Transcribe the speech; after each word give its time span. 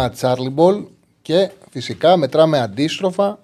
Charlie 0.00 0.54
Ball 0.56 0.84
και 1.22 1.50
φυσικά 1.70 2.16
μετράμε 2.16 2.58
αντίστροφα 2.58 3.38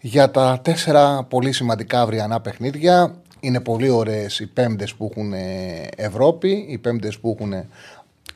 για 0.00 0.30
τα 0.30 0.60
τέσσερα 0.62 1.24
πολύ 1.24 1.52
σημαντικά 1.52 2.00
αυριανά 2.00 2.40
παιχνίδια. 2.40 3.22
Είναι 3.40 3.60
πολύ 3.60 3.88
ωραίες 3.88 4.38
οι 4.38 4.46
πέμπτες 4.46 4.94
που 4.94 5.08
έχουν 5.10 5.32
ε, 5.32 5.88
Ευρώπη, 5.96 6.66
οι 6.68 6.78
πέμπτες 6.78 7.18
που 7.18 7.36
έχουν 7.38 7.64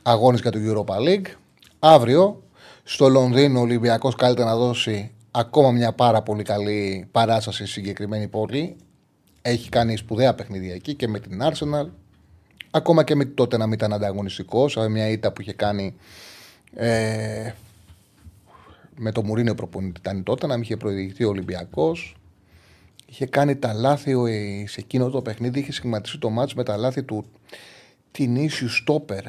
αγώνες 0.02 0.40
για 0.40 0.50
το 0.50 0.58
Europa 0.66 1.08
League. 1.08 1.26
Αύριο 1.78 2.42
στο 2.82 3.08
Λονδίνο 3.08 3.58
ο 3.58 3.62
Ολυμπιακός 3.62 4.14
καλείται 4.14 4.44
να 4.44 4.56
δώσει 4.56 5.10
ακόμα 5.30 5.70
μια 5.70 5.92
πάρα 5.92 6.22
πολύ 6.22 6.42
καλή 6.42 7.08
παράσταση 7.12 7.62
στη 7.62 7.72
συγκεκριμένη 7.72 8.28
πόλη. 8.28 8.76
Έχει 9.42 9.68
κάνει 9.68 9.96
σπουδαία 9.96 10.34
παιχνίδια 10.34 10.74
εκεί 10.74 10.94
και 10.94 11.08
με 11.08 11.18
την 11.18 11.40
Arsenal. 11.42 11.88
Ακόμα 12.70 13.04
και 13.04 13.14
με 13.14 13.24
τότε 13.24 13.56
να 13.56 13.64
μην 13.64 13.74
ήταν 13.74 13.92
ανταγωνιστικός, 13.92 14.76
μια 14.90 15.08
ήττα 15.08 15.32
που 15.32 15.40
είχε 15.40 15.52
κάνει 15.52 15.94
ε, 16.78 17.52
με 18.96 19.12
το 19.12 19.22
Μουρίνιο 19.22 19.54
προπονητή 19.54 20.00
ήταν 20.00 20.22
τότε, 20.22 20.46
να 20.46 20.54
μην 20.54 20.62
είχε 20.62 20.76
προηγηθεί 20.76 21.24
ο 21.24 21.28
Ολυμπιακός. 21.28 22.16
Είχε 23.06 23.26
κάνει 23.26 23.56
τα 23.56 23.72
λάθη 23.72 24.14
σε 24.66 24.80
εκείνο 24.80 25.10
το 25.10 25.22
παιχνίδι, 25.22 25.58
είχε 25.58 25.72
σχηματίσει 25.72 26.18
το 26.18 26.30
μάτς 26.30 26.54
με 26.54 26.62
τα 26.62 26.76
λάθη 26.76 27.02
του 27.02 27.24
Τινίσιου 28.10 28.68
Στόπερ. 28.68 29.24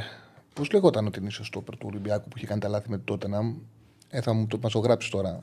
Πώς 0.54 0.72
λεγόταν 0.72 1.06
ο 1.06 1.10
Τινίσιου 1.10 1.44
Στόπερ 1.44 1.78
του 1.78 1.88
Ολυμπιακού 1.90 2.28
που 2.30 2.38
είχε 2.38 2.46
κάνει 2.46 2.60
τα 2.60 2.68
λάθη 2.68 2.90
με 2.90 2.98
τότε 2.98 3.28
να 3.28 3.40
ε, 4.10 4.22
θα 4.22 4.34
μου 4.34 4.48
το, 4.48 4.60
μας 4.62 4.72
το 4.72 4.80
γράψεις 4.80 5.12
τώρα 5.12 5.40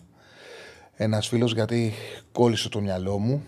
ένας 0.97 1.29
φίλος 1.29 1.53
γιατί 1.53 1.93
κόλλησε 2.33 2.69
το 2.69 2.81
μυαλό 2.81 3.19
μου. 3.19 3.45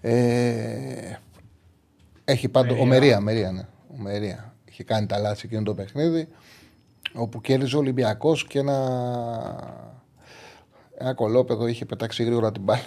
Ε, 0.00 1.18
έχει 2.24 2.48
πάντο. 2.48 2.76
Ο 2.80 2.84
Μερία, 2.84 3.20
Μερία, 3.20 3.52
ναι. 3.52 3.66
Ο 3.88 4.02
Μερία. 4.02 4.54
Είχε 4.64 4.84
κάνει 4.84 5.06
τα 5.06 5.18
λάθη 5.18 5.46
εκείνο 5.46 5.62
το 5.62 5.74
παιχνίδι 5.74 6.28
όπου 7.14 7.40
κέρδιζε 7.40 7.76
ο 7.76 7.78
Ολυμπιακός 7.78 8.46
και 8.46 8.58
ένα, 8.58 8.78
ένα 10.98 11.14
κολόπεδο 11.14 11.66
είχε 11.66 11.84
πετάξει 11.84 12.24
γρήγορα 12.24 12.52
την 12.52 12.62
μπάλα 12.62 12.82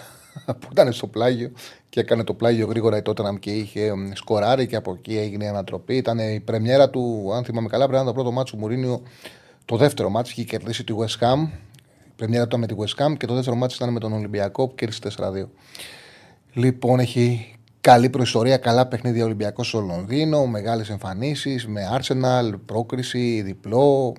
που 0.58 0.68
ήταν 0.70 0.92
στο 0.92 1.06
πλάγιο 1.06 1.50
και 1.88 2.00
έκανε 2.00 2.24
το 2.24 2.34
πλάγιο 2.34 2.66
γρήγορα 2.66 2.96
η 2.96 3.02
Τότεναμ 3.02 3.36
και 3.36 3.50
είχε 3.50 3.92
σκοράρει 4.12 4.66
και 4.66 4.76
από 4.76 4.92
εκεί 4.92 5.16
έγινε 5.16 5.44
η 5.44 5.48
ανατροπή. 5.48 5.96
Ήταν 5.96 6.18
η 6.18 6.40
πρεμιέρα 6.40 6.90
του, 6.90 7.30
αν 7.34 7.44
θυμάμαι 7.44 7.68
καλά, 7.68 7.86
πρέπει 7.86 7.96
να 7.96 8.02
ήταν 8.02 8.14
το 8.14 8.22
πρώτο 8.22 8.36
μάτσο 8.36 8.54
του 8.54 8.60
Μουρίνιο. 8.60 9.02
Το 9.64 9.76
δεύτερο 9.76 10.10
μάτσο 10.10 10.32
είχε 10.36 10.44
κερδίσει 10.44 10.84
τη 10.84 10.94
West 10.98 11.24
Ham. 11.24 11.48
Η 12.06 12.12
πρεμιέρα 12.16 12.46
του 12.48 12.56
ήταν 12.56 12.60
με 12.60 12.66
τη 12.66 12.74
West 12.78 13.04
Ham 13.04 13.16
και 13.16 13.26
το 13.26 13.34
δεύτερο 13.34 13.56
μάτσο 13.56 13.76
ήταν 13.80 13.92
με 13.92 14.00
τον 14.00 14.12
Ολυμπιακό 14.12 14.68
που 14.68 14.74
κέρδισε 14.74 15.00
4-2. 15.16 15.46
Λοιπόν, 16.52 16.98
έχει 16.98 17.57
καλή 17.80 18.10
προϊστορία, 18.10 18.56
καλά 18.56 18.86
παιχνίδια 18.86 19.24
Ολυμπιακός 19.24 19.68
στο 19.68 19.80
Λονδίνο, 19.80 20.46
μεγάλες 20.46 20.90
εμφανίσεις 20.90 21.66
με 21.66 21.80
Arsenal, 21.98 22.54
πρόκριση, 22.66 23.42
διπλό. 23.42 24.14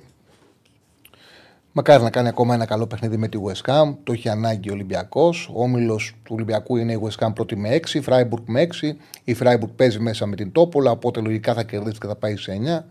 Μακάρι 1.72 2.04
να 2.04 2.10
κάνει 2.10 2.28
ακόμα 2.28 2.54
ένα 2.54 2.66
καλό 2.66 2.88
παιχνίδι 2.88 3.18
με 3.18 3.28
τη 3.28 3.38
West 3.46 3.72
Ham. 3.72 3.96
Το 4.04 4.12
έχει 4.12 4.30
ανάγκη 4.30 4.70
ο 4.70 4.74
Ολυμπιακός. 4.74 5.50
Ο 5.54 5.64
όμιλος 5.64 6.16
του 6.24 6.32
Ολυμπιακού 6.36 6.78
είναι 6.78 6.94
η 6.94 7.00
West 7.04 7.26
Ham 7.26 7.32
πρώτη 7.36 7.56
με 7.56 7.70
6, 7.70 7.94
η 7.94 8.04
Freiburg 8.06 8.44
με 8.46 8.62
6. 8.62 8.96
Η 9.24 9.36
Freiburg 9.40 9.70
παίζει 9.76 10.00
μέσα 10.00 10.26
με 10.26 10.36
την 10.36 10.52
Τόπολα, 10.52 10.92
οπότε 10.92 11.22
λογικά 11.22 11.54
θα 11.54 11.64
κερδίσει 11.64 12.00
και 12.00 12.08
θα 12.08 12.16
πάει 12.16 12.36
σε 12.36 12.52
9. 12.52 12.84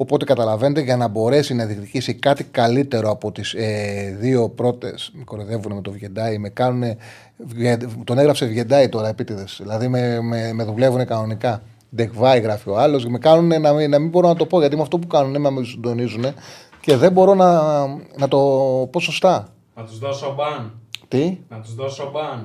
Οπότε 0.00 0.24
καταλαβαίνετε 0.24 0.80
για 0.80 0.96
να 0.96 1.08
μπορέσει 1.08 1.54
να 1.54 1.64
διεκδικήσει 1.64 2.14
κάτι 2.14 2.44
καλύτερο 2.44 3.10
από 3.10 3.32
τις 3.32 3.52
ε, 3.54 4.16
δύο 4.20 4.48
πρώτες. 4.48 5.10
Με 5.14 5.24
κοροϊδεύουν 5.24 5.74
με 5.74 5.80
το 5.80 5.90
Βιεντάι, 5.90 6.38
με 6.38 6.48
κάνουν. 6.48 6.96
Τον 8.04 8.18
έγραψε 8.18 8.46
Βιεντάι 8.46 8.88
τώρα 8.88 9.08
επίτηδες. 9.08 9.58
Δηλαδή 9.62 9.88
με, 9.88 10.20
με, 10.20 10.52
με 10.52 10.64
δουλεύουν 10.64 11.06
κανονικά. 11.06 11.62
Ντεκβάη 11.94 12.40
γράφει 12.40 12.70
ο 12.70 12.78
άλλος. 12.78 13.06
Με 13.06 13.18
κάνουν 13.18 13.60
να, 13.60 13.72
μην, 13.72 13.90
να 13.90 13.98
μην 13.98 14.10
μπορώ 14.10 14.28
να 14.28 14.36
το 14.36 14.46
πω 14.46 14.60
γιατί 14.60 14.76
με 14.76 14.82
αυτό 14.82 14.98
που 14.98 15.06
κάνουν 15.06 15.40
με 15.40 15.64
συντονίζουν 15.64 16.24
και 16.80 16.96
δεν 16.96 17.12
μπορώ 17.12 17.34
να, 17.34 17.86
να 18.16 18.28
το 18.28 18.38
πω 18.92 19.00
σωστά. 19.00 19.48
Να 19.74 19.84
τους 19.84 19.98
δώσω 19.98 20.34
μπαν. 20.36 20.72
Τι; 21.08 21.38
Να 21.48 21.60
τους 21.60 21.74
δώσω 21.74 22.10
μπαν. 22.12 22.44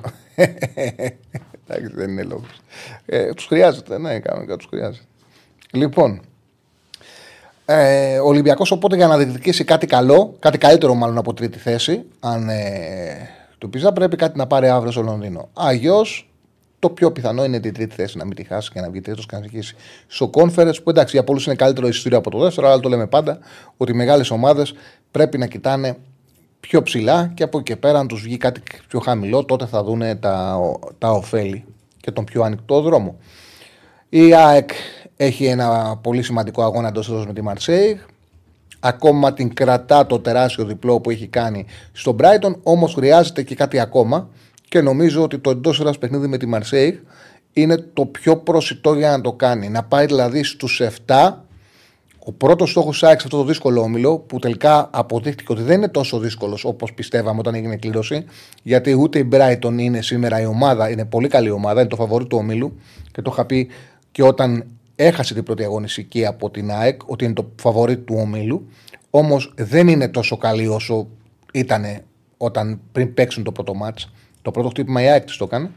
Εντάξει, 1.66 1.94
δεν 1.94 2.10
είναι 2.10 2.22
λόγος. 2.22 2.60
Ε, 3.06 3.32
τους 3.32 3.46
χρειάζεται, 3.46 3.98
ναι, 3.98 4.18
κανονικά 4.18 4.56
τους 4.56 4.66
χρειάζεται. 4.66 5.04
Λοιπόν, 5.72 6.20
ε, 7.66 8.18
ο 8.18 8.26
Ολυμπιακός 8.26 8.70
οπότε 8.70 8.96
για 8.96 9.06
να 9.06 9.16
διεκδικήσει 9.16 9.64
κάτι 9.64 9.86
καλό, 9.86 10.34
κάτι 10.38 10.58
καλύτερο 10.58 10.94
μάλλον 10.94 11.18
από 11.18 11.34
τρίτη 11.34 11.58
θέση, 11.58 12.04
αν 12.20 12.48
ε, 12.48 13.28
του 13.58 13.70
πει, 13.70 13.92
πρέπει 13.92 14.16
κάτι 14.16 14.38
να 14.38 14.46
πάρει 14.46 14.68
αύριο 14.68 14.92
στο 14.92 15.02
Λονδίνο. 15.02 15.48
Αγιώ 15.52 16.04
το 16.78 16.90
πιο 16.90 17.12
πιθανό 17.12 17.44
είναι 17.44 17.60
την 17.60 17.74
τρίτη 17.74 17.94
θέση 17.94 18.18
να 18.18 18.24
μην 18.24 18.36
τη 18.36 18.44
χάσει 18.44 18.70
και 18.70 18.80
να 18.80 18.90
βγει 18.90 19.00
τρίτος 19.00 19.26
και 19.26 19.36
να 19.36 19.42
αρχίσει 19.42 19.74
στο 20.06 20.30
conference. 20.34 20.82
Που 20.82 20.90
εντάξει, 20.90 21.16
για 21.16 21.24
πολλούς 21.24 21.46
είναι 21.46 21.54
καλύτερο 21.54 21.86
εισιτήριο 21.86 22.18
από 22.18 22.30
το 22.30 22.38
δεύτερο, 22.38 22.66
αλλά 22.66 22.80
το 22.80 22.88
λέμε 22.88 23.06
πάντα 23.06 23.38
ότι 23.76 23.92
οι 23.92 23.94
μεγάλες 23.94 24.30
ομάδες 24.30 24.74
πρέπει 25.10 25.38
να 25.38 25.46
κοιτάνε 25.46 25.96
πιο 26.60 26.82
ψηλά 26.82 27.32
και 27.34 27.42
από 27.42 27.58
εκεί 27.58 27.72
και 27.72 27.76
πέρα, 27.76 27.98
αν 27.98 28.06
τους 28.06 28.22
βγει 28.22 28.36
κάτι 28.36 28.62
πιο 28.88 29.00
χαμηλό, 29.00 29.44
τότε 29.44 29.66
θα 29.66 29.84
δουν 29.84 30.18
τα, 30.20 30.58
τα 30.98 31.10
ωφέλη 31.10 31.64
και 32.00 32.10
τον 32.10 32.24
πιο 32.24 32.42
ανοιχτό 32.42 32.80
δρόμο. 32.80 33.16
Η 34.08 34.34
ΑΕΚ 34.34 34.70
έχει 35.24 35.44
ένα 35.44 35.98
πολύ 36.02 36.22
σημαντικό 36.22 36.62
αγώνα 36.62 36.88
εντός 36.88 37.26
με 37.26 37.32
τη 37.32 37.42
Μαρσέιγ. 37.42 37.96
Ακόμα 38.80 39.32
την 39.32 39.54
κρατά 39.54 40.06
το 40.06 40.18
τεράστιο 40.18 40.64
διπλό 40.64 41.00
που 41.00 41.10
έχει 41.10 41.26
κάνει 41.26 41.66
στον 41.92 42.16
Brighton, 42.20 42.54
όμως 42.62 42.94
χρειάζεται 42.94 43.42
και 43.42 43.54
κάτι 43.54 43.78
ακόμα. 43.78 44.28
Και 44.68 44.80
νομίζω 44.80 45.22
ότι 45.22 45.38
το 45.38 45.50
εντός 45.50 45.80
έδρα 45.80 45.92
παιχνίδι 46.00 46.26
με 46.26 46.36
τη 46.36 46.46
Μαρσέιγ 46.46 46.94
είναι 47.52 47.76
το 47.76 48.06
πιο 48.06 48.36
προσιτό 48.36 48.94
για 48.94 49.10
να 49.10 49.20
το 49.20 49.32
κάνει. 49.32 49.68
Να 49.68 49.82
πάει 49.82 50.06
δηλαδή 50.06 50.42
στους 50.42 50.80
7. 51.06 51.32
Ο 52.26 52.32
πρώτος 52.32 52.70
στόχος 52.70 52.98
τη 52.98 53.06
ΑΕΚ 53.06 53.20
σε 53.20 53.26
αυτό 53.26 53.38
το 53.38 53.44
δύσκολο 53.44 53.80
όμιλο, 53.80 54.18
που 54.18 54.38
τελικά 54.38 54.88
αποδείχτηκε 54.92 55.52
ότι 55.52 55.62
δεν 55.62 55.76
είναι 55.76 55.88
τόσο 55.88 56.18
δύσκολος 56.18 56.64
όπως 56.64 56.92
πιστεύαμε 56.92 57.38
όταν 57.38 57.54
έγινε 57.54 57.76
κλήρωση, 57.76 58.24
γιατί 58.62 58.94
ούτε 58.94 59.18
η 59.18 59.28
Brighton 59.32 59.72
είναι 59.78 60.02
σήμερα 60.02 60.40
η 60.40 60.46
ομάδα, 60.46 60.90
είναι 60.90 61.04
πολύ 61.04 61.28
καλή 61.28 61.50
ομάδα, 61.50 61.80
είναι 61.80 61.88
το 61.88 61.96
φαβορή 61.96 62.26
του 62.26 62.36
ομίλου 62.40 62.80
και 63.12 63.22
το 63.22 63.30
είχα 63.32 63.44
πει 63.44 63.68
και 64.12 64.22
όταν 64.22 64.64
έχασε 64.96 65.34
την 65.34 65.42
πρώτη 65.42 65.64
αγωνιστική 65.64 66.26
από 66.26 66.50
την 66.50 66.70
ΑΕΚ, 66.70 67.08
ότι 67.08 67.24
είναι 67.24 67.34
το 67.34 67.52
φαβορή 67.60 67.98
του 67.98 68.14
ομίλου. 68.18 68.68
Όμως 69.10 69.52
δεν 69.56 69.88
είναι 69.88 70.08
τόσο 70.08 70.36
καλή 70.36 70.66
όσο 70.66 71.08
ήταν 71.52 71.84
όταν 72.36 72.80
πριν 72.92 73.14
παίξουν 73.14 73.44
το 73.44 73.52
πρώτο 73.52 73.74
μάτς. 73.74 74.12
Το 74.42 74.50
πρώτο 74.50 74.68
χτύπημα 74.68 75.02
η 75.02 75.06
ΑΕΚ 75.06 75.24
το 75.38 75.44
έκανε. 75.44 75.70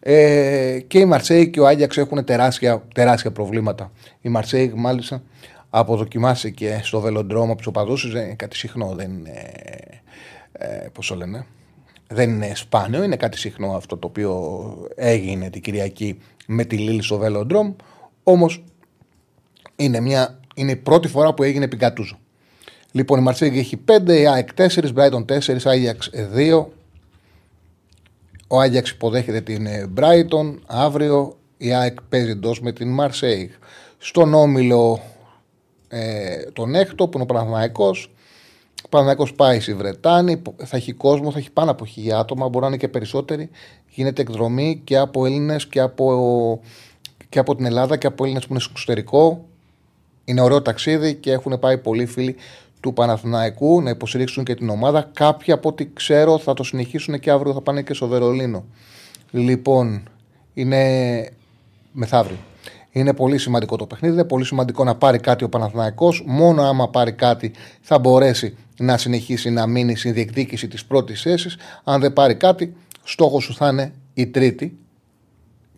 Ε, 0.00 0.80
και 0.86 0.98
η 0.98 1.04
Μαρσέη 1.04 1.50
και 1.50 1.60
ο 1.60 1.66
Άγιαξ 1.66 1.96
έχουν 1.96 2.24
τεράστια, 2.24 2.82
τεράστια 2.94 3.32
προβλήματα. 3.32 3.92
Η 4.20 4.28
Μαρσέη 4.28 4.72
μάλιστα 4.76 5.22
αποδοκιμάστηκε 5.70 6.80
στο 6.82 7.00
βελοντρόμο 7.00 7.52
από 7.52 7.62
του 7.62 7.72
οπαδού 7.76 7.96
είναι 8.08 8.34
κάτι 8.36 8.56
συχνό. 8.56 8.94
Δεν 8.94 9.10
είναι. 9.10 9.52
Ε, 10.52 10.86
Πώς 10.92 11.06
το 11.06 11.14
λένε. 11.14 11.46
Δεν 12.06 12.30
είναι 12.30 12.52
σπάνιο, 12.54 13.02
είναι 13.02 13.16
κάτι 13.16 13.38
συχνό 13.38 13.76
αυτό 13.76 13.96
το 13.96 14.06
οποίο 14.06 14.74
έγινε 14.94 15.50
την 15.50 15.62
Κυριακή 15.62 16.18
με 16.46 16.64
τη 16.64 16.76
Λίλη 16.76 17.02
στο 17.02 17.18
βελοντρόμ. 17.18 17.74
Όμως 18.24 18.64
είναι, 19.76 20.00
μια, 20.00 20.40
είναι 20.54 20.70
η 20.70 20.76
πρώτη 20.76 21.08
φορά 21.08 21.34
που 21.34 21.42
έγινε 21.42 21.64
επί 21.64 21.76
Γκατούζο. 21.76 22.18
Λοιπόν, 22.92 23.18
η 23.18 23.22
Μαρσέγγι 23.22 23.58
έχει 23.58 23.80
5, 24.06 24.08
η 24.08 24.26
ΑΕΚ 24.26 24.48
4, 24.56 24.68
Brighton 24.94 25.24
4, 25.24 25.56
Άγιαξ 25.64 26.10
2. 26.36 26.64
Ο 28.48 28.60
Άγιαξ 28.60 28.90
υποδέχεται 28.90 29.40
την 29.40 29.66
Brighton. 29.96 30.58
Αύριο 30.66 31.36
η 31.56 31.74
ΑΕΚ 31.74 32.02
παίζει 32.08 32.30
εντός 32.30 32.60
με 32.60 32.72
την 32.72 32.88
Μαρσέιγ. 32.88 33.50
Στον 33.98 34.34
όμιλο 34.34 35.00
ε, 35.88 36.50
τον 36.52 36.74
έκτο 36.74 37.08
που 37.08 37.18
είναι 37.18 37.22
ο 37.22 37.34
Παναθηναϊκός. 37.34 38.10
Ο 38.84 38.88
Παναθηναϊκός 38.88 39.34
πάει 39.34 39.60
στη 39.60 39.74
Βρετάνη, 39.74 40.42
θα 40.56 40.76
έχει 40.76 40.92
κόσμο, 40.92 41.30
θα 41.30 41.38
έχει 41.38 41.50
πάνω 41.50 41.70
από 41.70 41.86
χιλιά 41.86 42.18
άτομα, 42.18 42.48
μπορεί 42.48 42.60
να 42.60 42.66
είναι 42.66 42.76
και 42.76 42.88
περισσότεροι. 42.88 43.50
Γίνεται 43.88 44.22
εκδρομή 44.22 44.80
και 44.84 44.96
από 44.96 45.26
Έλληνες 45.26 45.66
και 45.66 45.80
από 45.80 46.60
και 47.34 47.40
από 47.40 47.56
την 47.56 47.64
Ελλάδα 47.64 47.96
και 47.96 48.06
από 48.06 48.24
Έλληνες 48.24 48.46
που 48.46 48.52
είναι 48.52 48.60
στο 48.60 48.70
εξωτερικό. 48.72 49.44
Είναι 50.24 50.40
ωραίο 50.40 50.62
ταξίδι 50.62 51.14
και 51.14 51.32
έχουν 51.32 51.58
πάει 51.58 51.78
πολλοί 51.78 52.06
φίλοι 52.06 52.36
του 52.80 52.92
Παναθηναϊκού 52.92 53.82
να 53.82 53.90
υποστηρίξουν 53.90 54.44
και 54.44 54.54
την 54.54 54.68
ομάδα. 54.68 55.10
Κάποιοι 55.12 55.52
από 55.52 55.68
ό,τι 55.68 55.88
ξέρω 55.92 56.38
θα 56.38 56.54
το 56.54 56.62
συνεχίσουν 56.62 57.18
και 57.20 57.30
αύριο 57.30 57.52
θα 57.52 57.60
πάνε 57.60 57.82
και 57.82 57.94
στο 57.94 58.06
Βερολίνο. 58.06 58.64
Λοιπόν, 59.30 60.02
είναι 60.54 60.82
μεθαύριο. 61.92 62.36
Είναι 62.90 63.12
πολύ 63.14 63.38
σημαντικό 63.38 63.76
το 63.76 63.86
παιχνίδι. 63.86 64.14
Είναι 64.14 64.24
πολύ 64.24 64.44
σημαντικό 64.44 64.84
να 64.84 64.94
πάρει 64.94 65.18
κάτι 65.18 65.44
ο 65.44 65.48
Παναθηναϊκός. 65.48 66.22
Μόνο 66.26 66.62
άμα 66.62 66.88
πάρει 66.88 67.12
κάτι 67.12 67.52
θα 67.80 67.98
μπορέσει 67.98 68.56
να 68.78 68.96
συνεχίσει 68.96 69.50
να 69.50 69.66
μείνει 69.66 69.96
στην 69.96 70.12
διεκδίκηση 70.12 70.68
της 70.68 70.84
πρώτης 70.84 71.22
θέσης. 71.22 71.56
Αν 71.84 72.00
δεν 72.00 72.12
πάρει 72.12 72.34
κάτι, 72.34 72.76
στόχος 73.04 73.44
σου 73.44 73.54
θα 73.54 73.68
είναι 73.68 73.92
η 74.14 74.26
τρίτη. 74.26 74.78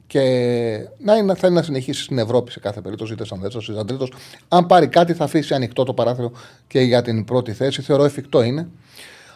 Και 0.07 0.21
να 0.99 1.17
είναι, 1.17 1.35
θέλει 1.35 1.55
να 1.55 1.63
συνεχίσει 1.63 2.03
στην 2.03 2.19
Ευρώπη 2.19 2.51
σε 2.51 2.61
κάθε 2.61 2.81
περίπτωση, 2.81 3.13
είτε 3.13 3.25
σαν 3.25 3.41
δεύτερος 3.41 3.69
είτε 3.69 3.77
σαν 3.77 3.87
τρίτος. 3.87 4.13
Αν 4.49 4.67
πάρει 4.67 4.87
κάτι, 4.87 5.13
θα 5.13 5.25
αφήσει 5.25 5.55
ανοιχτό 5.55 5.85
το 5.85 5.95
παράθυρο 5.95 6.33
και 6.67 6.81
για 6.81 7.03
την 7.03 7.25
πρώτη 7.25 7.53
θέση. 7.53 7.83
Θεωρώ 7.83 8.05
εφικτό 8.05 8.43
είναι. 8.43 8.69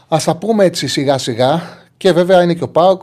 Α 0.08 0.19
τα 0.25 0.37
πούμε 0.37 0.64
έτσι 0.64 0.87
σιγά 0.87 1.19
σιγά. 1.19 1.61
Και 1.96 2.12
βέβαια 2.12 2.43
είναι 2.43 2.55
και 2.55 2.62
ο 2.62 2.69
Πάουκ 2.69 3.02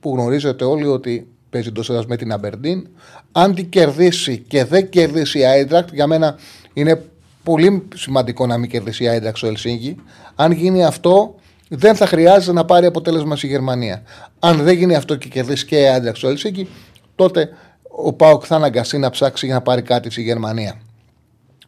που 0.00 0.12
γνωρίζετε 0.12 0.64
όλοι 0.64 0.86
ότι 0.86 1.28
παίζει 1.50 1.68
εντός 1.68 2.06
με 2.06 2.16
την 2.16 2.32
Αμπερντίν. 2.32 2.88
Αν 3.32 3.54
την 3.54 3.68
κερδίσει 3.68 4.38
και 4.48 4.64
δεν 4.64 4.88
κερδίσει 4.88 5.38
η 5.38 5.44
Άιντρακτ, 5.44 5.94
για 5.94 6.06
μένα 6.06 6.36
είναι 6.72 7.04
πολύ 7.42 7.88
σημαντικό 7.94 8.46
να 8.46 8.58
μην 8.58 8.70
κερδίσει 8.70 9.04
η 9.04 9.08
Άιντρακτ 9.08 9.36
στο 9.36 9.46
Ελσίνκι. 9.46 9.96
Αν 10.34 10.52
γίνει 10.52 10.84
αυτό, 10.84 11.34
δεν 11.68 11.94
θα 11.94 12.06
χρειάζεται 12.06 12.52
να 12.52 12.64
πάρει 12.64 12.86
αποτέλεσμα 12.86 13.36
στη 13.36 13.46
Γερμανία. 13.46 14.02
Αν 14.38 14.56
δεν 14.62 14.76
γίνει 14.76 14.94
αυτό 14.94 15.16
και 15.16 15.28
κερδίσει 15.28 15.64
και 15.66 15.80
η 15.80 15.86
Άιντρακτ 15.86 16.16
στο 16.16 16.28
Ελσίνκι, 16.28 16.68
τότε 17.20 17.50
ο 17.82 18.12
Πάοκ 18.12 18.42
θα 18.46 18.56
αναγκαστεί 18.56 18.98
να 18.98 19.10
ψάξει 19.10 19.46
για 19.46 19.54
να 19.54 19.60
πάρει 19.62 19.82
κάτι 19.82 20.10
στη 20.10 20.22
Γερμανία. 20.22 20.80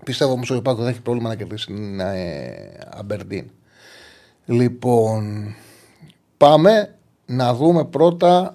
Πιστεύω 0.05 0.33
όμως 0.33 0.51
ότι 0.51 0.59
ο 0.59 0.63
Πάοκ 0.63 0.79
δεν 0.79 0.89
έχει 0.89 1.01
πρόβλημα 1.01 1.29
να 1.29 1.35
κερδίσει 1.35 1.67
την 1.67 2.01
Αμπερντίν. 2.91 3.51
Λοιπόν, 4.45 5.55
πάμε 6.37 6.95
να 7.27 7.55
δούμε 7.55 7.85
πρώτα 7.85 8.55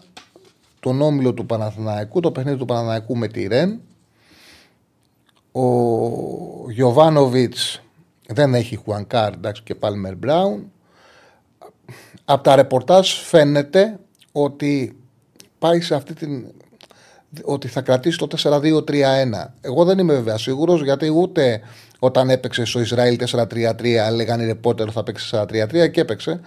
τον 0.79 1.01
όμιλο 1.01 1.33
του 1.33 1.45
Παναθηναϊκού, 1.45 2.19
το 2.19 2.31
παιχνίδι 2.31 2.57
του 2.57 2.65
Παναθηναϊκού 2.65 3.17
με 3.17 3.27
τη 3.27 3.47
Ρεν. 3.47 3.81
Ο 5.51 6.71
Γιωβάνοβιτς 6.71 7.81
δεν 8.27 8.53
έχει 8.53 8.75
Χουανκάρ 8.75 9.33
εντάξει, 9.33 9.63
και 9.63 9.75
Πάλμερ 9.75 10.15
Μπράουν. 10.15 10.71
Από 12.25 12.43
τα 12.43 12.55
ρεπορτάζ 12.55 13.11
φαίνεται 13.11 13.99
ότι 14.31 14.97
πάει 15.59 15.81
σε 15.81 15.95
αυτή 15.95 16.13
την. 16.13 16.45
Ότι 17.43 17.67
θα 17.67 17.81
κρατήσει 17.81 18.17
το 18.17 18.27
4-2-3-1. 18.43 18.61
Εγώ 19.61 19.85
δεν 19.85 19.99
είμαι 19.99 20.13
βέβαια 20.13 20.37
σίγουρος 20.37 20.83
γιατί 20.83 21.09
ούτε 21.09 21.61
όταν 21.99 22.29
έπαιξε 22.29 22.65
στο 22.65 22.79
Ισραήλ 22.79 23.17
4-3-3 23.31 23.45
λέγανε 24.13 24.43
οι 24.43 24.45
ρεπόρτερ 24.45 24.87
θα 24.91 25.03
παίξει 25.03 25.29
4-3-3 25.31 25.91
και 25.91 26.01
έπαιξε. 26.01 26.39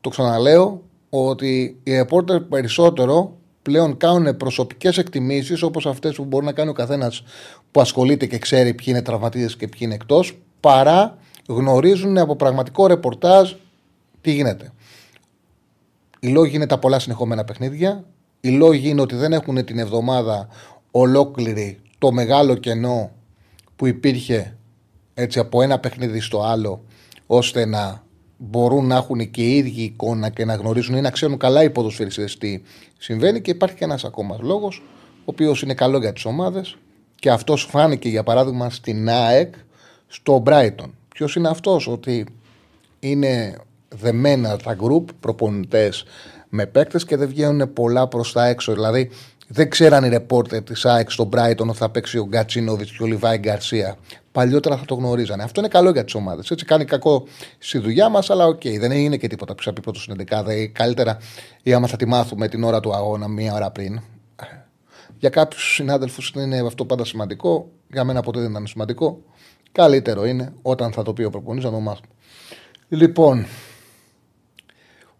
Το 0.00 0.08
ξαναλέω 0.08 0.82
ότι 1.10 1.80
οι 1.82 1.92
ρεπόρτερ 1.92 2.40
περισσότερο 2.40 3.36
πλέον 3.62 3.96
κάνουν 3.96 4.36
προσωπικές 4.36 4.98
εκτιμήσεις 4.98 5.62
όπως 5.62 5.86
αυτές 5.86 6.14
που 6.14 6.24
μπορεί 6.24 6.44
να 6.44 6.52
κάνει 6.52 6.70
ο 6.70 6.72
καθένας 6.72 7.22
που 7.70 7.80
ασχολείται 7.80 8.26
και 8.26 8.38
ξέρει 8.38 8.74
ποιοι 8.74 8.86
είναι 8.88 9.02
τραυματίε 9.02 9.46
και 9.46 9.68
ποιοι 9.68 9.80
είναι 9.80 9.94
εκτός, 9.94 10.38
παρά 10.60 11.18
γνωρίζουν 11.48 12.18
από 12.18 12.36
πραγματικό 12.36 12.86
ρεπορτάζ 12.86 13.52
τι 14.20 14.32
γίνεται. 14.32 14.72
Οι 16.20 16.28
λόγοι 16.28 16.56
είναι 16.56 16.66
τα 16.66 16.78
πολλά 16.78 16.98
συνεχόμενα 16.98 17.44
παιχνίδια. 17.44 18.04
Οι 18.40 18.48
λόγοι 18.48 18.88
είναι 18.88 19.00
ότι 19.00 19.14
δεν 19.14 19.32
έχουν 19.32 19.64
την 19.64 19.78
εβδομάδα 19.78 20.48
ολόκληρη 20.90 21.78
το 21.98 22.12
μεγάλο 22.12 22.54
κενό 22.54 23.10
που 23.76 23.86
υπήρχε 23.86 24.56
έτσι 25.14 25.38
από 25.38 25.62
ένα 25.62 25.78
παιχνίδι 25.78 26.20
στο 26.20 26.42
άλλο 26.42 26.84
ώστε 27.26 27.66
να 27.66 28.02
μπορούν 28.36 28.86
να 28.86 28.96
έχουν 28.96 29.30
και 29.30 29.42
οι 29.42 29.56
ίδιοι 29.56 29.82
εικόνα 29.82 30.28
και 30.28 30.44
να 30.44 30.54
γνωρίζουν 30.54 30.96
ή 30.96 31.00
να 31.00 31.10
ξέρουν 31.10 31.38
καλά 31.38 31.62
οι 31.62 31.70
ποδοσφαιριστές 31.70 32.38
τι 32.38 32.62
συμβαίνει 32.98 33.40
και 33.40 33.50
υπάρχει 33.50 33.76
και 33.76 33.84
ένας 33.84 34.04
ακόμα 34.04 34.38
λόγος 34.40 34.82
ο 35.18 35.22
οποίος 35.24 35.62
είναι 35.62 35.74
καλό 35.74 35.98
για 35.98 36.12
τις 36.12 36.24
ομάδες 36.24 36.76
και 37.14 37.30
αυτός 37.30 37.62
φάνηκε 37.70 38.08
για 38.08 38.22
παράδειγμα 38.22 38.70
στην 38.70 39.08
ΑΕΚ 39.08 39.54
στο 40.06 40.42
Brighton. 40.46 40.90
Ποιος 41.08 41.36
είναι 41.36 41.48
αυτός; 41.48 41.88
Ότι 41.88 42.26
είναι 43.00 43.56
δεμένα 43.88 44.56
τα 44.56 44.76
group 44.80 45.04
προπονητές 45.20 46.04
με 46.48 46.66
παίκτες 46.66 47.04
και 47.04 47.16
δεν 47.16 47.28
βγαίνουν 47.28 47.72
πολλά 47.72 48.08
προς 48.08 48.32
τα 48.32 48.46
έξω. 48.46 48.72
Δηλαδή 48.72 49.10
δεν 49.48 49.70
ξέραν 49.70 50.04
οι 50.04 50.08
ρεπόρτερ 50.08 50.62
της 50.62 50.84
ΑΕΚ 50.84 51.10
στον 51.10 51.28
Brighton 51.32 51.66
ότι 51.66 51.78
θα 51.78 51.90
παίξει 51.90 52.18
ο 52.18 52.26
Γκατσίνοβιτς 52.26 52.96
και 52.96 53.02
ο 53.02 53.06
Λιβάι 53.06 53.38
Γκαρσία. 53.38 53.96
Παλιότερα 54.32 54.76
θα 54.76 54.84
το 54.84 54.94
γνωρίζανε. 54.94 55.42
Αυτό 55.42 55.60
είναι 55.60 55.68
καλό 55.68 55.90
για 55.90 56.04
τις 56.04 56.14
ομάδες. 56.14 56.50
Έτσι 56.50 56.64
κάνει 56.64 56.84
κακό 56.84 57.26
στη 57.58 57.78
δουλειά 57.78 58.08
μας, 58.08 58.30
αλλά 58.30 58.46
OK, 58.46 58.60
okay, 58.60 58.78
δεν 58.78 58.90
είναι 58.90 59.16
και 59.16 59.28
τίποτα 59.28 59.54
που 59.54 59.72
πει 59.72 59.80
πρώτος 59.80 60.02
στην 60.02 60.16
11. 60.30 60.66
Καλύτερα 60.72 61.18
ή 61.62 61.72
άμα 61.72 61.86
θα 61.86 61.96
τη 61.96 62.06
μάθουμε 62.06 62.48
την 62.48 62.64
ώρα 62.64 62.80
του 62.80 62.94
αγώνα 62.94 63.28
μία 63.28 63.54
ώρα 63.54 63.70
πριν. 63.70 64.00
Για 65.18 65.28
κάποιους 65.28 65.74
συνάδελφους 65.74 66.32
είναι 66.36 66.58
αυτό 66.66 66.84
πάντα 66.84 67.04
σημαντικό. 67.04 67.70
Για 67.92 68.04
μένα 68.04 68.20
ποτέ 68.20 68.40
δεν 68.40 68.50
ήταν 68.50 68.66
σημαντικό. 68.66 69.22
Καλύτερο 69.72 70.24
είναι 70.24 70.52
όταν 70.62 70.92
θα 70.92 71.02
το 71.02 71.12
πει 71.12 71.22
ο 71.22 71.30
προπονητής 71.30 71.64
να 71.64 71.76
το 71.76 71.80
μάθουμε. 71.80 72.08
Λοιπόν, 72.88 73.46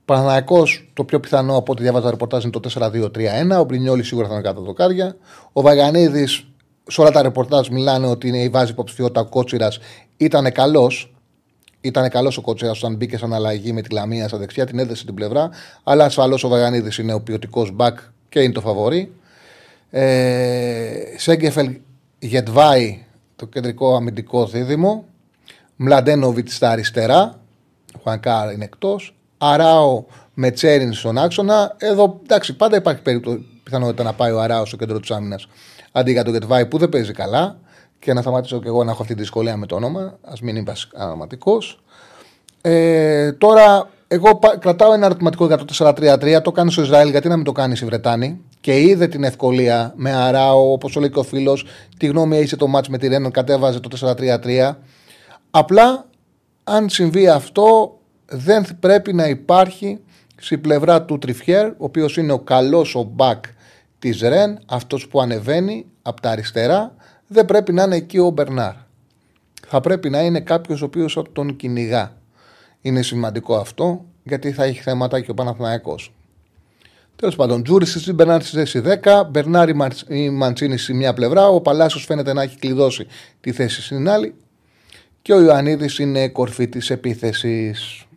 Παναναναϊκό 0.09 0.63
το 0.93 1.05
πιο 1.05 1.21
πιθανό 1.21 1.57
από 1.57 1.73
ό,τι 1.73 1.83
διάβαζα 1.83 2.11
ρεπορτάζ 2.11 2.43
είναι 2.43 2.53
το 2.53 2.61
4-2-3-1. 2.75 3.61
Ο 3.61 3.65
Μπρινιόλης 3.65 4.07
σίγουρα 4.07 4.27
θα 4.27 4.33
είναι 4.33 4.43
κάτω 4.43 4.61
το 4.61 4.73
κάρια. 4.73 5.17
Ο 5.53 5.61
Βαγανίδη, 5.61 6.27
σε 6.87 7.01
όλα 7.01 7.11
τα 7.11 7.23
ρεπορτάζ 7.23 7.69
μιλάνε 7.69 8.07
ότι 8.07 8.29
είναι 8.29 8.43
η 8.43 8.49
βάση 8.49 8.71
υποψηφιότητα. 8.71 9.21
Ο 9.21 9.25
Κότσιρας 9.25 9.79
ήταν 10.17 10.53
καλός. 10.53 11.15
Ήταν 11.81 12.09
καλός 12.09 12.37
ο 12.37 12.41
Κότσιρας 12.41 12.83
όταν 12.83 12.97
μπήκε 12.97 13.17
σαν 13.17 13.35
αλλαγή 13.35 13.73
με 13.73 13.83
τη 13.83 13.95
Λαμία 13.95 14.29
στα 14.29 14.39
δεξιά, 14.39 14.67
την 14.67 14.79
έδεσε 14.79 15.05
την 15.05 15.15
πλευρά. 15.15 15.51
Αλλά 15.85 16.05
ασφαλώς 16.05 16.45
ο 16.45 16.49
Βαγανίδη 16.49 17.03
είναι 17.03 17.13
ο 17.13 17.21
ποιοτικός 17.21 17.71
μπακ 17.71 17.99
και 18.29 18.41
είναι 18.41 18.53
το 18.53 18.61
φαβορή. 18.61 19.13
Ε, 19.91 20.91
Σέγκεφελ 21.17 21.77
Γετβάη, 22.19 23.05
το 23.37 23.47
κεντρικό 23.47 23.95
αμυντικό 23.97 24.47
δίδυμο. 24.47 25.05
Μλαντένοβιτς 25.77 26.55
στα 26.55 26.71
αριστερά. 26.71 27.41
Χουανκάρ 28.03 28.53
είναι 28.53 28.65
εκτός. 28.65 29.13
Αράο 29.39 30.05
με 30.35 30.51
Τσέριν 30.51 30.93
στον 30.93 31.19
άξονα. 31.19 31.75
Εδώ 31.79 32.21
εντάξει, 32.23 32.57
πάντα 32.57 32.77
υπάρχει 32.77 33.03
περίπτωση, 33.03 33.47
πιθανότητα 33.63 34.03
να 34.03 34.13
πάει 34.13 34.33
ο 34.33 34.41
Αράο 34.41 34.67
στο 34.67 34.77
κέντρο 34.77 35.01
της 35.01 35.11
άμυνας 35.11 35.49
αντί 35.93 36.13
για 36.13 36.25
τον 36.25 36.33
Γετβάη 36.33 36.67
που 36.67 36.79
δεν 36.79 36.89
παίζει 36.89 37.13
καλά. 37.13 37.59
Και 37.99 38.13
να 38.13 38.21
σταματήσω 38.21 38.61
και 38.61 38.69
εγώ 38.69 38.85
να 38.85 38.91
έχω 38.91 39.03
αυτή 39.03 39.15
τη 39.15 39.21
δυσκολία 39.21 39.57
με 39.57 39.67
το 39.67 39.75
όνομα. 39.75 40.01
Α 40.01 40.33
μην 40.43 40.57
είμαι 40.57 40.73
αναματικό. 40.95 41.59
Ε, 42.61 43.33
τώρα, 43.33 43.89
εγώ 44.09 44.39
κρατάω 44.59 44.93
ένα 44.93 45.07
ερωτηματικό 45.07 45.47
για 45.47 45.57
το 45.57 45.65
4-3-3. 45.79 46.43
Το 46.43 46.53
κάνει 46.53 46.73
στο 46.73 46.83
Ισραήλ, 46.83 47.09
γιατί 47.09 47.29
να 47.29 47.37
μην 47.37 47.45
το 47.45 47.53
κάνει 47.53 47.77
η 47.83 47.85
Βρετάνη; 47.85 48.41
Και 48.61 48.81
είδε 48.81 49.07
την 49.07 49.25
ευκολία 49.25 49.93
με 49.97 50.15
Αράο, 50.15 50.73
όπως 50.73 50.97
λέει 50.97 51.11
και 51.11 51.19
ο 51.19 51.23
φίλος. 51.23 51.65
Τι 51.99 52.07
γνώμη 52.07 52.37
έχει 52.37 52.57
το 52.57 52.67
μάτς 52.67 52.89
με 52.89 52.99
τη 52.99 53.09
Ρένον, 53.09 53.31
κατέβαζε 53.31 53.81
το 53.81 53.89
4-3-3. 54.01 54.77
Απλά, 55.51 56.07
αν 56.65 56.89
συμβεί 56.89 57.29
αυτό, 57.29 57.98
δεν 58.29 58.67
πρέπει 58.81 59.13
να 59.13 59.29
υπάρχει 59.29 59.99
στη 60.37 60.59
πλευρά 60.59 61.05
του 61.05 61.19
Τριφιέρ, 61.19 61.67
ο 61.67 61.75
οποίος 61.79 62.17
είναι 62.17 62.33
ο 62.33 62.39
καλός 62.39 62.95
ο 62.95 63.03
μπακ 63.03 63.45
της 63.99 64.21
Ρεν, 64.21 64.59
αυτός 64.67 65.09
που 65.09 65.21
ανεβαίνει 65.21 65.87
από 66.03 66.21
τα 66.21 66.31
αριστερά, 66.31 66.95
δεν 67.27 67.45
πρέπει 67.45 67.73
να 67.73 67.83
είναι 67.83 67.97
εκεί 67.97 68.19
ο 68.19 68.31
Μπερνάρ. 68.31 68.75
Θα 69.67 69.81
πρέπει 69.81 70.11
να 70.11 70.21
είναι 70.21 70.41
κάποιος 70.41 70.83
ο 70.83 70.85
οποίος 70.85 71.23
τον 71.33 71.57
κυνηγά. 71.57 72.17
Είναι 72.81 73.03
σημαντικό 73.03 73.57
αυτό, 73.57 74.05
γιατί 74.23 74.53
θα 74.53 74.65
έχει 74.65 74.81
θέματα 74.81 75.21
και 75.21 75.31
ο 75.31 75.35
Παναθηναϊκός. 75.35 76.13
Τέλος 77.17 77.37
πάντων, 77.37 77.63
Τζούρι 77.63 77.87
στη 77.87 78.13
Μπερνάρ 78.13 78.43
στη 78.43 78.57
θέση 78.57 78.81
10, 78.81 79.25
Μπερνάρ 79.31 79.69
η 80.09 80.31
Μαντσίνη 80.31 80.77
στη 80.77 80.95
μια 80.95 81.15
πλευρά, 81.15 81.49
ο 81.49 81.61
Παλάσιος 81.61 82.05
φαίνεται 82.05 82.33
να 82.33 82.43
έχει 82.43 82.59
κλειδώσει 82.59 83.07
τη 83.41 83.53
θέση 83.53 83.83
στην 83.83 84.09
άλλη 84.09 84.35
και 85.23 85.33
ο 85.33 85.41
Ιωαννίδης 85.41 85.99
είναι 85.99 86.29
κορφή 86.29 86.69
της 86.69 86.91
επίθεσης. 86.91 88.08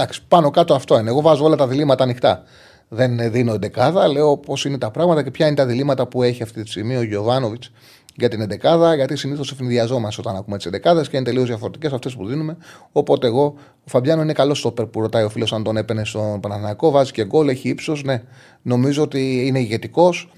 Εντάξει, 0.00 0.20
πάνω 0.28 0.50
κάτω 0.50 0.74
αυτό 0.74 0.98
είναι. 0.98 1.10
Εγώ 1.10 1.20
βάζω 1.20 1.44
όλα 1.44 1.56
τα 1.56 1.66
διλήμματα 1.66 2.04
ανοιχτά. 2.04 2.42
Δεν 2.88 3.30
δίνω 3.30 3.54
εντεκάδα, 3.54 4.08
λέω 4.08 4.36
πώς 4.36 4.64
είναι 4.64 4.78
τα 4.78 4.90
πράγματα 4.90 5.22
και 5.22 5.30
ποια 5.30 5.46
είναι 5.46 5.56
τα 5.56 5.66
διλήμματα 5.66 6.06
που 6.06 6.22
έχει 6.22 6.42
αυτή 6.42 6.62
τη 6.62 6.70
στιγμή 6.70 6.96
ο 6.96 7.02
Γιωβάνοβιτς 7.02 7.70
για 8.14 8.28
την 8.28 8.40
εντεκάδα, 8.40 8.94
γιατί 8.94 9.16
συνήθως 9.16 9.52
ευνηδιαζόμαστε 9.52 10.20
όταν 10.20 10.36
ακούμε 10.36 10.56
τις 10.56 10.66
εντεκάδες 10.66 11.08
και 11.08 11.16
είναι 11.16 11.24
τελείως 11.24 11.46
διαφορετικές 11.46 11.92
αυτές 11.92 12.14
που 12.16 12.26
δίνουμε. 12.26 12.56
Οπότε 12.92 13.26
εγώ, 13.26 13.54
ο 13.84 13.88
Φαμπιάνο 13.90 14.22
είναι 14.22 14.32
καλός 14.32 14.58
στο 14.58 14.72
που 14.72 15.00
ρωτάει 15.00 15.24
ο 15.24 15.28
φίλος 15.28 15.52
αν 15.52 15.62
τον 15.62 15.76
έπαινε 15.76 16.04
στον 16.04 16.40
Παναθηναϊκό, 16.40 16.90
βάζει 16.90 17.12
και 17.12 17.24
γκολ, 17.24 17.48
έχει 17.48 17.68
ύψος. 17.68 18.02
Ναι, 18.02 18.22
νομίζω 18.62 19.02
ότι 19.02 19.46
είναι 19.46 19.58
ηγετικός. 19.58 20.30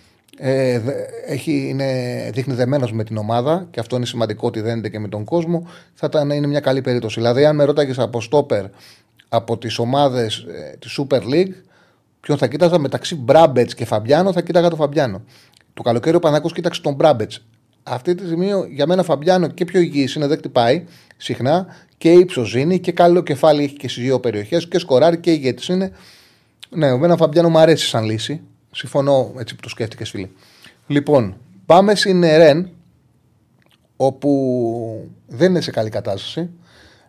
Ε, 0.42 0.80
έχει, 1.26 1.68
είναι, 1.68 2.30
δείχνει 2.32 2.54
δεμένος 2.54 2.92
με 2.92 3.04
την 3.04 3.16
ομάδα 3.16 3.66
και 3.70 3.80
αυτό 3.80 3.96
είναι 3.96 4.06
σημαντικό 4.06 4.46
ότι 4.46 4.60
δένεται 4.60 4.88
και 4.88 4.98
με 4.98 5.08
τον 5.08 5.24
κόσμο. 5.24 5.66
Θα 5.94 6.06
ήταν, 6.06 6.30
είναι 6.30 6.46
μια 6.46 6.60
καλή 6.60 6.80
περίπτωση. 6.80 7.20
Δηλαδή, 7.20 7.44
αν 7.44 7.56
με 7.56 7.64
ρώταγες 7.64 7.98
από 7.98 8.20
στόπερ 8.20 8.64
από 9.30 9.58
τις 9.58 9.78
ομάδες 9.78 10.36
ε, 10.36 10.76
της 10.78 11.00
Super 11.00 11.20
League, 11.20 11.52
ποιον 12.20 12.38
θα 12.38 12.46
κοίταζα 12.46 12.78
μεταξύ 12.78 13.14
Μπράμπετς 13.14 13.74
και 13.74 13.84
Φαμπιάνο, 13.84 14.32
θα 14.32 14.42
κοίταγα 14.42 14.68
τον 14.68 14.78
Φαμπιάνο. 14.78 15.22
Το 15.74 15.82
καλοκαίρι 15.82 16.16
ο 16.16 16.18
Πανακό 16.18 16.50
κοίταξε 16.50 16.80
τον 16.80 16.94
Μπράμπετς. 16.94 17.44
Αυτή 17.82 18.14
τη 18.14 18.24
στιγμή 18.24 18.50
για 18.70 18.86
μένα 18.86 19.02
Φαμπιάνο 19.02 19.48
και 19.48 19.64
πιο 19.64 19.80
υγιής 19.80 20.14
είναι, 20.14 20.26
δεν 20.26 20.38
χτυπάει 20.38 20.84
συχνά 21.16 21.66
και 21.98 22.10
ύψος 22.12 22.48
ζήνει 22.48 22.78
και 22.78 22.92
καλό 22.92 23.22
κεφάλι 23.22 23.64
έχει 23.64 23.76
και 23.76 23.88
στις 23.88 24.02
δύο 24.02 24.20
περιοχές 24.20 24.68
και 24.68 24.78
σκοράρει 24.78 25.18
και 25.18 25.30
ηγέτης 25.30 25.68
είναι. 25.68 25.92
Ναι, 26.70 26.92
ο 26.92 27.16
Φαμπιάνο 27.16 27.48
μου 27.48 27.58
αρέσει 27.58 27.86
σαν 27.86 28.04
λύση. 28.04 28.40
Συμφωνώ 28.70 29.32
έτσι 29.38 29.54
που 29.54 29.60
το 29.60 29.68
σκέφτηκες, 29.68 30.10
φίλε. 30.10 30.28
Λοιπόν, 30.86 31.36
Πάμε 31.70 31.94
στην 31.94 32.20
Ρεν, 32.20 32.68
όπου 33.96 35.10
δεν 35.26 35.50
είναι 35.50 35.60
σε 35.60 35.70
καλή 35.70 35.90
κατάσταση. 35.90 36.50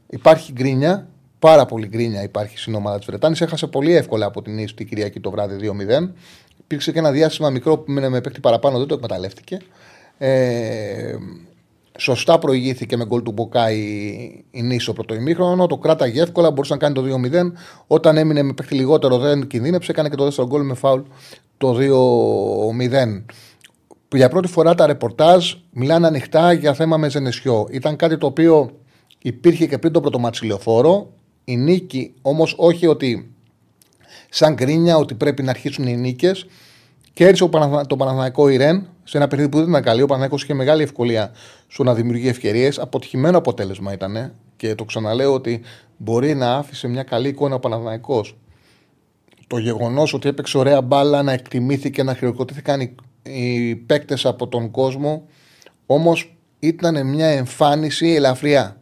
Υπάρχει 0.10 0.51
γκρίνια, 0.51 1.08
πάρα 1.41 1.65
πολύ 1.65 1.88
γκρίνια 1.88 2.24
υπάρχει 2.24 2.57
στην 2.57 2.75
ομάδα 2.75 2.98
της 2.98 3.05
Βρετάνης. 3.05 3.41
Έχασε 3.41 3.67
πολύ 3.67 3.95
εύκολα 3.95 4.25
από 4.25 4.41
την 4.41 4.57
Ίσου 4.57 4.74
την 4.74 4.88
Κυριακή 4.88 5.19
το 5.19 5.31
βράδυ 5.31 5.55
2-0. 5.62 6.10
Υπήρξε 6.60 6.91
και 6.91 7.00
ένα 7.00 7.12
διάστημα 7.12 7.50
μικρό 7.50 7.77
που 7.77 7.91
μείνε 7.91 8.10
με 8.10 8.21
παίκτη 8.21 8.39
παραπάνω, 8.39 8.77
δεν 8.77 8.88
το 8.88 8.93
εκμεταλλεύτηκε. 8.93 9.57
Ε, 10.17 11.15
σωστά 11.98 12.39
προηγήθηκε 12.39 12.98
με 12.98 13.05
γκολ 13.05 13.21
του 13.21 13.31
Μποκάη 13.31 13.77
η 14.51 14.62
Νίσο 14.62 14.81
στο 14.81 14.93
πρώτο 14.93 15.13
ημίχρονο. 15.13 15.67
Το 15.67 15.77
κράταγε 15.77 16.21
εύκολα, 16.21 16.51
μπορούσε 16.51 16.74
να 16.74 16.79
κάνει 16.79 16.93
το 16.93 17.03
2-0. 17.03 17.51
Όταν 17.88 18.17
έμεινε 18.17 18.41
με 18.41 18.53
παίκτη 18.53 18.75
λιγότερο, 18.75 19.17
δεν 19.17 19.48
κινδύνεψε. 19.48 19.91
Έκανε 19.91 20.10
και 20.10 20.15
το 20.15 20.24
δεύτερο 20.24 20.48
γκολ 20.48 20.65
με 20.65 20.74
φάουλ 20.74 21.01
το 21.57 21.77
2-0. 21.79 23.24
Για 24.15 24.29
πρώτη 24.29 24.48
φορά 24.48 24.75
τα 24.75 24.86
ρεπορτάζ 24.86 25.53
μιλάνε 25.71 26.07
ανοιχτά 26.07 26.53
για 26.53 26.74
θέμα 26.74 26.98
με 26.98 27.10
Ζενεσιό. 27.10 27.67
Ήταν 27.71 27.95
κάτι 27.95 28.17
το 28.17 28.25
οποίο 28.25 28.71
υπήρχε 29.21 29.67
και 29.67 29.77
πριν 29.77 29.93
το 29.93 30.01
πρώτο 30.01 30.29
λεωφόρο. 30.43 31.07
Η 31.51 31.58
νίκη 31.58 32.13
όμως 32.22 32.53
όχι 32.58 32.88
ότι 32.88 33.31
σαν 34.29 34.55
κρίνια 34.55 34.98
ότι 34.98 35.13
πρέπει 35.15 35.43
να 35.43 35.50
αρχίσουν 35.50 35.88
οι 35.88 35.98
νίκες. 35.98 36.46
Κέρδισε 37.13 37.50
το 37.88 37.98
Παναθηναϊκό 37.98 38.48
Ιρέν 38.48 38.88
σε 39.03 39.17
ένα 39.17 39.27
παιχνίδι 39.27 39.50
που 39.51 39.58
δεν 39.58 39.70
ήταν 39.70 39.81
καλή. 39.81 40.01
Ο 40.01 40.05
Παναθηναϊκός 40.05 40.43
είχε 40.43 40.53
μεγάλη 40.53 40.84
ευκολία 40.84 41.31
στο 41.67 41.84
να 41.84 41.93
δημιουργεί 41.93 42.27
ευκαιρίες. 42.27 42.79
Αποτυχημένο 42.79 43.38
αποτέλεσμα 43.38 43.93
ήταν. 43.93 44.34
Και 44.58 44.75
το 44.75 44.86
ξαναλέω 44.86 45.34
ότι 45.34 45.62
μπορεί 45.98 46.36
να 46.36 46.55
άφησε 46.55 46.88
μια 46.88 47.03
καλή 47.03 47.27
εικόνα 47.27 47.55
ο 47.55 47.60
Παναθηναϊκός. 47.60 48.38
Το 49.48 49.58
γεγονός 49.58 50.13
ότι 50.13 50.29
έπαιξε 50.29 50.58
ωραία 50.58 50.81
μπάλα, 50.81 51.24
να 51.24 51.31
εκτιμήθηκε, 51.31 52.03
να 52.03 52.15
χειροκροτήθηκαν 52.15 52.81
οι, 52.81 52.96
οι 53.24 53.75
παίκτες 53.75 54.25
από 54.25 54.48
τον 54.48 54.72
κόσμο. 54.72 55.27
Όμως 55.86 56.36
ήταν 56.60 57.08
μια 57.08 57.27
εμφάνιση 57.27 58.08
ελαφριά. 58.08 58.81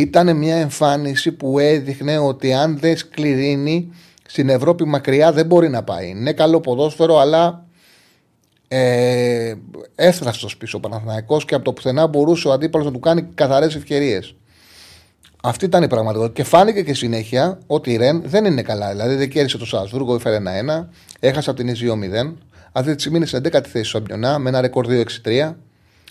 Ήταν 0.00 0.36
μια 0.36 0.56
εμφάνιση 0.56 1.32
που 1.32 1.58
έδειχνε 1.58 2.18
ότι 2.18 2.52
αν 2.52 2.78
δεν 2.78 2.96
σκληρύνει 2.96 3.92
στην 4.28 4.48
Ευρώπη 4.48 4.84
μακριά 4.84 5.32
δεν 5.32 5.46
μπορεί 5.46 5.68
να 5.68 5.82
πάει. 5.82 6.08
Είναι 6.08 6.32
καλό 6.32 6.60
ποδόσφαιρο, 6.60 7.18
αλλά 7.18 7.64
ε, 8.68 9.54
έστραστο 9.94 10.48
πίσω 10.58 10.76
ο 10.76 10.80
Παναθηναϊκός 10.80 11.44
και 11.44 11.54
από 11.54 11.64
το 11.64 11.72
πουθενά 11.72 12.06
μπορούσε 12.06 12.48
ο 12.48 12.52
αντίπαλος 12.52 12.86
να 12.86 12.92
του 12.92 13.00
κάνει 13.00 13.22
καθαρές 13.34 13.74
ευκαιρίες. 13.74 14.34
Αυτή 15.42 15.64
ήταν 15.64 15.82
η 15.82 15.88
πραγματικότητα. 15.88 16.32
Και 16.42 16.48
φάνηκε 16.48 16.82
και 16.82 16.94
συνέχεια 16.94 17.58
ότι 17.66 17.92
η 17.92 17.96
Ρεν 17.96 18.22
δεν 18.24 18.44
είναι 18.44 18.62
καλά. 18.62 18.90
Δηλαδή 18.90 19.14
δεν 19.14 19.28
κέρδισε 19.28 19.58
το 19.58 19.66
Σασβούργο, 19.66 20.14
έφερε 20.14 20.36
ένα-ένα, 20.36 20.88
έχασε 21.20 21.50
από 21.50 21.58
την 21.58 21.68
Ιζιο 21.68 21.98
0. 22.28 22.34
Αυτή 22.72 22.94
τη 22.94 23.00
στιγμή 23.00 23.16
είναι 23.16 23.26
στην 23.26 23.42
11η 23.44 23.66
θέση 23.66 23.88
στο 23.88 23.98
Αμπιονά 23.98 24.38
με 24.38 24.48
ένα 24.48 24.60
ρεκόρ 24.60 24.86
2-6-3. 25.24 25.54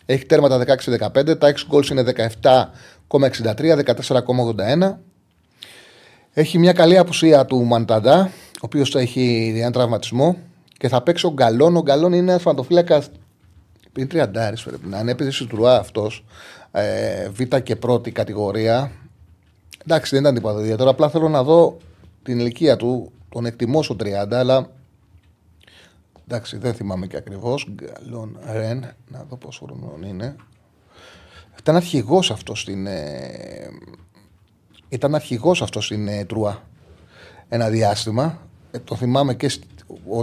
Έχει 0.10 0.26
τέρματα 0.26 0.78
16-15, 1.14 1.38
τα 1.38 1.54
6 1.70 1.76
goals 1.76 1.90
είναι 1.90 2.04
17,63, 2.42 2.66
14,81. 3.08 4.98
Έχει 6.34 6.58
μια 6.58 6.74
καλή 6.74 6.98
απουσία 6.98 7.46
του 7.46 7.64
Μανταντά, 7.64 8.32
ο 8.56 8.60
οποίος 8.60 8.96
έχει 8.96 9.54
ένα 9.58 9.72
τραυματισμό 9.72 10.38
και 10.78 10.88
θα 10.88 11.02
παίξει 11.02 11.26
ο 11.26 11.32
Γκαλόν. 11.32 11.76
Ο 11.76 11.82
Γκαλόν 11.82 12.14
είναι 12.14 12.32
ένας 12.32 12.42
φαντοφύλακας. 12.42 13.10
Είναι 13.98 14.08
τριαντάρις, 14.08 14.64
πρέπει 14.64 14.88
να 14.88 15.00
είναι. 15.00 15.12
Έπαιζε 15.12 15.32
στη 15.32 15.46
Τουρουά 15.46 15.80
αυτός. 15.80 16.26
Ε, 16.72 17.30
β 17.30 17.42
και 17.64 17.76
πρώτη 17.76 18.12
κατηγορία. 18.12 18.92
Εντάξει, 19.86 20.16
δεν 20.16 20.24
ήταν 20.24 20.36
τίποτα 20.36 20.60
ιδιαίτερο. 20.60 20.90
Απλά 20.90 21.10
θέλω 21.10 21.30
να 21.30 21.44
δω 21.44 21.78
την 22.24 22.40
ηλικία 22.40 22.76
του. 22.76 23.12
Τον 23.30 23.46
εκτιμώ 23.46 23.84
στο 23.84 23.96
30, 24.00 24.34
αλλά. 24.34 24.70
Εντάξει, 26.28 26.58
δεν 26.58 26.74
θυμάμαι 26.74 27.08
και 27.08 27.18
ακριβώς. 27.18 27.68
Γκαλόν 27.72 28.40
Ρεν. 28.52 28.80
Να 29.08 29.26
δω 29.30 29.36
πόσο 29.36 29.66
χρόνο 29.66 30.08
είναι. 30.08 30.36
Ήταν 31.60 31.76
αρχηγός 31.76 32.32
αυτός 32.32 32.62
στην. 32.62 32.88
Ε, 32.88 33.70
ήταν 34.90 35.16
αρχηγός 35.16 35.62
αυτός 35.62 35.86
στην 35.86 36.08
ε, 36.08 36.26
Τρουά 36.26 36.64
ένα 37.50 37.70
διάστημα. 37.70 38.42
Ε, 38.72 38.80
το 38.80 38.96
θυμάμαι 38.96 39.34
και 39.34 39.52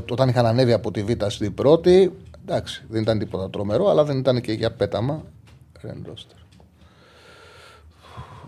όταν 0.07 0.29
είχαν 0.29 0.47
ανέβει 0.47 0.73
από 0.73 0.91
τη 0.91 1.03
Β 1.03 1.11
στην 1.27 1.55
πρώτη. 1.55 2.13
Εντάξει, 2.43 2.85
δεν 2.89 3.03
ήταν 3.03 3.19
τίποτα 3.19 3.51
τρομερό, 3.51 3.89
αλλά 3.89 4.05
δεν 4.05 4.19
ήταν 4.19 4.41
και 4.41 4.53
για 4.53 4.73
πέταμα. 4.73 5.25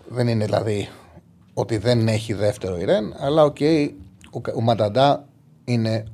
Δεν 0.09 0.29
είναι 0.29 0.45
δηλαδή 0.45 0.89
ότι 1.55 1.77
δεν 1.77 2.09
έχει 2.09 2.33
δεύτερο 2.33 2.79
η 2.79 2.85
Ρεν, 2.85 3.15
αλλά 3.19 3.45
OK, 3.45 3.57
okay, 3.61 3.91
ο, 4.31 4.41
ο 4.55 4.61
Ματαντά 4.61 5.29
είναι 5.65 6.05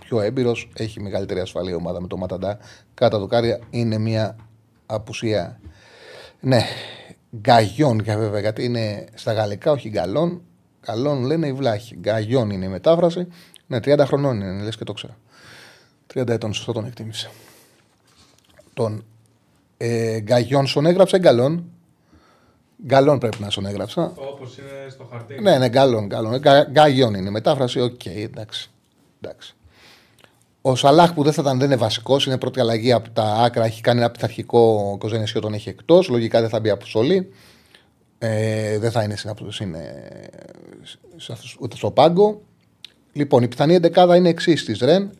πιο 0.00 0.20
έμπειρος, 0.20 0.68
έχει 0.76 1.00
μεγαλύτερη 1.00 1.40
ασφαλή 1.40 1.74
ομάδα 1.74 2.00
με 2.00 2.06
το 2.06 2.16
Ματαντά. 2.16 2.58
Κάτω 2.94 3.18
το 3.18 3.26
Κάρια 3.26 3.60
είναι 3.70 3.98
μια 3.98 4.36
απουσία. 4.86 5.60
Ναι, 6.46 6.62
γκαγιόν 7.36 7.98
για 8.00 8.18
βέβαια, 8.18 8.40
γιατί 8.40 8.64
είναι 8.64 9.04
στα 9.14 9.32
γαλλικά, 9.32 9.70
όχι 9.70 9.88
γκαλόν. 9.88 10.42
Καλόν 10.80 11.24
λένε 11.24 11.46
οι 11.46 11.52
βλάχοι. 11.52 11.96
Γκαγιόν 11.96 12.50
είναι 12.50 12.64
η 12.64 12.68
μετάφραση. 12.68 13.26
Ναι, 13.66 13.76
30 13.76 14.02
χρονών 14.06 14.40
είναι, 14.40 14.62
λες 14.62 14.76
και 14.76 14.84
το 14.84 14.92
ξέρα. 14.92 15.16
30 16.14 16.28
ετών, 16.28 16.54
σωστό 16.54 16.72
τον 16.72 16.84
εκτίμησε. 16.84 17.30
Τον 18.74 19.04
ε, 19.76 20.20
Γκαγιόν 20.20 20.66
έγραψε 20.86 21.18
γκαλόν. 21.18 21.64
Γκαλόν 22.86 23.18
πρέπει 23.18 23.40
να 23.40 23.50
στον 23.50 23.66
έγραψα. 23.66 24.12
Όπως 24.14 24.58
είναι 24.58 24.88
στο 24.90 25.04
χαρτί. 25.04 25.40
Ναι, 25.40 25.58
ναι, 25.58 25.68
γκαλόν. 25.68 26.06
γκαλόν. 26.06 26.40
Γκαγιόν 26.70 27.14
είναι 27.14 27.28
η 27.28 27.32
μετάφραση. 27.32 27.80
OK, 27.80 28.00
okay, 28.04 28.16
εντάξει. 28.16 28.70
εντάξει. 29.20 29.55
Ο 30.68 30.74
Σαλάχ 30.74 31.14
που 31.14 31.22
δεν 31.22 31.32
θα 31.32 31.42
ήταν 31.42 31.58
δεν 31.58 31.66
είναι 31.66 31.76
βασικός, 31.76 32.26
είναι 32.26 32.38
πρώτη 32.38 32.60
αλλαγή 32.60 32.92
από 32.92 33.10
τα 33.10 33.22
άκρα. 33.22 33.64
Έχει 33.64 33.80
κάνει 33.80 33.98
ένα 33.98 34.10
πειθαρχικό 34.10 34.96
κι 34.98 35.06
ο 35.06 35.09
Ζενέσιο, 35.09 35.40
τον 35.40 35.54
έχει 35.54 35.68
εκτός. 35.68 36.08
Λογικά 36.08 36.40
δεν 36.40 36.48
θα 36.48 36.60
μπει 36.60 36.70
αποστολή. 36.70 37.32
Ε, 38.18 38.78
δεν 38.78 38.90
θα 38.90 39.02
είναι, 39.02 39.16
είναι 39.60 39.82
ούτε 41.60 41.76
στο 41.76 41.90
πάγκο. 41.90 42.40
Λοιπόν, 43.12 43.42
η 43.42 43.48
πιθανή 43.48 43.74
εντεκάδα 43.74 44.16
είναι 44.16 44.28
εξής 44.28 44.64
της 44.64 44.78
Ρεν. 44.78 45.10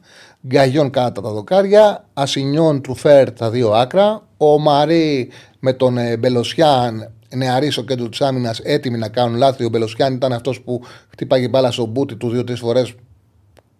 Γκαγιόν 0.46 0.90
κάτω 0.90 1.20
τα 1.20 1.30
δοκάρια. 1.30 2.04
Ασινιόν 2.12 2.82
Τρουφέρ 2.82 3.32
τα 3.32 3.50
δύο 3.50 3.70
άκρα. 3.70 4.22
Ο 4.36 4.58
Μαρί 4.58 5.30
με 5.58 5.72
τον 5.72 5.98
ε, 5.98 6.16
Μπελοσιάν 6.16 7.12
νεαρή 7.34 7.70
στο 7.70 7.82
κέντρο 7.82 8.08
της 8.08 8.20
άμυνας 8.20 8.58
έτοιμοι 8.58 8.98
να 8.98 9.08
κάνουν 9.08 9.36
λάθη. 9.36 9.64
Ο 9.64 9.68
Μπελοσιάν 9.68 10.14
ήταν 10.14 10.32
αυτός 10.32 10.60
που 10.60 10.80
χτύπαγε 11.08 11.48
μπάλα 11.48 11.70
στο 11.70 11.86
μπούτι 11.86 12.16
του 12.16 12.30
δύο-τρεις 12.30 12.58
φορές 12.58 12.94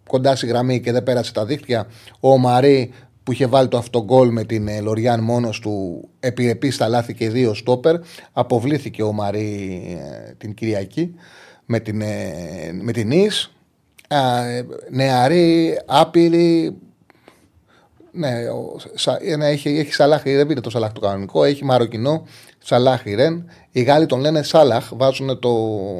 κοντά 0.07 0.35
στη 0.35 0.47
γραμμή 0.47 0.79
και 0.79 0.91
δεν 0.91 1.03
πέρασε 1.03 1.33
τα 1.33 1.45
δίχτυα. 1.45 1.87
Ο 2.19 2.37
Μαρί 2.37 2.93
που 3.23 3.31
είχε 3.31 3.45
βάλει 3.45 3.67
το 3.67 3.77
αυτογκόλ 3.77 4.31
με 4.31 4.43
την 4.43 4.67
ε, 4.67 4.79
Λοριάν 4.81 5.23
μόνος 5.23 5.59
του, 5.59 6.07
επιρρεπεί 6.19 6.71
στα 6.71 6.87
λάθη 6.87 7.13
και 7.13 7.29
δύο 7.29 7.53
στόπερ. 7.53 7.95
Αποβλήθηκε 8.31 9.03
ο 9.03 9.11
Μαρί 9.11 9.81
ε, 10.27 10.33
την 10.37 10.53
Κυριακή 10.53 11.13
με 11.65 11.79
την, 11.79 12.03
με 12.81 12.91
την 12.91 13.11
Ις 13.11 13.51
νεαρή, 14.89 15.79
άπειρη. 15.85 16.77
Ναι, 18.11 18.31
ναι, 19.37 19.47
έχει, 19.47 19.69
έχει 19.69 19.93
Σαλάχ, 19.93 20.23
δεν 20.23 20.47
πείτε 20.47 20.59
το 20.59 20.69
Σαλάχ 20.69 20.91
το 20.91 20.99
κανονικό, 20.99 21.43
έχει 21.43 21.65
Μαροκινό, 21.65 22.23
Σαλάχ 22.57 23.03
Ρεν. 23.03 23.49
Οι 23.71 23.81
Γάλλοι 23.81 24.05
τον 24.05 24.19
λένε 24.19 24.43
Σάλαχ, 24.43 24.89
βάζουν 24.93 25.39
το, 25.39 25.55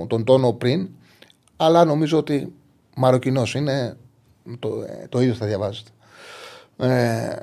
τον 0.08 0.24
τόνο 0.24 0.54
πριν, 0.54 0.90
αλλά 1.58 1.86
νομίζω 1.86 2.18
ότι 2.18 2.54
Μαροκινός 3.00 3.56
είναι, 3.56 3.98
το, 4.60 4.70
το 5.10 5.22
ίδιο 5.22 5.34
θα 5.34 5.46
διαβάζετε. 5.46 5.89
Ε, 6.77 7.36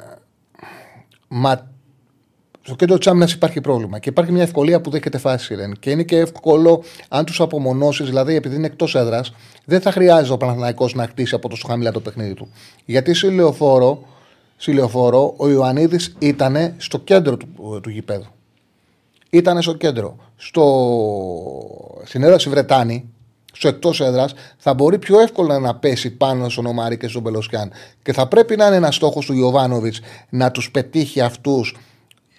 μα 1.28 1.72
στο 2.62 2.74
κέντρο 2.74 2.98
της 2.98 3.06
άμυνας 3.06 3.32
υπάρχει 3.32 3.60
πρόβλημα 3.60 3.98
και 3.98 4.08
υπάρχει 4.08 4.32
μια 4.32 4.42
ευκολία 4.42 4.80
που 4.80 4.90
δέχεται 4.90 5.18
φάση 5.18 5.54
Ρεν. 5.54 5.72
Και 5.78 5.90
είναι 5.90 6.02
και 6.02 6.18
εύκολο 6.18 6.82
αν 7.08 7.24
τους 7.24 7.40
απομονώσεις, 7.40 8.06
δηλαδή 8.06 8.34
επειδή 8.34 8.56
είναι 8.56 8.66
εκτός 8.66 8.94
έδρας, 8.94 9.32
δεν 9.64 9.80
θα 9.80 9.92
χρειάζεται 9.92 10.32
ο 10.32 10.36
Παναθηναϊκός 10.36 10.94
να 10.94 11.06
χτίσει 11.06 11.34
από 11.34 11.48
τόσο 11.48 11.66
χαμηλά 11.66 11.90
το 11.90 12.00
παιχνίδι 12.00 12.34
του. 12.34 12.48
Γιατί 12.84 13.14
σε 13.14 13.30
λεωφόρο, 13.30 14.02
σε 14.56 14.72
λεωφόρο 14.72 15.34
ο 15.36 15.48
Ιωαννίδης 15.48 16.16
ήταν 16.18 16.74
στο 16.76 16.98
κέντρο 16.98 17.36
του, 17.36 17.80
του 17.82 17.90
γηπέδου. 17.90 18.26
Ήταν 19.30 19.62
στο 19.62 19.74
κέντρο. 19.74 20.16
Στο... 20.36 20.64
Στην 22.04 22.22
έδρα 22.22 22.36
Βρετάνη, 22.50 23.13
στο 23.56 23.68
εκτός 23.68 24.00
έδρας, 24.00 24.34
θα 24.56 24.74
μπορεί 24.74 24.98
πιο 24.98 25.20
εύκολα 25.20 25.58
να 25.58 25.74
πέσει 25.74 26.10
πάνω 26.10 26.48
στον 26.48 26.66
Ομάρη 26.66 26.96
και 26.96 27.08
στον 27.08 27.22
Μπελοσκιάν. 27.22 27.72
Και 28.02 28.12
θα 28.12 28.28
πρέπει 28.28 28.56
να 28.56 28.66
είναι 28.66 28.76
ένας 28.76 28.94
στόχος 28.94 29.26
του 29.26 29.34
Ιωβάνοβιτς 29.34 30.00
να 30.28 30.50
τους 30.50 30.70
πετύχει 30.70 31.20
αυτούς 31.20 31.76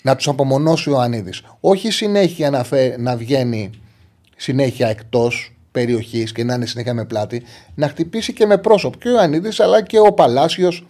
να 0.01 0.15
τους 0.15 0.27
απομονώσει 0.27 0.89
ο 0.89 0.91
Ιωαννίδης. 0.91 1.41
Όχι 1.59 1.91
συνέχεια 1.91 2.49
να, 2.49 2.63
φε, 2.63 2.95
να 2.97 3.15
βγαίνει 3.15 3.69
συνέχεια 4.35 4.87
εκτός 4.87 5.55
περιοχής 5.71 6.31
και 6.31 6.43
να 6.43 6.53
είναι 6.53 6.65
συνέχεια 6.65 6.93
με 6.93 7.05
πλάτη, 7.05 7.43
να 7.75 7.87
χτυπήσει 7.87 8.33
και 8.33 8.45
με 8.45 8.57
πρόσωπο. 8.57 8.97
Και 8.97 9.07
ο 9.07 9.11
Ιωαννίδης 9.11 9.59
αλλά 9.59 9.83
και 9.83 9.99
ο 9.99 10.13
Παλάσιος 10.13 10.85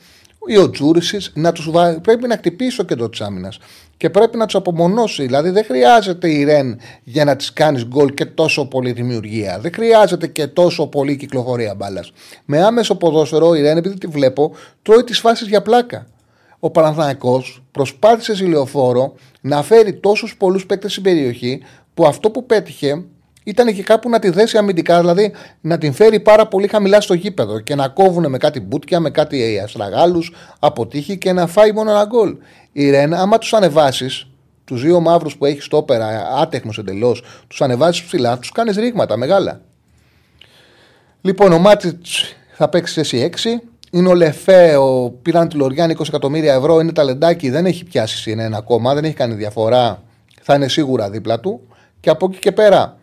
ή 0.48 0.58
ο 0.58 0.70
Τζούρισι 0.70 1.18
να 1.34 1.52
τους 1.52 1.72
βα... 1.72 2.00
πρέπει 2.02 2.28
να 2.28 2.36
χτυπήσει 2.36 2.72
στο 2.72 2.84
κέντρο 2.84 3.10
της 3.10 3.22
άμυνας. 3.22 3.60
Και 3.98 4.10
πρέπει 4.10 4.38
να 4.38 4.46
τους 4.46 4.56
απομονώσει. 4.56 5.24
Δηλαδή 5.26 5.50
δεν 5.50 5.66
χρειάζεται 5.66 6.30
η 6.30 6.44
Ρεν 6.44 6.80
για 7.04 7.26
να 7.26 7.36
της 7.36 7.54
κάνεις 7.54 7.86
γκολ 7.86 8.14
και 8.14 8.26
τόσο 8.26 8.66
πολύ 8.66 8.92
δημιουργία. 8.92 9.60
Δεν 9.60 9.74
χρειάζεται 9.74 10.28
και 10.28 10.48
τόσο 10.48 10.88
πολύ 10.88 11.16
κυκλοφορία 11.16 11.76
μπάλας. 11.76 12.12
Με 12.46 12.64
άμεσο 12.64 12.96
ποδόσφαιρο 12.96 13.56
η 13.56 13.62
Ρεν, 13.62 13.78
επειδή 13.78 13.98
τη 13.98 14.08
βλέπω, 14.08 14.56
τρώει 14.82 15.04
τις 15.04 15.20
φάσεις 15.20 15.48
για 15.48 15.62
πλάκα. 15.62 16.08
ο 16.60 16.70
Παναθηναϊκός 16.70 17.64
προσπάθησε 17.72 18.36
στη 18.36 18.46
λεωφόρο 18.46 19.14
να 19.42 19.64
φέρει 19.64 19.94
τόσους 19.94 20.38
πολλούς 20.38 20.66
παίκτες 20.66 20.92
στην 20.92 21.04
περιοχή 21.04 21.62
που 21.94 22.06
αυτό 22.06 22.32
που 22.32 22.46
πέτυχε 22.46 23.04
ήταν 23.48 23.74
και 23.74 23.84
κάπου 23.84 24.10
να 24.10 24.20
τη 24.20 24.30
δέσει 24.30 24.58
αμυντικά, 24.58 25.00
δηλαδή 25.00 25.32
να 25.62 25.78
την 25.78 25.94
φέρει 25.94 26.20
πάρα 26.20 26.48
πολύ 26.48 26.68
χαμηλά 26.68 27.02
στο 27.02 27.14
γήπεδο 27.14 27.60
και 27.60 27.76
να 27.76 27.88
κόβουν 27.88 28.30
με 28.30 28.38
κάτι 28.38 28.60
μπούτια, 28.60 29.00
με 29.00 29.10
κάτι 29.10 29.60
αστραγάλους 29.64 30.34
από 30.60 30.88
τύχη 30.88 31.18
και 31.18 31.34
να 31.34 31.48
φάει 31.48 31.72
μόνο 31.72 31.92
ένα 31.92 32.06
γκολ. 32.06 32.36
Η 32.72 32.90
Ρεν, 32.90 33.14
άμα 33.14 33.38
τους 33.38 33.54
ανεβάσεις, 33.54 34.28
τους 34.66 34.82
δύο 34.82 35.00
μαύρους 35.00 35.38
που 35.38 35.46
έχεις 35.46 35.66
στο 35.66 35.78
όπερα, 35.78 36.28
άτεχνος 36.42 36.78
εντελώς, 36.78 37.24
τους 37.48 37.62
ανεβάσεις 37.62 38.04
ψηλά, 38.04 38.38
τους 38.38 38.52
κάνεις 38.52 38.76
ρήγματα 38.76 39.18
μεγάλα. 39.18 39.62
Λοιπόν, 41.22 41.52
ο 41.52 41.60
Μάτιτς 41.60 42.36
θα 42.52 42.70
παίξει 42.70 42.94
θέση 42.94 43.18
6. 43.18 43.62
Είναι 43.92 44.08
ο 44.08 44.14
Λεφέ, 44.14 44.76
ο 44.76 45.10
πήραν 45.22 45.48
τη 45.48 45.56
Λοριά 45.56 45.86
20 45.86 46.08
εκατομμύρια 46.08 46.54
ευρώ, 46.54 46.80
είναι 46.80 46.92
ταλεντάκι, 46.92 47.50
δεν 47.50 47.66
έχει 47.66 47.84
πιάσει 47.84 48.18
συνένα 48.18 48.58
ακόμα, 48.58 48.94
δεν 48.94 49.04
έχει 49.04 49.14
κάνει 49.14 49.34
διαφορά. 49.34 50.04
Θα 50.42 50.56
είναι 50.56 50.68
σίγουρα 50.68 51.10
δίπλα 51.10 51.40
του. 51.40 51.68
Και 52.00 52.10
από 52.10 52.28
εκεί 52.30 52.40
και 52.40 52.52
πέρα, 52.52 52.98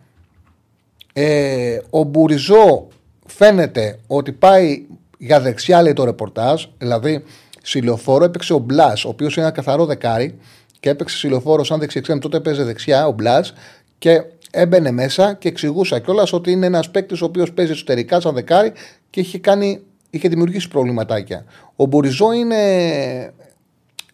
ε, 1.13 1.79
ο 1.89 2.03
Μπουριζό 2.03 2.87
φαίνεται 3.25 3.99
ότι 4.07 4.31
πάει 4.31 4.85
για 5.17 5.39
δεξιά, 5.39 5.81
λέει 5.81 5.93
το 5.93 6.03
ρεπορτάζ. 6.03 6.65
Δηλαδή, 6.77 7.23
στη 7.61 7.78
Λεωφόρο 7.78 8.23
έπαιξε 8.23 8.53
ο 8.53 8.57
Μπλάς, 8.57 9.05
ο 9.05 9.09
οποίος 9.09 9.35
είναι 9.35 9.45
ένα 9.45 9.53
καθαρό 9.53 9.85
δεκάρι 9.85 10.37
και 10.79 10.89
έπαιξε 10.89 11.17
στη 11.17 11.30
Λεωφόρο 11.30 11.63
σαν 11.63 11.79
δεξιά. 11.79 12.19
Τότε 12.19 12.37
έπαιζε 12.37 12.63
δεξιά 12.63 13.07
ο 13.07 13.11
Μπλάς 13.11 13.53
και 13.97 14.23
έμπαινε 14.51 14.91
μέσα 14.91 15.33
και 15.33 15.47
εξηγούσα 15.47 15.99
κιόλας 15.99 16.33
ότι 16.33 16.51
είναι 16.51 16.65
ένας 16.65 16.91
παίκτης 16.91 17.21
ο 17.21 17.25
οποίος 17.25 17.51
παίζει 17.51 17.71
εσωτερικά 17.71 18.19
σαν 18.19 18.33
δεκάρι 18.33 18.71
και 19.09 19.19
είχε, 19.19 19.39
κάνει, 19.39 19.81
είχε 20.09 20.27
δημιουργήσει 20.27 20.67
προβληματάκια. 20.67 21.45
Ο 21.75 21.85
Μπουριζό 21.85 22.33
είναι 22.33 22.57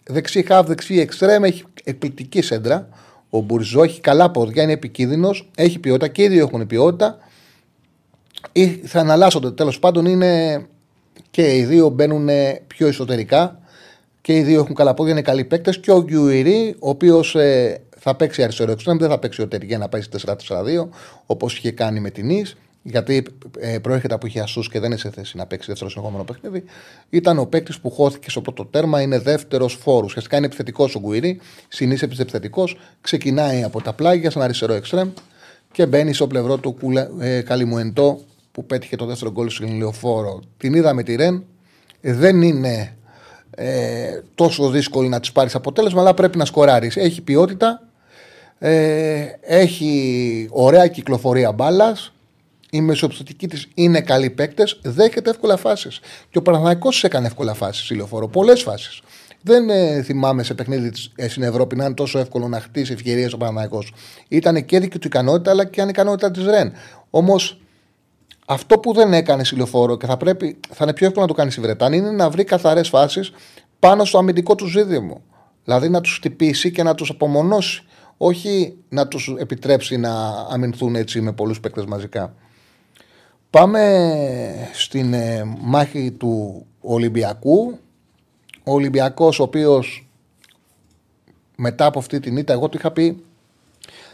δεξί 0.04 0.44
χαβ, 0.44 0.68
δεξί 0.68 1.00
εξτρέμ, 1.00 1.44
έχει 1.44 1.64
εκπληκτική 1.84 2.42
σέντρα. 2.42 2.90
Ο 3.30 3.40
Μπουριζό 3.40 3.84
έχει 3.84 4.02
καλά 4.02 4.32
πόδια, 4.32 4.64
είναι 4.64 4.72
επικίνδυνος, 4.72 5.50
έχει 5.56 5.80
ποιότητα 5.80 6.08
και 6.08 6.24
οι 6.24 6.28
δύο 6.28 6.46
έχουν 6.46 6.68
ποιότητα. 6.68 7.18
Ή 8.52 8.68
θα 8.68 9.00
αναλάσσονται 9.00 9.52
τέλος 9.52 9.80
πάντων 9.80 10.06
είναι 10.06 10.66
και 11.32 11.56
οι 11.56 11.64
δύο 11.64 11.90
μπαίνουν 11.90 12.30
πιο 12.68 12.88
εσωτερικά 12.88 13.60
και 14.22 14.36
οι 14.36 14.42
δύο 14.42 14.60
έχουν 14.60 14.76
καλά 14.76 14.94
πόδια, 14.94 15.12
είναι 15.12 15.22
καλοί 15.22 15.44
παίκτες. 15.44 15.80
Και 15.80 15.92
ο 15.92 16.04
Γκιουιρί, 16.04 16.76
ο 16.80 16.90
οποίος 16.90 17.36
ε, 17.36 17.82
θα 17.98 18.16
παίξει 18.16 18.44
αριστερό 18.44 18.72
εξτρέμ, 18.72 18.98
δεν 18.98 19.10
θα 19.10 19.20
παίξει 19.20 19.42
ο 19.42 19.48
Τεριγέ 19.48 19.78
να 19.78 19.90
πάει 19.90 20.02
4-4-2 20.26 20.88
όπως 21.26 21.58
είχε 21.58 21.72
κάνει 21.72 22.00
με 22.00 22.10
την 22.10 22.30
Ις 22.30 22.56
γιατί 22.82 23.24
ε, 23.60 23.80
προέρχεται 23.80 24.14
από 24.14 24.28
Χιασού 24.28 24.62
και 24.62 24.80
δεν 24.80 24.90
είναι 24.90 25.00
σε 25.00 25.10
θέση 25.10 25.38
να 25.38 25.46
παίξεις 25.46 25.68
δεύτερο 25.68 25.90
συνεχόμενο 25.90 26.24
παιχνίδι. 26.24 26.64
Ήταν 27.10 27.40
ο 27.40 27.46
παίκτης 27.46 27.80
που 27.80 27.92
χώθηκε 27.92 28.30
στο 28.30 28.42
πρώτο 28.42 28.66
τέρμα, 28.66 29.02
είναι 29.02 29.20
δεύτερος 29.20 29.74
φόρος. 29.74 30.06
Ουσιαστικά 30.06 30.38
είναι 30.38 30.46
επιθετικός 30.46 30.96
ο 30.96 31.00
Γκουίρι, 31.00 31.40
συνήθως 31.68 32.20
επιθετικός, 32.20 32.78
ξεκινάει 33.02 33.64
από 33.64 33.82
τα 33.82 33.94
πλάγια 33.94 34.32
σαν 34.32 34.42
αριστερό 34.42 34.74
εξτρέμ 34.74 35.10
και 35.72 35.86
μπαίνει 35.86 36.14
στο 36.14 36.28
πλευρό 36.28 36.58
του 36.58 36.78
ε, 37.20 37.42
Καλιμουεντό 37.42 38.20
που 38.52 38.66
πέτυχε 38.66 38.96
το 38.96 39.06
δεύτερο 39.06 39.32
γκολ 39.32 39.50
στην 39.50 39.78
Λεωφόρο. 39.78 40.40
Την 40.58 40.74
είδαμε 40.74 41.04
τη 41.04 41.16
Ρεν. 41.16 41.44
Δεν 42.02 42.42
είναι 42.42 42.98
ε, 43.52 44.22
τόσο 44.36 44.70
δύσκολη 44.70 45.10
να 45.10 45.20
της 45.20 45.32
πάρεις 45.32 45.56
αποτέλεσμα, 45.56 46.02
αλλά 46.02 46.14
πρέπει 46.14 46.38
να 46.38 46.46
σκοράρεις. 46.46 46.98
Έχει 46.98 47.22
ποιότητα, 47.22 47.88
ε, 48.60 49.26
έχει 49.42 50.48
ωραία 50.52 50.88
κυκλοφορία 50.88 51.52
μπάλας 51.52 52.14
η 52.70 52.82
μεσοπιστωτική 52.82 53.48
της 53.48 53.68
είναι 53.74 54.02
καλοί 54.02 54.30
παίκτες, 54.30 54.80
δέχεται 54.84 55.30
εύκολα 55.30 55.58
φάσεις. 55.58 56.00
Και 56.30 56.38
ο 56.38 56.42
Παναθανικό 56.42 56.90
έκανε 57.02 57.28
εύκολα 57.28 57.54
φάσεις, 57.54 57.90
ηλιοφόρο. 57.90 58.28
Πολλές 58.28 58.62
φάσεις. 58.62 59.02
Δεν 59.42 59.70
ε, 59.70 60.02
θυμάμαι 60.02 60.44
σε 60.44 60.54
παιχνίδι 60.54 60.92
ε, 61.16 61.28
στην 61.28 61.44
Ευρώπη 61.44 61.76
να 61.76 61.86
είναι 61.86 61.94
τόσο 61.94 62.20
εύκολο 62.20 62.48
να 62.48 62.60
χτίσει 62.60 62.94
ευκαιρίες 62.94 63.34
ο 63.34 63.38
Παναθανικό. 63.38 63.84
Ήταν 64.28 64.66
και 64.66 64.80
δική 64.80 65.00
του 65.00 65.08
ικανότητα, 65.08 65.52
αλλά 65.52 65.66
και 65.66 65.82
ανικανότητα 65.82 66.32
της 66.32 66.46
Ρεν. 66.46 66.72
Όμως 67.10 67.60
αυτό 68.46 68.80
που 68.80 68.94
δεν 68.94 69.14
έκανε 69.14 69.44
ηλιοφόρο 69.52 69.98
και 69.98 70.06
θα, 70.06 70.18
πρέπει, 70.18 70.60
θα 70.70 70.84
είναι 70.84 70.94
πιο 70.94 71.08
εύκολο 71.08 71.26
να 71.26 71.32
το 71.32 71.38
κάνει 71.38 71.52
η 71.58 71.62
Βρετάνη 71.62 71.98
είναι 71.98 72.12
να 72.12 72.30
βρει 72.30 72.44
καθαρές 72.44 72.90
φάσεις 72.90 73.32
πάνω 73.80 74.06
στο 74.06 74.18
αμυντικό 74.18 74.56
του 74.56 74.68
ζήτημα. 74.68 75.22
Δηλαδή 75.64 75.90
να 75.90 76.02
τους 76.02 76.16
χτυπήσει 76.16 76.72
και 76.72 76.84
να 76.84 76.96
τους 76.96 77.10
απομονώσει. 77.10 77.84
Όχι 78.18 78.78
να 78.90 79.08
τους 79.08 79.36
επιτρέψει 79.38 79.98
να 79.98 80.12
αμυνθούν 80.50 80.96
έτσι 80.96 81.22
με 81.22 81.32
πολλούς 81.32 81.60
παίκτες 81.60 81.86
μαζικά. 81.86 82.34
Πάμε 83.50 84.70
στην 84.74 85.14
ε, 85.14 85.44
μάχη 85.60 86.12
του 86.12 86.66
Ολυμπιακού. 86.82 87.78
Ο 88.64 88.74
Ολυμπιακός 88.74 89.40
ο 89.40 89.44
οποίος 89.44 90.10
μετά 91.56 91.86
από 91.86 92.00
αυτή 92.00 92.20
την 92.20 92.38
ήττα, 92.38 92.54
εγώ 92.54 92.70
το 92.70 92.78
είχα 92.80 92.92
πει 92.92 93.24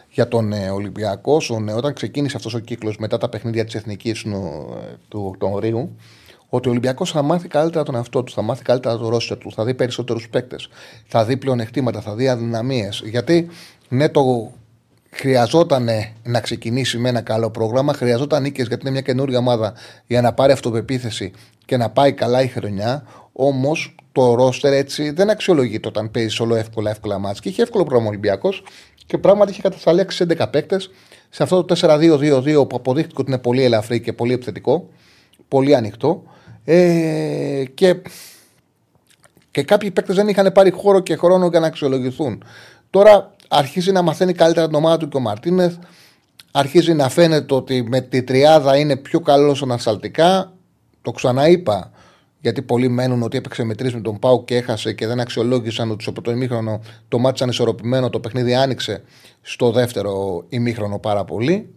για 0.09 0.27
τον 0.27 0.53
ε, 0.53 0.69
Ολυμπιακό, 0.69 1.37
ε, 1.67 1.71
όταν 1.71 1.93
ξεκίνησε 1.93 2.37
αυτός 2.37 2.53
ο 2.53 2.59
κύκλος 2.59 2.97
μετά 2.97 3.17
τα 3.17 3.29
παιχνίδια 3.29 3.65
της 3.65 3.75
Εθνικής 3.75 4.21
του, 4.21 4.67
του 5.07 5.25
Οκτωβρίου, 5.27 5.95
ότι 6.49 6.67
ο 6.67 6.71
Ολυμπιακός 6.71 7.11
θα 7.11 7.21
μάθει 7.21 7.47
καλύτερα 7.47 7.83
τον 7.83 7.95
εαυτό 7.95 8.23
του, 8.23 8.31
θα 8.31 8.41
μάθει 8.41 8.63
καλύτερα 8.63 8.97
το 8.97 9.09
ρόστερ 9.09 9.37
του, 9.37 9.51
θα 9.51 9.63
δει 9.65 9.73
περισσότερους 9.73 10.29
παίκτες, 10.29 10.69
θα 11.07 11.25
δει 11.25 11.37
πλεονεκτήματα, 11.37 12.01
θα 12.01 12.15
δει 12.15 12.27
αδυναμίες. 12.27 13.01
Γιατί 13.05 13.47
ναι, 13.89 14.09
το 14.09 14.51
χρειαζόταν 15.17 15.89
να 16.23 16.39
ξεκινήσει 16.39 16.97
με 16.97 17.09
ένα 17.09 17.21
καλό 17.21 17.49
πρόγραμμα, 17.49 17.93
χρειαζόταν 17.93 18.41
νίκες 18.41 18.67
γιατί 18.67 18.81
είναι 18.81 18.91
μια 18.91 19.01
καινούργια 19.01 19.37
ομάδα 19.37 19.73
για 20.07 20.21
να 20.21 20.33
πάρει 20.33 20.51
αυτοπεποίθηση 20.51 21.31
και 21.65 21.77
να 21.77 21.89
πάει 21.89 22.13
καλά 22.13 22.41
η 22.41 22.47
χρονιά. 22.47 23.03
Όμως 23.33 23.95
το 24.11 24.35
ρόστερ 24.35 24.73
έτσι 24.73 25.09
δεν 25.09 25.29
αξιολογείται 25.29 25.87
όταν 25.87 26.11
παίζεις 26.11 26.39
όλο 26.39 26.55
εύκολα, 26.55 26.89
εύκολα 26.89 27.19
μάτια. 27.19 27.39
Και 27.43 27.49
είχε 27.49 27.61
εύκολο 27.61 27.83
πρόγραμμα 27.83 28.09
Ολυμπιακός 28.09 28.63
και 29.05 29.17
πράγματι 29.17 29.51
είχε 29.51 29.61
κατασταλέξει 29.61 30.25
11 30.29 30.45
παίκτες 30.51 30.89
σε 31.29 31.43
αυτό 31.43 31.63
το 31.63 31.75
4-2-2-2 31.81 32.69
που 32.69 32.75
αποδείχτηκε 32.75 33.21
ότι 33.21 33.31
είναι 33.31 33.39
πολύ 33.39 33.63
ελαφρύ 33.63 34.01
και 34.01 34.13
πολύ 34.13 34.33
επιθετικό, 34.33 34.89
πολύ 35.47 35.75
ανοιχτό. 35.75 36.23
Ε, 36.65 37.63
και, 37.73 37.95
και 39.51 39.63
κάποιοι 39.63 39.91
παίκτες 39.91 40.15
δεν 40.15 40.27
είχαν 40.27 40.51
πάρει 40.51 40.71
χώρο 40.71 40.99
και 40.99 41.15
χρόνο 41.15 41.47
για 41.47 41.59
να 41.59 41.67
αξιολογηθούν. 41.67 42.43
Τώρα 42.89 43.34
αρχίζει 43.57 43.91
να 43.91 44.01
μαθαίνει 44.01 44.33
καλύτερα 44.33 44.65
την 44.65 44.75
ομάδα 44.75 44.97
του 44.97 45.07
και 45.07 45.17
ο 45.17 45.19
Μαρτίνεθ. 45.19 45.75
Αρχίζει 46.51 46.93
να 46.93 47.09
φαίνεται 47.09 47.53
ότι 47.53 47.83
με 47.87 48.01
τη 48.01 48.23
τριάδα 48.23 48.77
είναι 48.77 48.95
πιο 48.95 49.19
καλός 49.19 49.61
ανασταλτικά. 49.61 50.53
Το 51.01 51.11
ξαναείπα 51.11 51.91
γιατί 52.41 52.61
πολλοί 52.61 52.89
μένουν 52.89 53.21
ότι 53.23 53.37
έπαιξε 53.37 53.63
με 53.63 53.75
τρεις 53.75 53.93
με 53.93 54.01
τον 54.01 54.19
Πάου 54.19 54.43
και 54.45 54.55
έχασε 54.55 54.93
και 54.93 55.07
δεν 55.07 55.19
αξιολόγησαν 55.19 55.91
ότι 55.91 56.03
στο 56.03 56.11
πρώτο 56.11 56.31
ημίχρονο 56.31 56.81
το 57.07 57.19
μάτι 57.19 57.35
ήταν 57.35 57.49
ισορροπημένο. 57.49 58.09
Το 58.09 58.19
παιχνίδι 58.19 58.55
άνοιξε 58.55 59.03
στο 59.41 59.71
δεύτερο 59.71 60.43
ημίχρονο 60.49 60.99
πάρα 60.99 61.23
πολύ. 61.23 61.73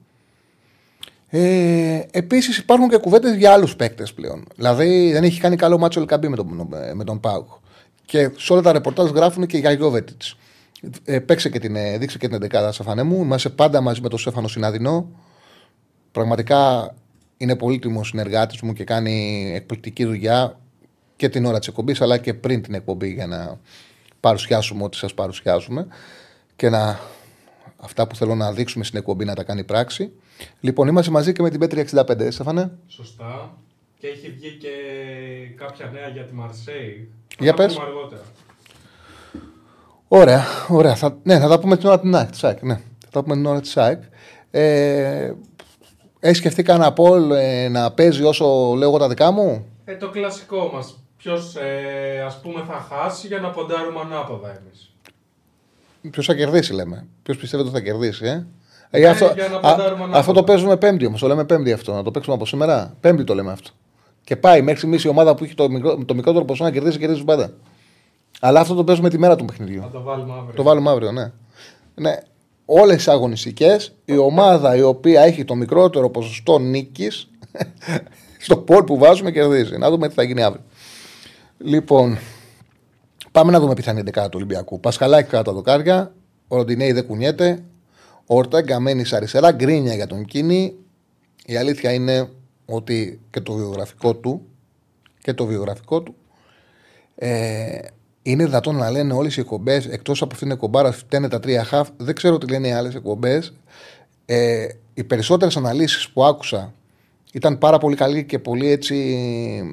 Ε, 1.29 2.01
Επίσης 2.11 2.59
υπάρχουν 2.59 2.89
και 2.89 2.97
κουβέντες 2.97 3.37
για 3.37 3.53
άλλους 3.53 3.77
παίκτες 3.77 4.13
πλέον. 4.13 4.45
Δηλαδή 4.57 5.13
δεν 5.13 5.25
έχει 5.25 5.41
κάνει 5.41 5.57
καλό 5.57 5.79
μάτσο 5.79 6.01
ο 6.01 6.03
Ελκαμπή 6.03 6.29
με 6.29 6.37
τον, 6.37 6.69
με 6.95 7.05
τον 7.05 7.21
Πάου. 7.21 7.47
Και 8.05 8.31
σε 8.37 8.53
όλα 8.53 8.63
τα 8.63 8.73
ρεπορτάζ 8.73 9.11
γράφουν 9.11 9.47
και 9.47 9.59
για 9.59 9.73
Γιώβετιτς. 9.73 10.37
Ε, 11.05 11.19
παίξε 11.19 11.49
και 11.49 11.59
την, 11.59 11.77
ε, 11.77 11.99
δείξε 11.99 12.19
και 12.19 12.29
την 12.29 12.39
11 12.43 12.73
Σαφανέ 12.73 13.03
μου. 13.03 13.23
Είμαστε 13.23 13.49
πάντα 13.49 13.81
μαζί 13.81 14.01
με 14.01 14.09
τον 14.09 14.19
Στέφανο 14.19 14.49
Συναδεινό. 14.49 15.11
Πραγματικά 16.13 16.95
είναι 17.37 17.57
πολύτιμος 17.57 18.09
συνεργάτης 18.09 18.61
μου 18.61 18.73
και 18.73 18.85
κάνει 18.85 19.51
εκπληκτική 19.55 20.05
δουλειά 20.05 20.59
και 21.17 21.29
την 21.29 21.45
ώρα 21.45 21.59
της 21.59 21.69
εκπομπής 21.69 22.01
αλλά 22.01 22.19
και 22.19 22.35
πριν 22.35 22.63
την 22.63 22.75
εκπομπή 22.75 23.13
για 23.13 23.27
να 23.27 23.61
παρουσιάσουμε 24.21 24.85
ό,τι 24.85 24.97
σας 24.97 25.15
παρουσιάζουμε 25.15 25.87
και 26.57 26.69
να 26.69 27.01
αυτά 27.77 28.07
που 28.07 28.17
θέλω 28.17 28.35
να 28.35 28.53
δείξουμε 28.53 28.85
στην 28.85 28.99
εκπομπή 28.99 29.25
να 29.25 29.35
τα 29.35 29.43
κάνει 29.43 29.65
πράξη. 29.65 30.13
Λοιπόν, 30.61 30.89
είμαστε 30.89 31.11
μαζί 31.11 31.33
και 31.33 31.43
με 31.43 31.51
την 31.51 31.61
Πέτρια 31.61 31.83
65, 31.83 32.29
Στέφανε. 32.31 32.71
Σωστά. 32.87 33.57
Και 33.99 34.07
έχει 34.07 34.31
βγει 34.31 34.51
και 34.51 34.69
κάποια 35.57 35.91
νέα 35.93 36.09
για 36.09 36.25
τη 36.25 36.35
Μαρσέη. 36.35 37.09
Για 37.39 37.51
θα 37.51 37.57
πες. 37.57 37.75
πούμε 37.75 37.87
αργότερα. 37.87 38.23
Ωραία, 40.09 40.45
ωραία. 40.69 40.95
Θα, 40.95 41.19
ναι, 41.23 41.39
θα 41.39 41.49
τα 41.49 41.59
πούμε 41.59 41.77
την 41.77 41.89
ώρα 41.89 42.01
την 42.01 42.15
ΑΕΚ, 42.17 42.31
της 42.31 42.45
ΑΕΚ. 42.45 42.63
Ναι, 42.63 42.75
θα 42.75 43.11
τα 43.11 43.23
πούμε 43.23 43.35
την 43.35 43.47
ώρα 43.47 43.61
της 43.61 43.77
ΑΕΚ. 43.77 44.03
Ε, 44.51 45.33
έχεις 46.21 46.39
σκεφτεί 46.39 46.63
κανένα 46.63 46.93
πόλ 46.93 47.31
ε, 47.31 47.69
να 47.69 47.91
παίζει 47.91 48.23
όσο 48.23 48.75
λέω 48.77 48.89
εγώ 48.89 48.99
τα 48.99 49.09
δικά 49.09 49.31
μου; 49.31 49.67
Ε, 49.85 49.95
το 49.97 50.11
κλασικό 50.11 50.71
μας. 50.75 50.99
Ποιος 51.17 51.57
ε, 51.57 52.21
ας 52.27 52.41
πούμε 52.41 52.65
θα 52.69 52.87
χάσει 52.91 53.27
για 53.27 53.39
να 53.39 53.51
ποντάρουμε 53.51 54.01
ανάποδα 54.01 54.49
εμείς. 54.49 54.93
Ποιος 56.11 56.27
θα 56.27 56.35
κερδίσει, 56.35 56.73
λέμε. 56.73 57.07
Ποιος 57.23 57.37
πιστεύετε 57.37 57.69
ότι 57.69 57.79
θα 57.79 57.85
κερδίσει, 57.85 58.27
ε; 58.27 58.47
Ε, 58.91 59.07
αυτό, 59.07 59.33
για 59.35 59.49
να 59.49 59.57
α, 59.57 59.61
ποντάρουμε 59.61 60.03
ανάποδα. 60.03 60.19
αυτό 60.19 60.33
το 60.33 60.45
παίζουμε 60.45 60.77
πέμπτη 60.77 61.07
όμως. 61.07 61.21
Το 61.21 61.27
λέμε 61.27 61.45
πέμπτη 61.45 61.73
αυτό. 61.73 61.93
Να 61.93 62.03
το 62.03 62.11
παίξουμε 62.11 62.35
από 62.35 62.47
σήμερα. 62.47 62.95
Πέμπτη 63.01 63.25
το 63.25 63.35
λέμε 63.35 63.53
αυτό. 63.53 63.71
Και 64.25 64.37
πάει 64.37 64.63
μέχρι 64.63 64.77
στιγμή 64.77 64.99
η 65.05 65.09
ομάδα 65.09 65.35
που 65.35 65.45
έχει 65.45 65.55
το, 65.55 65.71
μικρό, 65.71 66.05
το 66.05 66.15
μικρότερο 66.15 66.45
ποσό 66.45 66.65
να 66.65 66.71
κερδίσει, 66.71 66.99
κερδίζει 66.99 67.25
πάντα. 67.25 67.51
Αλλά 68.41 68.61
αυτό 68.61 68.75
το 68.75 68.85
παίζουμε 68.85 69.09
τη 69.09 69.19
μέρα 69.19 69.37
του 69.37 69.45
παιχνιδιού. 69.45 69.81
Θα 69.81 69.91
το 69.91 70.03
βάλουμε 70.03 70.33
αύριο. 70.33 70.55
Το 70.55 70.63
βάλουμε 70.63 70.91
αύριο, 70.91 71.13
ναι. 71.13 71.33
ναι. 71.95 72.17
Όλες 72.65 73.05
τι 73.05 73.11
αγωνιστικές, 73.11 73.95
η 74.05 74.17
ομάδα 74.17 74.77
η 74.77 74.83
οποία 74.83 75.23
έχει 75.23 75.45
το 75.45 75.55
μικρότερο 75.55 76.11
ποσοστό 76.11 76.59
νίκης 76.59 77.31
στο 78.47 78.57
πόλ 78.57 78.85
που 78.85 78.99
βάζουμε 78.99 79.31
κερδίζει. 79.31 79.79
Να 79.79 79.91
δούμε 79.91 80.09
τι 80.09 80.15
θα 80.15 80.23
γίνει 80.23 80.43
αύριο. 80.43 80.63
Λοιπόν, 81.59 82.19
Πάμε 83.39 83.53
να 83.53 83.61
δούμε 83.61 83.75
πιθανή 83.75 84.03
δεκάδα 84.03 84.29
του 84.29 84.37
Ολυμπιακού. 84.37 84.81
Πασχαλάκη 84.81 85.31
κάτω 85.31 85.45
τα 85.45 85.53
δοκάρια. 85.53 86.15
Ο 86.49 86.57
Ροντινέη 86.57 86.93
δεν 86.93 87.07
κουνιέται. 87.07 87.65
Ο 88.27 88.37
Ορτέγκα 88.37 88.81
μένει 88.81 89.05
σε 89.05 89.17
αριστερά. 89.17 89.53
Γκρίνια 89.53 89.95
για 89.95 90.07
τον 90.07 90.25
Κίνη. 90.25 90.75
Η 91.47 91.57
αλήθεια 91.57 91.93
είναι 91.93 92.29
ότι 92.67 93.21
και 93.31 93.41
το 93.41 93.53
βιογραφικό 93.53 94.15
του 94.15 94.47
και 95.23 95.35
το 95.35 95.47
βιογραφικό 95.47 96.03
του 96.03 96.15
ε, 97.15 97.79
είναι 98.31 98.45
δυνατόν 98.45 98.77
να 98.77 98.91
λένε 98.91 99.13
όλες 99.13 99.37
οι 99.37 99.41
εκπομπές 99.41 99.87
εκτός 99.87 100.23
από 100.23 100.33
αυτήν 100.33 100.47
την 100.49 100.57
εκπομπάρα 100.57 100.93
φταίνε 100.93 101.29
τα 101.29 101.41
τρία 101.41 101.65
χαφ. 101.65 101.89
Δεν 101.97 102.15
ξέρω 102.15 102.39
τι 102.39 102.51
λένε 102.51 102.69
οι 102.69 102.73
άλλες 102.73 102.95
εκπομπές. 102.95 103.53
Ε, 104.27 104.67
οι 104.95 105.05
περισσότερες 105.05 105.57
αναλύσεις 105.57 106.09
που 106.09 106.25
άκουσα 106.25 106.75
ήταν 107.33 107.59
πάρα 107.59 107.79
πολύ 107.79 107.97
καλή 107.97 108.25
και 108.25 108.39
πολύ 108.39 108.71
έτσι. 108.71 108.95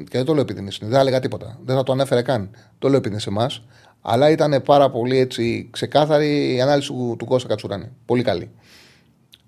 Και 0.10 0.18
δεν 0.18 0.26
το 0.26 0.34
λέω 0.34 0.42
επειδή 0.42 0.60
είναι 0.60 0.72
Δεν 0.80 1.00
έλεγα 1.00 1.20
τίποτα. 1.20 1.60
Δεν 1.66 1.76
θα 1.76 1.84
το 1.84 1.92
ανέφερε 1.92 2.22
καν. 2.22 2.50
Το 2.80 2.88
λέω 2.88 2.98
επειδή 2.98 3.14
είναι 3.14 3.22
σε 3.22 3.30
εμάς. 3.30 3.64
Αλλά 4.02 4.30
ήταν 4.30 4.62
πάρα 4.66 4.90
πολύ 4.90 5.18
έτσι 5.18 5.68
ξεκάθαρη 5.72 6.56
η 6.56 6.62
ανάλυση 6.62 6.88
του, 6.88 7.16
του 7.20 7.26
Κώστα 7.26 7.48
Κατσουράνη. 7.48 7.92
Πολύ 8.06 8.24
καλή. 8.24 8.50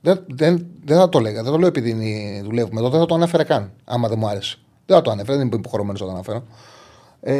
Δεν, 0.01 0.23
δεν, 0.27 0.67
δεν 0.85 0.97
θα 0.97 1.09
το 1.09 1.19
λέγα. 1.19 1.43
Δεν 1.43 1.51
το 1.51 1.57
λέω 1.57 1.67
επειδή 1.67 2.41
δουλεύουμε 2.43 2.79
εδώ. 2.79 2.89
Δεν 2.89 2.99
θα 2.99 3.05
το 3.05 3.15
ανέφερε 3.15 3.43
καν. 3.43 3.71
Άμα 3.85 4.07
δεν 4.07 4.17
μου 4.19 4.27
άρεσε. 4.27 4.57
Δεν 4.85 4.95
θα 4.95 5.01
το 5.01 5.11
ανέφερε. 5.11 5.37
Δεν 5.37 5.47
είμαι 5.47 5.55
υποχρεωμένος 5.55 6.01
να 6.01 6.07
το 6.07 6.13
αναφέρω. 6.13 6.43
Ε, 7.21 7.35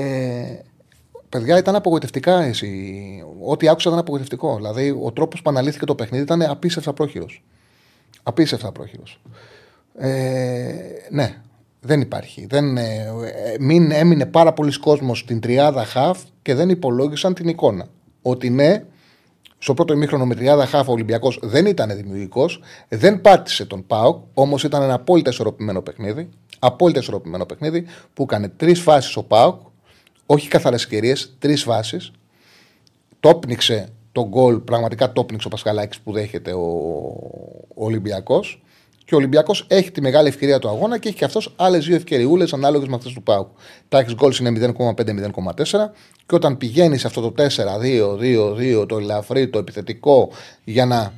παιδιά 1.30 1.58
ήταν 1.58 1.76
απογοητευτικά 1.76 2.44
εσύ. 2.44 2.94
Ό,τι 3.46 3.68
άκουσα 3.68 3.90
ήταν 3.90 4.02
απογοητευτικό. 4.02 4.56
Δηλαδή 4.56 4.98
ο 5.04 5.12
τρόπος 5.12 5.42
που 5.42 5.50
αναλύθηκε 5.50 5.86
το 5.86 5.96
παιχνίδι 5.96 6.24
ήταν 6.24 6.42
απίστευτα 6.42 6.94
πρόχειρος. 6.94 7.44
Απίστευτα 8.24 8.72
πρόχειρος. 8.72 9.20
Ε, 9.98 10.74
ναι, 11.10 11.42
δεν 11.80 12.02
υπάρχει. 12.02 12.46
Δεν, 12.50 12.78
ε, 12.78 13.06
μην 13.60 13.92
έμεινε 13.92 14.26
πάρα 14.26 14.54
πολλοί 14.54 14.80
κόσμος 14.80 15.20
στην 15.20 15.40
τριάδα 15.40 15.86
χαφ 15.86 16.20
και 16.42 16.54
δεν 16.54 16.70
υπολόγισαν 16.70 17.34
την 17.34 17.48
εικόνα. 17.48 17.88
Ότι 18.22 18.50
ναι, 18.50 18.84
στο 19.58 19.74
πρώτο 19.74 19.94
ημίχρονο 19.94 20.26
με 20.26 20.36
τριάδα 20.36 20.66
χαφ 20.66 20.88
ο 20.90 20.92
Ολυμπιακός 20.92 21.40
δεν 21.42 21.66
ήταν 21.66 21.96
δημιουργικός, 21.96 22.62
δεν 22.90 23.22
πάτησε 23.22 23.66
τον 23.66 23.88
Πάοκ, 23.88 24.24
όμως 24.34 24.64
ήταν 24.64 24.82
ένα 24.82 24.94
απόλυτα 24.94 25.30
ισορροπημένο 25.30 25.82
παιχνίδι. 25.82 26.30
Απόλυτα 26.60 27.00
ισορροπημένο 27.00 27.46
παιχνίδι 27.46 27.86
που 28.14 28.24
έκανε 28.24 28.48
τρεις 28.48 28.82
φάσεις 28.82 29.16
ο 29.16 29.24
Πάοκ, 29.24 29.62
όχι 30.30 30.48
καθαρές 30.48 30.84
ευκαιρίες, 30.84 31.36
τρεις 31.40 31.64
φάσει. 31.64 31.98
Τόπνιξε 33.20 33.90
τον 34.12 34.28
γκολ, 34.28 34.58
πραγματικά 34.58 35.12
τόπνιξε 35.12 35.48
ο 35.48 35.50
Πασχαλάκης 35.50 36.00
που 36.00 36.12
δέχεται 36.12 36.54
ο, 36.54 36.66
ο 37.76 37.86
Ολυμπιακός. 37.86 38.62
Και 39.06 39.14
ο 39.16 39.18
Ολυμπιακός 39.18 39.66
έχει 39.68 39.92
τη 39.92 40.02
μεγάλη 40.02 40.28
ευκαιρία 40.28 40.60
του 40.60 40.68
αγώνα 40.68 40.98
και 40.98 41.08
έχει 41.08 41.18
και 41.18 41.26
αυτός 41.26 41.54
άλλες 41.56 41.86
δύο 41.86 41.96
ευκαιριούλες 41.96 42.54
ανάλογες 42.54 42.88
με 42.88 42.96
αυτές 42.96 43.14
του 43.14 43.24
Πάουκ. 43.24 43.48
Τα 43.90 44.00
έχεις 44.00 44.14
γκολ 44.14 44.36
είναι 44.40 44.74
0,5-0,4 44.78 45.92
και 46.26 46.36
όταν 46.36 46.58
πηγαίνεις 46.58 47.02
σε 47.02 47.08
αυτό 47.08 47.22
το 47.22 47.34
4-2-2-2, 47.38 48.88
το 48.88 48.98
ελαφρύ, 48.98 49.50
το 49.50 49.60
επιθετικό, 49.60 50.30
για 50.64 50.86
να 50.86 51.14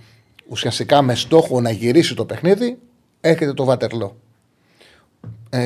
ουσιαστικά 0.48 1.02
με 1.02 1.16
στόχο 1.16 1.62
να 1.62 1.72
γυρίσει 1.72 2.16
το 2.16 2.26
παιχνίδι, 2.26 2.80
έρχεται 3.22 3.54
το 3.54 3.64
βατερλό. 3.64 4.16
Ε, 5.50 5.60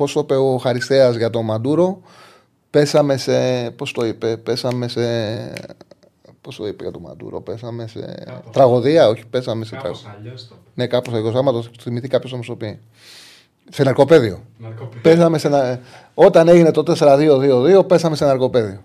Πώς 0.00 0.12
το 0.12 0.20
είπε 0.20 0.36
ο 0.36 0.56
Χαριστέας 0.56 1.16
για 1.16 1.30
τον 1.30 1.44
Μαντούρο, 1.44 2.00
πέσαμε 2.70 3.16
σε. 3.16 3.70
Πώς 3.70 3.92
το 3.92 4.06
είπε, 4.06 4.36
πέσαμε 4.36 4.88
σε 4.88 5.02
Πώς 6.40 6.56
το 6.56 6.66
είπε 6.66 6.82
για 6.82 6.92
τον 6.92 7.02
Μαντούρο, 7.02 7.40
πέσαμε 7.40 7.86
σε. 7.86 8.22
Κάπως. 8.26 8.52
Τραγωδία, 8.52 9.08
όχι, 9.08 9.26
πέσαμε 9.26 9.64
σε 9.64 9.76
τραγωδία. 9.76 10.16
Ναι, 10.74 10.86
κάπως 10.86 11.14
αλλιώς. 11.14 11.34
Άμα 11.34 11.52
το 11.52 11.64
θυμηθεί 11.80 12.08
κάποιος 12.08 12.32
να 12.32 12.36
μου 12.36 12.44
το 12.46 12.56
πει. 12.56 12.78
Σε 13.70 13.82
ναρκοπαίδιο. 13.82 14.42
Πέσαμε 15.02 15.38
σε 15.38 15.80
Όταν 16.14 16.48
έγινε 16.48 16.70
το 16.70 16.82
4-2-2-2, 16.86 17.86
πέσαμε 17.86 18.16
σε 18.16 18.24
ναρκοπαίδιο. 18.24 18.82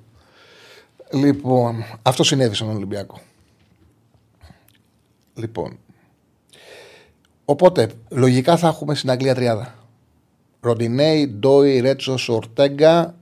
Λοιπόν, 1.11 1.83
αυτό 2.01 2.23
συνέβη 2.23 2.55
στον 2.55 2.69
Ολυμπιακό. 2.69 3.19
Λοιπόν. 5.33 5.77
Οπότε, 7.45 7.89
λογικά 8.09 8.57
θα 8.57 8.67
έχουμε 8.67 8.95
στην 8.95 9.09
Αγγλία 9.09 9.35
τριάδα. 9.35 9.84
Ροντινέι, 10.65 11.27
Ντόι, 11.27 11.79
Ρέτσο, 11.79 12.15
Ορτέγκα, 12.27 13.15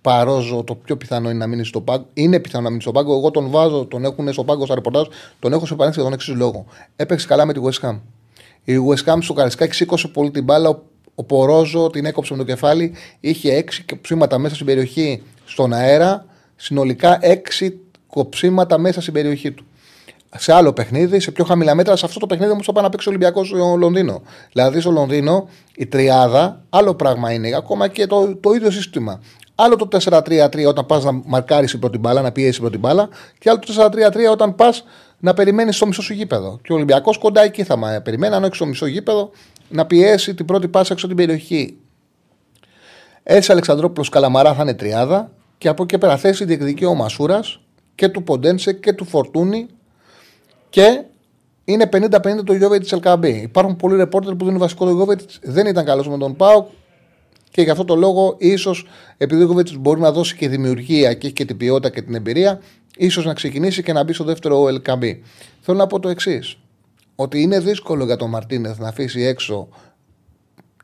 Παρόζο, 0.00 0.64
το 0.64 0.74
πιο 0.74 0.96
πιθανό 0.96 1.30
είναι 1.30 1.38
να 1.38 1.46
μείνει 1.46 1.64
στο 1.64 1.80
πάγκο. 1.80 2.06
Είναι 2.14 2.40
πιθανό 2.40 2.64
να 2.64 2.70
μείνει 2.70 2.82
στο 2.82 2.92
πάγκο. 2.92 3.16
Εγώ 3.16 3.30
τον 3.30 3.50
βάζω, 3.50 3.86
τον 3.86 4.04
έχουν 4.04 4.32
στο 4.32 4.44
πάγκο 4.44 4.64
στα 4.64 4.74
ρεπορτάζ, 4.74 5.06
τον 5.38 5.52
έχω 5.52 5.66
σε 5.66 5.74
επανέξει 5.74 6.00
για 6.00 6.08
τον 6.08 6.18
εξή 6.18 6.30
λόγο. 6.30 6.64
Έπαιξε 6.96 7.26
καλά 7.26 7.44
με 7.44 7.52
τη 7.52 7.60
West 7.64 7.88
Ham. 7.88 8.00
Η 8.64 8.74
West 8.88 9.12
Ham 9.12 9.18
στο 9.20 9.32
Καρισκάκι 9.32 9.74
σήκωσε 9.74 10.08
πολύ 10.08 10.30
την 10.30 10.44
μπάλα. 10.44 10.68
Ο, 10.68 10.82
ο 11.14 11.24
Πορόζο 11.24 11.90
την 11.90 12.04
έκοψε 12.04 12.32
με 12.32 12.38
το 12.38 12.44
κεφάλι. 12.44 12.92
Είχε 13.20 13.54
έξι 13.54 13.82
κοψίματα 13.82 14.38
μέσα 14.38 14.54
στην 14.54 14.66
περιοχή 14.66 15.22
στον 15.44 15.72
αέρα. 15.72 16.26
Συνολικά 16.56 17.18
έξι 17.20 17.80
κοψίματα 18.06 18.78
μέσα 18.78 19.00
στην 19.00 19.12
περιοχή 19.12 19.52
του. 19.52 19.64
Σε 20.36 20.52
άλλο 20.52 20.72
παιχνίδι, 20.72 21.20
σε 21.20 21.30
πιο 21.30 21.44
χαμηλά 21.44 21.74
μέτρα, 21.74 21.96
σε 21.96 22.06
αυτό 22.06 22.18
το 22.18 22.26
παιχνίδι 22.26 22.52
όμως 22.52 22.66
θα 22.66 22.72
πάει 22.72 22.84
να 22.84 22.90
παίξει 22.90 23.08
ο 23.08 23.10
Ολυμπιακό 23.10 23.44
στο 23.44 23.76
Λονδίνο. 23.76 24.22
Δηλαδή 24.52 24.80
στο 24.80 24.90
Λονδίνο 24.90 25.48
η 25.76 25.86
τριάδα 25.86 26.64
άλλο 26.70 26.94
πράγμα 26.94 27.32
είναι. 27.32 27.56
Ακόμα 27.56 27.88
και 27.88 28.06
το, 28.06 28.36
το 28.36 28.52
ίδιο 28.52 28.70
σύστημα. 28.70 29.20
Άλλο 29.54 29.76
το 29.76 29.88
4-3-3 30.04 30.66
όταν 30.66 30.86
πας 30.86 31.04
να 31.04 31.12
μαρκάρεις 31.12 31.70
την 31.70 31.80
πρώτη 31.80 31.98
μπάλα, 31.98 32.20
να 32.20 32.32
πιέσεις 32.32 32.52
την 32.52 32.62
πρώτη 32.62 32.78
μπάλα. 32.78 33.08
Και 33.38 33.50
άλλο 33.50 33.58
το 33.58 33.90
4-3-3 34.08 34.32
όταν 34.32 34.54
πας 34.54 34.84
να 35.18 35.34
περιμένεις 35.34 35.76
στο 35.76 35.86
μισό 35.86 36.02
σου 36.02 36.12
γήπεδο. 36.12 36.58
Και 36.62 36.72
ο 36.72 36.74
Ολυμπιακός 36.74 37.18
κοντά 37.18 37.42
εκεί 37.42 37.64
θα 37.64 38.00
περιμένει, 38.04 38.34
αν 38.34 38.44
όχι 38.44 38.54
στο 38.54 38.66
μισό 38.66 38.86
γήπεδο, 38.86 39.30
να 39.68 39.86
πιέσει 39.86 40.34
την 40.34 40.46
πρώτη 40.46 40.68
πάσα 40.68 40.92
έξω 40.92 41.06
την 41.06 41.16
περιοχή. 41.16 41.76
Έτσι 43.22 43.52
Αλεξανδρόπουλος 43.52 44.08
Καλαμαρά 44.08 44.54
θα 44.54 44.62
είναι 44.62 44.74
τριάδα 44.74 45.30
και 45.58 45.68
από 45.68 45.82
εκεί 45.82 45.98
πέρα 45.98 46.16
θέση 46.16 46.44
διεκδικεί 46.44 46.84
ο 46.84 46.94
Μασούρας 46.94 47.60
και 47.94 48.08
του 48.08 48.22
Ποντένσε 48.22 48.72
και 48.72 48.92
του 48.92 49.04
Φορτούνη 49.04 49.66
και 50.74 51.04
είναι 51.64 51.88
50-50 51.92 52.44
το 52.44 52.54
Γιώβετ 52.54 52.80
της 52.82 52.92
Ελκαμπή. 52.92 53.30
Υπάρχουν 53.30 53.76
πολλοί 53.76 53.96
ρεπόρτερ 53.96 54.34
που 54.34 54.44
δίνουν 54.44 54.58
βασικό 54.58 54.84
το 54.84 54.90
Γιώβετ, 54.90 55.20
δεν 55.42 55.66
ήταν 55.66 55.84
καλός 55.84 56.08
με 56.08 56.18
τον 56.18 56.36
Πάοκ, 56.36 56.68
και 57.50 57.62
γι' 57.62 57.70
αυτό 57.70 57.84
το 57.84 57.96
λόγο, 57.96 58.34
ίσως 58.38 58.86
επειδή 59.16 59.42
ο 59.42 59.46
Κόβετ 59.46 59.68
μπορεί 59.78 60.00
να 60.00 60.12
δώσει 60.12 60.36
και 60.36 60.48
δημιουργία 60.48 61.14
και 61.14 61.26
έχει 61.26 61.34
και 61.34 61.44
την 61.44 61.56
ποιότητα 61.56 61.90
και 61.90 62.02
την 62.02 62.14
εμπειρία, 62.14 62.60
ίσως 62.96 63.24
να 63.24 63.34
ξεκινήσει 63.34 63.82
και 63.82 63.92
να 63.92 64.04
μπει 64.04 64.12
στο 64.12 64.24
δεύτερο 64.24 64.64
LKB. 64.64 65.18
Θέλω 65.60 65.78
να 65.78 65.86
πω 65.86 66.00
το 66.00 66.08
εξής. 66.08 66.58
Ότι 67.14 67.42
είναι 67.42 67.60
δύσκολο 67.60 68.04
για 68.04 68.16
τον 68.16 68.30
Μαρτίνεθ 68.30 68.78
να 68.78 68.88
αφήσει 68.88 69.22
έξω 69.22 69.68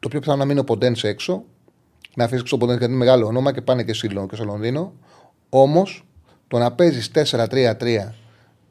το 0.01 0.09
πιο 0.09 0.21
πιθανό 0.21 0.39
να 0.39 0.45
μείνει 0.45 0.59
ο 0.59 0.65
Ποντέν 0.65 0.97
έξω. 1.03 1.45
Να 2.15 2.25
αφήσει 2.25 2.41
έξω 2.41 2.51
τον 2.51 2.59
Ποντέν 2.59 2.77
γιατί 2.77 2.93
είναι 2.93 3.05
μεγάλο 3.05 3.27
όνομα 3.27 3.53
και 3.53 3.61
πάνε 3.61 3.83
και 3.83 3.95
σύλλογο 3.95 4.27
και 4.27 4.35
στο 4.35 4.45
Λονδίνο. 4.45 4.93
Όμως 5.49 6.07
το 6.49 6.59
να 6.59 6.73
παίζεις 6.73 7.11
4-3-3 7.15 8.13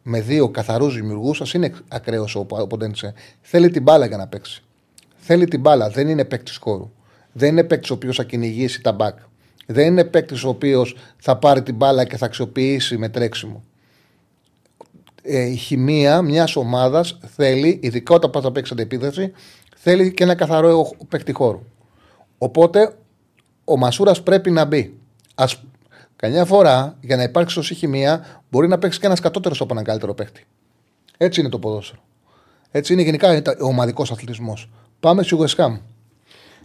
με 0.10 0.22
δύο 0.22 0.50
καθαρούς 0.50 0.96
δημιουργούς, 0.96 1.42
σα 1.44 1.58
είναι 1.58 1.74
ακραίος 1.88 2.36
ο 2.36 2.46
Ποντένσε. 2.46 3.14
Θέλει 3.42 3.70
την 3.70 3.82
μπάλα 3.82 4.06
για 4.06 4.18
να 4.18 4.28
παίξει. 4.28 4.64
Θέλει 5.16 5.46
την 5.46 5.60
μπάλα, 5.60 5.90
δεν 5.90 6.08
είναι 6.08 6.26
παίκτης 6.26 6.58
χώρου. 6.58 6.92
Δεν 7.32 7.50
είναι 7.50 7.64
παίκτης 7.64 7.90
ο 7.90 7.94
οποίος 7.94 8.16
θα 8.16 8.24
κυνηγήσει 8.24 8.82
τα 8.82 8.92
μπακ. 8.92 9.18
Δεν 9.66 9.88
είναι 9.88 10.04
παίκτης 10.04 10.44
ο 10.44 10.50
οποίος 10.50 10.96
θα 11.18 11.38
πάρει 11.38 11.64
την 11.64 11.76
μπάλα 11.76 12.06
και 12.06 12.18
θα 12.18 12.26
αξιοποιήσει 12.26 12.98
με 12.98 13.10
τρέξιμο. 13.10 13.64
Ε, 15.22 15.46
η 15.46 15.56
χημεία 15.56 16.22
μιας 16.22 16.56
ομάδας 16.56 17.18
θέλει, 17.36 17.80
ειδικά 17.82 18.16
όταν 18.16 18.42
θα 18.42 18.52
παίξεις 18.52 18.74
αντεπίδευση, 18.74 19.32
θέλει 19.76 20.14
και 20.14 20.24
ένα 20.24 20.36
καθαρό 20.36 20.92
παίκτη 21.08 21.32
χώρου. 21.32 21.62
Οπότε 22.38 22.96
ο 23.64 23.78
Μασούρας 23.78 24.24
πρέπει 24.24 24.52
να 24.52 24.66
μπει. 24.66 24.98
Ας, 25.36 25.64
καμιά 26.20 26.46
φορά 26.46 26.98
για 27.02 27.16
να 27.16 27.24
υπάρξει 27.24 27.54
σωστή 27.54 27.76
χημεία 27.76 28.42
μπορεί 28.50 28.68
να 28.68 28.78
παίξει 28.78 29.00
και 29.00 29.06
ένας 29.06 29.20
κατώτερος 29.20 29.62
από 29.62 29.74
έναν 29.74 29.84
καλύτερο 29.84 30.14
παίκτη. 30.14 30.46
Έτσι 31.18 31.40
είναι 31.40 31.50
το 31.50 31.60
ποδόσφαιρο. 31.60 32.02
Έτσι 32.72 32.94
είναι 32.94 33.02
γενικά 33.02 33.42
ο 33.62 33.66
ομαδικός 33.66 34.12
αθλητισμός. 34.12 34.70
Πάμε 35.00 35.24
στη 35.24 35.38
West 35.40 35.78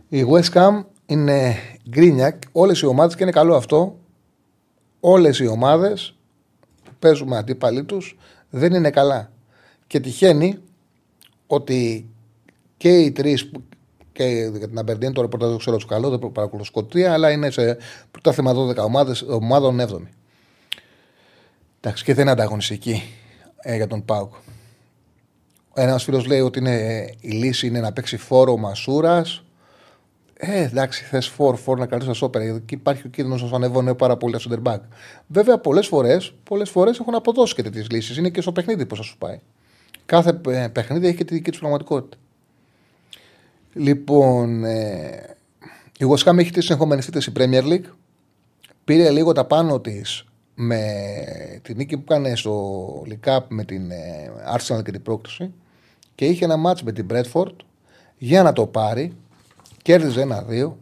η 0.08 0.26
West 0.30 0.52
Ham 0.52 0.84
είναι 1.06 1.56
γκρίνια, 1.88 2.38
όλες 2.52 2.80
οι 2.80 2.86
ομάδες 2.86 3.16
και 3.16 3.22
είναι 3.22 3.32
καλό 3.32 3.54
αυτό. 3.54 3.98
Όλες 5.00 5.38
οι 5.38 5.46
ομάδες 5.46 6.14
που 6.84 6.90
παίζουμε 6.98 7.36
αντίπαλοι 7.36 7.84
τους 7.84 8.16
δεν 8.50 8.72
είναι 8.72 8.90
καλά. 8.90 9.32
Και 9.86 10.00
τυχαίνει 10.00 10.58
ότι 11.46 12.08
και 12.76 12.98
οι 12.98 13.12
τρεις 13.12 13.50
και 14.14 14.24
για 14.58 14.68
την 14.68 14.78
Αμπερντίν, 14.78 15.12
το 15.12 15.20
ρεπορτάζ 15.20 15.48
δεν 15.48 15.58
ξέρω 15.58 15.76
τους 15.76 15.86
καλό, 15.86 16.10
δεν 16.10 16.32
παρακολουθώ 16.32 16.64
σκοτία, 16.64 17.12
αλλά 17.12 17.30
είναι 17.30 17.50
σε 17.50 17.78
θέμα 18.32 18.54
12 18.54 18.76
ομάδες, 18.76 19.22
ομάδων 19.22 19.80
7η. 19.80 20.08
Εντάξει, 21.80 22.04
και 22.04 22.14
δεν 22.14 22.22
είναι 22.22 22.32
ανταγωνιστική 22.32 23.02
ε, 23.56 23.76
για 23.76 23.86
τον 23.86 24.04
Πάουκ. 24.04 24.34
Ένας 25.74 26.04
φίλος 26.04 26.26
λέει 26.26 26.40
ότι 26.40 26.58
είναι, 26.58 27.06
η 27.20 27.30
λύση 27.30 27.66
είναι 27.66 27.80
να 27.80 27.92
παίξει 27.92 28.16
φόρο 28.16 28.56
Μασούρας 28.56 29.44
ε, 30.36 30.62
εντάξει, 30.62 31.04
θες 31.04 31.26
φόρ, 31.28 31.56
φόρ 31.56 31.78
να 31.78 31.86
καλέσει 31.86 32.08
τα 32.08 32.14
σόπερα. 32.14 32.44
Γιατί 32.44 32.74
υπάρχει 32.74 33.06
ο 33.06 33.10
κίνδυνος 33.10 33.42
να 33.42 33.48
σου 33.48 33.54
ανεβώνει 33.54 33.94
πάρα 33.94 34.16
πολύ 34.16 34.32
τα 34.32 34.60
back. 34.64 34.80
Βέβαια, 35.26 35.58
πολλές 35.58 35.86
φορέ 35.86 36.16
πολλές 36.42 36.70
φορές 36.70 36.98
έχουν 36.98 37.14
αποδώσει 37.14 37.54
και 37.54 37.62
τέτοιες 37.62 37.90
λύσεις. 37.90 38.16
Είναι 38.16 38.28
και 38.28 38.40
στο 38.40 38.52
παιχνίδι 38.52 38.86
πώς 38.86 38.98
θα 38.98 39.04
σου 39.04 39.18
πάει. 39.18 39.38
Κάθε 40.06 40.40
ε, 40.48 40.68
παιχνίδι 40.68 41.06
έχει 41.06 41.16
και 41.16 41.24
τη 41.24 41.34
δική 41.34 41.50
τους 41.50 41.60
πραγματικότητα. 41.60 42.16
Λοιπόν, 43.74 44.64
ε, 44.64 45.36
η 45.98 46.06
West 46.08 46.30
Ham 46.30 46.38
έχει 46.38 46.50
τρεις 46.50 46.70
εγχωμένε 46.70 47.00
στη 47.00 47.32
Premier 47.36 47.62
League. 47.62 47.84
πήρε 48.84 49.10
λίγο 49.10 49.32
τα 49.32 49.44
πάνω 49.44 49.80
της 49.80 50.24
με 50.54 50.80
τη 51.62 51.74
νίκη 51.74 51.96
που 51.96 52.12
έκανε 52.12 52.36
στο 52.36 53.02
League 53.08 53.38
με 53.48 53.64
την 53.64 53.90
ε, 53.90 54.32
Arsenal 54.56 54.82
και 54.84 54.90
την 54.90 55.02
πρόκληση 55.02 55.52
και 56.14 56.24
είχε 56.24 56.44
ένα 56.44 56.56
μάτς 56.56 56.82
με 56.82 56.92
την 56.92 57.06
Bradford 57.10 57.56
για 58.18 58.42
να 58.42 58.52
το 58.52 58.66
πάρει. 58.66 59.12
Κέρδιζε 59.82 60.20
ένα-δύο. 60.20 60.78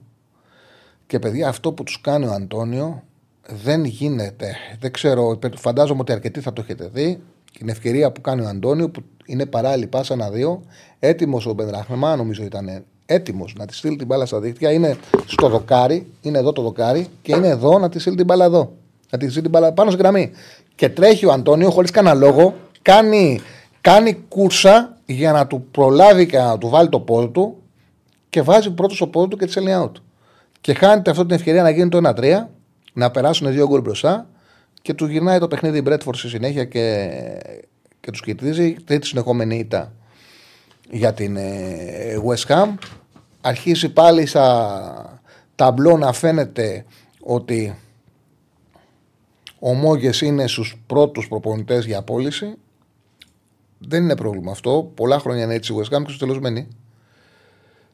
Και 1.06 1.18
παιδιά, 1.18 1.48
αυτό 1.48 1.72
που 1.72 1.82
τους 1.82 2.00
κάνει 2.00 2.26
ο 2.26 2.32
Αντώνιο 2.32 3.02
δεν 3.46 3.84
γίνεται. 3.84 4.56
Δεν 4.80 4.92
ξέρω, 4.92 5.38
φαντάζομαι 5.54 6.00
ότι 6.00 6.12
αρκετοί 6.12 6.40
θα 6.40 6.52
το 6.52 6.60
έχετε 6.60 6.88
δει. 6.92 7.22
Την 7.58 7.68
ευκαιρία 7.68 8.12
που 8.12 8.20
κάνει 8.20 8.40
ο 8.40 8.48
Αντώνιο, 8.48 8.90
που 8.90 9.02
είναι 9.32 9.46
παράλληλη 9.46 9.86
πάσα 9.86 10.14
ένα-δύο. 10.14 10.62
Έτοιμος 10.98 11.46
ο 11.46 11.52
Μπεντράχνεμα, 11.52 12.16
νομίζω 12.16 12.42
ήταν 12.44 12.84
έτοιμος 13.06 13.54
να 13.58 13.66
τη 13.66 13.74
στείλει 13.74 13.96
την 13.96 14.06
μπάλα 14.06 14.26
στα 14.26 14.40
δίκτυα. 14.40 14.72
Είναι 14.72 14.96
στο 15.26 15.48
δοκάρι, 15.48 16.06
είναι 16.20 16.38
εδώ 16.38 16.52
το 16.52 16.62
δοκάρι 16.62 17.06
και 17.22 17.34
είναι 17.36 17.48
εδώ 17.48 17.78
να 17.78 17.88
τη 17.88 17.98
στείλει 17.98 18.16
την 18.16 18.24
μπάλα 18.24 18.44
εδώ. 18.44 18.72
Να 19.10 19.18
τη 19.18 19.24
στείλει 19.24 19.42
την 19.42 19.50
μπάλα 19.50 19.72
πάνω 19.72 19.90
στη 19.90 20.00
γραμμή. 20.00 20.30
Και 20.74 20.88
τρέχει 20.88 21.26
ο 21.26 21.32
Αντώνιο 21.32 21.70
χωρίς 21.70 21.90
κανένα 21.90 22.14
λόγο, 22.14 22.54
κάνει, 22.82 23.40
κάνει 23.80 24.14
κούρσα 24.28 24.96
για 25.06 25.32
να 25.32 25.46
του 25.46 25.66
προλάβει 25.70 26.26
και 26.26 26.38
να 26.38 26.58
του 26.58 26.68
βάλει 26.68 26.88
το 26.88 27.00
πόδι 27.00 27.28
του 27.28 27.56
και 28.30 28.42
βάζει 28.42 28.70
πρώτος 28.70 28.96
στο 28.96 29.06
πόδι 29.06 29.28
του 29.28 29.36
και 29.36 29.44
τη 29.44 29.50
στέλνει 29.50 29.72
out. 29.74 29.92
Και 30.60 30.74
χάνεται 30.74 31.10
αυτή 31.10 31.22
την 31.22 31.34
ευκαιρία 31.34 31.62
να 31.62 31.70
γίνει 31.70 31.88
το 31.88 32.12
1-3, 32.16 32.46
να 32.92 33.10
περάσουν 33.10 33.52
δύο 33.52 33.66
γκολ 33.66 33.80
μπροστά 33.80 34.26
και 34.82 34.94
του 34.94 35.06
γυρνάει 35.06 35.38
το 35.38 35.48
παιχνίδι 35.48 35.78
η 35.78 35.82
Μπρέτφορ 35.84 36.16
στη 36.16 36.28
συνέχεια 36.28 36.64
και, 36.64 37.08
και 38.02 38.10
τους 38.10 38.20
κερδίζει. 38.20 38.72
Τρίτη 38.84 39.06
συνεχόμενη 39.06 39.58
ήττα 39.58 39.92
για 40.90 41.12
την 41.14 41.36
ε, 41.36 42.16
West 42.26 42.46
Ham. 42.46 42.74
Αρχίζει 43.40 43.88
πάλι 43.88 44.26
στα 44.26 45.20
ταμπλό 45.54 45.96
να 45.96 46.12
φαίνεται 46.12 46.84
ότι 47.20 47.78
ο 49.58 49.74
Μόγες 49.74 50.20
είναι 50.20 50.46
στους 50.46 50.82
πρώτους 50.86 51.28
προπονητές 51.28 51.84
για 51.84 51.98
απόλυση. 51.98 52.54
Δεν 53.78 54.02
είναι 54.02 54.16
πρόβλημα 54.16 54.50
αυτό. 54.50 54.90
Πολλά 54.94 55.18
χρόνια 55.18 55.44
είναι 55.44 55.54
έτσι 55.54 55.72
η 55.72 55.76
West 55.78 55.96
Ham 55.96 56.02
και 56.04 56.10
στο 56.10 56.18
τέλος 56.18 56.40
μένει. 56.40 56.68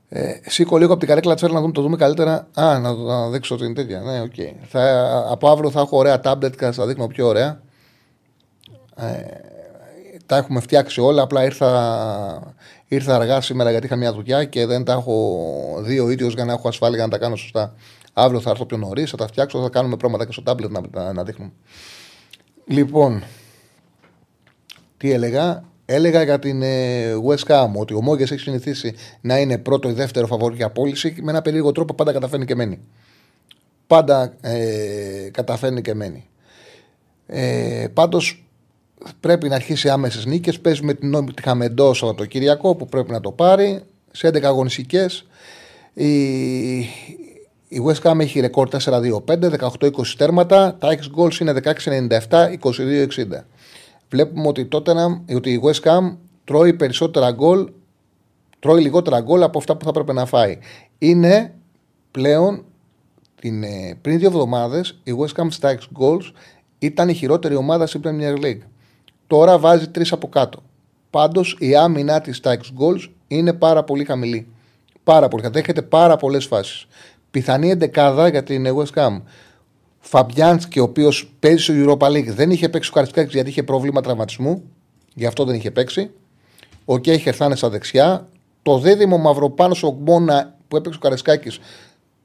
Ε, 0.09 0.35
σήκω 0.47 0.77
λίγο 0.77 0.91
από 0.91 0.99
την 1.01 1.09
καρέκλα 1.09 1.35
της 1.35 1.43
να 1.43 1.61
δούμε, 1.61 1.73
το 1.73 1.83
δούμε 1.83 1.97
καλύτερα. 1.97 2.49
Α, 2.55 2.79
να, 2.79 2.93
να 2.93 3.31
δείξω 3.31 3.57
την 3.57 3.75
τέτοια. 3.75 4.01
Ναι, 4.01 4.23
okay. 4.23 4.53
θα, 4.69 5.27
από 5.31 5.49
αύριο 5.51 5.71
θα 5.71 5.81
έχω 5.81 5.97
ωραία 5.97 6.21
τάμπλετ 6.21 6.57
και 6.57 6.65
θα 6.65 6.73
τα 6.73 6.87
δείχνω 6.87 7.07
πιο 7.07 7.27
ωραία. 7.27 7.61
Ε, 8.97 9.57
τα 10.29 10.37
έχουμε 10.37 10.61
φτιάξει 10.61 11.01
όλα. 11.01 11.23
Απλά 11.23 11.45
ήρθα, 11.45 12.55
ήρθα 12.89 13.15
αργά 13.15 13.41
σήμερα 13.41 13.71
γιατί 13.71 13.87
είχα 13.87 13.97
μια 13.97 14.13
δουλειά 14.13 14.45
και 14.45 14.67
δεν 14.67 14.85
τα 14.85 14.93
έχω 14.93 15.37
δει 15.81 15.99
ο 15.99 16.11
ίδιο 16.11 16.27
για 16.27 16.45
να 16.45 16.53
έχω 16.53 16.69
ασφάλεια 16.69 16.97
για 16.97 17.07
να 17.07 17.11
τα 17.11 17.19
κάνω 17.19 17.37
σωστά. 17.37 17.75
Αύριο 18.13 18.41
θα 18.41 18.51
έρθω 18.51 18.67
πιο 18.67 18.77
νωρίς, 18.77 19.11
θα 19.11 19.17
τα 19.17 19.27
φτιάξω, 19.27 19.63
θα 19.63 19.69
κάνουμε 19.69 19.97
πράγματα 19.97 20.27
και 20.27 20.33
στο 20.33 20.43
τάμπλετ 20.43 20.71
να, 20.71 20.81
να, 20.91 21.13
να 21.13 21.25
δείχνουμε. 21.25 21.53
Λοιπόν, 22.67 23.23
τι 24.97 25.13
έλεγα, 25.13 25.65
Έλεγα 25.91 26.23
για 26.23 26.39
την 26.39 26.63
ε, 26.63 27.15
West 27.27 27.47
Ham 27.47 27.69
ότι 27.75 27.95
ο 27.95 28.03
Μόγκες 28.03 28.31
έχει 28.31 28.41
συνηθίσει 28.41 28.95
να 29.21 29.39
είναι 29.39 29.59
πρώτο 29.59 29.89
ή 29.89 29.93
δεύτερο 29.93 30.27
φαβόρι 30.27 30.57
για 30.57 30.71
πώληση 30.71 31.17
με 31.23 31.31
ένα 31.31 31.43
περίεργο 31.43 31.73
τρόπο 31.73 31.95
πάντα 31.95 32.13
καταφέρνει 32.13 32.45
και 32.45 32.55
μένει. 32.55 32.81
Πάντα 33.87 34.35
ε, 34.41 35.29
καταφέρνει 35.31 35.81
και 35.81 35.95
μένει. 35.95 36.29
Ε, 37.27 37.87
Πάντως 37.93 38.48
πρέπει 39.21 39.49
να 39.49 39.55
αρχίσει 39.55 39.89
άμεσες 39.89 40.27
νίκες. 40.27 40.61
Παίζει 40.61 40.85
με 40.85 40.95
την 40.95 41.11
νόμιμη 41.11 41.33
Χαμεντό 41.43 41.95
Σαββατοκύριακο 41.95 42.75
που 42.75 42.87
πρέπει 42.87 43.11
να 43.11 43.21
το 43.21 43.31
πάρει 43.31 43.83
σε 44.11 44.29
11 44.29 44.43
αγωνιστικές. 44.43 45.27
Η, 45.95 46.79
η 47.69 47.83
West 47.87 48.11
Ham 48.11 48.19
έχει 48.21 48.41
ρεκόρ 48.41 48.69
4-2-5, 48.85 49.21
18-20 49.81 49.91
τέρματα. 50.17 50.77
Τα 50.79 50.89
X 50.89 51.21
goals 51.21 51.41
είναι 51.41 51.55
16-97, 52.29 52.49
22-60 52.61 53.45
βλέπουμε 54.11 54.49
ότι, 54.49 54.67
τότε, 54.67 54.93
ότι 55.35 55.51
η 55.53 55.61
West 55.65 55.89
Ham 55.89 56.17
τρώει 56.45 56.73
περισσότερα 56.73 57.31
γκολ, 57.31 57.71
τρώει 58.59 58.81
λιγότερα 58.81 59.21
γκολ 59.21 59.43
από 59.43 59.59
αυτά 59.59 59.77
που 59.77 59.85
θα 59.85 59.91
έπρεπε 59.91 60.13
να 60.13 60.27
φάει. 60.27 60.59
Είναι 60.99 61.55
πλέον 62.11 62.65
την, 63.41 63.63
ε, 63.63 63.99
πριν 64.01 64.19
δύο 64.19 64.29
εβδομάδες 64.29 65.01
η 65.03 65.13
West 65.19 65.43
Ham 65.43 65.47
στα 65.49 65.79
goals 65.99 66.33
ήταν 66.79 67.09
η 67.09 67.15
χειρότερη 67.15 67.55
ομάδα 67.55 67.87
στην 67.87 68.01
Premier 68.05 68.45
League. 68.45 68.61
Τώρα 69.29 69.59
βάζει 69.59 69.89
τρεις 69.89 70.13
από 70.13 70.29
κάτω. 70.29 70.63
Πάντως 71.11 71.57
η 71.61 71.77
άμυνά 71.77 72.21
της 72.21 72.37
στα 72.37 72.57
goals 72.57 73.11
είναι 73.27 73.53
πάρα 73.53 73.85
πολύ 73.85 74.05
χαμηλή. 74.05 74.47
Πάρα 75.05 75.29
πολύ. 75.29 75.43
Κατέχεται 75.43 75.83
πάρα 75.83 76.17
πολλές 76.17 76.47
φάσεις. 76.47 76.87
Πιθανή 77.31 77.71
εντεκάδα 77.71 78.29
για 78.29 78.43
την 78.43 78.67
West 78.77 78.95
Ham. 78.95 79.23
Φαμπιάνσκι, 79.99 80.79
ο 80.79 80.83
οποίος 80.83 81.33
παίζει 81.39 81.63
στο 81.63 81.75
Europa 81.77 82.07
League, 82.07 82.27
δεν 82.27 82.51
είχε 82.51 82.69
παίξει 82.69 82.91
ο 82.91 82.93
Καρισκάκη 82.93 83.31
γιατί 83.33 83.51
είχε 83.51 83.63
πρόβλημα 83.63 84.01
τραυματισμού. 84.01 84.63
Γι' 85.15 85.27
αυτό 85.27 85.45
δεν 85.45 85.55
είχε 85.55 85.71
παίξει. 85.71 86.11
Ο 86.85 86.99
Κέχερ 86.99 87.35
θα 87.37 87.45
είναι 87.45 87.57
στα 87.57 87.69
δεξιά. 87.69 88.29
Το 88.63 88.79
δίδυμο 88.79 89.19
Μαυροπάνο 89.19 89.77
Ογμόνα 89.83 90.57
που 90.69 90.77
έπαιξε 90.77 90.99
ο 90.99 91.03
Καρισκάκη 91.03 91.59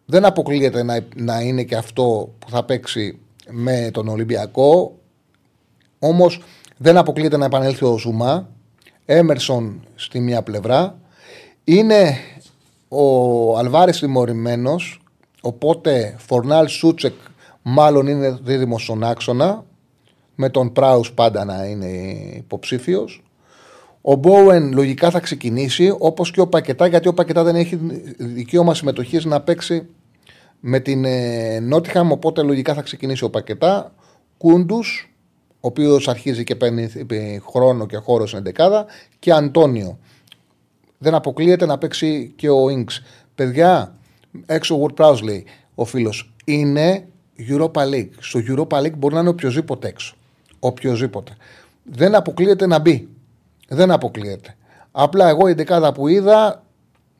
δεν 0.06 0.26
αποκλείεται 0.26 0.84
να, 0.84 1.00
να 1.16 1.42
είναι 1.42 1.64
και 1.64 1.76
αυτό 1.76 2.34
που 2.40 2.50
θα 2.50 2.64
παίξει 2.64 3.20
με 3.50 3.90
τον 3.94 4.08
Ολυμπιακό. 4.08 4.98
Όμως 6.00 6.42
δεν 6.84 6.98
αποκλείεται 6.98 7.38
να 7.38 7.46
επανέλθει 7.46 7.86
ο 7.86 7.98
Ζουμά. 7.98 8.50
Έμερσον 9.06 9.88
στη 9.96 10.20
μία 10.20 10.42
πλευρά. 10.42 11.00
Είναι 11.64 12.18
ο 12.88 13.58
Αλβάρη 13.58 13.92
τιμωρημένος. 13.92 15.02
Οπότε 15.42 16.16
Φορνάλ 16.18 16.68
Σούτσεκ 16.68 17.14
μάλλον 17.62 18.08
είναι 18.08 18.40
δίδυμος 18.44 18.84
στον 18.84 19.04
άξονα, 19.04 19.66
με 20.36 20.50
τον 20.50 20.72
Πράους 20.72 21.12
πάντα 21.12 21.46
να 21.46 21.66
είναι 21.66 21.88
υποψήφιος. 22.36 23.24
Ο 24.02 24.16
Μπόουεν 24.16 24.74
λογικά 24.74 25.10
θα 25.10 25.20
ξεκινήσει, 25.20 25.96
όπως 25.98 26.32
και 26.32 26.42
ο 26.42 26.48
Πακετά, 26.48 26.88
γιατί 26.88 27.08
ο 27.08 27.14
Πακετά 27.14 27.44
δεν 27.44 27.56
έχει 27.56 27.76
δικαίωμα 28.18 28.74
συμμετοχής 28.74 29.26
να 29.26 29.42
παίξει 29.42 29.88
με 30.60 30.80
την 30.80 31.06
ε, 31.06 31.60
Νότιχαμ, 31.60 32.12
οπότε 32.12 32.42
λογικά 32.42 32.74
θα 32.74 32.82
ξεκινήσει 32.82 33.24
ο 33.24 33.30
Πακετά. 33.30 33.94
Κούντους, 34.38 35.08
ο 35.08 35.13
οποίος 35.68 36.08
αρχίζει 36.08 36.44
και 36.44 36.56
παίρνει 36.56 36.90
χρόνο 37.50 37.86
και 37.86 37.98
χώρο 37.98 38.28
στην 38.28 38.44
δεκάδα, 38.44 38.86
και 39.20 39.32
Αντώνιο. 39.32 40.00
Δεν 40.98 41.14
αποκλείεται 41.14 41.66
να 41.66 41.78
παίξει 41.78 42.34
και 42.36 42.50
ο 42.50 42.70
Ινξ. 42.70 43.02
Παιδιά, 43.36 43.96
έξω 44.46 44.76
ο 44.76 44.86
Word 44.98 45.22
λέει 45.24 45.46
ο 45.76 45.86
φίλος, 45.86 46.34
είναι 46.46 47.08
Europa 47.38 47.82
League. 47.82 48.10
Στο 48.20 48.40
Europa 48.48 48.78
League 48.78 48.98
μπορεί 48.98 49.14
να 49.14 49.20
είναι 49.20 49.30
οποιοδήποτε 49.30 49.88
έξω. 49.88 50.16
Οποιοδήποτε. 50.60 51.32
Δεν 51.84 52.16
αποκλείεται 52.16 52.68
να 52.68 52.80
μπει. 52.80 53.10
Δεν 53.68 53.92
αποκλείεται. 53.92 54.56
Απλά 54.92 55.30
εγώ 55.30 55.48
η 55.48 55.54
δεκάδα 55.54 55.94
που 55.94 56.08
είδα, 56.08 56.64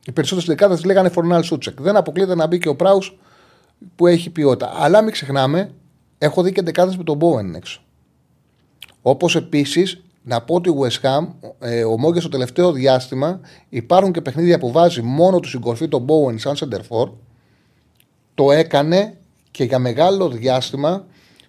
οι 0.06 0.12
περισσότερες 0.12 0.48
δεκάδε 0.48 0.86
λέγανε 0.86 1.08
Φορνάλ 1.08 1.42
Σούτσεκ. 1.42 1.80
Δεν 1.80 1.96
αποκλείεται 1.96 2.34
να 2.34 2.46
μπει 2.46 2.58
και 2.58 2.68
ο 2.68 2.76
Πράου 2.76 2.98
που 3.96 4.06
έχει 4.06 4.30
ποιότητα. 4.30 4.72
Αλλά 4.74 5.02
μην 5.02 5.12
ξεχνάμε, 5.12 5.70
έχω 6.18 6.42
δει 6.42 6.52
και 6.52 6.62
δεκάδε 6.62 6.94
με 6.96 7.04
τον 7.04 7.16
Μπόεν 7.16 7.54
έξω. 7.54 7.82
Όπως 9.06 9.36
επίσης 9.36 10.02
να 10.22 10.40
πω 10.40 10.54
ότι 10.54 10.68
ο 10.68 10.76
West 10.80 11.06
Ham, 11.06 11.26
ε, 11.58 11.84
ο 11.84 11.98
Μόγκε 11.98 12.20
στο 12.20 12.28
τελευταίο 12.28 12.72
διάστημα 12.72 13.40
υπάρχουν 13.68 14.12
και 14.12 14.20
παιχνίδια 14.20 14.58
που 14.58 14.72
βάζει 14.72 15.02
μόνο 15.02 15.40
τους 15.40 15.48
στην 15.48 15.60
κορφή 15.60 15.88
τον 15.88 16.06
Bowen 16.08 16.34
σαν 16.36 16.54
center 16.56 17.08
Το 18.34 18.52
έκανε 18.52 19.16
και 19.50 19.64
για 19.64 19.78
μεγάλο 19.78 20.28
διάστημα 20.28 21.04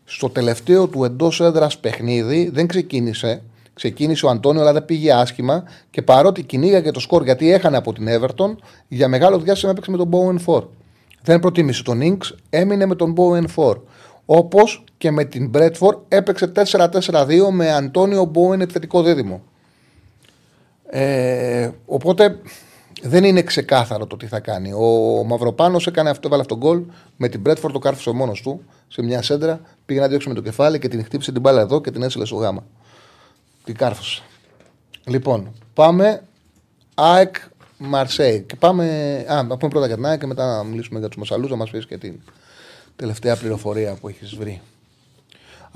στο 0.06 0.30
τελευταίο 0.30 0.88
του 0.88 1.04
εντός 1.04 1.42
έδρας 1.42 1.78
παιχνίδι 1.78 2.50
δεν 2.54 2.68
ξεκίνησε. 2.68 3.42
Ξεκίνησε 3.74 4.26
ο 4.26 4.30
Αντώνιο, 4.30 4.62
αλλά 4.62 4.74
δεν 4.74 4.86
πήγε 4.86 5.14
άσχημα 5.14 5.64
και 5.90 6.02
παρότι 6.02 6.44
κυνήγαγε 6.44 6.92
το 6.92 7.00
σκορ 7.00 7.24
γιατί 7.24 7.52
έχανε 7.52 7.78
από 7.78 7.94
την 7.94 8.08
Everton, 8.10 8.56
για 8.88 9.08
μεγάλο 9.08 9.40
διάστημα 9.40 9.72
έπαιξε 9.72 9.92
με 9.92 9.98
τον 9.98 10.10
Bowen 10.12 10.54
4. 10.56 10.64
Δεν 11.22 11.40
προτίμησε 11.40 11.84
τον 11.84 12.00
Inks, 12.04 12.36
έμεινε 12.50 12.86
με 12.86 12.96
τον 12.96 13.16
Bowen 13.18 13.46
4. 13.56 13.76
Όπως 14.26 14.84
και 14.98 15.12
με 15.12 15.26
την 15.26 15.52
Bradford 15.54 15.98
έπαιξε 16.08 16.52
4-4-2 16.56 17.28
με 17.52 17.72
Αντώνιο 17.74 18.32
Bowen 18.36 18.60
επιθετικό 18.60 19.04
δίδυμο. 19.04 19.44
Ε, 20.90 21.70
οπότε 21.86 22.40
δεν 23.02 23.24
είναι 23.24 23.42
ξεκάθαρο 23.42 24.06
το 24.08 24.18
τι 24.18 24.28
θα 24.28 24.40
κάνει. 24.40 24.74
Ο 24.74 25.24
Μαυροπάνος 25.24 25.88
έκανε 25.88 26.10
αυτό, 26.10 26.28
έβαλε 26.28 26.42
αυτόν 26.42 26.60
τον 26.60 26.70
γκολ 26.70 26.84
με 27.18 27.28
την 27.28 27.40
Μπρέτφορντ, 27.40 27.74
το 27.74 27.80
κάρφωσε 27.80 28.12
μόνος 28.12 28.42
του 28.42 28.64
σε 28.88 29.04
μια 29.04 29.22
σέντρα. 29.22 29.62
Πήγε 29.86 30.00
να 30.00 30.08
διώξει 30.08 30.28
με 30.28 30.34
το 30.34 30.42
κεφάλι 30.42 30.80
και 30.80 30.88
την 30.88 31.04
χτύπησε 31.04 31.32
την 31.32 31.42
μπάλα 31.42 31.62
εδώ 31.62 31.82
και 31.82 31.92
την 31.92 32.04
έσυλε 32.04 32.26
στο 32.26 32.36
γάμα. 32.36 32.64
Την 33.64 33.76
κάρφωσε. 33.76 34.24
Λοιπόν, 35.06 35.54
πάμε. 35.74 36.22
ΑΕΚ 36.96 37.36
Μαρσέη. 37.78 38.42
Και 38.42 38.56
πάμε. 38.56 38.86
Α, 39.28 39.44
να 39.44 39.58
πούμε 39.58 39.72
πρώτα 39.72 39.88
για 39.88 39.96
την 39.96 40.06
ΑΕΚ 40.06 40.20
και 40.20 40.26
μετά 40.26 40.56
να 40.56 40.64
μιλήσουμε 40.64 41.00
για 41.00 41.08
τους 41.08 41.18
Μασαλούς, 41.18 41.50
να 41.50 41.56
μας 41.56 41.70
πεις 41.70 41.86
και 41.86 41.98
την 41.98 42.20
τελευταία 42.96 43.36
πληροφορία 43.36 43.94
που 43.94 44.08
έχεις 44.08 44.36
βρει. 44.36 44.62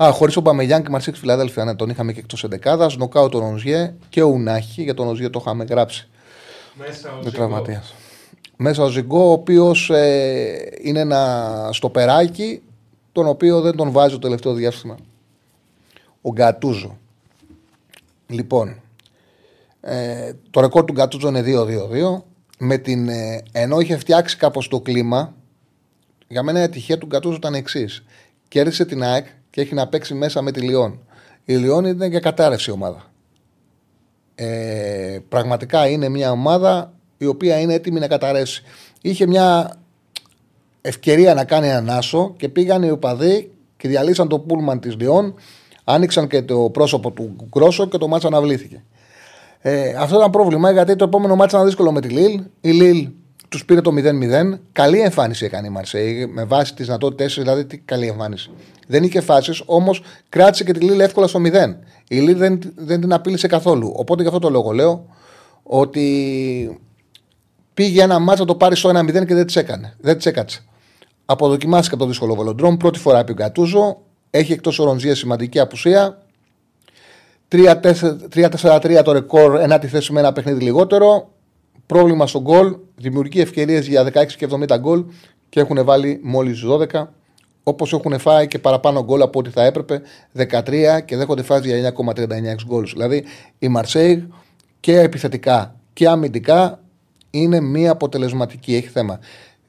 Α, 0.02 0.10
χωρίς 0.12 0.36
ο 0.36 0.40
Μπαμεγιάν 0.40 0.82
και 0.82 0.88
Μαρσέη 0.88 1.14
Φιλαδέλφια, 1.14 1.64
ναι, 1.64 1.74
τον 1.74 1.88
είχαμε 1.88 2.12
και 2.12 2.20
εκτός 2.20 2.44
εντεκάδας. 2.44 2.96
Νοκάου 2.96 3.28
τον 3.28 3.54
Οζιέ 3.54 3.94
και 4.08 4.22
ο 4.22 4.26
Ουνάχη. 4.26 4.82
Για 4.82 4.94
τον 4.94 5.08
Οζιέ 5.08 5.28
το 5.30 5.38
είχαμε 5.42 5.64
γράψει. 5.64 6.08
Μέσα 6.74 7.18
ο 7.18 7.22
Ζιγκό. 7.22 7.82
Μέσα 8.56 8.82
ο 8.82 8.88
Ζιγκό, 8.88 9.28
ο 9.28 9.32
οποίος 9.32 9.90
ε, 9.90 10.78
είναι 10.82 11.00
ένα 11.00 11.70
στο 11.72 11.90
περάκι 11.90 12.62
τον 13.12 13.26
οποίο 13.26 13.60
δεν 13.60 13.76
τον 13.76 13.90
βάζει 13.90 14.12
το 14.14 14.18
τελευταίο 14.18 14.52
διάστημα. 14.52 14.96
Ο 16.20 16.32
Γκατούζο. 16.32 16.98
Λοιπόν, 18.26 18.80
ε, 19.80 20.32
το 20.50 20.60
ρεκόρ 20.60 20.84
του 20.84 20.92
Γκατούζο 20.92 21.28
είναι 21.28 21.42
2-2-2. 21.42 22.22
Με 22.58 22.76
την, 22.78 23.08
ε, 23.08 23.42
ενώ 23.52 23.80
είχε 23.80 23.96
φτιάξει 23.96 24.36
κάπως 24.36 24.68
το 24.68 24.80
κλίμα, 24.80 25.34
για 26.32 26.42
μένα 26.42 26.60
η 26.60 26.62
ατυχία 26.62 26.98
του 26.98 27.06
Γκατούζο 27.06 27.36
ήταν 27.36 27.54
εξής. 27.54 28.04
Κέρδισε 28.48 28.84
την 28.84 29.02
ΑΕΚ 29.02 29.26
και 29.50 29.60
έχει 29.60 29.74
να 29.74 29.86
παίξει 29.86 30.14
μέσα 30.14 30.42
με 30.42 30.52
τη 30.52 30.60
Λιόν. 30.60 30.98
Η 31.44 31.54
Λιόν 31.54 31.84
είναι 31.84 32.06
για 32.06 32.20
κατάρρευση 32.20 32.70
ομάδα. 32.70 33.10
Ε, 34.34 35.18
πραγματικά 35.28 35.88
είναι 35.88 36.08
μια 36.08 36.30
ομάδα 36.30 36.92
η 37.18 37.26
οποία 37.26 37.60
είναι 37.60 37.74
έτοιμη 37.74 38.00
να 38.00 38.08
καταρρεύσει. 38.08 38.62
Είχε 39.00 39.26
μια 39.26 39.76
ευκαιρία 40.80 41.34
να 41.34 41.44
κάνει 41.44 41.68
έναν 41.68 41.90
άσο 41.90 42.34
και 42.36 42.48
πήγαν 42.48 42.82
οι 42.82 42.90
οπαδοί 42.90 43.50
και 43.76 43.88
διαλύσαν 43.88 44.28
το 44.28 44.38
πούλμαν 44.38 44.80
της 44.80 44.96
Λιόν, 44.96 45.34
άνοιξαν 45.84 46.28
και 46.28 46.42
το 46.42 46.70
πρόσωπο 46.72 47.10
του 47.10 47.36
Γκρόσο 47.48 47.86
και 47.86 47.98
το 47.98 48.08
ματς 48.08 48.26
αναβλήθηκε. 48.26 48.84
Ε, 49.58 49.94
αυτό 49.98 50.16
ήταν 50.16 50.30
πρόβλημα 50.30 50.70
γιατί 50.70 50.96
το 50.96 51.04
επόμενο 51.04 51.36
ματς 51.36 51.56
ήταν 51.56 51.68
δύσκολο 51.68 51.92
με 51.92 52.00
τη 52.00 52.08
Λίλ. 52.08 52.42
Η 52.60 52.70
Λίλ 52.70 53.08
τους 53.50 53.64
πήρε 53.64 53.80
το 53.80 53.92
0-0. 53.96 54.58
Καλή 54.72 55.00
εμφάνιση 55.00 55.44
έκανε 55.44 55.66
η 55.66 55.70
Μαρσέη 55.70 56.26
με 56.26 56.44
βάση 56.44 56.74
τις 56.74 56.86
δυνατότητές 56.86 57.17
της 57.17 57.26
δηλαδή 57.26 57.64
τι 57.64 57.78
καλή 57.78 58.06
εμφάνιση. 58.06 58.50
Δεν 58.86 59.02
είχε 59.02 59.20
φάσεις, 59.20 59.62
όμως 59.66 60.02
κράτησε 60.28 60.64
και 60.64 60.72
τη 60.72 60.80
Λίλ 60.80 61.00
εύκολα 61.00 61.26
στο 61.26 61.40
0. 61.44 61.74
Η 62.08 62.16
Λίλ 62.16 62.36
δεν, 62.36 62.60
δεν 62.76 63.00
την 63.00 63.12
απείλησε 63.12 63.46
καθόλου. 63.46 63.92
Οπότε 63.96 64.22
γι' 64.22 64.28
αυτό 64.28 64.40
το 64.40 64.50
λόγο 64.50 64.70
λέω 64.70 65.06
ότι 65.62 66.80
πήγε 67.74 68.02
ένα 68.02 68.18
ματς 68.18 68.35
να 68.35 68.44
το 68.44 68.54
πάρει 68.54 68.76
στο 68.76 68.90
1-0 68.90 69.26
και 69.26 69.34
δεν 69.34 69.46
της 69.46 69.56
έκανε. 69.56 69.94
Δεν 70.00 70.16
της 70.16 70.26
έκατσε. 70.26 70.64
Αποδοκιμάστηκε 71.24 71.94
από 71.94 72.02
το 72.02 72.10
δύσκολο 72.10 72.34
βολοντρόμ. 72.34 72.76
Πρώτη 72.76 72.98
φορά 72.98 73.24
πει 73.24 73.32
ο 73.32 73.34
Γκατούζο. 73.34 74.00
Έχει 74.30 74.52
εκτός 74.52 74.78
οροντζία 74.78 75.14
σημαντική 75.14 75.58
απουσία. 75.58 76.22
3-4-3 77.48 79.00
το 79.04 79.12
ρεκόρ, 79.12 79.60
ένα 79.60 79.78
τη 79.78 79.86
θέση 79.86 80.12
με 80.12 80.20
ένα 80.20 80.32
παιχνίδι 80.32 80.62
λιγότερο. 80.62 81.28
Πρόβλημα 81.90 82.26
στο 82.26 82.40
γκολ. 82.40 82.76
Δημιουργεί 82.96 83.40
ευκαιρίες 83.40 83.86
για 83.86 84.04
16 84.04 84.26
και 84.36 84.48
70 84.50 84.78
γκολ 84.78 85.04
και 85.48 85.60
έχουν 85.60 85.84
βάλει 85.84 86.20
μόλις 86.22 86.64
12. 86.92 87.06
Όπως 87.62 87.92
έχουν 87.92 88.18
φάει 88.18 88.46
και 88.46 88.58
παραπάνω 88.58 89.04
γκολ 89.04 89.22
από 89.22 89.38
ό,τι 89.38 89.50
θα 89.50 89.64
έπρεπε, 89.64 90.02
13 90.36 91.00
και 91.04 91.16
δέχονται 91.16 91.42
φάση 91.42 91.68
για 91.68 91.94
9,39 91.96 92.64
γκολ. 92.66 92.86
Δηλαδή 92.92 93.24
η 93.58 93.68
Μαρσέιγ 93.68 94.22
και 94.80 95.00
επιθετικά 95.00 95.74
και 95.92 96.08
αμυντικά 96.08 96.80
είναι 97.30 97.60
μία 97.60 97.90
αποτελεσματική. 97.90 98.74
Έχει 98.74 98.88
θέμα. 98.88 99.18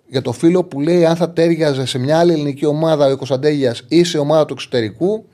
Για 0.07 0.21
το 0.21 0.31
φίλο 0.31 0.63
που 0.63 0.79
λέει 0.81 1.05
αν 1.05 1.15
θα 1.15 1.31
τέριαζε 1.31 1.85
σε 1.85 1.97
μια 1.97 2.19
άλλη 2.19 2.33
ελληνική 2.33 2.65
ομάδα 2.65 3.05
ο 3.05 3.17
Κωνσταντέγιας 3.17 3.85
ή 3.87 4.03
σε 4.03 4.17
ομάδα 4.17 4.45
του 4.45 4.53
εξωτερικού, 4.53 5.25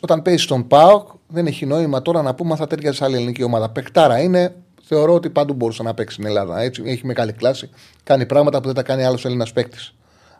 όταν 0.00 0.22
παίζει 0.22 0.42
στον 0.42 0.66
ΠΑΟΚ, 0.66 1.08
δεν 1.28 1.46
έχει 1.46 1.66
νόημα 1.66 2.02
τώρα 2.02 2.22
να 2.22 2.34
πούμε 2.34 2.50
αν 2.50 2.56
θα 2.56 2.66
τέριαζε 2.66 2.96
σε 2.96 3.04
άλλη 3.04 3.16
ελληνική 3.16 3.42
ομάδα. 3.42 3.68
Πεκτάρα 3.68 4.20
είναι, 4.20 4.54
θεωρώ 4.88 5.14
ότι 5.14 5.30
παντού 5.30 5.54
μπορούσε 5.54 5.82
να 5.82 5.94
παίξει 5.94 6.14
στην 6.14 6.26
Ελλάδα. 6.26 6.60
Έτσι, 6.60 6.82
έχει 6.86 7.06
μεγάλη 7.06 7.32
κλάση, 7.32 7.70
κάνει 8.04 8.26
πράγματα 8.26 8.60
που 8.60 8.66
δεν 8.66 8.74
τα 8.74 8.82
κάνει 8.82 9.04
άλλος 9.04 9.24
Έλληνας 9.24 9.52
παίκτης. 9.52 9.94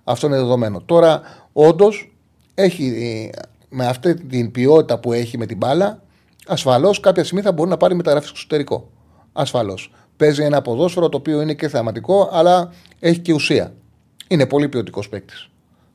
Αυτό 0.05 0.27
είναι 0.27 0.37
δεδομένο. 0.37 0.81
Τώρα, 0.81 1.21
όντως, 1.53 2.17
έχει 2.55 3.31
με 3.69 3.87
αυτή 3.87 4.15
την 4.15 4.51
ποιότητα 4.51 4.99
που 4.99 5.13
έχει 5.13 5.39
με 5.39 5.47
την 5.47 5.57
μπάλα, 5.57 6.03
ασφαλώς 6.47 7.01
κάποια 7.01 7.25
στιγμή 7.25 7.43
θα 7.43 7.53
μπορεί 7.53 7.71
να 7.71 7.77
πάρει 7.77 7.95
μεταγραφή 7.95 8.27
στο 8.27 8.35
εξωτερικό. 8.37 8.91
Ασφαλώς. 9.33 9.93
Παίζει 10.17 10.43
ένα 10.43 10.63
ποδόσφαιρο 10.63 11.09
το 11.09 11.17
οποίο 11.17 11.41
είναι 11.41 11.55
και 11.55 11.69
θεαματικό, 11.69 12.29
αλλά 12.33 12.73
έχει 13.01 13.19
και 13.19 13.33
ουσία. 13.33 13.73
Είναι 14.29 14.47
πολύ 14.47 14.69
ποιοτικός 14.69 15.09
παίκτης. 15.09 15.49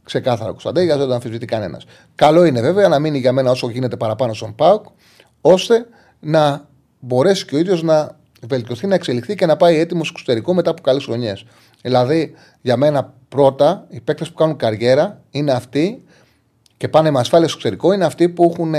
Ξεκάθαρα 0.04 0.50
ο 0.50 0.52
Κωνσταντέγια, 0.52 0.98
δεν 0.98 1.08
το 1.08 1.14
αμφισβητεί 1.14 1.46
κανένας. 1.46 1.86
Καλό 2.16 2.44
είναι 2.44 2.62
βέβαια 2.62 2.88
να 2.88 3.00
μείνει 3.00 3.20
για 3.20 3.32
μένα 3.32 3.52
όσο 3.52 3.70
γίνεται 3.70 3.98
παραπάνω 3.98 4.34
στον 4.34 4.56
Πάουκ, 4.56 4.86
ώστε 5.42 5.86
να 6.20 6.68
μπορέσει 7.00 7.46
και 7.46 7.56
ο 7.56 7.58
ίδιος 7.60 7.84
να 7.84 8.22
βελτιωθεί, 8.48 8.88
να 8.88 8.96
εξελιχθεί 8.96 9.36
και 9.36 9.46
να 9.46 9.58
πάει 9.58 9.78
έτοιμος 9.78 10.08
στο 10.08 10.16
εξωτερικό 10.20 10.54
μετά 10.54 10.70
από 10.70 10.82
καλές 10.82 11.04
χρονιές. 11.04 11.46
Δηλαδή, 11.82 12.34
για 12.62 12.78
μένα 12.78 13.14
πρώτα, 13.30 13.86
οι 13.90 14.00
παίκτες 14.00 14.30
που 14.30 14.36
κάνουν 14.36 14.56
καριέρα 14.56 15.22
είναι 15.30 15.52
αυτοί 15.52 16.04
και 16.78 16.88
πάνε 16.88 17.12
με 17.12 17.20
ασφάλεια 17.20 17.48
στο 17.48 17.58
εξωτερικό, 17.58 17.94
είναι 17.94 18.06
αυτοί 18.06 18.30
που 18.30 18.52
έχουν 18.54 18.74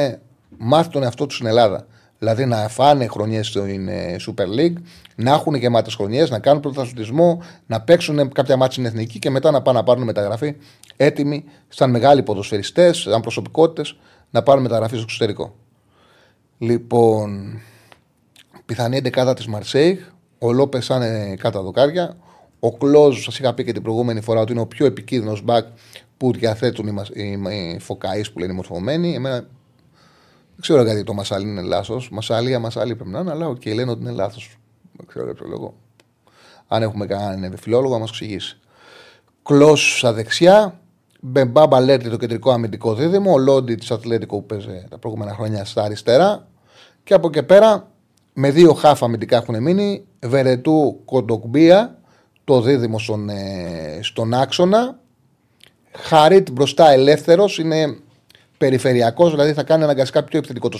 μάθει 0.58 0.90
τον 0.90 1.02
εαυτό 1.02 1.26
τους 1.26 1.36
στην 1.36 1.46
Ελλάδα. 1.46 1.86
Δηλαδή 2.18 2.46
να 2.46 2.68
φάνε 2.68 3.06
χρονιές 3.06 3.46
στην 3.46 3.88
ε, 3.88 4.16
Super 4.26 4.58
League, 4.58 4.76
να 5.16 5.32
έχουν 5.32 5.54
γεμάτες 5.54 5.94
χρονιές, 5.94 6.30
να 6.30 6.38
κάνουν 6.38 6.60
πρωταθλητισμό, 6.60 7.42
να 7.66 7.80
παίξουν 7.80 8.32
κάποια 8.32 8.56
μάτια 8.56 8.72
στην 8.72 8.84
εθνική 8.84 9.18
και 9.18 9.30
μετά 9.30 9.50
να 9.50 9.62
πάνε 9.62 9.78
να 9.78 9.84
πάρουν 9.84 10.02
μεταγραφή 10.02 10.54
έτοιμοι, 10.96 11.44
σαν 11.68 11.90
μεγάλοι 11.90 12.22
ποδοσφαιριστές, 12.22 12.98
σαν 12.98 13.20
προσωπικότητες, 13.20 13.96
να 14.30 14.42
πάρουν 14.42 14.62
μεταγραφή 14.62 14.94
στο 14.94 15.02
εξωτερικό. 15.02 15.54
Λοιπόν, 16.58 17.60
πιθανή 18.66 18.96
εντεκάδα 18.96 19.34
της 19.34 19.46
Μαρσέιγ, 19.46 19.98
ο 20.38 20.52
Λόπες 20.52 20.84
σαν 20.84 21.02
ε, 21.02 21.36
κάτω 21.36 21.62
δοκάρια. 21.62 22.16
Ο 22.58 22.72
Κλόζ, 22.72 23.22
σας 23.22 23.38
είχα 23.38 23.54
πει 23.54 23.64
και 23.64 23.72
την 23.72 23.82
προηγούμενη 23.82 24.20
φορά 24.20 24.40
ότι 24.40 24.52
είναι 24.52 24.60
ο 24.60 24.66
πιο 24.66 24.86
επικίνδυνος 24.86 25.42
μπακ 25.42 25.66
που 26.16 26.32
διαθέτουν 26.32 26.86
οι, 26.86 26.94
οι, 27.12 27.74
οι 27.74 27.78
φωκαείς 27.78 28.32
που 28.32 28.38
λένε 28.38 28.52
οι 28.52 28.56
μορφωμένοι. 28.56 29.14
Εμένα 29.14 29.34
δεν 30.54 30.60
ξέρω 30.60 30.82
γιατί 30.82 31.04
το 31.04 31.14
Μασάλι 31.14 31.48
είναι 31.48 31.62
λάθος. 31.62 32.08
Μασάλια, 32.10 32.58
Μασάλι 32.58 32.94
πρέπει 32.94 33.10
να 33.10 33.18
είναι, 33.18 33.30
αλλά 33.30 33.54
και 33.58 33.74
λένε 33.74 33.90
ότι 33.90 34.00
είναι 34.00 34.10
λάθος. 34.10 34.58
Δεν 34.92 35.06
ξέρω 35.06 35.24
για 35.24 35.34
ποιο 35.34 35.46
λόγο. 35.46 35.74
Αν 36.68 36.82
έχουμε 36.82 37.06
κανέναν 37.06 37.56
φιλόλογο, 37.58 37.92
να 37.92 37.98
μας 37.98 38.08
εξηγήσει. 38.08 38.58
Κλό 39.42 39.76
στα 39.76 40.12
δεξιά. 40.12 40.80
Μπεμπά 41.20 41.66
Μπαλέρτη 41.66 42.08
το 42.10 42.16
κεντρικό 42.16 42.50
αμυντικό 42.50 42.94
δίδυμο. 42.94 43.32
Ο 43.32 43.38
Λόντι 43.38 43.74
τη 43.74 43.86
Ατλέτικο 43.90 44.36
που 44.36 44.46
παίζει 44.46 44.86
τα 44.90 44.98
προηγούμενα 44.98 45.34
χρόνια 45.34 45.64
στα 45.64 45.82
αριστερά. 45.82 46.48
Και 47.04 47.14
από 47.14 47.28
εκεί 47.28 47.42
πέρα 47.42 47.90
με 48.34 48.50
δύο 48.50 48.72
χάφα 48.72 49.04
αμυντικά 49.04 49.36
έχουν 49.36 49.62
μείνει. 49.62 50.04
Βερετού 50.20 51.00
Κοντοκμπία, 51.04 51.98
το 52.44 52.60
δίδυμο 52.60 52.98
στον, 52.98 53.28
ε, 53.28 53.98
στον 54.02 54.34
άξονα. 54.34 54.98
Χαρίτ 55.92 56.50
μπροστά 56.50 56.90
ελεύθερος. 56.90 57.58
Είναι 57.58 57.98
περιφερειακός, 58.58 59.30
δηλαδή 59.30 59.52
θα 59.52 59.62
κάνει 59.62 59.82
αναγκαστικά 59.82 60.24
πιο 60.24 60.38
επιθετικό 60.38 60.68
το, 60.68 60.78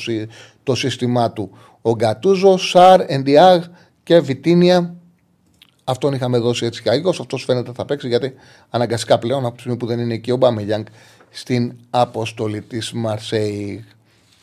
το 0.62 0.75
σύστημά 0.75 1.33
του. 1.33 1.51
Ο 1.83 1.95
Γκατούζο, 1.95 2.57
Σαρ, 2.57 3.01
Εντιάγ 3.07 3.62
και 4.03 4.19
Βιτίνια. 4.19 4.95
Αυτόν 5.85 6.12
είχαμε 6.12 6.38
δώσει 6.38 6.67
έτσι 6.67 6.83
και 6.83 6.90
άγιο. 6.90 7.09
Αυτός 7.09 7.45
φαίνεται 7.45 7.73
θα 7.75 7.85
παίξει 7.85 8.09
γιατί 8.09 8.35
αναγκαστικά 8.71 9.19
πλέον 9.19 9.45
από 9.45 9.55
τη 9.55 9.61
στιγμή 9.61 9.79
που 9.79 9.87
δεν 9.87 9.99
είναι 9.99 10.14
εκεί 10.14 10.31
ο 10.31 10.37
Μπάμεγιανγκ 10.37 10.85
στην 11.31 11.77
αποστολή 11.90 12.61
της 12.62 12.93
Μαρσέη. 12.93 13.85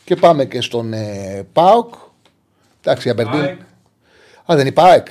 Και 0.04 0.16
πάμε 0.16 0.44
και 0.44 0.60
στον 0.60 0.92
ε, 0.92 1.46
Πάοκ. 1.52 1.94
Εντάξει, 2.84 3.12
για 3.12 3.14
Μπερντίν. 3.14 3.58
Α, 4.52 4.56
δεν 4.56 4.66
είναι 4.66 4.72
ΑΕΚ. 4.76 5.06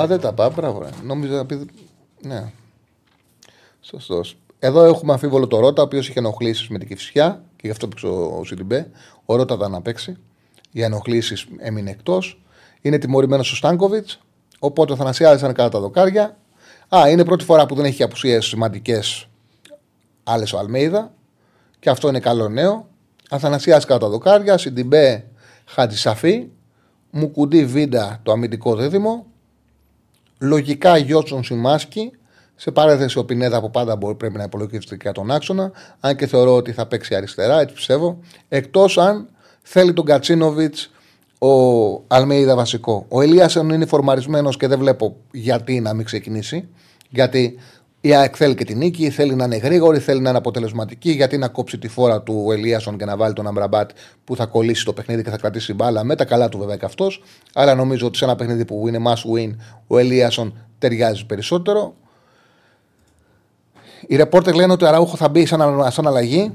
Α, 0.00 0.06
δεν 0.06 0.20
τα 0.20 0.32
πάω, 0.32 0.50
μπράβο. 0.50 0.88
Νόμιζα 1.02 1.34
να 1.34 1.46
πει. 1.46 1.66
Ναι. 2.20 2.52
Σωστός. 3.80 4.36
Εδώ 4.58 4.84
έχουμε 4.84 5.12
αμφίβολο 5.12 5.46
το 5.46 5.60
Ρότα, 5.60 5.82
ο 5.82 5.84
οποίος 5.84 6.08
είχε 6.08 6.18
ενοχλήσεις 6.18 6.68
με 6.68 6.78
την 6.78 6.88
Κυφσιά 6.88 7.42
και 7.56 7.62
γι' 7.62 7.70
αυτό 7.70 7.88
παίξε 7.88 8.06
ο 8.06 8.42
Σιντιμπέ. 8.44 8.90
Ο 9.24 9.36
Ρότα 9.36 9.54
ήταν 9.54 9.70
να 9.70 9.82
παίξει. 9.82 10.16
Για 10.70 10.84
ενοχλήσεις 10.84 11.46
έμεινε 11.58 11.90
εκτός. 11.90 12.40
Είναι 12.80 12.98
τιμωρημένος 12.98 13.52
ο 13.52 13.56
Στάνκοβιτς. 13.56 14.20
Οπότε 14.58 14.92
ο 14.92 14.96
Θανασιάδης 14.96 15.42
κατά 15.42 15.68
τα 15.68 15.80
δοκάρια. 15.80 16.36
Α, 16.96 17.08
είναι 17.08 17.24
πρώτη 17.24 17.44
φορά 17.44 17.66
που 17.66 17.74
δεν 17.74 17.84
έχει 17.84 18.02
απουσίες 18.02 18.46
σημαντικές 18.46 19.28
άλλες 20.24 20.52
ο 20.52 20.58
Αλμέιδα. 20.58 21.12
Και 21.78 21.90
αυτό 21.90 22.08
είναι 22.08 22.20
καλό 22.20 22.48
νέο. 22.48 22.88
Αθανασιάδης 23.30 23.84
κατά 23.84 23.98
τα 23.98 24.08
δοκάρια. 24.08 24.58
Σιντιμπέ 24.58 25.24
Χατζησαφή. 25.66 26.48
Μουκουντή 27.10 27.64
Βίντα 27.64 28.20
το 28.22 28.32
αμυντικό 28.32 28.76
δίδυμο. 28.76 29.26
Λογικά 30.38 30.96
Γιώτσον 30.96 31.44
Σιμάσκι 31.44 32.10
σε 32.56 32.70
παρέθεση 32.70 33.18
ο 33.18 33.24
Πινέδα 33.24 33.56
από 33.56 33.70
πάντα 33.70 33.96
μπορεί, 33.96 34.14
πρέπει 34.14 34.36
να 34.36 34.42
υπολογίσει 34.42 34.96
και 34.96 35.10
τον 35.10 35.30
άξονα. 35.30 35.72
Αν 36.00 36.16
και 36.16 36.26
θεωρώ 36.26 36.56
ότι 36.56 36.72
θα 36.72 36.86
παίξει 36.86 37.14
αριστερά, 37.14 37.60
έτσι 37.60 37.74
πιστεύω. 37.74 38.18
Εκτός 38.48 38.98
αν 38.98 39.28
θέλει 39.62 39.92
τον 39.92 40.04
Κατσίνοβιτς 40.04 40.90
ο 41.38 41.48
Αλμέιδα 42.06 42.54
βασικό. 42.54 43.06
Ο 43.08 43.20
Ελίασεν 43.20 43.68
είναι 43.68 43.86
φορμαρισμένος 43.86 44.56
και 44.56 44.66
δεν 44.66 44.78
βλέπω 44.78 45.16
γιατί 45.30 45.80
να 45.80 45.94
μην 45.94 46.04
ξεκινήσει. 46.04 46.68
Γιατί 47.08 47.58
η 48.06 48.14
ΑΕΚ 48.14 48.34
θέλει 48.36 48.54
και 48.54 48.64
την 48.64 48.78
νίκη, 48.78 49.10
θέλει 49.10 49.34
να 49.34 49.44
είναι 49.44 49.56
γρήγορη, 49.56 49.98
θέλει 49.98 50.20
να 50.20 50.28
είναι 50.28 50.38
αποτελεσματική. 50.38 51.10
Γιατί 51.10 51.38
να 51.38 51.48
κόψει 51.48 51.78
τη 51.78 51.88
φόρα 51.88 52.22
του 52.22 52.48
Ελίασον 52.52 52.98
και 52.98 53.04
να 53.04 53.16
βάλει 53.16 53.32
τον 53.32 53.46
Αμπραμπάτ 53.46 53.90
που 54.24 54.36
θα 54.36 54.46
κολλήσει 54.46 54.84
το 54.84 54.92
παιχνίδι 54.92 55.22
και 55.22 55.30
θα 55.30 55.36
κρατήσει 55.36 55.74
μπάλα 55.74 56.04
με 56.04 56.14
τα 56.14 56.24
καλά 56.24 56.48
του 56.48 56.58
βέβαια 56.58 56.76
και 56.76 56.84
αυτός. 56.84 57.22
Άρα 57.54 57.74
νομίζω 57.74 58.06
ότι 58.06 58.18
σε 58.18 58.24
ένα 58.24 58.36
παιχνίδι 58.36 58.64
που 58.64 58.88
είναι 58.88 58.98
must 59.06 59.36
win 59.36 59.54
ο 59.86 59.98
Ελίασον 59.98 60.54
ταιριάζει 60.78 61.26
περισσότερο. 61.26 61.94
Οι 64.06 64.16
ρεπόρτερ 64.16 64.54
λένε 64.54 64.72
ότι 64.72 64.84
ο 64.84 64.88
Αραούχο 64.88 65.16
θα 65.16 65.28
μπει 65.28 65.46
σαν, 65.46 65.90
σαν 65.90 66.06
αλλαγή 66.06 66.52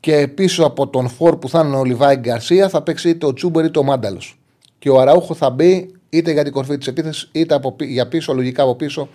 και 0.00 0.28
πίσω 0.28 0.64
από 0.64 0.88
τον 0.88 1.08
Φορ 1.08 1.36
που 1.36 1.48
θα 1.48 1.64
είναι 1.66 1.76
ο 1.76 1.84
Λιβάη 1.84 2.16
Γκαρσία 2.16 2.68
θα 2.68 2.82
παίξει 2.82 3.08
είτε 3.08 3.26
ο 3.26 3.32
Τσούμπερ 3.32 3.64
είτε 3.64 3.78
ο 3.78 3.82
Μάνταλος. 3.82 4.38
Και 4.78 4.90
ο 4.90 5.00
Αραούχο 5.00 5.34
θα 5.34 5.50
μπει 5.50 5.94
είτε 6.08 6.32
για 6.32 6.44
την 6.44 6.52
κορφή 6.52 6.78
της 6.78 6.86
επίθεσης 6.86 7.28
είτε 7.32 7.54
από, 7.54 7.76
για 7.78 8.08
πίσω, 8.08 8.34
λογικά 8.34 8.62
από 8.62 8.74
πίσω. 8.74 9.08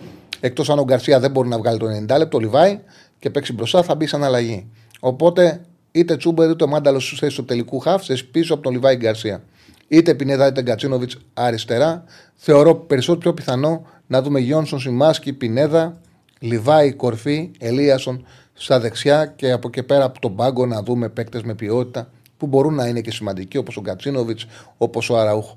Εκτός 0.44 0.70
αν 0.70 0.78
ο 0.78 0.84
Γκαρσία 0.84 1.20
δεν 1.20 1.30
μπορεί 1.30 1.48
να 1.48 1.58
βγάλει 1.58 1.78
το 1.78 1.86
90 1.86 2.18
λεπτό, 2.18 2.36
ο 2.36 2.40
Λιβάη. 2.40 2.80
και 3.18 3.30
παίξει 3.30 3.52
μπροστά, 3.52 3.82
θα 3.82 3.94
μπει 3.94 4.06
σαν 4.06 4.24
αλλαγή. 4.24 4.66
Οπότε 5.00 5.60
είτε 5.92 6.16
Τσούμπερ 6.16 6.50
είτε 6.50 6.64
ο 6.64 6.66
Μάνταλος 6.66 7.06
στου 7.06 7.16
θέσει 7.16 7.36
του 7.36 7.44
τελικού 7.44 7.78
χαφ, 7.78 8.04
σε 8.04 8.14
πίσω 8.30 8.54
από 8.54 8.62
τον 8.62 8.72
Λιβάη 8.72 8.96
Γκαρσία. 8.96 9.42
Είτε 9.88 10.14
Πινέδα 10.14 10.46
είτε 10.46 10.62
Γκατσίνοβιτς 10.62 11.16
αριστερά. 11.34 12.04
Θεωρώ 12.34 12.74
περισσότερο 12.74 13.20
πιο 13.20 13.34
πιθανό 13.34 13.86
να 14.06 14.22
δούμε 14.22 14.40
Γιόνσον 14.40 14.80
Σιμάσκι, 14.80 15.32
Πινέδα, 15.32 16.00
Λιβάη 16.38 16.92
κορφή, 16.92 17.50
Ελίασον 17.58 18.26
στα 18.52 18.80
δεξιά 18.80 19.26
και 19.26 19.52
από 19.52 19.68
εκεί 19.68 19.82
πέρα 19.82 20.04
από 20.04 20.20
τον 20.20 20.36
πάγκο 20.36 20.66
να 20.66 20.82
δούμε 20.82 21.08
παίκτες 21.08 21.42
με 21.42 21.54
ποιότητα 21.54 22.08
που 22.36 22.46
μπορούν 22.46 22.74
να 22.74 22.86
είναι 22.86 23.00
και 23.00 23.10
σημαντικοί 23.10 23.56
όπως 23.56 23.76
ο 23.76 23.80
Γκατσίνοβιτς, 23.80 24.46
όπως 24.76 25.10
ο 25.10 25.18
Αραούχ. 25.18 25.54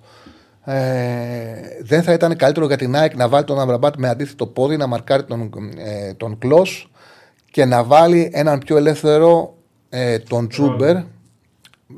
Ε, 0.68 0.74
δεν 1.82 2.04
θα 2.04 2.14
ήταν 2.14 2.36
καλύτερο 2.36 2.66
για 2.66 2.78
την 2.78 2.96
ΑΕΚ 2.96 3.16
να 3.16 3.28
βάλει 3.28 3.44
τον 3.44 3.60
Αμραμπάτ 3.60 3.96
με 3.98 4.10
αντίθετο 4.10 4.48
πόδι, 4.48 4.78
να 4.78 4.88
μαρκάρει 4.88 5.24
τον, 5.24 5.52
ε, 5.78 6.14
τον 6.14 6.38
Κλό 6.38 6.68
και 7.52 7.66
να 7.66 7.84
βάλει 7.84 8.30
έναν 8.34 8.60
πιο 8.60 8.78
ελεύθερο 8.78 9.54
ε, 9.90 10.20
τον 10.20 10.48
Τζούμπερ 10.48 10.96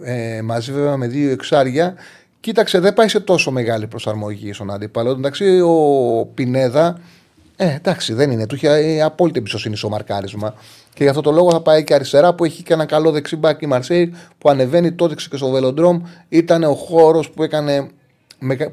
ε, 0.04 0.42
μαζί 0.42 0.72
βέβαια 0.72 0.98
με 0.98 1.08
δύο 1.08 1.32
εξάρια. 1.32 1.96
Κοίταξε, 2.40 2.80
δεν 2.80 2.94
πάει 2.94 3.08
σε 3.08 3.20
τόσο 3.20 3.52
μεγάλη 3.52 3.88
προσαρμογή 3.88 4.54
στον 4.54 4.72
αντίπαλο. 4.72 5.10
Εντάξει, 5.10 5.60
ο 5.60 6.30
Πινέδα, 6.34 7.00
ε, 7.56 7.76
εντάξει, 7.76 8.14
δεν 8.14 8.32
είναι. 8.32 8.46
Του 8.46 8.56
είχε 8.56 9.02
απόλυτη 9.02 9.40
εμπιστοσύνη 9.40 9.78
στο 9.78 9.90
μαρκάρισμα. 9.90 10.54
Και 10.94 11.04
γι' 11.04 11.10
αυτό 11.10 11.22
το 11.22 11.32
λόγο 11.32 11.52
θα 11.52 11.62
πάει 11.62 11.84
και 11.84 11.94
αριστερά 11.94 12.34
που 12.34 12.46
έχει 12.46 12.64
και 12.64 12.74
ένα 12.74 12.86
καλό 12.86 13.12
δεξιμπάκι 13.12 13.66
η 13.66 13.68
Μαρσέη 13.68 14.14
που 14.38 14.50
ανεβαίνει, 14.50 14.92
το 14.92 15.06
έδειξε 15.06 15.30
και 15.30 15.38
στο 15.38 15.50
Βελοντρόμ. 15.50 16.02
Ήταν 16.30 16.64
ο 16.64 16.74
χώρος 16.74 17.30
που 17.30 17.44
έκανε 17.44 17.90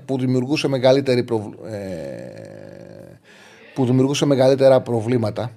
που 0.05 0.19
δημιουργούσε, 0.19 0.69
μεγαλύτερη 0.69 1.25
ε, 1.71 1.75
που 3.75 3.85
δημιουργούσε 3.85 4.27
μεγαλύτερα 4.27 4.81
προβλήματα 4.81 5.51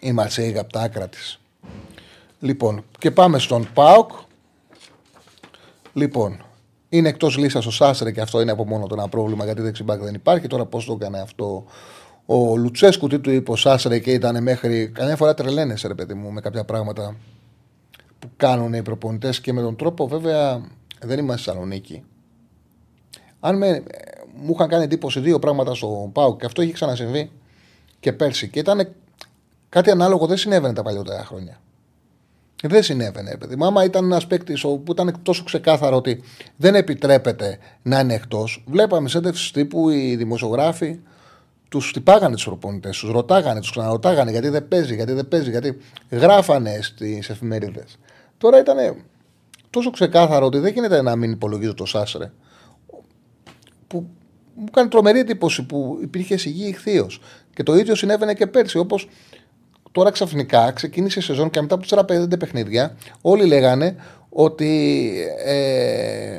η 0.00 0.12
Μαρσέη 0.12 0.58
από 0.58 0.72
τα 0.72 0.80
άκρα 0.80 1.08
της. 1.08 1.40
Λοιπόν, 2.40 2.84
και 2.98 3.10
πάμε 3.10 3.38
στον 3.38 3.68
ΠΑΟΚ. 3.74 4.10
Λοιπόν, 5.92 6.44
είναι 6.88 7.08
εκτός 7.08 7.36
λίστα 7.36 7.62
ο 7.66 7.70
Σάσρε 7.70 8.12
και 8.12 8.20
αυτό 8.20 8.40
είναι 8.40 8.50
από 8.50 8.66
μόνο 8.66 8.86
το 8.86 8.94
ένα 8.98 9.08
πρόβλημα 9.08 9.44
γιατί 9.44 9.62
δεξιμπάκ 9.62 10.02
δεν 10.02 10.14
υπάρχει. 10.14 10.46
Τώρα 10.46 10.66
πώς 10.66 10.84
το 10.84 10.92
έκανε 10.92 11.20
αυτό 11.20 11.64
ο 12.26 12.56
Λουτσέσκου, 12.56 13.08
τι 13.08 13.18
του 13.18 13.30
είπε 13.30 13.50
ο 13.50 13.56
Σάσρε 13.56 13.98
και 13.98 14.12
ήταν 14.12 14.42
μέχρι. 14.42 14.88
Καμιά 14.88 15.16
φορά 15.16 15.34
τρελαίνεσαι, 15.34 15.88
ρε 15.88 15.94
παιδί 15.94 16.14
μου, 16.14 16.30
με 16.30 16.40
κάποια 16.40 16.64
πράγματα 16.64 17.16
που 18.18 18.30
κάνουν 18.36 18.72
οι 18.72 18.82
προπονητές 18.82 19.40
και 19.40 19.52
με 19.52 19.60
τον 19.60 19.76
τρόπο 19.76 20.08
βέβαια 20.08 20.60
δεν 21.00 21.18
είμαστε 21.18 21.50
Θεσσαλονίκη. 21.50 22.02
Αν 23.44 23.56
με, 23.56 23.82
μου 24.34 24.52
είχαν 24.54 24.68
κάνει 24.68 24.84
εντύπωση 24.84 25.20
δύο 25.20 25.38
πράγματα 25.38 25.74
στο 25.74 26.10
Πάου 26.12 26.36
και 26.36 26.46
αυτό 26.46 26.62
είχε 26.62 26.72
ξανασυμβεί 26.72 27.30
και 28.00 28.12
πέρσι. 28.12 28.48
Και 28.48 28.58
ήταν 28.58 28.88
κάτι 29.68 29.90
ανάλογο, 29.90 30.26
δεν 30.26 30.36
συνέβαινε 30.36 30.72
τα 30.72 30.82
παλιότερα 30.82 31.24
χρόνια. 31.24 31.60
Δεν 32.62 32.82
συνέβαινε, 32.82 33.36
παιδί 33.36 33.56
μου. 33.56 33.66
Άμα 33.66 33.84
ήταν 33.84 34.04
ένας 34.04 34.26
παίκτης 34.26 34.60
που 34.60 34.84
ήταν 34.90 35.18
τόσο 35.22 35.44
ξεκάθαρο 35.44 35.96
ότι 35.96 36.22
δεν 36.56 36.74
επιτρέπεται 36.74 37.58
να 37.82 38.00
είναι 38.00 38.14
εκτός, 38.14 38.64
βλέπαμε 38.66 39.08
σε 39.08 39.20
τύπου 39.52 39.90
οι 39.90 40.16
δημοσιογράφοι 40.16 40.98
τους 41.68 41.92
τυπάγανε 41.92 42.34
τους 42.34 42.44
προπονητές, 42.44 42.98
τους 42.98 43.10
ρωτάγανε, 43.10 43.60
τους 43.60 43.70
ξαναρωτάγανε 43.70 44.30
γιατί 44.30 44.48
δεν 44.48 44.68
παίζει, 44.68 44.94
γιατί 44.94 45.12
δεν 45.12 45.28
παίζει, 45.28 45.50
γιατί 45.50 45.78
γράφανε 46.10 46.78
στις 46.82 47.28
εφημερίδες. 47.30 47.98
Τώρα 48.38 48.58
ήταν 48.58 49.04
τόσο 49.70 49.90
ξεκάθαρο 49.90 50.46
ότι 50.46 50.58
δεν 50.58 50.72
γίνεται 50.72 51.02
να 51.02 51.16
μην 51.16 51.30
υπολογίζω 51.30 51.74
το 51.74 51.86
Σάσρε 51.86 52.30
που 53.92 54.06
μου 54.54 54.70
κάνει 54.72 54.88
τρομερή 54.88 55.18
εντύπωση 55.18 55.62
που 55.62 55.98
υπήρχε 56.02 56.36
σιγή 56.36 56.68
ηχθείως. 56.68 57.20
Και 57.54 57.62
το 57.62 57.74
ίδιο 57.74 57.94
συνέβαινε 57.94 58.34
και 58.34 58.46
πέρσι. 58.46 58.78
Όπως 58.78 59.08
τώρα 59.92 60.10
ξαφνικά 60.10 60.72
ξεκίνησε 60.72 61.18
η 61.18 61.22
σεζόν 61.22 61.50
και 61.50 61.60
μετά 61.60 61.74
από 61.74 61.84
4-5 61.88 62.38
παιχνίδια, 62.38 62.96
όλοι 63.20 63.46
λέγανε 63.46 63.96
ότι. 64.28 65.12
Ε, 65.44 66.38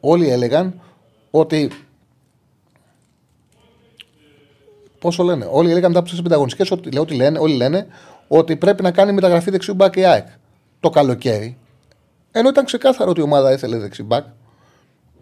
όλοι 0.00 0.30
έλεγαν 0.30 0.80
ότι. 1.30 1.70
Πόσο 4.98 5.22
λένε, 5.22 5.48
Όλοι 5.50 5.70
έλεγαν 5.70 5.90
μετά 5.90 6.04
από 6.04 6.16
τι 6.16 6.22
πενταγωνιστικές 6.22 6.70
ότι, 6.70 6.98
ότι 6.98 7.14
λένε, 7.14 7.38
όλοι 7.38 7.54
λένε 7.54 7.86
ότι 8.28 8.56
πρέπει 8.56 8.82
να 8.82 8.90
κάνει 8.90 9.12
μεταγραφή 9.12 9.50
δεξιού 9.50 9.74
μπακ 9.74 9.96
η 9.96 10.04
ΑΕΚ 10.04 10.26
το 10.80 10.90
καλοκαίρι. 10.90 11.56
Ενώ 12.30 12.48
ήταν 12.48 12.64
ξεκάθαρο 12.64 13.10
ότι 13.10 13.20
η 13.20 13.22
ομάδα 13.22 13.52
ήθελε 13.52 13.78
δεξιμπάκ 13.78 14.24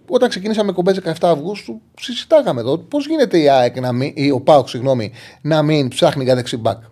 όταν 0.09 0.28
ξεκινήσαμε 0.28 0.72
κομπές 0.72 1.00
17 1.04 1.12
Αυγούστου, 1.20 1.80
συζητάγαμε 2.00 2.61
εδώ 2.61 2.78
πώς 2.78 3.07
γίνεται 3.07 3.38
η 3.38 3.48
ΑΕΚ 3.48 3.80
να 3.80 3.92
μην, 3.92 4.12
ή 4.14 4.30
ο 4.30 4.40
ΠΑΟΚ 4.40 4.68
συγγνώμη, 4.68 5.12
να 5.40 5.62
μην 5.62 5.88
ψάχνει 5.88 6.24
για 6.24 6.34
δεξιμπάκ. 6.34 6.82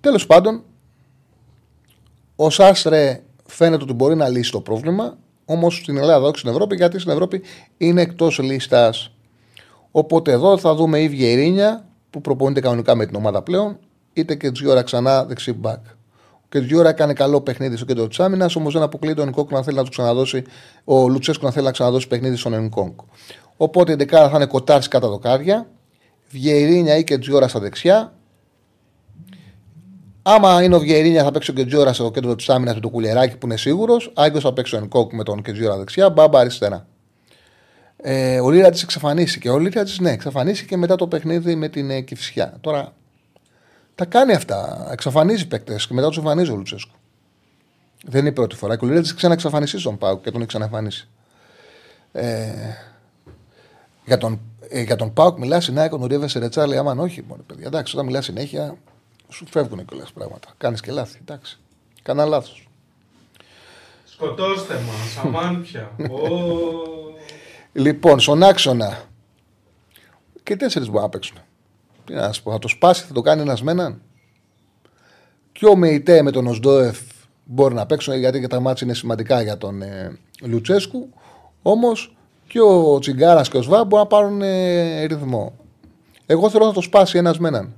Τέλος 0.00 0.26
πάντων, 0.26 0.62
ο 2.36 2.50
Σάστρε 2.50 3.22
φαίνεται 3.46 3.82
ότι 3.82 3.92
μπορεί 3.92 4.14
να 4.14 4.28
λύσει 4.28 4.50
το 4.50 4.60
πρόβλημα, 4.60 5.18
όμως 5.44 5.76
στην 5.76 5.96
Ελλάδα, 5.96 6.26
όχι 6.26 6.38
στην 6.38 6.50
Ευρώπη, 6.50 6.76
γιατί 6.76 6.98
στην 6.98 7.12
Ευρώπη 7.12 7.42
είναι 7.76 8.00
εκτός 8.00 8.38
λίστας. 8.38 9.12
Οπότε 9.90 10.32
εδώ 10.32 10.58
θα 10.58 10.74
δούμε 10.74 10.98
ή 11.00 11.08
Βιερίνια 11.08 11.88
που 12.10 12.20
προπονείται 12.20 12.60
κανονικά 12.60 12.94
με 12.94 13.06
την 13.06 13.16
ομάδα 13.16 13.42
πλέον, 13.42 13.78
είτε 14.12 14.34
και 14.34 14.50
Τζιώρα 14.50 14.82
ξανά 14.82 15.24
δεξιμπάκ 15.24 15.84
και 16.50 16.58
δύο 16.58 16.78
ώρα 16.78 16.88
έκανε 16.88 17.12
καλό 17.12 17.40
παιχνίδι 17.40 17.76
στο 17.76 17.84
κέντρο 17.84 18.08
της 18.08 18.20
άμυνας, 18.20 18.56
όμως 18.56 18.72
δεν 18.72 18.82
αποκλείεται 18.82 19.20
ο 19.20 19.24
Νικόκ 19.24 19.50
να 19.50 19.62
θέλει 19.62 19.76
να 19.76 19.84
του 19.84 19.90
ξαναδώσει, 19.90 20.42
ο 20.84 21.08
Λουτσέσκο 21.08 21.46
να 21.46 21.52
θέλει 21.52 21.64
να 21.64 21.70
ξαναδώσει 21.72 22.08
παιχνίδι 22.08 22.36
στον 22.36 22.62
Νικόκ. 22.62 23.00
Οπότε 23.56 23.92
η 23.92 23.94
δεκάδα 23.94 24.28
θα 24.28 24.36
είναι 24.36 24.46
κοτάρι 24.46 24.88
κατά 24.88 25.08
δοκάρια, 25.08 25.66
Βιερίνια 26.30 26.96
ή 26.96 27.04
και 27.04 27.18
Τζιώρα 27.18 27.48
στα 27.48 27.60
δεξιά. 27.60 28.12
Άμα 30.22 30.62
είναι 30.62 30.74
ο 30.74 30.78
Βιερίνια 30.78 31.24
θα 31.24 31.30
παίξει 31.30 31.50
ο 31.50 31.54
Κετζιόρα 31.54 31.92
στο 31.92 32.10
κέντρο 32.10 32.34
της 32.34 32.48
άμυνας 32.48 32.74
με 32.74 32.80
το 32.80 32.88
κουλεράκι 32.88 33.36
που 33.36 33.46
είναι 33.46 33.56
σίγουρος. 33.56 34.12
Άγκος 34.14 34.42
θα 34.42 34.52
παίξει 34.52 34.76
ο 34.76 34.80
Νικόκ 34.80 35.12
με 35.12 35.22
τον 35.22 35.42
Κετζιόρα 35.42 35.76
δεξιά. 35.76 36.10
Μπάμπα 36.10 36.40
αριστερά. 36.40 36.86
Ε, 37.96 38.40
ο 38.40 38.50
Λίρα 38.50 38.70
τη 38.70 38.80
εξαφανίστηκε. 38.82 39.50
Ο 39.50 39.58
Λίρα 39.58 39.84
τη 39.84 40.02
ναι, 40.02 40.10
εξαφανίστηκε 40.10 40.76
μετά 40.76 40.96
το 40.96 41.06
παιχνίδι 41.06 41.54
με 41.54 41.68
την 41.68 41.90
ε, 41.90 42.00
Κυφσιά. 42.00 42.56
Τώρα 42.60 42.92
τα 44.00 44.06
κάνει 44.06 44.32
αυτά. 44.32 44.88
Εξαφανίζει 44.90 45.46
παίκτες 45.46 45.86
και 45.86 45.94
μετά 45.94 46.08
τους 46.08 46.16
εμφανίζει 46.16 46.50
ο 46.50 46.56
Λουτσέσκου. 46.56 46.94
Δεν 48.04 48.20
είναι 48.20 48.28
η 48.28 48.32
πρώτη 48.32 48.56
φορά. 48.56 48.76
Και 48.76 48.84
ο 48.84 48.88
Λίρατζη 48.88 49.14
ξαναεξαφανιστεί 49.14 49.78
στον 49.78 49.98
Πάουκ 49.98 50.22
και 50.22 50.30
τον 50.30 50.40
έχει 50.40 50.48
ξαναεμφανίσει. 50.48 51.08
Ε, 52.12 52.52
για 54.04 54.18
τον, 54.18 54.40
ε, 54.68 54.80
για 54.80 54.96
τον 54.96 55.12
Πάουκ 55.12 55.38
μιλάς 55.38 55.64
συνέχεια 55.64 55.98
ο 56.00 56.06
Ρίβε 56.06 56.28
Ρετσάλη. 56.38 56.76
Άμα 56.76 56.92
όχι, 56.92 57.24
μόνο 57.28 57.42
παιδιά. 57.46 57.66
Εντάξει, 57.66 57.94
όταν 57.94 58.06
μιλάς 58.06 58.24
συνέχεια 58.24 58.76
σου 59.28 59.46
φεύγουν 59.50 59.84
κιόλας 59.84 60.12
πράγματα. 60.12 60.48
Κάνεις 60.58 60.80
και 60.80 60.92
λάθη. 60.92 61.18
Εντάξει. 61.20 61.58
Κάνα 62.02 62.24
λάθος. 62.24 62.68
Σκοτώστε 64.04 64.74
μας, 64.74 65.24
αμάν 65.24 65.62
πια. 65.62 65.90
λοιπόν, 67.84 68.20
στον 68.20 68.42
άξονα. 68.42 69.02
Και 70.42 70.56
τέσσερις 70.56 70.88
μπορούν 70.88 71.02
να 71.02 71.08
παίξουν. 71.08 71.36
Τι 72.10 72.16
να 72.16 72.32
σου 72.32 72.42
πω, 72.42 72.50
θα 72.50 72.58
το 72.58 72.68
σπάσει, 72.68 73.04
θα 73.04 73.12
το 73.12 73.20
κάνει 73.20 73.40
ένας 73.40 73.62
με 73.62 73.70
έναν. 73.70 74.00
Και 75.52 75.66
ο 75.66 75.76
Μεϊτέ 75.76 76.22
με 76.22 76.30
τον 76.30 76.46
Οσντόεφ 76.46 76.98
μπορεί 77.44 77.74
να 77.74 77.86
παίξουν 77.86 78.14
γιατί 78.14 78.40
και 78.40 78.46
τα 78.46 78.60
μάτια 78.60 78.86
είναι 78.86 78.96
σημαντικά 78.96 79.42
για 79.42 79.58
τον 79.58 79.82
ε, 79.82 80.18
Λουτσέσκου. 80.42 81.08
Όμως 81.62 82.16
και 82.46 82.60
ο 82.60 82.98
Τσιγκάρας 82.98 83.48
και 83.48 83.56
ο 83.56 83.62
Σβά 83.62 83.84
μπορούν 83.84 83.98
να 83.98 84.06
πάρουν 84.06 84.42
ε, 84.42 85.04
ρυθμό. 85.04 85.52
Εγώ 86.26 86.50
θέλω 86.50 86.66
να 86.66 86.72
το 86.72 86.80
σπάσει 86.80 87.18
ένας 87.18 87.38
με 87.38 87.48
έναν. 87.48 87.74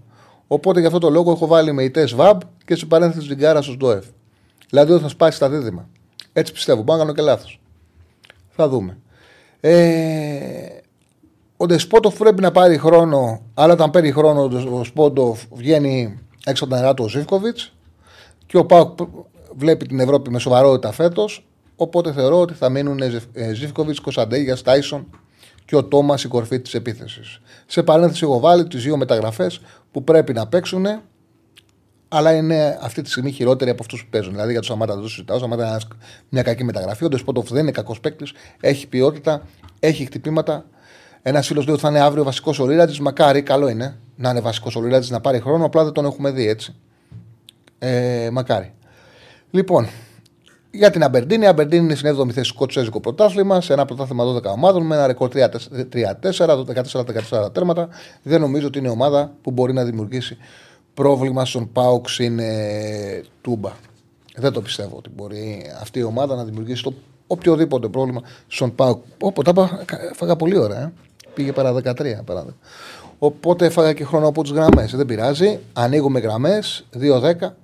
Οπότε 0.47 0.79
για 0.79 0.89
αυτό 0.89 1.01
το 1.01 1.11
λόγο 1.11 1.31
έχω 1.31 1.47
βάλει 1.47 1.73
Μεϊτέ 1.73 2.07
Σβάμπ 2.07 2.41
και 2.65 2.75
σε 2.75 2.87
παρένθεση 2.87 3.27
Τσιγκάρας 3.27 3.69
ο 3.69 3.73
Σντόεφ. 3.73 4.05
Δηλαδή 4.71 4.99
θα 4.99 5.09
σπάσει 5.09 5.39
τα 5.39 5.49
δίδυμα. 5.49 5.89
Έτσι 6.33 6.53
πιστεύω. 6.53 6.83
Μπορώ 6.83 6.99
να 6.99 7.05
κάνω 7.05 7.17
και 7.17 7.23
λάθος. 7.23 7.61
Θα 8.49 8.69
δούμε. 8.69 8.99
Ε, 9.61 10.82
ο 11.63 11.67
Ντεσπότοφ 11.67 12.17
πρέπει 12.17 12.43
να 12.43 12.51
πάρει 12.51 12.79
χρόνο, 12.79 13.43
αλλά 13.55 13.73
όταν 13.73 13.91
παίρνει 13.91 14.13
χρόνο 14.13 14.51
ο 14.79 14.85
Σπόντοφ 14.85 15.43
βγαίνει 15.53 16.21
έξω 16.45 16.65
από 16.65 16.73
τα 16.73 16.81
νερά 16.81 16.95
του 16.95 17.05
ο 17.05 17.09
Ζήφκοβιτς 17.09 17.73
και 18.47 18.57
ο 18.57 18.67
Πάουκ 18.67 18.99
βλέπει 19.57 19.87
την 19.87 20.01
Ευρώπη 20.01 20.31
με 20.31 20.39
σοβαρότητα 20.39 20.93
φέτος. 20.93 21.47
Οπότε 21.77 22.13
θεωρώ 22.13 22.41
ότι 22.41 22.55
θα 22.55 22.69
μείνουν 22.69 22.99
Ζήφκοβιτς, 23.53 24.01
Κωνσταντέγια, 24.01 24.57
Τάισον 24.57 25.07
και 25.65 25.77
ο 25.77 25.85
Τόμας 25.85 26.25
η 26.25 26.29
κορφή 26.29 26.61
της 26.61 26.75
επίθεσης. 26.75 27.41
Σε 27.67 27.83
παρένθεση, 27.83 28.25
έχω 28.25 28.41
βάλει 28.41 28.67
τις 28.67 28.83
δύο 28.83 28.97
μεταγραφές 28.97 29.61
που 29.91 30.05
πρέπει 30.05 30.33
να 30.33 30.47
παίξουν, 30.47 30.87
αλλά 32.09 32.33
είναι 32.35 32.79
αυτή 32.83 33.03
τη 33.03 33.11
στιγμή 33.11 33.31
χειρότεροι 33.31 33.71
από 33.71 33.83
αυτούς 33.83 34.05
που 34.05 34.11
παίζουν. 34.11 34.33
Δηλαδή 34.33 34.51
για 34.51 34.61
το 34.61 34.67
Σαμάτα 34.67 34.93
δεν 34.95 35.03
το 35.03 35.09
συζητάω. 35.09 35.37
Ο 35.37 35.41
Σαμάτα 35.41 35.67
είναι 35.67 35.79
μια 36.29 36.43
κακή 36.43 36.65
μεταγραφή. 36.65 37.05
Ο 37.05 37.09
Ντεσπότοφ 37.09 37.49
δεν 37.49 37.63
είναι 37.63 37.71
κακός 37.71 38.01
παίκτης, 38.01 38.33
έχει 38.61 38.87
ποιότητα, 38.87 39.47
έχει 39.81 40.05
χτυπήματα. 40.05 40.65
Ένας 41.23 41.47
φίλος 41.47 41.65
λέει 41.65 41.75
ότι 41.75 41.83
θα 41.83 41.91
είναι 41.91 42.01
αύριο 42.01 42.25
βασικός 42.25 42.59
ο 42.59 42.67
Λίρατζη. 42.67 43.03
Μακάρι, 43.03 43.43
καλό 43.43 43.69
είναι 43.69 43.99
να 44.17 44.31
είναι 44.31 44.41
βασικός 44.41 44.77
ο 44.77 44.81
Λίρατζη 44.81 45.13
να 45.13 45.21
πάρει 45.21 45.41
χρόνο. 45.41 45.65
Απλά 45.65 45.85
δεν 45.85 45.93
τον 45.93 46.05
έχουμε 46.05 46.31
δει 46.31 46.49
έτσι. 46.49 46.75
Ε, 47.79 48.29
μακάρι. 48.33 48.73
Λοιπόν, 49.51 49.89
για 50.71 50.91
την 50.91 51.03
Αμπερντίνη. 51.03 51.45
Η 51.45 51.47
Αμπερντίνη 51.47 51.85
είναι 51.85 51.95
στην 51.95 52.21
7η 52.21 52.31
θέση 52.31 52.49
στο 52.49 52.59
Κοτσέζικο 52.59 53.01
πρωτάθλημα, 53.01 53.61
σε 53.61 53.73
ένα 53.73 53.85
πρωτάθλημα 53.85 54.25
12 54.25 54.43
ομάδων 54.45 54.87
με 54.87 54.95
ένα 54.95 55.07
ρεκόρ 55.07 55.31
3-4, 55.33 55.49
14-14 57.31 57.53
τέρματα. 57.53 57.89
Δεν 58.23 58.41
νομίζω 58.41 58.67
ότι 58.67 58.79
είναι 58.79 58.89
ομάδα 58.89 59.33
που 59.43 59.51
μπορεί 59.51 59.73
να 59.73 59.85
δημιουργήσει 59.85 60.37
πρόβλημα 60.95 61.45
στον 61.45 61.73
Πάουξ 61.73 62.19
είναι 62.19 62.49
τούμπα. 63.41 63.73
Δεν 64.37 64.53
το 64.53 64.61
πιστεύω 64.61 64.97
ότι 64.97 65.11
μπορεί 65.17 65.71
αυτή 65.81 65.99
η 65.99 66.03
ομάδα 66.03 66.35
να 66.35 66.45
δημιουργήσει 66.45 66.83
το 66.83 66.95
οποιοδήποτε 67.27 67.89
πρόβλημα 67.89 68.23
στον 68.47 68.75
Πάουκ. 68.75 69.03
Όπω 69.21 69.43
τα 69.43 69.51
είπα, 69.51 69.85
φάγα 70.15 70.37
πολύ 70.37 70.59
ωραία. 70.59 70.81
Ε. 70.81 70.93
Πήγε 71.35 71.53
παρά 71.53 71.75
13 71.75 71.81
παράδειγμα. 72.25 72.57
Οπότε 73.19 73.67
έφαγα 73.67 73.93
και 73.93 74.05
χρόνο 74.05 74.29
από 74.29 74.43
τις 74.43 74.53
γραμμές. 74.53 74.97
Δεν 74.97 75.07
πειράζει. 75.07 75.59
Ανοίγουμε 75.73 76.21
γραμμές. 76.21 76.87
2-10. 77.01 77.57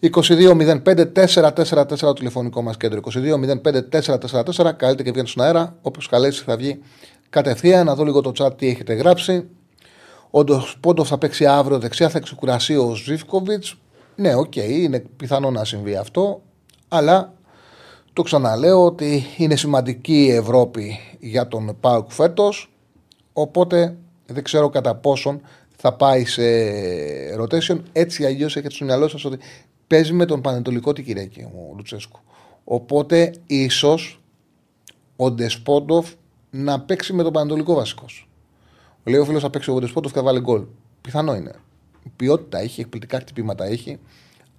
22-05-444 0.00 1.96
το 1.98 2.12
τηλεφωνικό 2.12 2.62
μας 2.62 2.76
κέντρο. 2.76 3.00
22-05-444. 3.00 4.72
Καλείτε 4.76 5.02
και 5.02 5.10
βγαίνει 5.10 5.28
στον 5.28 5.44
αέρα. 5.44 5.76
Όποιο 5.82 6.02
καλέσει 6.10 6.42
θα 6.42 6.56
βγει 6.56 6.80
κατευθείαν. 7.30 7.86
Να 7.86 7.94
δω 7.94 8.04
λίγο 8.04 8.20
το 8.20 8.32
chat 8.38 8.56
τι 8.56 8.68
έχετε 8.68 8.94
γράψει. 8.94 9.48
Ο 10.30 10.44
Πόντος 10.80 11.08
θα 11.08 11.18
παίξει 11.18 11.46
αύριο 11.46 11.78
δεξιά, 11.78 12.08
θα 12.08 12.20
ξεκουραστεί 12.20 12.76
ο 12.76 12.94
Ζίβκοβιτς. 12.94 13.76
Ναι, 14.16 14.34
OK, 14.34 14.52
okay, 14.56 14.68
είναι 14.68 15.04
πιθανό 15.16 15.50
να 15.50 15.64
συμβεί 15.64 15.96
αυτό. 15.96 16.42
Αλλά 16.88 17.32
το 18.12 18.22
ξαναλέω 18.22 18.84
ότι 18.84 19.26
είναι 19.36 19.56
σημαντική 19.56 20.24
η 20.24 20.30
Ευρώπη 20.30 20.98
για 21.20 21.48
τον 21.48 21.76
ΠΑΟΚ 21.80 22.10
φέτος. 22.10 22.71
Οπότε 23.32 23.96
δεν 24.26 24.44
ξέρω 24.44 24.68
κατά 24.68 24.94
πόσον 24.94 25.40
θα 25.76 25.92
πάει 25.92 26.24
σε 26.24 26.42
rotation. 27.40 27.80
Έτσι 27.92 28.13
κι 28.13 28.24
αλλιώς 28.24 28.56
έχετε 28.56 28.74
στο 28.74 28.84
μυαλό 28.84 29.08
σας 29.08 29.24
ότι 29.24 29.38
παίζει 29.86 30.12
με 30.12 30.24
τον 30.24 30.40
Παναιτωλικό 30.40 30.92
την 30.92 31.04
Κυριακή 31.04 31.40
ο 31.42 31.74
Λουτσέσκου. 31.76 32.20
Οπότε 32.64 33.34
ίσως 33.46 34.20
ο 35.16 35.30
Ντεσπόντοφ 35.30 36.10
να 36.50 36.80
παίξει 36.80 37.12
με 37.12 37.22
τον 37.22 37.32
Πανετολικό 37.32 37.74
βασικός. 37.74 38.28
Λέει 39.04 39.20
ο 39.20 39.24
φίλος 39.24 39.42
θα 39.42 39.50
παίξει 39.50 39.70
ο 39.70 39.78
Ντεσπόντοφ 39.78 40.12
και 40.12 40.18
θα 40.18 40.24
βάλει 40.24 40.40
γκολ. 40.40 40.64
Πιθανό 41.00 41.34
είναι. 41.34 41.52
Ποιότητα 42.16 42.58
έχει, 42.58 42.80
εκπληκτικά 42.80 43.18
χτυπήματα 43.18 43.64
έχει. 43.64 43.98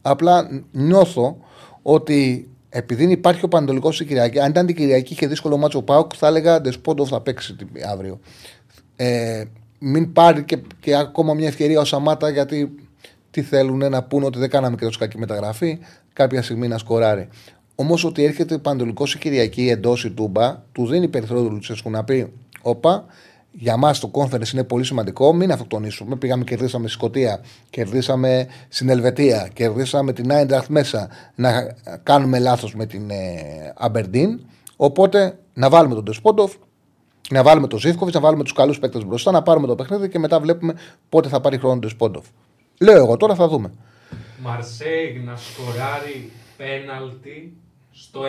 Απλά 0.02 0.66
νιώθω 0.72 1.38
ότι 1.82 2.50
επειδή 2.70 3.12
υπάρχει 3.12 3.46
ο 3.46 3.48
Πανετολικός 3.48 3.96
στην 3.96 4.08
Κυριακή, 4.08 4.40
αν 4.40 4.50
ήταν 4.50 4.66
την 4.66 4.76
Κυριακή 4.76 5.16
και 5.16 5.28
δύσκολο 5.28 5.58
μάτσο 5.58 5.78
ο 5.78 5.82
Πάουκ, 5.82 6.12
θα 6.16 6.28
έλεγα 6.28 6.62
Ντεσπόντοφ 6.62 7.10
θα 7.10 7.22
παίξει 7.22 7.56
αύριο. 7.92 8.20
Ε, 8.96 9.44
μην 9.80 10.14
πάρει 10.14 10.44
και, 10.44 10.60
και 10.80 10.96
ακόμα 10.96 11.34
μια 11.34 11.48
ευκαιρία 11.48 11.80
ο 11.80 11.86
Σαμάτα 11.86 12.30
γιατί 12.30 12.76
τι 13.32 13.42
θέλουν 13.42 13.90
να 13.90 14.04
πούνε 14.04 14.26
ότι 14.26 14.40
δεν 14.40 14.50
κάναμε 14.50 14.76
και 14.76 14.86
τόσο 14.86 15.00
κακή 15.00 15.18
μεταγραφή, 15.18 15.80
κάποια 16.14 16.42
στιγμή 16.42 16.68
να 16.68 16.78
σκοράρει. 16.78 17.28
Όμως 17.76 18.04
ότι 18.04 18.24
έρχεται 18.24 18.58
παντολικό 18.58 19.04
η 19.16 19.18
Κυριακή 19.18 19.70
εντός 19.70 20.06
η 20.06 20.12
Τούμπα, 20.12 20.64
του 20.72 20.88
δίνει 20.88 21.08
περιθώριο 21.08 21.44
του 21.44 21.52
Λουτσέσκου 21.52 21.90
να 21.90 22.04
πει: 22.04 22.34
Όπα, 22.62 23.06
για 23.52 23.78
μας 23.78 24.00
το 24.00 24.12
conference 24.14 24.54
είναι 24.54 24.64
πολύ 24.64 24.84
σημαντικό, 24.84 25.34
μην 25.34 25.52
αυτοκτονήσουμε. 25.52 26.16
Πήγαμε, 26.16 26.44
κερδίσαμε 26.44 26.88
στη 26.88 26.98
Σκωτία, 26.98 27.42
κερδίσαμε 27.70 28.48
στην 28.70 28.90
Ελβετία, 28.90 29.50
κερδίσαμε 29.54 30.14
την 30.14 30.32
Άιντραχτ 30.32 30.70
μέσα. 30.70 31.10
Να 31.36 31.76
κάνουμε 32.04 32.40
λάθος 32.40 32.76
με 32.76 32.86
την 32.86 33.12
Αμπερντίν. 33.76 34.40
Οπότε 34.76 35.38
να 35.54 35.70
βάλουμε 35.70 35.96
τον 35.96 36.06
Τεσπόντοφ, 36.06 36.54
να 37.30 37.44
βάλουμε 37.44 37.68
τον 37.68 37.80
Ζήφκοβιτς, 37.80 38.16
να 38.16 38.22
βάλουμε 38.22 38.44
τους 38.44 38.54
καλούς 38.54 38.80
παίκτες 38.80 39.06
μπροστά, 39.06 39.32
να 39.32 39.42
πάρουμε 39.42 39.68
το 39.68 39.76
παιχνίδι 39.76 40.10
και 40.10 40.20
μετά 40.20 40.40
βλέπουμε 40.40 40.74
πότε 41.10 41.28
θα 41.28 41.42
πάρει 41.42 41.58
χρόνο 41.58 41.74
τον 41.74 41.82
Ντεσπόντοφ. 41.82 42.26
Λέω 42.80 42.96
εγώ 42.96 43.18
τώρα 43.18 43.36
θα 43.36 43.48
δούμε. 43.48 43.72
Μαρσέιγ 44.42 45.24
να 45.24 45.36
σκοράρει 45.36 46.32
πέναλτι 46.58 47.54
στο 47.92 48.22
6. 48.22 48.26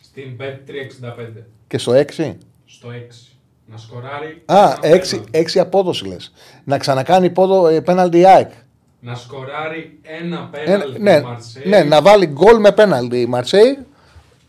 Στην 0.00 0.36
365. 0.38 1.42
Και 1.66 1.78
στο 1.78 1.92
6. 1.92 2.36
Στο 2.66 2.88
6. 2.88 3.36
Να 3.66 3.76
σκοράρει. 3.76 4.42
Α, 4.44 4.78
6, 4.82 5.22
6 5.30 5.58
απόδοση 5.58 6.06
λες. 6.06 6.32
Να 6.64 6.78
ξανακάνει 6.78 7.30
πόδο, 7.30 7.66
ε, 7.68 7.80
πέναλτι 7.80 8.26
ΑΕΚ. 8.26 8.50
Να 9.00 9.14
σκοράρει 9.14 9.98
ένα 10.02 10.48
πέναλτι 10.50 11.00
ναι, 11.00 11.20
Μαρσέη. 11.20 11.62
Ναι, 11.66 11.82
να 11.82 12.02
βάλει 12.02 12.26
γκολ 12.26 12.60
με 12.60 12.72
πέναλτι 12.72 13.20
η 13.20 13.26
Μαρσέη. 13.26 13.85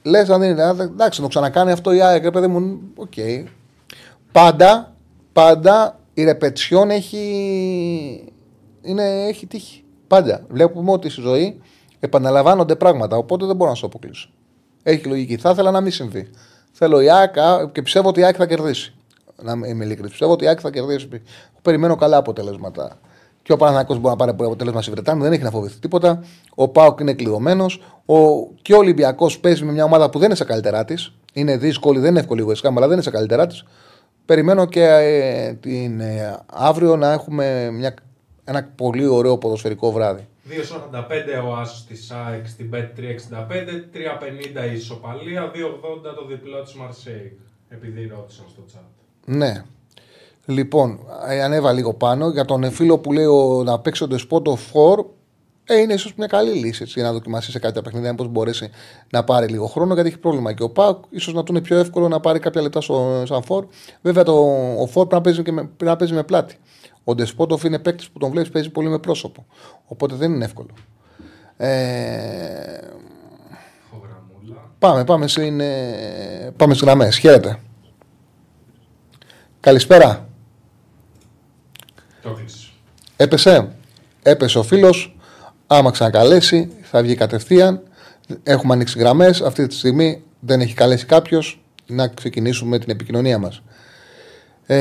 Λες 0.07 0.29
αν 0.29 0.41
είναι. 0.41 0.63
Εντάξει, 0.63 1.19
να 1.19 1.25
το 1.25 1.29
ξανακάνει 1.29 1.71
αυτό 1.71 1.91
η 1.91 2.01
ΑΕΚ, 2.01 2.31
παιδί 2.31 2.47
μου. 2.47 2.79
OK. 2.95 3.11
Okay. 3.15 3.43
Πάντα, 4.31 4.95
πάντα 5.33 5.99
η 6.13 6.23
ρεπετσιόν 6.23 6.89
έχει 6.89 8.33
είναι, 8.81 9.27
έχει 9.27 9.45
τύχει. 9.45 9.83
Πάντα. 10.07 10.45
Βλέπουμε 10.49 10.91
ότι 10.91 11.09
στη 11.09 11.21
ζωή 11.21 11.61
επαναλαμβάνονται 11.99 12.75
πράγματα. 12.75 13.17
Οπότε 13.17 13.45
δεν 13.45 13.55
μπορώ 13.55 13.69
να 13.69 13.75
σου 13.75 13.85
αποκλείσω. 13.85 14.29
Έχει 14.83 15.07
λογική. 15.07 15.37
Θα 15.37 15.49
ήθελα 15.49 15.71
να 15.71 15.81
μην 15.81 15.91
συμβεί. 15.91 16.29
Θέλω 16.71 17.01
η 17.01 17.09
ΑΕΚ 17.09 17.33
και 17.71 17.81
πιστεύω 17.81 18.09
ότι 18.09 18.19
η 18.19 18.23
ΑΕΚ 18.23 18.35
θα 18.37 18.45
κερδίσει. 18.45 18.95
Να 19.41 19.51
είμαι 19.51 19.83
ειλικρινής. 19.85 20.11
Πιστεύω 20.11 20.31
ότι 20.31 20.43
η 20.43 20.47
ΑΕΚ 20.47 20.59
θα 20.61 20.69
κερδίσει. 20.69 21.07
Περιμένω 21.61 21.95
καλά 21.95 22.17
αποτελέσματα. 22.17 22.99
Και 23.47 23.53
ο 23.53 23.57
Παναθανικό 23.57 23.93
μπορεί 23.93 24.07
να 24.07 24.15
πάρει 24.15 24.45
αποτέλεσμα 24.45 24.81
στη 24.81 24.91
Βρετάνη, 24.91 25.21
δεν 25.21 25.31
έχει 25.31 25.43
να 25.43 25.49
φοβηθεί 25.49 25.79
τίποτα. 25.79 26.23
Ο 26.55 26.67
Πάοκ 26.67 26.99
είναι 26.99 27.13
κλειδωμένος. 27.13 27.81
Ο... 28.05 28.15
Και 28.61 28.73
ο 28.73 28.77
Ολυμπιακός 28.77 29.39
παίζει 29.39 29.63
με 29.63 29.71
μια 29.71 29.83
ομάδα 29.83 30.09
που 30.09 30.17
δεν 30.17 30.27
είναι 30.27 30.37
σε 30.37 30.43
καλύτερά 30.43 30.85
της. 30.85 31.13
Είναι 31.33 31.57
δύσκολη, 31.57 31.99
δεν 31.99 32.09
είναι 32.09 32.19
εύκολη 32.19 32.41
η 32.41 32.59
αλλά 32.63 32.79
δεν 32.79 32.91
είναι 32.91 33.01
σε 33.01 33.09
καλύτερά 33.09 33.47
της. 33.47 33.63
Περιμένω 34.25 34.65
και 34.65 34.83
ε, 34.83 35.53
την, 35.53 35.99
ε, 35.99 36.39
αύριο 36.45 36.95
να 36.95 37.11
έχουμε 37.11 37.69
μια 37.71 37.93
ένα 38.43 38.69
πολύ 38.75 39.05
ωραίο 39.05 39.37
ποδοσφαιρικό 39.37 39.91
βράδυ. 39.91 40.27
2,45 40.49 41.49
ο 41.49 41.55
Άσος 41.55 41.85
της 41.85 42.11
ΑΕΚ 42.11 42.47
στην 42.47 42.69
Bet 42.73 42.77
365, 42.77 42.81
3,50 44.63 44.69
η 44.71 44.73
ισοπαλία, 44.73 45.51
2,80 45.51 45.51
το 46.15 46.25
διπλό 46.27 46.61
της 46.63 46.73
Μαρσέη. 46.73 47.39
Επειδή 47.69 48.11
ρώτησαν 48.15 48.45
στο 48.49 48.63
chat. 48.73 48.87
Ναι. 49.25 49.63
Λοιπόν, 50.49 50.99
ε, 51.27 51.43
ανέβα 51.43 51.73
λίγο 51.73 51.93
πάνω. 51.93 52.29
Για 52.29 52.45
τον 52.45 52.71
φίλο 52.71 52.97
που 52.97 53.13
λέει 53.13 53.25
ο, 53.25 53.63
να 53.63 53.79
παίξει 53.79 54.07
το 54.07 54.17
spot 54.29 54.43
of 54.43 54.97
4, 54.99 55.05
ε, 55.63 55.79
είναι 55.79 55.93
ίσως 55.93 56.13
μια 56.15 56.27
καλή 56.27 56.51
λύση 56.51 56.83
έτσι, 56.83 57.01
να 57.01 57.11
δοκιμάσει 57.11 57.51
σε 57.51 57.59
κάποια 57.59 57.81
παιχνίδια, 57.81 58.15
πώς 58.15 58.27
μπορέσει 58.27 58.69
να 59.09 59.23
πάρει 59.23 59.47
λίγο 59.47 59.67
χρόνο, 59.67 59.93
γιατί 59.93 60.09
έχει 60.09 60.17
πρόβλημα. 60.17 60.53
Και 60.53 60.63
ο 60.63 60.69
Πάκ 60.69 60.97
ίσως 61.09 61.33
να 61.33 61.43
του 61.43 61.51
είναι 61.51 61.61
πιο 61.61 61.77
εύκολο 61.77 62.07
να 62.07 62.19
πάρει 62.19 62.39
κάποια 62.39 62.61
λεπτά 62.61 62.81
στο, 62.81 63.23
σαν 63.25 63.43
φόρ. 63.43 63.65
Βέβαια, 64.01 64.23
το, 64.23 64.33
ο 64.79 64.87
φόρ 64.87 65.07
πρέπει 65.07 65.13
να 65.15 65.21
παίζει, 65.21 65.41
και 65.41 65.51
με, 65.51 65.61
πρέπει 65.61 65.91
να 65.91 65.95
παίζει 65.95 66.13
με 66.13 66.23
πλάτη. 66.23 66.57
Ο 67.03 67.15
Ντεσπότοφ 67.15 67.63
είναι 67.63 67.79
παίκτης 67.79 68.09
που 68.09 68.19
τον 68.19 68.31
βλέπεις 68.31 68.49
παίζει 68.49 68.69
πολύ 68.69 68.89
με 68.89 68.99
πρόσωπο. 68.99 69.45
Οπότε 69.85 70.15
δεν 70.15 70.33
είναι 70.33 70.45
εύκολο. 70.45 70.69
Ε... 71.57 72.77
Πάμε, 74.79 75.03
πάμε, 75.03 75.25
είναι... 75.39 75.65
πάμε 76.57 76.73
στις 76.73 76.85
γραμμές. 76.85 77.17
Χαίρετε. 77.17 77.59
Καλησπέρα. 79.59 80.26
Το 82.27 82.39
Έπεσε. 83.17 83.71
Έπεσε 84.23 84.57
ο 84.57 84.63
φίλος. 84.63 85.17
Άμα 85.67 85.91
ξανακαλέσει 85.91 86.71
θα 86.81 87.01
βγει 87.01 87.15
κατευθείαν. 87.15 87.81
Έχουμε 88.43 88.73
ανοίξει 88.73 88.99
γραμμές. 88.99 89.41
Αυτή 89.41 89.67
τη 89.67 89.75
στιγμή 89.75 90.23
δεν 90.39 90.61
έχει 90.61 90.73
καλέσει 90.73 91.05
κάποιος 91.05 91.61
να 91.87 92.07
ξεκινήσουμε 92.07 92.79
την 92.79 92.89
επικοινωνία 92.89 93.37
μας. 93.37 93.61
Ε... 94.65 94.75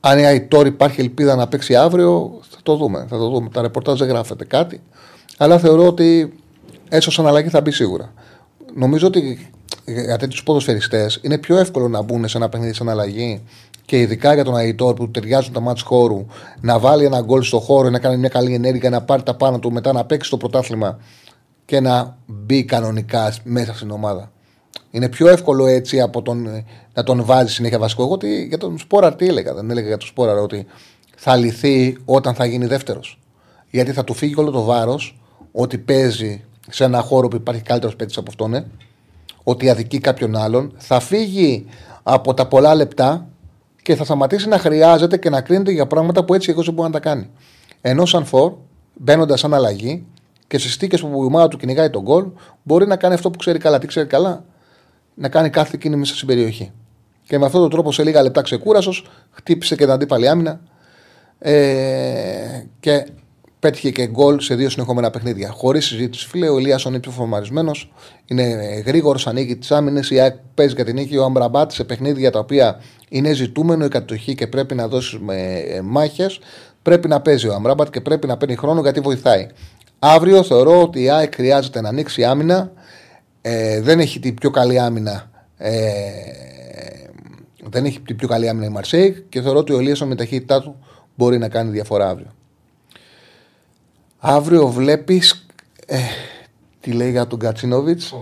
Αν 0.00 0.48
τώρα 0.48 0.68
υπάρχει 0.68 1.00
ελπίδα 1.00 1.34
να 1.34 1.48
παίξει 1.48 1.76
αύριο, 1.76 2.40
θα 2.50 2.58
το 2.62 2.76
δούμε. 2.76 3.06
Θα 3.08 3.18
το 3.18 3.30
δούμε. 3.30 3.48
Τα 3.48 3.62
ρεπορτάζ 3.62 3.98
δεν 3.98 4.08
γράφεται 4.08 4.44
κάτι. 4.44 4.82
Αλλά 5.36 5.58
θεωρώ 5.58 5.86
ότι 5.86 6.32
έσως 6.88 7.14
σαν 7.14 7.26
αλλαγή 7.26 7.48
θα 7.48 7.60
μπει 7.60 7.70
σίγουρα. 7.70 8.12
Νομίζω 8.74 9.06
ότι 9.06 9.50
για 10.04 10.16
τέτοιους 10.16 10.42
ποδοσφαιριστές 10.42 11.18
είναι 11.22 11.38
πιο 11.38 11.58
εύκολο 11.58 11.88
να 11.88 12.02
μπουν 12.02 12.28
σε 12.28 12.36
ένα 12.36 12.48
παιχνίδι 12.48 12.72
σαν 12.72 12.88
αλλαγή 12.88 13.42
και 13.84 13.98
ειδικά 14.00 14.34
για 14.34 14.44
τον 14.44 14.56
Αϊτόρ 14.56 14.94
που 14.94 15.10
ταιριάζουν 15.10 15.52
τα 15.52 15.60
μάτια 15.60 15.84
χώρου 15.86 16.26
να 16.60 16.78
βάλει 16.78 17.04
ένα 17.04 17.20
γκολ 17.20 17.42
στο 17.42 17.60
χώρο, 17.60 17.90
να 17.90 17.98
κάνει 17.98 18.16
μια 18.16 18.28
καλή 18.28 18.54
ενέργεια, 18.54 18.90
να 18.90 19.02
πάρει 19.02 19.22
τα 19.22 19.34
πάνω 19.34 19.58
του, 19.58 19.72
μετά 19.72 19.92
να 19.92 20.04
παίξει 20.04 20.30
το 20.30 20.36
πρωτάθλημα 20.36 20.98
και 21.64 21.80
να 21.80 22.16
μπει 22.26 22.64
κανονικά 22.64 23.34
μέσα 23.44 23.74
στην 23.74 23.90
ομάδα. 23.90 24.32
Είναι 24.90 25.08
πιο 25.08 25.28
εύκολο 25.28 25.66
έτσι 25.66 26.00
από 26.00 26.22
τον, 26.22 26.46
ε, 26.46 26.64
να 26.94 27.02
τον 27.02 27.24
βάζει 27.24 27.52
συνέχεια 27.52 27.78
βασικό. 27.78 28.02
Εγώ 28.02 28.12
ότι 28.12 28.44
για 28.44 28.58
τον 28.58 28.78
Σπόρα 28.78 29.14
τι 29.14 29.26
έλεγα. 29.26 29.54
Δεν 29.54 29.70
έλεγα 29.70 29.86
για 29.86 29.96
τον 29.96 30.08
Σπόρα 30.08 30.32
ότι 30.32 30.66
θα 31.16 31.36
λυθεί 31.36 31.96
όταν 32.04 32.34
θα 32.34 32.44
γίνει 32.44 32.66
δεύτερος. 32.66 33.20
Γιατί 33.70 33.92
θα 33.92 34.04
του 34.04 34.14
φύγει 34.14 34.34
όλο 34.36 34.50
το 34.50 34.62
βάρος 34.62 35.20
ότι 35.52 35.78
παίζει 35.78 36.44
σε 36.70 36.84
ένα 36.84 37.00
χώρο 37.00 37.28
που 37.28 37.36
υπάρχει 37.36 37.62
καλύτερος 37.62 37.96
παίκτης 37.96 38.16
από 38.16 38.30
αυτόν, 38.30 38.50
ναι, 38.50 38.64
ότι 39.48 39.70
αδικεί 39.70 39.98
κάποιον 39.98 40.36
άλλον. 40.36 40.72
Θα 40.76 41.00
φύγει 41.00 41.66
από 42.02 42.34
τα 42.34 42.46
πολλά 42.46 42.74
λεπτά 42.74 43.28
και 43.82 43.94
θα 43.96 44.04
σταματήσει 44.04 44.48
να 44.48 44.58
χρειάζεται 44.58 45.16
και 45.16 45.30
να 45.30 45.40
κρίνεται 45.40 45.70
για 45.70 45.86
πράγματα 45.86 46.24
που 46.24 46.34
έτσι 46.34 46.50
εγώ 46.50 46.62
δεν 46.62 46.74
μπορεί 46.74 46.88
να 46.88 47.00
τα 47.00 47.00
κάνει. 47.00 47.30
Ενώ 47.80 48.06
σαν 48.06 48.24
φορ, 48.24 48.52
μπαίνοντας 48.94 49.40
σαν 49.40 49.54
αλλαγή 49.54 50.06
και 50.46 50.58
στις 50.58 50.72
στίκες 50.72 51.00
που 51.00 51.22
η 51.22 51.26
ομάδα 51.26 51.48
του 51.48 51.56
κυνηγάει 51.56 51.90
τον 51.90 52.02
γκολ, 52.02 52.26
μπορεί 52.62 52.86
να 52.86 52.96
κάνει 52.96 53.14
αυτό 53.14 53.30
που 53.30 53.38
ξέρει 53.38 53.58
καλά. 53.58 53.78
Τι 53.78 53.86
ξέρει 53.86 54.06
καλά, 54.06 54.44
να 55.14 55.28
κάνει 55.28 55.50
κάθε 55.50 55.76
κίνημα 55.80 56.00
μέσα 56.00 56.14
στην 56.14 56.26
περιοχή. 56.26 56.72
Και 57.24 57.38
με 57.38 57.46
αυτόν 57.46 57.60
τον 57.60 57.70
τρόπο 57.70 57.92
σε 57.92 58.02
λίγα 58.02 58.22
λεπτά 58.22 58.42
ξεκούρασος, 58.42 59.10
χτύπησε 59.30 59.76
και 59.76 59.84
την 59.84 59.92
αντίπαλη 59.92 60.28
άμυνα. 60.28 60.60
Ε, 61.38 62.64
και 62.80 63.06
πέτυχε 63.60 63.90
και 63.90 64.06
γκολ 64.06 64.40
σε 64.40 64.54
δύο 64.54 64.70
συνεχόμενα 64.70 65.10
παιχνίδια. 65.10 65.50
Χωρίς 65.50 65.86
συζήτηση, 65.86 66.28
φίλε, 66.28 66.48
ο 66.48 66.58
Ηλίας 66.58 66.84
είναι 66.84 67.00
πιο 67.00 67.10
φορμαρισμένο, 67.10 67.70
είναι 68.26 68.44
γρήγορος, 68.86 69.26
ανοίγει 69.26 69.56
τις 69.56 69.70
άμυνες. 69.70 70.10
Η 70.10 70.20
ΑΕΚ 70.20 70.36
παίζει 70.54 70.74
για 70.74 70.84
την 70.84 70.94
νίκη. 70.94 71.16
Ο 71.16 71.24
Αμπραμπάτ 71.24 71.70
σε 71.70 71.84
παιχνίδια 71.84 72.30
τα 72.30 72.38
οποία 72.38 72.80
είναι 73.08 73.32
ζητούμενο 73.32 73.84
η 73.84 73.88
κατοχή 73.88 74.34
και 74.34 74.46
πρέπει 74.46 74.74
να 74.74 74.88
δώσει 74.88 75.20
ε, 75.30 75.80
μάχες. 75.80 76.40
Πρέπει 76.82 77.08
να 77.08 77.20
παίζει 77.20 77.48
ο 77.48 77.54
Αμπραμπάτ 77.54 77.90
και 77.90 78.00
πρέπει 78.00 78.26
να 78.26 78.36
παίρνει 78.36 78.56
χρόνο 78.56 78.80
γιατί 78.80 79.00
βοηθάει. 79.00 79.46
Αύριο 79.98 80.42
θεωρώ 80.42 80.82
ότι 80.82 81.02
η 81.02 81.10
ΑΕΚ 81.10 81.34
χρειάζεται 81.34 81.80
να 81.80 81.88
ανοίξει 81.88 82.24
άμυνα. 82.24 82.72
Ε, 83.40 83.80
δεν 83.80 84.00
έχει 84.00 84.20
την 84.20 84.34
πιο 84.34 84.50
καλή 84.50 84.78
άμυνα. 84.78 85.30
Ε, 85.56 85.70
δεν 87.70 87.84
έχει 87.84 88.00
την 88.00 88.16
πιο 88.16 88.28
καλή 88.28 88.48
άμυνα 88.48 88.66
η 88.66 88.68
Μαρσέικ 88.68 89.28
και 89.28 89.40
θεωρώ 89.40 89.58
ότι 89.58 89.72
ο 89.72 89.78
Ελίασον 89.78 90.08
με 90.08 90.14
ταχύτητά 90.14 90.62
του 90.62 90.76
μπορεί 91.14 91.38
να 91.38 91.48
κάνει 91.48 91.70
διαφορά 91.70 92.08
αύριο. 92.08 92.37
Αύριο 94.20 94.66
βλέπεις. 94.66 95.46
Ε, 95.86 95.98
τι 96.80 96.92
λέει 96.92 97.10
για 97.10 97.26
τον 97.26 97.38
Κατσίνοβιτς; 97.38 98.14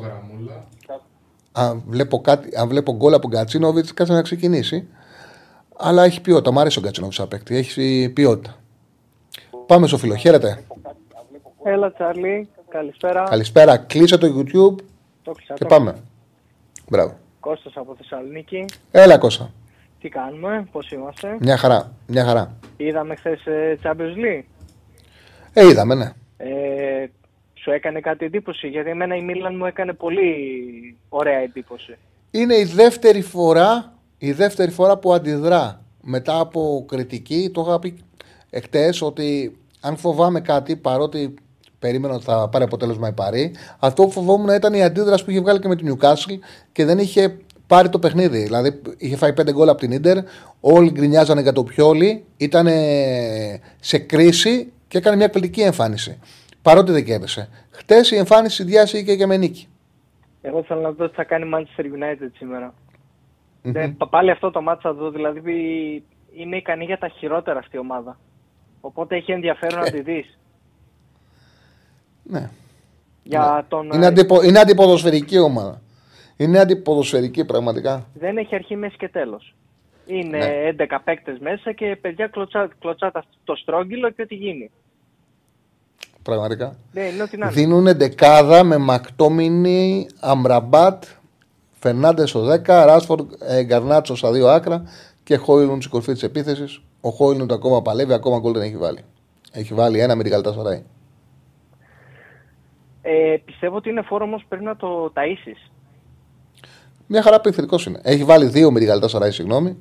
Αν 1.53 1.83
βλέπω, 1.87 2.21
κάτι, 2.21 2.57
αν 2.57 2.69
βλέπω 2.69 2.93
γκολ 2.97 3.13
από 3.13 3.23
τον 3.23 3.31
Κατσίνοβιτς, 3.31 3.95
κάτσε 3.95 4.13
να 4.13 4.23
ξεκινήσει. 4.23 4.89
Αλλά 5.77 6.05
έχει 6.05 6.21
ποιότητα. 6.21 6.53
Μ' 6.53 6.59
αρέσει 6.59 6.79
ο 6.79 6.83
Κατσίνοβιτς 6.83 7.17
σαν 7.19 7.29
παίκτη. 7.29 7.57
Έχει 7.57 8.11
ποιότητα. 8.15 8.57
Πάμε 9.67 9.87
στο 9.87 9.99
φίλο. 9.99 10.15
Χαίρετε. 10.15 10.65
Έλα, 11.65 11.93
Τσάρλι. 11.93 12.49
Καλησπέρα. 12.69 13.23
Καλησπέρα. 13.23 13.77
Κλείσε 13.77 14.19
το 14.19 14.27
YouTube 14.27 14.83
Το 15.23 15.33
κλείσα, 15.33 15.55
και 15.55 15.65
το 15.65 15.67
πάμε. 15.67 15.97
Μπράβο. 16.89 17.17
Κώστας 17.41 17.73
από 17.77 17.95
Θεσσαλονίκη. 17.97 18.65
Έλα, 18.91 19.19
Κώστα. 19.19 19.51
Τι 20.01 20.09
κάνουμε, 20.09 20.69
πώς 20.73 20.91
είμαστε; 20.91 21.37
Μια 21.41 21.57
χαρά. 21.57 21.93
Μια 22.07 22.25
χαρά. 22.25 22.57
Είδαμε 22.77 23.15
χθες 23.17 23.41
Champions 23.83 24.17
League. 24.17 24.45
Ε, 25.59 25.69
είδαμε, 25.69 25.95
ναι. 25.95 26.13
Ε, 26.37 27.07
σου 27.55 27.71
έκανε 27.71 28.01
κάτι 28.01 28.25
εντύπωση, 28.25 28.69
γιατί 28.69 28.91
εμένα 28.91 29.17
η 29.17 29.23
Μίλαν 29.23 29.57
μου 29.57 29.65
έκανε 29.65 29.93
πολύ 29.93 30.35
ωραία 31.09 31.39
εντύπωση. 31.39 31.97
Είναι 32.31 32.55
η 32.55 32.65
δεύτερη 32.65 33.21
φορά, 33.21 33.93
η 34.19 34.33
δεύτερη 34.33 34.71
φορά 34.71 34.97
που 34.97 35.13
αντιδρά 35.13 35.81
μετά 36.03 36.39
από 36.39 36.85
κριτική. 36.89 37.51
Το 37.55 37.65
είχα 37.67 37.79
πει 37.79 37.97
εχθές 38.51 39.03
ότι 39.03 39.57
αν 39.81 39.97
φοβάμαι 39.97 40.41
κάτι, 40.41 40.77
παρότι 40.77 41.35
περίμενα 41.79 42.15
ότι 42.15 42.25
θα 42.25 42.49
πάρει 42.49 42.65
αποτέλεσμα 42.65 43.09
η 43.09 43.13
Παρή, 43.13 43.55
αυτό 43.79 44.05
που 44.05 44.11
φοβόμουν 44.11 44.49
ήταν 44.49 44.75
η 44.75 44.83
αντίδραση 44.83 45.25
που 45.25 45.31
είχε 45.31 45.41
βγάλει 45.41 45.59
και 45.59 45.69
με 45.69 45.77
την 45.77 45.95
Newcastle 45.95 46.39
και 46.73 46.85
δεν 46.85 46.99
είχε 46.99 47.37
πάρει 47.67 47.89
το 47.89 47.99
παιχνίδι. 47.99 48.43
Δηλαδή 48.43 48.81
είχε 48.99 49.17
φάει 49.17 49.33
πέντε 49.33 49.53
γκολ 49.53 49.69
από 49.69 49.81
την 49.81 49.93
Ίντερ, 49.93 50.17
όλοι 50.61 50.91
γκρινιάζανε 50.91 51.41
για 51.41 51.53
το 51.53 51.65
πιόλι, 51.65 52.25
ήταν 52.37 52.69
σε 53.81 53.99
κρίση 53.99 54.71
και 54.89 54.99
έκανε 54.99 55.17
μια 55.17 55.25
εκπληκτική 55.25 55.61
εμφάνιση. 55.61 56.19
Παρότι 56.63 56.93
δεν 56.93 57.05
κέρδισε. 57.05 57.49
Χτες 57.71 58.11
η 58.11 58.17
εμφάνιση 58.17 58.65
διάσηκε 58.65 59.17
και 59.17 59.27
με 59.27 59.37
νίκη. 59.37 59.69
Εγώ 60.43 60.63
θέλω 60.63 60.81
να 60.81 60.91
δω 60.93 61.09
τι 61.09 61.15
θα 61.15 61.25
κάνει 61.25 61.51
Manchester 61.55 61.83
United 61.85 62.31
σήμερα. 62.37 62.75
Ε, 63.63 63.93
πα- 63.99 64.09
πάλι 64.09 64.31
αυτό 64.31 64.51
το 64.51 64.63
μάτσα 64.63 64.89
θα 64.89 64.95
δω, 64.95 65.11
δηλαδή 65.11 65.53
είναι 66.37 66.57
ικανή 66.57 66.85
για 66.85 66.99
τα 66.99 67.09
χειρότερα 67.09 67.59
αυτή 67.59 67.77
η 67.77 67.79
ομάδα. 67.79 68.19
Οπότε 68.81 69.17
έχει 69.17 69.33
ενδιαφέρον 69.33 69.81
να 69.81 69.91
τη 69.91 70.01
δεις. 70.03 70.39
Ναι. 72.23 72.51
Για 73.23 73.65
τον, 73.69 73.91
Είναι, 73.93 74.05
ε, 74.05 74.09
αντιπο, 74.09 74.43
είναι 74.43 74.59
αντιποδοσφαιρική 74.59 75.39
ομάδα. 75.39 75.81
Είναι 76.37 76.59
αντιποδοσφαιρική 76.59 77.45
πραγματικά. 77.45 78.07
δεν 78.15 78.37
έχει 78.37 78.55
αρχή, 78.55 78.77
μέση 78.77 78.97
και 78.97 79.09
τέλος. 79.09 79.55
Είναι 80.07 80.39
Ναι. 80.39 80.73
11 80.79 80.99
παίκτες 81.05 81.39
μέσα 81.39 81.73
και 81.73 81.97
παιδιά 82.01 82.27
κλωτσά, 82.27 82.69
κλωτσάτε 82.81 83.23
το 83.45 83.55
στρόγγυλο 83.57 84.11
και 84.11 84.23
ό,τι 84.23 84.35
γίνει. 84.35 84.71
Πραγματικά. 86.23 86.77
Ναι, 86.93 87.01
είναι 87.03 87.23
ό,τι 87.23 87.37
να 87.37 87.47
είναι. 87.47 87.55
Δίνουν 87.55 87.85
δεκάδα 87.97 88.65
με 88.65 88.77
Μακτόμινι, 88.77 90.07
Αμραμπάτ, 90.21 91.05
Φερνάντες 91.73 92.29
στο 92.31 92.41
10, 92.41 92.85
Ράσφορντ, 92.85 93.31
ε, 93.41 93.65
Γκαρνάτσο 93.65 94.17
στα 94.17 94.33
δύο 94.33 94.49
άκρα 94.49 94.83
και 95.23 95.37
Χόιλουντ 95.37 95.79
στην 95.81 95.91
κορφή 95.91 96.13
της 96.13 96.23
επίθεσης. 96.23 96.81
Ο 97.01 97.11
Χόιλουντ 97.11 97.53
ακόμα 97.53 97.83
παλεύει, 97.83 98.13
ακόμα 98.13 98.39
γκολ 98.39 98.53
δεν 98.53 98.63
έχει 98.63 98.77
βάλει. 98.77 98.99
Έχει 99.53 99.75
βάλει 99.75 100.01
ένα 100.01 100.17
με 100.17 100.23
την 100.23 100.33
Καλτασαράη. 100.33 100.83
Ε, 103.03 103.37
πιστεύω 103.45 103.77
ότι 103.77 103.89
είναι 103.91 104.03
φόρο 104.03 104.25
όμως 104.25 104.45
πρέπει 104.49 104.65
να 104.65 104.77
το 104.77 105.13
ταΐσεις. 105.15 105.71
Μια 107.07 107.23
χαρά 107.23 107.37
επιθετικό 107.37 107.77
είναι. 107.87 108.01
Έχει 108.03 108.25
βάλει 108.25 108.47
δύο 108.47 108.71
με 108.71 108.79
την 108.79 108.89
Καλτασαράη, 108.89 109.31
συγγνώμη. 109.31 109.77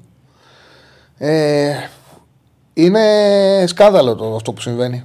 Ε, 1.18 1.74
είναι 2.74 3.02
σκάνδαλο 3.68 4.16
το, 4.16 4.36
αυτό 4.36 4.54
που 4.54 4.62
συμβαίνει. 4.62 5.04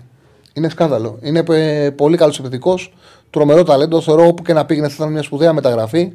Είναι 0.54 0.68
σκάνδαλο. 0.68 1.18
Είναι 1.22 1.42
ε, 1.48 1.90
πολύ 1.90 2.16
καλός 2.16 2.38
επιθετικός. 2.38 2.92
Τρομερό 3.30 3.62
ταλέντο. 3.62 4.00
Θεωρώ 4.00 4.26
όπου 4.26 4.42
και 4.42 4.52
να 4.52 4.66
πήγαινε 4.66 4.88
θα 4.88 4.94
ήταν 4.98 5.12
μια 5.12 5.22
σπουδαία 5.22 5.52
μεταγραφή. 5.52 6.12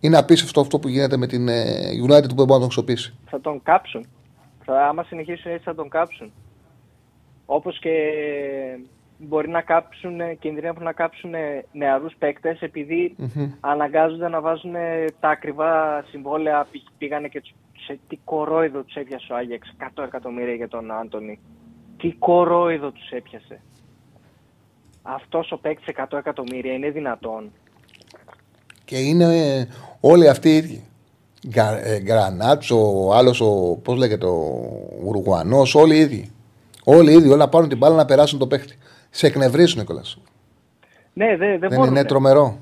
Είναι 0.00 0.16
απίστευτο 0.16 0.60
αυτό 0.60 0.78
που 0.78 0.88
γίνεται 0.88 1.16
με 1.16 1.26
την 1.26 1.48
ε, 1.48 1.64
United 2.06 2.28
που 2.28 2.34
δεν 2.34 2.46
μπορεί 2.46 2.46
να 2.46 2.54
τον 2.54 2.64
αξιοποιήσει. 2.64 3.14
Θα 3.30 3.40
τον 3.40 3.60
κάψουν. 3.62 4.06
Θα, 4.64 4.86
άμα 4.86 5.02
συνεχίσουν 5.02 5.50
έτσι 5.52 5.64
θα 5.64 5.74
τον 5.74 5.88
κάψουν. 5.88 6.32
Όπως 7.46 7.78
και 7.78 7.90
μπορεί 9.18 9.48
να 9.48 9.60
κάψουν, 9.60 10.20
ε, 10.20 10.34
κινδυνεύουν 10.34 10.82
να 10.82 10.92
κάψουν 10.92 11.34
ε, 11.34 11.64
νεαρούς 11.72 12.14
παίκτες 12.18 12.60
επειδή 12.60 13.16
αναγκάζονται 13.60 14.28
να 14.28 14.40
βάζουν 14.40 14.74
ε, 14.74 15.04
τα 15.20 15.28
ακριβά 15.28 16.04
συμβόλαια. 16.10 16.66
Π- 16.72 16.90
Πήγανε 16.98 17.28
και 17.28 17.40
τους, 17.40 17.54
σε 17.86 17.98
τι 18.08 18.18
κορόιδο 18.24 18.82
τους 18.82 18.94
έπιασε 18.94 19.32
ο 19.32 19.36
Άγιαξ. 19.36 19.74
100 19.96 20.04
εκατομμύρια 20.04 20.54
για 20.54 20.68
τον 20.68 20.90
Άντωνη. 20.92 21.38
Τι 21.96 22.12
κορόιδο 22.18 22.90
τους 22.90 23.10
έπιασε. 23.10 23.60
Αυτός 25.02 25.52
ο 25.52 25.58
παίκτης 25.58 25.94
100 26.10 26.18
εκατομμύρια 26.18 26.72
είναι 26.72 26.90
δυνατόν. 26.90 27.52
Και 28.84 28.98
είναι 28.98 29.56
ε, 29.58 29.66
όλοι 30.00 30.28
αυτοί 30.28 30.48
οι 30.50 30.56
ίδιοι. 30.56 30.84
Γκα, 31.48 31.86
ε, 31.86 32.00
Γκρανάτσο, 32.00 33.06
ο 33.06 33.14
άλλος, 33.14 33.42
πώς 33.82 33.96
λέγεται, 33.98 34.26
ο 34.26 34.68
Ουρουγουανός, 35.04 35.74
όλοι 35.74 35.96
οι 35.96 35.98
ίδιοι. 36.00 36.30
Όλοι 36.84 37.10
οι 37.10 37.14
ίδιοι, 37.14 37.28
όλοι 37.28 37.38
να 37.38 37.48
πάρουν 37.48 37.68
την 37.68 37.78
μπάλα 37.78 37.96
να 37.96 38.04
περάσουν 38.04 38.38
το 38.38 38.46
παίχτη. 38.46 38.78
Σε 39.10 39.26
εκνευρίζουν, 39.26 39.78
Νικόλα. 39.78 40.02
Ναι, 41.12 41.36
δεν, 41.36 41.38
δεν, 41.38 41.58
Δεν 41.58 41.68
μπορούν. 41.78 41.86
είναι 41.94 42.04
τρομερό. 42.04 42.58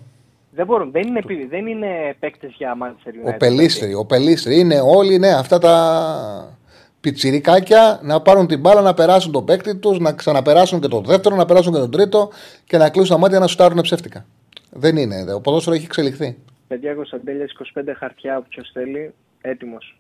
Δεν 0.59 0.67
μπορούν. 0.67 0.91
Δεν 0.91 1.03
είναι, 1.07 1.19
επί- 1.19 1.49
δεν 1.51 1.67
είναι 1.67 2.17
παίκτες 2.19 2.55
για 2.57 2.77
Manchester 2.83 3.29
United. 3.29 3.35
Ο 3.35 3.37
Πελίστρη, 3.37 3.95
ο 3.95 4.05
Πελίστρη. 4.05 4.59
Είναι 4.59 4.81
όλοι, 4.81 5.19
ναι, 5.19 5.29
αυτά 5.33 5.59
τα 5.59 6.57
πιτσιρικάκια 7.01 8.01
να 8.03 8.21
πάρουν 8.21 8.47
την 8.47 8.61
μπάλα, 8.61 8.81
να 8.81 8.95
περάσουν 8.95 9.33
τον 9.33 9.45
παίκτη 9.45 9.77
τους, 9.77 9.99
να 9.99 10.13
ξαναπεράσουν 10.13 10.81
και 10.81 10.89
τον 10.89 11.05
δεύτερο, 11.05 11.37
να 11.37 11.45
περάσουν 11.45 11.73
και 11.73 11.79
τον 11.79 11.91
τρίτο 11.91 12.31
και 12.65 12.77
να 12.77 12.91
κλείσουν 12.91 13.15
τα 13.15 13.19
μάτια 13.21 13.39
να 13.39 13.47
σουτάρουν 13.47 13.81
ψεύτικα. 13.81 14.25
Δεν 14.71 14.97
είναι. 14.97 15.33
Ο 15.33 15.41
ποδόσφαιρο 15.41 15.77
έχει 15.77 15.85
εξελιχθεί. 15.85 16.37
Παιδιά 16.69 16.95
Κωνσταντέλια 16.95 17.47
25 17.75 17.83
χαρτιά 17.99 18.37
που 18.41 18.47
ποιος 18.49 18.71
θέλει, 18.73 19.15
έτοιμος. 19.41 19.99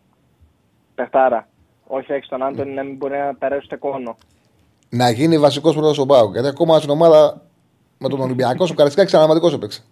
Πεχτάρα. 0.94 1.48
Όχι 1.86 2.12
έξω 2.12 2.28
τον 2.30 2.42
Άντωνη 2.42 2.74
να 2.74 2.82
μην 2.82 2.96
μπορεί 2.96 3.16
να 3.18 3.34
περάσει 3.34 3.62
ούτε 3.64 3.76
κόνο. 3.76 4.16
Να 4.88 5.10
γίνει 5.10 5.38
βασικός 5.38 5.74
πρώτο 5.74 6.02
ο 6.02 6.04
Μπάουκ. 6.04 6.32
Γιατί 6.32 6.48
ακόμα 6.48 6.78
στην 6.78 6.90
ομάδα 6.90 7.42
με 7.98 8.08
τον 8.08 8.20
Ολυμπιακό, 8.20 8.66
ο 8.70 8.74
Καριστάκη 8.74 9.16
αναματικό 9.16 9.48
έπαιξε. 9.48 9.82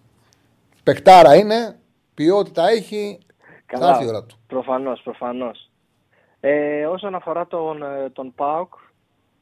Πεκτάρα 0.87 1.35
είναι, 1.35 1.79
ποιότητα 2.13 2.67
έχει. 2.67 3.19
Θα 3.65 3.89
έρθει 3.89 4.03
η 4.03 4.07
ώρα 4.07 4.23
του. 4.23 4.37
Προφανώς, 4.47 5.01
προφανώς. 5.01 5.69
Ε, 6.39 6.85
όσον 6.85 7.15
αφορά 7.15 7.47
τον, 7.47 7.83
ε, 7.83 8.09
τον 8.09 8.33
ΠΑΟΚ, 8.35 8.73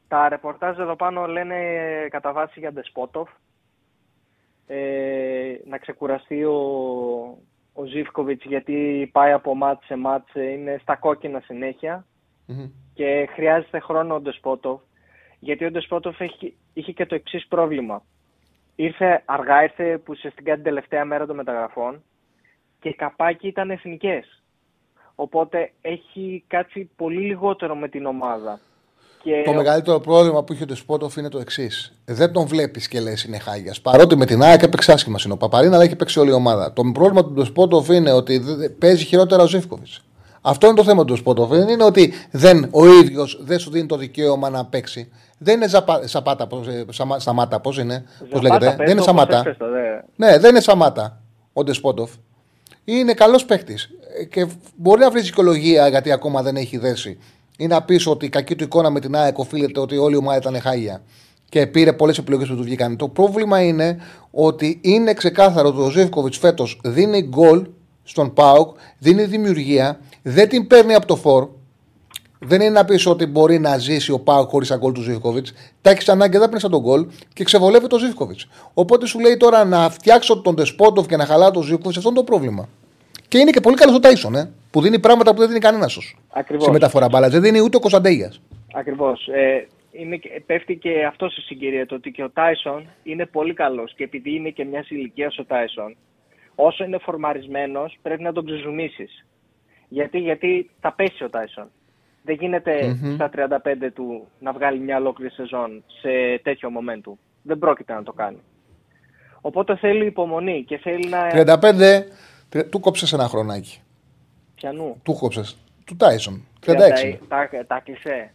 τα 0.08 0.28
ρεπορτάζ 0.28 0.78
εδώ 0.78 0.96
πάνω 0.96 1.26
λένε 1.26 1.54
ε, 1.54 2.08
κατά 2.08 2.32
βάση 2.32 2.60
για 2.60 2.72
Ντεσπότοφ. 2.72 3.28
Ε, 4.66 5.54
να 5.66 5.78
ξεκουραστεί 5.78 6.44
ο, 6.44 6.58
ο 7.72 7.84
Ζίβκοβιτς 7.84 8.44
γιατί 8.44 9.08
πάει 9.12 9.32
από 9.32 9.54
μάτς 9.54 9.86
σε 9.86 9.96
μάτς, 9.96 10.34
ε, 10.34 10.42
είναι 10.42 10.78
στα 10.82 10.96
κόκκινα 10.96 11.40
συνέχεια. 11.40 12.06
Μμμ. 12.46 12.70
και 12.94 13.28
χρειάζεται 13.32 13.78
χρόνο 13.78 14.14
ο 14.14 14.20
Ντεσπότοφ. 14.20 14.80
Γιατί 15.38 15.64
ο 15.64 15.70
Ντεσπότοφ 15.70 16.20
έχει, 16.20 16.56
είχε 16.72 16.92
και 16.92 17.06
το 17.06 17.14
εξής 17.14 17.46
πρόβλημα. 17.46 18.02
Ήρθε 18.76 19.22
αργά, 19.24 19.62
ήρθε 19.62 19.98
που 19.98 20.04
ουσιαστικά 20.16 20.54
την 20.54 20.62
τελευταία 20.62 21.04
μέρα 21.04 21.26
των 21.26 21.36
μεταγραφών 21.36 22.02
και 22.80 22.94
καπάκι 22.94 23.46
ήταν 23.46 23.70
εθνικές. 23.70 24.42
Οπότε 25.14 25.72
έχει 25.80 26.44
κάτσει 26.48 26.90
πολύ 26.96 27.20
λιγότερο 27.20 27.76
με 27.76 27.88
την 27.88 28.06
ομάδα. 28.06 28.60
Και 29.22 29.42
Το 29.44 29.52
μεγαλύτερο 29.52 30.00
πρόβλημα 30.00 30.44
που 30.44 30.52
είχε 30.52 30.62
ο 30.62 30.66
Ντεσπότοφ 30.66 31.16
είναι 31.16 31.28
το 31.28 31.38
εξής. 31.38 31.92
Δεν 32.04 32.32
τον 32.32 32.46
βλέπεις 32.46 32.88
και 32.88 33.00
λες 33.00 33.24
είναι 33.24 33.38
χάγιας. 33.38 33.80
Παρότι 33.80 34.16
με 34.16 34.26
την 34.26 34.42
ΑΕΚ 34.42 34.62
έπαιξε 34.62 34.92
άσχημα 34.92 35.18
είναι 35.24 35.32
ο 35.32 35.36
Παπαρίνα, 35.36 35.74
αλλά 35.74 35.84
έχει 35.84 35.96
παίξει 35.96 36.18
όλη 36.18 36.30
η 36.30 36.32
ομάδα. 36.32 36.72
Το 36.72 36.82
πρόβλημα 36.94 37.24
του 37.24 37.32
Ντεσπότοφ 37.32 37.88
είναι 37.88 38.12
ότι 38.12 38.38
δεν- 38.38 38.78
παίζει 38.78 39.04
χειρότερα 39.04 39.42
ο 39.42 39.46
Ζήφκοβιτς. 39.46 40.04
Αυτό 40.48 40.66
είναι 40.66 40.76
το 40.76 40.84
θέμα 40.84 41.04
του 41.04 41.12
Ντεσπότοφ. 41.12 41.48
Δεν 41.50 41.68
είναι 41.68 41.84
ότι 41.84 42.12
δεν, 42.30 42.68
ο 42.70 42.86
ίδιος 42.86 43.38
δεν 43.42 43.58
σου 43.58 43.70
δίνει 43.70 43.86
το 43.86 43.96
δικαίωμα 43.96 44.50
να 44.50 44.64
παίξει. 44.64 45.08
Δεν 45.38 45.54
είναι 45.56 45.68
ζαπα, 45.68 46.06
σαπάτα, 46.06 46.46
πώς, 46.46 46.66
ε, 46.66 46.84
σαμα, 46.90 47.18
Σαμάτα, 47.18 47.60
πώς 47.60 47.78
είναι, 47.78 48.04
πώς 48.18 48.42
Ζαπάτα 48.42 48.42
λέγεται. 48.42 48.64
παίζει 48.64 48.76
Δεν 48.76 48.86
είναι 48.90 49.00
όπως 49.00 49.04
Σαμάτα. 49.04 49.38
έπαιζε, 49.38 49.56
δε. 50.16 50.26
Ναι, 50.26 50.38
δεν 50.38 50.50
είναι 50.50 50.60
Σαμάτα 50.60 51.20
ο 51.52 51.62
Ντεσπότοφ. 51.64 52.10
Είναι 52.84 53.12
καλός 53.14 53.44
παίχτη. 53.44 53.78
Και 54.30 54.46
μπορεί 54.76 55.00
να 55.00 55.10
βρει 55.10 55.20
δικαιολογία 55.20 55.88
γιατί 55.88 56.12
ακόμα 56.12 56.42
δεν 56.42 56.56
έχει 56.56 56.78
δέσει. 56.78 57.18
Ή 57.58 57.66
να 57.66 57.82
πεις 57.82 58.06
ότι 58.06 58.26
η 58.26 58.28
κακή 58.28 58.56
του 58.56 58.64
εικόνα 58.64 58.90
με 58.90 59.00
την 59.00 59.16
ΑΕΚ 59.16 59.38
οφείλεται 59.38 59.80
ότι 59.80 59.96
όλη 59.96 60.14
η 60.14 60.18
ομάδα 60.18 60.36
ήταν 60.38 60.60
χάγια. 60.60 61.02
και 61.48 61.66
πήρε 61.66 61.92
πολλές 61.92 62.18
επιλογές 62.18 62.48
που 62.48 62.56
του 62.56 62.62
βγήκαν. 62.62 62.96
Το 62.96 63.08
πρόβλημα 63.08 63.62
είναι 63.62 63.98
ότι 64.30 64.78
είναι 64.82 65.12
ξεκάθαρο 65.14 65.68
ότι 65.68 65.80
ο 65.80 65.90
Ζήφκοβιτ 65.90 66.34
φέτος 66.34 66.80
δίνει 66.84 67.22
γκολ 67.22 67.66
στον 68.04 68.32
ΠΑΟΚ, 68.32 68.76
δίνει 68.98 69.24
δημιουργία, 69.24 69.98
δεν 70.28 70.48
την 70.48 70.66
παίρνει 70.66 70.94
από 70.94 71.06
το 71.06 71.16
φόρ. 71.16 71.48
Δεν 72.38 72.60
είναι 72.60 72.70
να 72.70 72.84
πεις 72.84 73.06
ότι 73.06 73.26
μπορεί 73.26 73.58
να 73.58 73.78
ζήσει 73.78 74.12
ο 74.12 74.18
ΠΑΟΚ 74.20 74.48
χωρίς 74.50 74.76
γκολ 74.78 74.92
του 74.92 75.00
Ζίβκοβιτς. 75.00 75.46
Τα 75.82 75.90
έχεις 75.90 76.08
ανάγκη, 76.08 76.38
δεν 76.38 76.48
παίρνεις 76.48 76.62
τον 76.62 76.80
γκολ 76.80 77.06
και 77.32 77.44
ξεβολεύει 77.44 77.86
τον 77.86 77.98
Ζίβκοβιτς. 77.98 78.38
Οπότε 78.74 79.06
σου 79.06 79.18
λέει 79.20 79.36
τώρα 79.36 79.64
να 79.64 79.90
φτιάξω 79.90 80.40
τον 80.40 80.56
Ντεσπόντοφ 80.56 81.06
και 81.06 81.16
να 81.16 81.26
χαλάω 81.26 81.50
τον 81.50 81.62
Ζίβκοβιτς, 81.62 81.96
αυτό 81.96 82.08
είναι 82.08 82.18
το 82.18 82.24
πρόβλημα. 82.24 82.68
Και 83.28 83.38
είναι 83.38 83.50
και 83.50 83.60
πολύ 83.60 83.76
καλός 83.76 83.94
ο 83.94 83.98
Τάισον, 84.00 84.34
ε, 84.34 84.52
που 84.70 84.80
δίνει 84.80 84.98
πράγματα 84.98 85.32
που 85.32 85.38
δεν 85.38 85.48
δίνει 85.48 85.60
κανένας 85.60 85.92
σου. 85.92 86.18
Ακριβώς. 86.28 86.64
Σε 86.64 86.70
μεταφορά 86.70 87.08
μπάλας. 87.08 87.30
Δεν 87.30 87.42
δίνει 87.42 87.60
ούτε 87.60 87.76
ο 87.76 87.80
Κωνσταντέλια. 87.80 88.32
Ακριβώς. 88.74 89.28
Ε, 89.28 89.66
είναι, 89.92 90.16
και- 90.16 90.42
πέφτει 90.46 90.76
και 90.76 91.04
αυτό 91.08 91.28
στη 91.28 91.40
συγκυρία 91.40 91.86
το 91.86 91.94
ότι 91.94 92.10
και 92.10 92.22
ο 92.22 92.30
Τάισον 92.30 92.86
είναι 93.02 93.26
πολύ 93.26 93.54
καλός 93.54 93.94
και 93.96 94.04
επειδή 94.04 94.34
είναι 94.34 94.48
και 94.50 94.64
μιας 94.64 94.90
ηλικίας 94.90 95.38
ο 95.38 95.44
Τάισον, 95.44 95.96
όσο 96.54 96.84
είναι 96.84 96.98
φορμαρισμένος, 96.98 97.98
πρέπει 98.02 98.22
να 98.22 98.32
τον 98.32 98.44
ξεζουμίσεις. 98.46 99.24
Γιατί, 99.88 100.18
γιατί 100.18 100.70
θα 100.80 100.92
πέσει 100.92 101.24
ο 101.24 101.30
Τάισον. 101.30 101.70
Δεν 102.22 102.34
γινεται 102.34 102.96
στα 103.14 103.30
35 103.36 103.90
του 103.94 104.26
να 104.38 104.52
βγάλει 104.52 104.78
μια 104.78 104.96
ολόκληρη 104.96 105.32
σεζόν 105.32 105.82
σε 106.00 106.38
τέτοιο 106.42 106.68
momentum. 106.78 107.12
Δεν 107.42 107.58
πρόκειται 107.58 107.92
να 107.92 108.02
το 108.02 108.12
κάνει. 108.12 108.38
Οπότε 109.40 109.76
θέλει 109.76 110.06
υπομονή 110.06 110.64
και 110.64 110.78
θέλει 110.78 111.08
να. 111.08 111.30
35, 111.30 112.02
τε- 112.48 112.68
του 112.70 112.80
κόψες 112.80 113.12
ένα 113.12 113.28
χρονάκι. 113.28 113.80
Πιανού. 114.54 115.00
Του 115.02 115.12
κόψες. 115.14 115.56
Του 115.84 115.96
Τάισον. 115.96 116.44
36. 116.66 117.18
Τα, 117.28 117.48
τα, 117.50 117.66
τα 117.66 117.80
κλεισέ. 117.84 118.30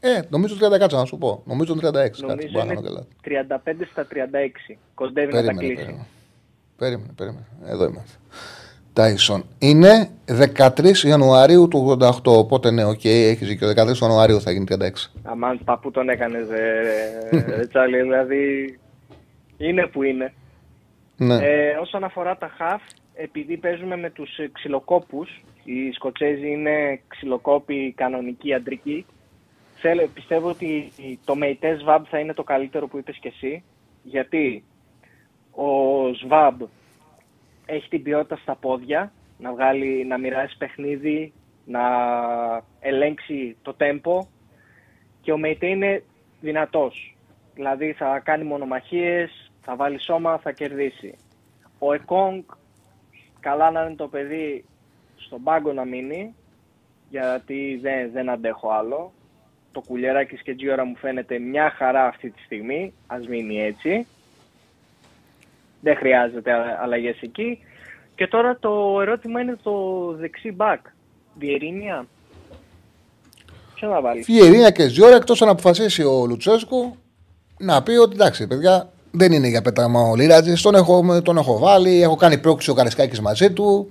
Ε, 0.00 0.20
νομίζω 0.28 0.54
30 0.74 0.78
κάτσα 0.78 0.96
να 0.96 1.04
σου 1.04 1.18
πω. 1.18 1.42
Νομίζω 1.46 1.74
36. 1.74 1.80
Κάτι, 1.80 2.20
Νομίζω 2.22 2.48
μπορεί 2.52 2.66
να 2.66 2.72
είναι 2.72 2.74
κάνω 2.82 3.04
καλά. 3.24 3.58
35 3.74 3.86
στα 3.90 4.06
36. 4.70 4.76
Κοντεύει 4.94 5.32
να 5.32 5.38
τα 5.38 5.44
Περίμενε, 5.44 5.66
κλείσει. 5.66 5.74
περίμενε. 5.84 6.06
Περίμενε, 6.76 7.12
περίμενε. 7.16 7.46
Εδώ 7.64 7.84
είμαστε. 7.84 8.16
Τάισον. 8.92 9.44
Είναι 9.58 10.08
13 10.56 10.96
Ιανουαρίου 11.06 11.68
του 11.68 11.96
88. 12.00 12.12
Οπότε 12.24 12.70
ναι, 12.70 12.84
οκ, 12.84 13.04
έχεις 13.04 13.48
δίκιο. 13.48 13.68
13 13.68 13.74
Ιανουαρίου 14.02 14.40
θα 14.40 14.50
γίνει 14.50 14.66
36. 14.68 14.74
Αμάν 15.22 15.60
παππού 15.64 15.90
τον 15.90 16.08
έκανες, 16.08 16.46
ρε 17.56 17.66
Τσάρλι. 17.66 18.02
Δηλαδή 18.02 18.78
είναι 19.56 19.86
που 19.86 20.02
είναι. 20.02 20.32
Ναι. 21.16 21.34
Ε, 21.34 21.76
όσον 21.80 22.04
αφορά 22.04 22.36
τα 22.36 22.50
χαφ, 22.56 22.82
επειδή 23.14 23.56
παίζουμε 23.56 23.96
με 23.96 24.10
τους 24.10 24.38
ε, 24.38 24.50
ξυλοκόπους, 24.52 25.42
οι 25.64 25.92
Σκοτσέζοι 25.92 26.50
είναι 26.50 27.00
ξυλοκόποι 27.08 27.92
κανονικοί 27.96 28.54
αντρικοί, 28.54 29.06
θέλω, 29.74 30.08
πιστεύω 30.14 30.48
ότι 30.48 30.92
το 31.24 31.34
Μεϊτέ 31.34 31.76
Σβάμπ 31.80 32.04
θα 32.10 32.18
είναι 32.18 32.34
το 32.34 32.42
καλύτερο 32.42 32.86
που 32.86 32.98
είπες 32.98 33.18
και 33.20 33.28
εσύ, 33.28 33.62
γιατί 34.02 34.64
ο 35.50 35.64
Σβάμπ 36.24 36.60
έχει 37.66 37.88
την 37.88 38.02
ποιότητα 38.02 38.36
στα 38.36 38.54
πόδια, 38.54 39.12
να, 39.38 39.52
βγάλει, 39.52 40.04
να 40.04 40.18
μοιράσει 40.18 40.56
παιχνίδι, 40.56 41.32
να 41.64 41.80
ελέγξει 42.80 43.56
το 43.62 43.74
τέμπο 43.74 44.26
και 45.20 45.32
ο 45.32 45.38
Μεϊτέ 45.38 45.66
είναι 45.66 46.02
δυνατός. 46.40 47.16
Δηλαδή 47.54 47.92
θα 47.92 48.18
κάνει 48.18 48.44
μονομαχίες, 48.44 49.50
θα 49.60 49.76
βάλει 49.76 50.00
σώμα, 50.00 50.38
θα 50.38 50.52
κερδίσει. 50.52 51.14
Ο 51.78 51.92
Εκόνγκ, 51.92 52.42
καλά 53.40 53.70
να 53.70 53.82
είναι 53.82 53.94
το 53.94 54.08
παιδί 54.08 54.64
στον 55.16 55.42
πάγκο 55.42 55.72
να 55.72 55.84
μείνει, 55.84 56.34
γιατί 57.08 57.78
δεν, 57.82 58.10
δεν 58.12 58.30
αντέχω 58.30 58.70
άλλο. 58.70 59.12
Το 59.72 59.80
κουλιαράκι 59.80 60.42
και 60.42 60.54
Τζιόρα 60.54 60.84
μου 60.84 60.96
φαίνεται 60.96 61.38
μια 61.38 61.70
χαρά 61.70 62.06
αυτή 62.06 62.30
τη 62.30 62.40
στιγμή, 62.42 62.92
ας 63.06 63.28
μείνει 63.28 63.62
έτσι. 63.62 64.06
Δεν 65.82 65.96
χρειάζεται 65.96 66.52
α- 66.52 66.78
αλλαγές 66.82 67.16
εκεί. 67.20 67.58
Και 68.14 68.26
τώρα 68.26 68.56
το 68.60 68.98
ερώτημα 69.00 69.40
είναι 69.40 69.56
το 69.62 69.72
δεξί 70.18 70.52
μπακ. 70.52 70.80
Βιερίνια. 71.38 72.06
Ποιο 73.74 73.88
να 73.88 74.00
βάλει; 74.00 74.22
Φιερίνια 74.22 74.70
και 74.70 74.88
Ζιώρα 74.88 75.16
εκτός 75.16 75.42
αν 75.42 75.48
αποφασίσει 75.48 76.02
ο 76.02 76.26
Λουτσέσκου 76.26 76.96
να 77.58 77.82
πει 77.82 77.92
ότι 77.92 78.14
εντάξει, 78.14 78.46
παιδιά, 78.46 78.92
δεν 79.10 79.32
είναι 79.32 79.48
για 79.48 79.62
πέταμα 79.62 80.00
ο 80.00 80.14
Λίρατζης. 80.14 80.62
Τον 80.62 80.74
έχω, 80.74 81.22
τον 81.22 81.36
έχω 81.36 81.58
βάλει, 81.58 82.02
έχω 82.02 82.16
κάνει 82.16 82.38
πρόκληση 82.38 82.70
ο 82.70 82.74
Καρισκάκης 82.74 83.20
μαζί 83.20 83.52
του. 83.52 83.90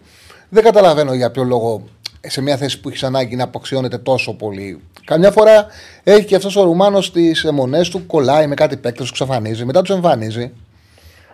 Δεν 0.50 0.64
καταλαβαίνω 0.64 1.14
για 1.14 1.32
ποιο 1.32 1.44
λόγο 1.44 1.84
σε 2.22 2.42
μια 2.42 2.58
θέση 2.58 2.80
που 2.80 2.90
έχεις 2.90 3.04
ανάγκη 3.04 3.36
να 3.36 3.44
αποξιώνεται 3.44 3.98
τόσο 3.98 4.34
πολύ. 4.34 4.82
Καμιά 5.06 5.32
φορά 5.32 5.66
έχει 6.04 6.26
και 6.26 6.36
αυτός 6.36 6.56
ο 6.56 6.64
Ρουμάνο 6.64 7.00
τι 7.00 7.32
αιμονές 7.46 7.90
του, 7.90 8.06
κολλάει 8.06 8.48
με 8.48 8.56
κάτι 8.56 8.78
παίκτες, 8.78 9.12
του 9.12 9.24
εξαφανίζει, 9.24 9.66
μετά 9.66 9.82
τους 9.82 9.96
εμφανίζει. 9.96 10.54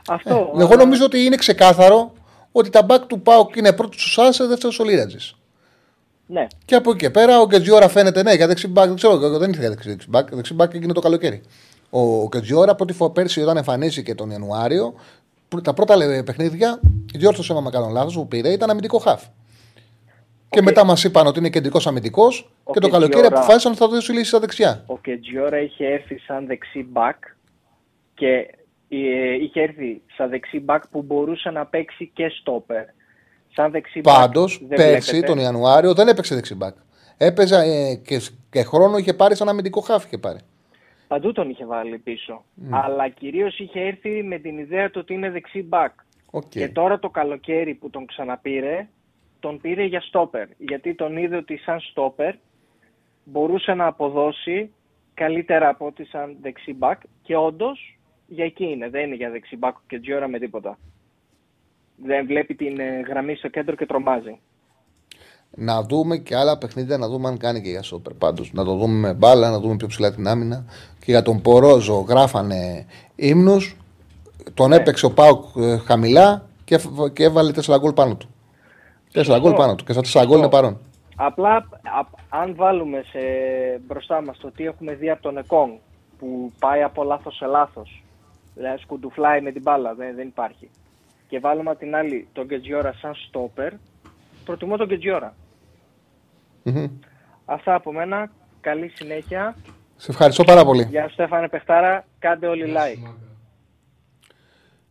Αυτό. 0.08 0.54
Εγώ 0.60 0.76
νομίζω 0.76 1.06
ότι 1.06 1.26
είναι 1.26 1.36
ξεκάθαρο 1.36 2.14
ότι 2.52 2.70
τα 2.70 2.84
μπακ 2.84 3.06
του 3.06 3.22
Πάουκ 3.22 3.56
είναι 3.56 3.74
πρώτος 3.74 3.96
του 4.04 4.10
Σάσε, 4.10 4.46
δεύτερος 4.46 4.80
ο 4.80 4.84
Λίρατζη. 4.84 5.18
Ναι. 6.30 6.48
Και 6.66 6.76
από 6.76 6.90
εκεί 6.90 7.00
και 7.00 7.10
πέρα 7.10 7.40
ο 7.40 7.46
Γκετζιόρα 7.48 7.88
φαίνεται 7.88 8.24
ναι, 8.24 8.34
για 8.34 8.48
δεξί 8.48 8.68
μπακ. 8.68 8.86
Δεν 8.88 8.96
ξέρω, 8.96 9.18
δεν 9.18 9.50
ήρθε 9.50 9.60
για 9.62 9.70
δεξί 9.70 9.90
δεξί 9.90 10.10
μπακ. 10.10 10.36
Δεξί 10.36 10.54
μπακ 10.54 10.74
έγινε 10.74 10.94
το 10.94 11.00
καλοκαίρι. 11.02 11.42
Ο 11.90 12.28
Γκετζιόρα 12.28 12.72
από 12.72 12.86
τη 12.86 12.94
φο- 12.94 13.10
πέρσι 13.10 13.42
όταν 13.42 13.58
εμφανίστηκε 13.58 14.16
τον 14.16 14.30
Ιανουάριο, 14.30 14.94
πρω- 15.48 15.62
τα 15.62 15.74
πρώτα 15.74 15.96
λε- 15.96 16.24
παιχνίδια, 16.24 16.80
διόρθωσε 17.14 17.54
με 17.54 17.70
κάνω 17.70 17.90
λάθος, 17.90 18.14
που 18.14 18.28
πήρε 18.28 18.50
ήταν 18.50 18.70
αμυντικό 18.70 18.98
χαφ. 18.98 19.24
Και 20.50 20.62
μετά 20.62 20.84
μας 20.86 21.04
είπαν 21.04 21.28
ότι 21.28 21.40
είναι 21.40 21.50
κεντρικός 21.50 21.88
αμυντικός 21.88 22.50
Ο 22.64 22.72
και 22.74 22.80
το 22.80 22.90
καλοκαίρι 22.90 23.22
Γκετζιόρα- 23.22 23.38
αποφάσισαν 23.38 23.72
ότι 23.72 23.82
θα 23.82 23.88
δώσει 23.88 24.12
λύση 24.12 24.26
στα 24.26 24.40
δεξιά. 24.40 24.84
Ο 24.86 24.98
Κετζιόρα 24.98 25.60
είχε 25.62 25.86
έρθει 25.86 26.20
σαν 26.20 26.46
δεξί 26.48 26.84
μπακ 26.90 27.16
και 28.16 28.28
ε, 28.28 28.46
είχε 28.88 29.62
έρθει 29.62 30.02
σαν 30.16 30.30
δεξί 30.30 30.60
μπακ 30.60 30.88
που 30.88 31.02
μπορούσε 31.02 31.50
να 31.50 31.66
παίξει 31.66 32.12
και 32.14 32.30
στόπερ. 32.30 32.86
Σαν 33.54 33.72
δεξί 33.72 34.02
μπακ 34.02 34.16
Πάντως, 34.16 34.60
δεν 34.68 34.78
πέρσι 34.78 35.12
βλέπετε. 35.12 35.34
τον 35.34 35.44
Ιανουάριο 35.44 35.94
δεν 35.94 36.08
έπαιξε 36.08 36.36
δεξί 36.36 36.56
μπακ. 36.56 36.76
Έπαιζε 37.18 37.56
ε, 37.56 37.96
και, 37.96 38.22
και 38.50 38.64
χρόνο 38.64 38.98
είχε 38.98 39.14
πάρει 39.14 39.36
σαν 39.36 39.50
αμυντικό 39.50 39.82
χαφ. 39.82 40.06
Είχε 40.06 40.18
πάρει. 40.18 40.40
Παντού 41.08 41.32
τον 41.32 41.50
είχε 41.50 41.66
βάλει 41.66 41.98
πίσω. 41.98 42.44
Αλλά 42.70 43.10
κυρίως 43.10 43.60
είχε 43.60 43.80
έρθει 43.80 44.24
με 44.24 44.38
την 44.38 44.58
ιδέα 44.58 44.90
του 44.90 45.00
ότι 45.04 45.14
είναι 45.14 45.30
δεξί 45.30 45.64
μπακ. 45.64 45.92
Οκ. 46.32 46.48
Και 46.50 46.70
τώρα 46.70 47.00
το 47.00 47.10
καλοκαίρι 47.10 47.74
που 47.74 47.90
τον 47.90 48.06
ξαναπήρε, 48.06 48.88
τον 49.40 49.62
πήρε 49.62 49.84
για 49.84 50.02
στόπερ. 50.02 50.48
Γιατί 50.58 50.96
τον 50.96 51.18
είδε 51.18 51.36
ότι 51.36 51.58
σαν 51.58 51.80
στόπερ 51.80 52.36
μπορούσε 53.24 53.74
να 53.74 53.86
αποδώσει 53.86 54.72
καλύτερα 55.14 55.70
από 55.70 55.86
ότι 55.86 56.06
σαν 56.06 56.38
δεξί 56.42 56.74
μπακ 56.74 57.02
και 57.22 57.36
όντως 57.36 57.97
για 58.28 58.46
εκεί 58.46 58.66
είναι. 58.66 58.90
Δεν 58.90 59.06
είναι 59.06 59.16
για 59.16 59.30
δεξί 59.30 59.58
μπακ 59.58 59.76
Κετζιόρα 59.88 60.28
με 60.28 60.40
τίποτα. 60.40 60.78
Δεν 62.06 62.26
βλέπει 62.26 62.56
την 62.56 62.80
ε, 62.80 63.00
γραμμή 63.08 63.36
στο 63.36 63.48
κέντρο 63.48 63.76
και 63.76 63.86
τρομάζει. 63.86 64.40
Να 65.56 65.82
δούμε 65.84 66.18
και 66.18 66.36
άλλα 66.36 66.58
παιχνίδια, 66.58 66.98
να 66.98 67.08
δούμε 67.08 67.28
αν 67.28 67.38
κάνει 67.38 67.62
και 67.62 67.70
για 67.70 67.82
στόπερ. 67.82 68.14
Πάντως, 68.14 68.54
να 68.54 68.64
το 68.64 68.76
δούμε 68.76 68.94
με 69.08 69.14
μπάλα, 69.14 69.50
να 69.50 69.60
δούμε 69.60 69.76
πιο 69.76 69.88
ψηλά 69.88 70.14
την 70.14 70.28
άμυνα. 70.28 70.66
Και 71.00 71.06
για 71.12 71.22
τον 71.22 71.42
Πορόζο 71.42 72.00
γράφανε 72.00 72.86
ύμνου. 73.16 73.58
Τον 74.54 74.72
έπαιξε 74.74 75.06
ο 75.06 75.12
Πάουκ 75.14 75.44
ε, 75.58 75.78
χαμηλά 75.78 76.50
και, 76.64 76.76
έφ- 76.76 77.14
και 77.14 77.24
έβαλε 77.24 77.52
4 77.66 77.76
γκολ 77.80 77.94
πάνω 77.94 78.16
του. 78.16 78.28
4 79.14 79.38
γκολ 79.42 79.54
πάνω 79.54 79.76
του. 79.76 79.84
Και 79.84 79.94
στα 79.94 80.22
4 80.24 80.28
γκολ 80.28 80.38
είναι 80.38 80.50
παρόν. 80.50 80.78
Απλά 81.16 81.56
α- 81.56 82.40
αν 82.42 82.56
βάλουμε 82.56 83.04
σε, 83.12 83.20
μπροστά 83.88 84.22
μας 84.22 84.38
το 84.38 84.52
τι 84.52 84.66
έχουμε 84.66 84.94
δει 84.96 85.10
από 85.10 85.22
τον 85.22 85.38
Εκόνγκ 85.38 85.72
που 86.20 86.52
πάει 86.60 86.82
από 86.84 87.04
λάθος 87.04 87.36
σε 87.36 87.46
λάθος, 87.46 88.04
δηλαδή 88.58 88.82
σκουντουφλάει 88.82 89.42
με 89.42 89.52
την 89.52 89.62
μπάλα, 89.62 89.94
δεν, 89.94 90.16
δεν 90.16 90.28
υπάρχει. 90.28 90.70
Και 91.28 91.40
βάλουμε 91.40 91.70
απ' 91.70 91.78
την 91.80 91.96
άλλη 91.96 92.28
τον 92.34 92.46
Γκετζιόρα 92.46 92.94
σαν 92.94 93.16
στόπερ, 93.16 93.74
προτιμώ 94.46 94.78
τον 94.78 94.88
Γκετζιόρα. 94.88 95.36
Μμμ. 96.64 96.88
Αυτά 97.46 97.74
από 97.74 97.94
μένα, 97.94 98.32
καλή 98.62 98.92
συνέχεια. 98.96 99.56
Σε 99.96 100.12
ευχαριστώ 100.12 100.44
πάρα 100.44 100.66
πολύ. 100.66 100.84
Γεια 100.90 101.08
σου 101.08 101.14
Στέφανε 101.14 101.50
Πεχτάρα, 101.50 102.06
κάντε 102.20 102.48
όλοι 102.48 102.66
Γεια 102.66 102.82
σου, 102.86 102.94
like. 102.94 103.00
Μάγκα. 103.04 103.16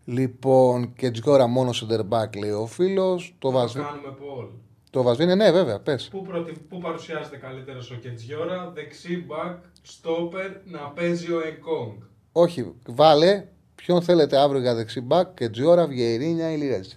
Λοιπόν, 0.05 0.93
και 0.93 1.11
Τζιόρα 1.11 1.47
μόνο 1.47 1.71
center 1.71 2.01
back 2.01 2.37
λέει 2.41 2.51
ο 2.51 2.67
φίλος. 2.67 3.35
Το, 3.39 3.51
Θα 3.51 3.59
Βασβί... 3.59 3.81
κάνουμε 3.81 4.17
poll. 4.21 4.49
το 4.91 5.03
Βασβίνε, 5.03 5.35
ναι, 5.35 5.53
βέβαια, 5.53 5.81
πες. 5.81 6.09
Πού, 6.09 6.23
προτι... 6.23 6.53
Πού 6.69 6.79
παρουσιάζεται 6.79 7.37
καλύτερο 7.37 7.79
ο 7.93 7.95
Κετζιόρα, 7.95 8.71
δεξί 8.75 9.25
μπακ, 9.27 9.57
στόπερ, 9.83 10.51
να 10.65 10.79
παίζει 10.79 11.33
ο 11.33 11.41
Εκόνγκ. 11.47 11.93
Όχι, 12.33 12.75
βάλε 12.87 13.45
ποιον 13.77 14.03
θέλετε 14.03 14.37
αύριο 14.39 14.61
για 14.61 14.75
δεξί 14.75 15.07
back 15.09 15.25
και 15.35 15.49
Τζιόρα, 15.49 15.87
Βιερίνια 15.87 16.53
ή 16.53 16.57
Λιρέζη. 16.57 16.97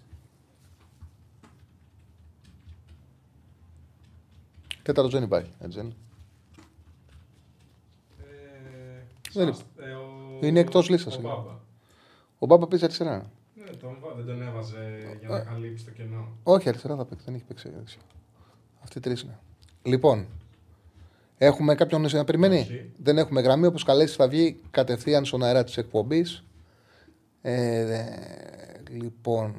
Τέταρτος 4.83 5.13
δεν 5.13 5.23
υπάρχει, 5.23 5.51
έτσι 5.59 5.77
δεν 5.77 5.85
είναι. 5.85 5.95
Ε, 8.19 9.03
Δεν 9.33 9.53
σας- 9.53 9.65
ε, 9.77 9.91
ο- 9.91 10.45
Είναι 10.47 10.59
εκτός 10.59 10.89
λίστας, 10.89 11.15
Ο 11.15 11.19
είναι. 11.19 11.27
Μπάμπα. 11.29 11.51
Ο 12.39 12.45
Μπάμπα 12.45 12.67
παίζει 12.67 12.85
αριστερά. 12.85 13.31
Ναι, 13.55 13.63
τον, 13.75 13.97
βα- 14.01 14.13
δεν 14.15 14.25
τον 14.25 14.41
έβαζε 14.41 14.97
για 15.19 15.29
να 15.29 15.39
καλύψει 15.39 15.85
το 15.85 15.91
κενό. 15.91 16.27
Όχι, 16.43 16.69
αριστερά 16.69 16.95
θα 16.95 17.05
παίξει, 17.05 17.25
δεν 17.25 17.33
έχει 17.35 17.43
παίξει 17.43 17.69
δεξιά. 17.69 18.01
Αυτοί 18.83 18.99
τρεις 18.99 19.21
είναι. 19.21 19.39
Λοιπόν, 19.83 20.27
Έχουμε 21.41 21.75
κάποιον 21.75 22.01
να 22.11 22.23
περιμένει; 22.23 22.57
Όχι. 22.59 22.91
Δεν 22.97 23.17
έχουμε 23.17 23.41
γραμμή. 23.41 23.65
Όπως 23.65 23.83
καλέσει, 23.83 24.15
θα 24.15 24.27
βγει 24.27 24.59
κατευθείαν 24.71 25.25
στον 25.25 25.43
αέρα 25.43 25.63
της 25.63 25.77
εκπομπής. 25.77 26.43
Ε, 27.41 27.85
δε- 27.85 28.97
λοιπόν, 28.97 29.55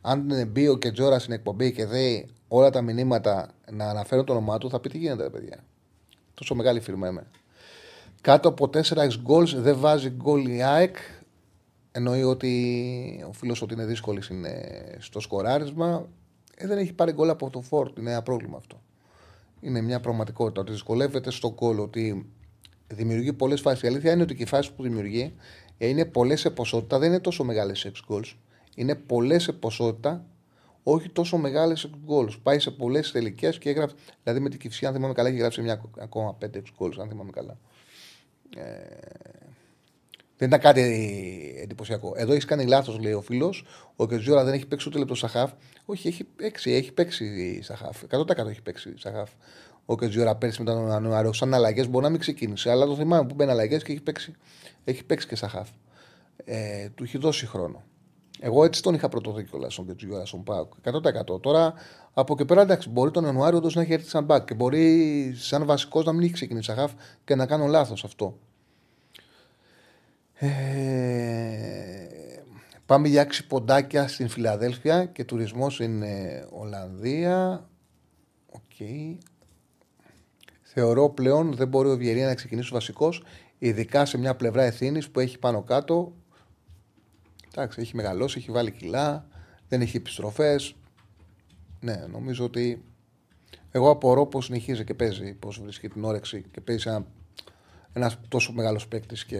αν 0.00 0.46
μπει 0.48 0.68
ο 0.68 0.76
Κετζόρα 0.76 1.18
στην 1.18 1.32
εκπομπή 1.32 1.72
και 1.72 1.84
δει 1.86 2.28
όλα 2.48 2.70
τα 2.70 2.82
μηνύματα 2.82 3.50
να 3.70 3.88
αναφέρουν 3.88 4.24
το 4.24 4.32
όνομά 4.32 4.58
του, 4.58 4.70
θα 4.70 4.80
πει 4.80 4.88
τι 4.88 4.98
γίνεται, 4.98 5.22
ρε 5.22 5.30
παιδιά. 5.30 5.64
Τόσο 6.34 6.54
μεγάλη 6.54 6.80
φίρμα 6.80 7.08
είμαι. 7.08 7.26
Κάτω 8.20 8.48
από 8.48 8.68
4 8.68 9.08
goals 9.26 9.54
δεν 9.56 9.78
βάζει 9.78 10.08
γκολ 10.10 10.46
η 10.46 10.62
ΑΕΚ. 10.62 10.96
Εννοεί 11.92 12.22
ότι 12.22 13.24
ο 13.28 13.32
φίλος 13.32 13.62
ότι 13.62 13.74
είναι 13.74 13.84
δύσκολης 13.86 14.28
είναι 14.28 14.60
στο 14.98 15.20
σκοράρισμα. 15.20 16.08
Ε, 16.56 16.66
δεν 16.66 16.78
έχει 16.78 16.92
πάρει 16.92 17.12
γκολ 17.12 17.30
από 17.30 17.50
το 17.50 17.60
Φόρτ. 17.60 17.98
Είναι 17.98 18.10
ένα 18.10 18.22
πρόβλημα 18.22 18.56
αυτό. 18.56 18.80
Είναι 19.60 19.80
μια 19.80 20.00
πραγματικότητα 20.00 20.60
ότι 20.60 20.72
δυσκολεύεται 20.72 21.30
στο 21.30 21.52
γκολ. 21.54 21.78
Ότι 21.78 22.26
δημιουργεί 22.86 23.32
πολλές 23.32 23.60
φάσεις. 23.60 23.82
Η 23.82 23.86
αλήθεια 23.86 24.12
είναι 24.12 24.22
ότι 24.22 24.34
και 24.34 24.42
οι 24.42 24.46
φάσεις 24.46 24.72
που 24.72 24.82
δημιουργεί 24.82 25.22
ε, 25.22 25.67
είναι 25.78 26.04
πολλές 26.04 26.40
σε 26.40 26.50
ποσότητα. 26.50 26.98
Δεν 26.98 27.08
είναι 27.08 27.20
τόσο 27.20 27.44
μεγάλες 27.44 27.78
σε 27.78 27.92
goals. 28.08 28.34
Είναι 28.74 28.94
πολλές 28.94 29.42
σε 29.42 29.52
ποσότητα, 29.52 30.24
όχι 30.82 31.08
τόσο 31.08 31.36
μεγάλες 31.36 31.90
goals. 32.08 32.40
Πάει 32.42 32.58
σε 32.58 32.70
πολλές 32.70 33.12
τελικές 33.12 33.58
και 33.58 33.70
έγραφε. 33.70 33.94
Δηλαδή 34.22 34.40
με 34.40 34.48
την 34.48 34.58
Κυφσιά, 34.58 34.88
αν 34.88 34.94
θυμάμαι 34.94 35.14
καλά, 35.14 35.28
έχει 35.28 35.38
γράψει 35.38 35.62
μια 35.62 35.82
ακόμα 35.98 36.38
5 36.40 36.46
goals, 36.78 36.98
αν 37.00 37.08
θυμάμαι 37.08 37.30
καλά. 37.30 37.58
Δεν 40.36 40.48
ήταν 40.48 40.60
κάτι 40.60 40.80
εντυπωσιακό. 41.62 42.12
Εδώ 42.16 42.32
έχεις 42.32 42.44
κάνει 42.44 42.66
λάθος, 42.66 42.98
λέει 42.98 43.12
ο 43.12 43.20
φίλος. 43.20 43.64
Ο 43.96 44.06
Κετζιόρα 44.06 44.44
δεν 44.44 44.54
έχει 44.54 44.66
παίξει 44.66 44.88
ούτε 44.88 44.98
λεπτό 44.98 45.14
στα 45.14 45.28
χαφ. 45.28 45.52
Όχι, 45.84 46.08
έχει 46.08 46.24
παίξει, 46.24 46.70
έχει 46.72 46.92
παίξει 46.92 47.58
στα 47.62 47.76
χαφ. 47.76 48.02
100% 48.10 48.48
έχει 48.48 48.62
παίξει 48.62 48.92
στα 48.96 49.12
χαφ. 49.12 49.30
Ο 49.84 49.96
Κετζιόρα 49.96 50.36
πέρσι 50.36 50.62
με 50.62 50.70
τον 50.70 50.88
Ιανουάριο. 50.88 51.32
Σαν 51.32 51.54
αλλαγές 51.54 51.88
μπορεί 51.88 52.04
να 52.04 52.10
μην 52.10 52.20
ξεκίνησε, 52.20 52.70
αλλά 52.70 52.86
το 52.86 52.94
θυμάμαι 52.96 53.26
που 53.26 53.34
μπαίνει 53.34 53.50
αλλαγές 53.50 53.82
και 53.82 53.92
έχει 53.92 54.00
παίξει, 54.00 54.34
έχει 54.88 55.04
παίξει 55.04 55.26
και 55.26 55.36
στα 55.36 55.48
χαφ. 55.48 55.68
Ε, 56.44 56.88
του 56.88 57.04
έχει 57.04 57.18
δώσει 57.18 57.46
χρόνο. 57.46 57.82
Εγώ 58.40 58.64
έτσι 58.64 58.82
τον 58.82 58.94
είχα 58.94 59.08
πρωτοδεί 59.08 59.44
κιόλας 59.44 59.72
στον 59.72 59.86
Κετζιόρα, 59.86 60.26
στον 60.26 60.42
ΠΑΟΚ. 60.44 60.72
100%. 60.82 61.40
Τώρα 61.40 61.74
από 62.12 62.32
εκεί 62.32 62.44
πέρα 62.44 62.60
εντάξει, 62.60 62.88
μπορεί 62.88 63.10
τον 63.10 63.24
Ιανουάριο 63.24 63.58
όντως 63.58 63.74
να 63.74 63.82
έχει 63.82 63.92
έρθει 63.92 64.08
σαν 64.08 64.24
μπακ 64.24 64.44
και 64.44 64.54
μπορεί 64.54 65.32
σαν 65.36 65.66
βασικός 65.66 66.04
να 66.04 66.12
μην 66.12 66.22
έχει 66.22 66.32
ξεκινήσει 66.32 66.70
στα 66.70 66.80
χαφ 66.80 66.92
και 67.24 67.34
να 67.34 67.46
κάνω 67.46 67.66
λάθος 67.66 68.04
αυτό. 68.04 68.38
Ε, 70.34 70.48
πάμε 72.86 73.08
για 73.08 73.22
6 73.22 73.44
ποντάκια 73.48 74.08
στην 74.08 74.28
Φιλαδέλφια 74.28 75.04
και 75.04 75.24
τουρισμός 75.24 75.74
στην 75.74 76.02
ε, 76.02 76.46
Ολλανδία. 76.50 77.68
Οκ. 78.46 78.86
Θεωρώ 80.62 81.08
πλέον 81.08 81.54
δεν 81.54 81.68
μπορεί 81.68 81.90
ο 81.90 81.96
Βιερία 81.96 82.26
να 82.26 82.34
ξεκινήσει 82.34 82.70
βασικός, 82.72 83.22
ειδικά 83.58 84.04
σε 84.04 84.18
μια 84.18 84.36
πλευρά 84.36 84.62
ευθύνη 84.62 85.04
που 85.04 85.20
έχει 85.20 85.38
πάνω 85.38 85.62
κάτω. 85.62 86.12
Εντάξει, 87.52 87.80
έχει 87.80 87.96
μεγαλώσει, 87.96 88.38
έχει 88.38 88.50
βάλει 88.50 88.70
κιλά, 88.70 89.26
δεν 89.68 89.80
έχει 89.80 89.96
επιστροφές. 89.96 90.74
Ναι, 91.80 92.04
νομίζω 92.10 92.44
ότι. 92.44 92.82
Εγώ 93.70 93.90
απορώ 93.90 94.26
πώς 94.26 94.44
συνεχίζει 94.44 94.84
και 94.84 94.94
παίζει, 94.94 95.34
πώς 95.34 95.60
βρίσκει 95.60 95.88
την 95.88 96.04
όρεξη 96.04 96.44
και 96.50 96.60
παίζει 96.60 96.88
ένα 96.88 97.06
ένας 97.92 98.18
τόσο 98.28 98.52
μεγάλος 98.52 98.88
παίκτης 98.88 99.24
και. 99.24 99.36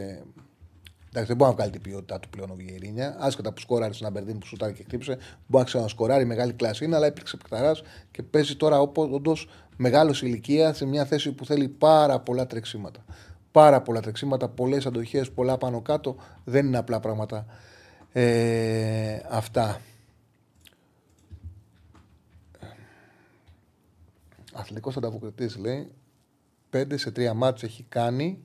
Εντάξει, 1.09 1.29
δεν 1.29 1.37
μπορεί 1.37 1.51
να 1.51 1.57
βγάλει 1.57 1.71
την 1.71 1.81
ποιότητά 1.81 2.21
του 2.21 2.29
πλέον 2.29 2.51
ο 2.51 2.55
Βιερίνια. 2.55 3.17
Άσχετα 3.19 3.53
που 3.53 3.61
σκόραρε 3.61 3.93
στην 3.93 4.07
Αμπερδίνη 4.07 4.39
που 4.39 4.47
σουτάρει 4.47 4.73
και 4.73 4.83
χτύπησε, 4.83 5.13
μπορεί 5.47 5.65
να 5.65 5.65
ξανασκοράρει 5.65 6.25
μεγάλη 6.25 6.53
κλάση 6.53 6.85
είναι, 6.85 6.97
αλλά 6.97 7.07
έπαιξε 7.07 7.37
παικταρά 7.37 7.77
και 8.11 8.23
παίζει 8.23 8.57
τώρα 8.57 8.81
όντως 8.81 9.49
μεγάλος 9.77 10.23
ηλικίας 10.23 10.77
σε 10.77 10.85
μια 10.85 11.05
θέση 11.05 11.33
που 11.33 11.45
θέλει 11.45 11.69
πάρα 11.69 12.21
πολλά 12.21 12.47
τρεξίματα. 12.47 13.05
Πάρα 13.53 13.83
πολλά 13.83 14.01
τρεξίματα, 14.01 14.49
πολλές 14.49 14.87
αντοχές, 14.87 15.31
πολλά 15.31 15.59
πάνω 15.59 15.83
κάτω. 15.83 16.17
Δεν 16.45 16.67
είναι 16.67 16.79
απλά 16.79 17.01
πράγματα 17.01 17.47
ε, 18.13 19.21
αυτά. 19.29 19.81
Αθλητικός 24.53 24.97
ανταποκριτής 24.97 25.57
λέει 25.57 25.91
5 26.73 26.85
σε 26.95 27.13
3 27.17 27.33
μάτς 27.35 27.63
έχει 27.63 27.83
κάνει 27.89 28.43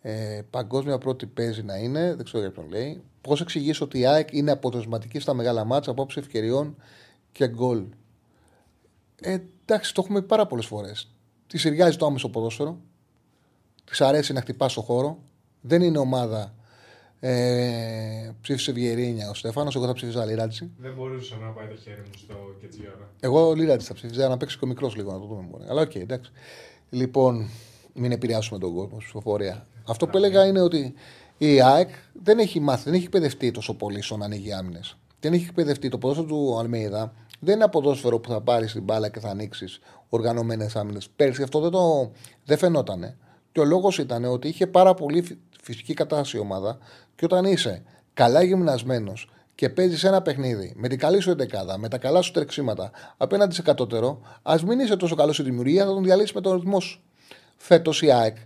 ε, 0.00 0.42
παγκόσμια 0.50 0.98
πρώτη 0.98 1.26
παίζει 1.26 1.62
να 1.62 1.76
είναι, 1.76 2.14
δεν 2.14 2.24
ξέρω 2.24 2.42
για 2.42 2.52
ποιον 2.52 2.68
λέει. 2.68 3.02
Πώς 3.20 3.40
εξηγήσω 3.40 3.84
ότι 3.84 3.98
η 3.98 4.06
ΑΕΚ 4.06 4.32
είναι 4.32 4.50
αποτελεσματική 4.50 5.18
στα 5.18 5.34
μεγάλα 5.34 5.64
μάτσα 5.64 5.90
απόψε 5.90 6.20
ευκαιριών 6.20 6.76
και 7.32 7.48
γκολ; 7.48 7.84
Ε, 9.20 9.38
εντάξει, 9.62 9.94
το 9.94 10.02
έχουμε 10.04 10.20
πει 10.20 10.26
πάρα 10.26 10.46
πολλές 10.46 10.66
φορές. 10.66 11.10
Τη 11.46 11.62
ταιριάζει 11.62 11.96
το 11.96 12.06
άμεσο 12.06 12.30
ποδόσφαιρο. 12.30 12.80
Τη 13.90 14.04
αρέσει 14.04 14.32
να 14.32 14.40
χτυπάς 14.40 14.72
στο 14.72 14.80
χώρο. 14.80 15.18
Δεν 15.60 15.82
είναι 15.82 15.98
ομάδα. 15.98 16.54
Ε, 17.20 18.30
ψήφισε 18.40 18.72
Βιερίνια 18.72 19.30
ο 19.30 19.34
Στέφανος. 19.34 19.76
Εγώ 19.76 19.86
θα 19.86 19.92
ψήφιζα 19.92 20.24
Λυρατζή. 20.24 20.70
Δεν 20.78 20.94
μπορούσα 20.94 21.36
να 21.36 21.48
πάει 21.48 21.66
το 21.66 21.76
χέρι 21.76 22.00
μου 22.00 22.12
στο 22.16 22.34
Κετζιόρα. 22.60 23.10
Εγώ 23.20 23.52
Λυρατζή 23.52 23.86
θα 23.86 23.94
ψήφιζα 23.94 24.28
να 24.28 24.36
παίξει 24.36 24.58
και 24.58 24.64
ο 24.64 24.68
μικρός 24.68 24.96
λίγο 24.96 25.12
να 25.12 25.18
το 25.18 25.26
δούμε. 25.26 25.46
Μπορεί. 25.50 25.64
Αλλά 25.68 25.80
οκ, 25.80 25.94
εντάξει. 25.94 26.32
Λοιπόν, 26.90 27.48
μην 27.94 28.12
επηρεάσουμε 28.12 28.58
τον 28.58 28.74
κόσμο 28.74 28.94
στη 28.94 29.04
ψηφοφορία. 29.04 29.66
Αυτό 29.86 30.06
που 30.06 30.16
έλεγα 30.16 30.46
είναι 30.46 30.60
ότι 30.60 30.94
η 31.38 31.62
ΑΕΚ 31.62 31.88
δεν 32.22 32.38
έχει 32.38 32.60
μάθει, 32.60 32.84
δεν 32.84 32.94
έχει 32.94 33.04
εκπαιδευτεί 33.04 33.50
τόσο 33.50 33.74
πολύ 33.74 34.02
στο 34.02 34.16
να 34.16 34.24
ανοίγει 34.24 34.52
άμυνες. 34.52 34.96
Δεν 35.20 35.32
έχει 35.32 35.44
εκπαιδευτεί. 35.44 35.88
Το 35.88 35.98
ποδόσφαιρο 35.98 36.28
του 36.28 36.58
Αλμέιδα 36.58 37.12
δεν 37.40 37.54
είναι 37.54 37.62
ένα 37.62 37.68
ποδόσφαιρο 37.68 38.18
που 38.18 38.28
θα 38.28 38.40
πάρεις 38.40 38.72
την 38.72 38.82
μπάλα 38.82 39.08
και 39.08 39.20
θα 39.20 39.28
ανοίξεις 39.28 39.80
οργανωμένες 40.08 40.76
άμυνες. 40.76 41.08
Πέρσι 41.16 41.42
αυτό 41.42 41.60
δεν, 41.60 41.70
το, 41.70 42.10
δεν 42.44 42.58
φαινόταν. 42.58 43.16
Και 43.58 43.64
ο 43.64 43.66
λόγος 43.66 43.98
ήταν 43.98 44.24
ότι 44.24 44.48
είχε 44.48 44.66
πάρα 44.66 44.94
πολύ 44.94 45.22
φυ- 45.22 45.38
φυσική 45.62 45.94
κατάσταση 45.94 46.36
η 46.36 46.40
ομάδα 46.40 46.78
και 47.16 47.24
όταν 47.24 47.44
είσαι 47.44 47.82
καλά 48.14 48.42
γυμνασμένος 48.42 49.30
και 49.54 49.68
παίζεις 49.68 50.04
ένα 50.04 50.22
παιχνίδι 50.22 50.72
με 50.76 50.88
την 50.88 50.98
καλή 50.98 51.20
σου 51.20 51.30
εντεκάδα, 51.30 51.78
με 51.78 51.88
τα 51.88 51.98
καλά 51.98 52.22
σου 52.22 52.32
τρεξίματα 52.32 52.90
απέναντι 53.16 53.54
σε 53.54 53.62
κατώτερο, 53.62 54.20
ας 54.42 54.64
μην 54.64 54.78
είσαι 54.80 54.96
τόσο 54.96 55.14
καλός 55.14 55.34
στη 55.34 55.44
δημιουργία, 55.44 55.84
θα 55.84 55.92
τον 55.92 56.02
διαλύσεις 56.02 56.32
με 56.32 56.40
τον 56.40 56.54
ρυθμό 56.54 56.80
σου. 56.80 57.00
Φέτος 57.56 58.02
η 58.02 58.10
ΑΕΚ 58.10 58.36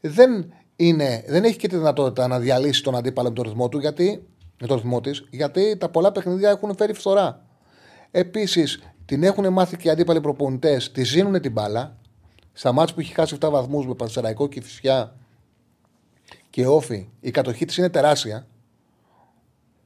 δεν, 0.00 0.52
είναι, 0.76 1.24
δεν 1.26 1.44
έχει 1.44 1.56
και 1.56 1.68
τη 1.68 1.76
δυνατότητα 1.76 2.26
να 2.26 2.38
διαλύσει 2.38 2.82
τον 2.82 2.96
αντίπαλο 2.96 3.28
με 3.28 3.34
τον 3.34 3.44
ρυθμό 3.44 3.68
του, 3.68 3.78
γιατί, 3.78 4.26
με 4.60 4.66
τον 4.66 4.76
ρυθμό 4.76 5.00
της, 5.00 5.24
γιατί 5.30 5.76
τα 5.76 5.88
πολλά 5.88 6.12
παιχνίδια 6.12 6.50
έχουν 6.50 6.76
φέρει 6.76 6.92
φθορά. 6.92 7.46
Επίσης, 8.10 8.82
την 9.04 9.22
έχουν 9.22 9.52
μάθει 9.52 9.76
και 9.76 9.88
οι 9.88 9.90
αντίπαλοι 9.90 10.20
προπονητές, 10.20 10.92
τη 10.92 11.04
ζήνουν 11.04 11.40
την 11.40 11.52
μπάλα. 11.52 11.96
Στα 12.52 12.72
μάτια 12.72 12.94
που 12.94 13.00
έχει 13.00 13.12
χάσει 13.12 13.36
7 13.40 13.48
βαθμούς 13.50 13.86
με 13.86 13.94
Πανσεραϊκό 13.94 14.48
και 14.48 14.60
Φυσιά 14.60 15.14
και 16.50 16.66
Όφη, 16.66 17.08
η 17.20 17.30
κατοχή 17.30 17.64
της 17.64 17.76
είναι 17.76 17.88
τεράστια. 17.88 18.46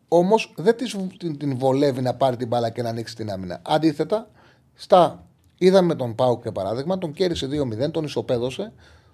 Όμως 0.08 0.54
δεν 0.56 0.76
της, 0.76 0.96
την, 1.18 1.38
την 1.38 1.58
βολεύει 1.58 2.02
να 2.02 2.14
πάρει 2.14 2.36
την 2.36 2.48
μπάλα 2.48 2.70
και 2.70 2.82
να 2.82 2.88
ανοίξει 2.88 3.16
την 3.16 3.30
άμυνα. 3.30 3.60
Αντίθετα, 3.62 4.30
στα, 4.74 5.26
είδαμε 5.58 5.94
τον 5.94 6.14
Πάουκ 6.14 6.42
για 6.42 6.52
παράδειγμα, 6.52 6.98
τον 6.98 7.12
κέρδισε 7.12 7.48
2-0, 7.86 7.90
τον 7.90 8.04
ισοπαίδωσε, 8.04 8.72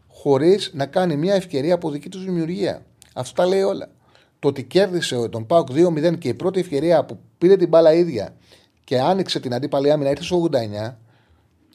χωρίς 0.09 0.70
να 0.74 0.86
κάνει 0.86 1.16
μια 1.16 1.34
ευκαιρία 1.34 1.74
από 1.74 1.90
δική 1.90 2.09
τους 2.09 2.24
δημιουργία. 2.24 2.82
Αυτό 3.14 3.42
τα 3.42 3.48
λέει 3.48 3.62
όλα. 3.62 3.90
Το 4.38 4.48
ότι 4.48 4.64
κέρδισε 4.64 5.28
τον 5.28 5.46
Πάουκ 5.46 5.68
2-0 5.70 6.18
και 6.18 6.28
η 6.28 6.34
πρώτη 6.34 6.61
ευκαιρία 6.61 7.05
που 7.05 7.18
πήρε 7.38 7.57
την 7.57 7.68
μπάλα 7.68 7.92
ίδια 7.92 8.34
και 8.84 9.01
άνοιξε 9.01 9.40
την 9.40 9.55
αντίπαλη 9.55 9.90
άμυνα 9.90 10.11
ήρθε 10.11 10.22
στο 10.22 10.48
89, 10.53 10.94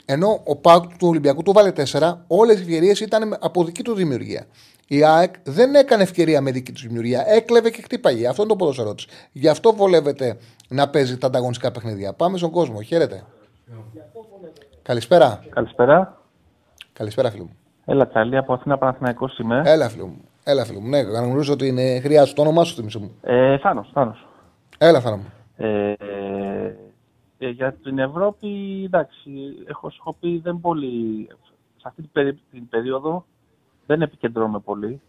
ενώ 0.05 0.41
ο 0.43 0.55
Πάουκ 0.55 0.83
του 0.83 1.07
Ολυμπιακού 1.07 1.43
του 1.43 1.51
βάλε 1.51 1.71
4, 1.75 2.17
όλες 2.27 2.59
οι 2.59 2.61
ευκαιρίες 2.61 2.99
ήταν 2.99 3.37
από 3.39 3.63
δική 3.63 3.83
του 3.83 3.93
δημιουργία. 3.93 4.45
Η 4.87 5.03
ΑΕΚ 5.03 5.33
δεν 5.43 5.75
έκανε 5.75 6.03
ευκαιρία 6.03 6.41
με 6.41 6.51
δική 6.51 6.71
του 6.71 6.81
δημιουργία. 6.81 7.23
Έκλεβε 7.27 7.69
και 7.69 7.81
χτύπαγε. 7.81 8.27
Αυτό 8.27 8.41
είναι 8.41 8.51
το 8.51 8.57
ποδόσφαιρό 8.57 8.95
τη. 8.95 9.05
Γι' 9.31 9.47
αυτό 9.47 9.73
βολεύεται 9.73 10.37
να 10.69 10.89
παίζει 10.89 11.17
τα 11.17 11.27
ανταγωνιστικά 11.27 11.71
παιχνίδια. 11.71 12.13
Πάμε 12.13 12.37
στον 12.37 12.51
κόσμο. 12.51 12.81
Χαίρετε. 12.81 13.23
Καλησπέρα. 14.81 15.43
Καλησπέρα. 15.49 16.21
Καλησπέρα, 16.93 17.31
φίλο 17.31 17.43
μου. 17.43 17.55
Έλα, 17.85 18.05
καλή 18.05 18.37
από 18.37 18.53
Αθήνα 18.53 18.77
Παναθηναϊκός 18.77 19.37
είμαι. 19.37 19.61
Έλα, 19.65 19.89
φίλο 19.89 20.07
μου. 20.07 20.21
Έλα, 20.43 20.65
φίλο 20.65 20.79
μου. 20.79 20.89
Ναι, 20.89 20.99
γνωρίζω 20.99 21.53
ότι 21.53 21.67
είναι 21.67 21.99
χρειάζεται 21.99 22.35
το 22.35 22.41
όνομά 22.41 22.63
σου, 22.63 22.75
θυμίσου 22.75 22.99
μου. 22.99 23.15
Ε, 23.21 23.57
Θάνος, 23.57 23.89
Θάνος. 23.93 24.27
Έλα, 24.77 24.99
Θάνο 24.99 25.15
μου. 25.15 25.33
Ε, 25.57 25.93
ε, 27.45 27.49
για 27.49 27.73
την 27.73 27.99
Ευρώπη, 27.99 28.81
εντάξει, 28.85 29.29
έχω, 29.67 29.89
σου 29.89 29.97
έχω 29.99 30.15
πει 30.19 30.39
δεν 30.39 30.61
πολύ, 30.61 31.27
σε 31.75 31.83
αυτή 31.87 32.01
την, 32.01 32.11
περί- 32.11 32.39
την 32.51 32.69
περίοδο 32.69 33.25
δεν 33.85 34.01
επικεντρώνομαι 34.01 34.59
πολύ. 34.59 35.01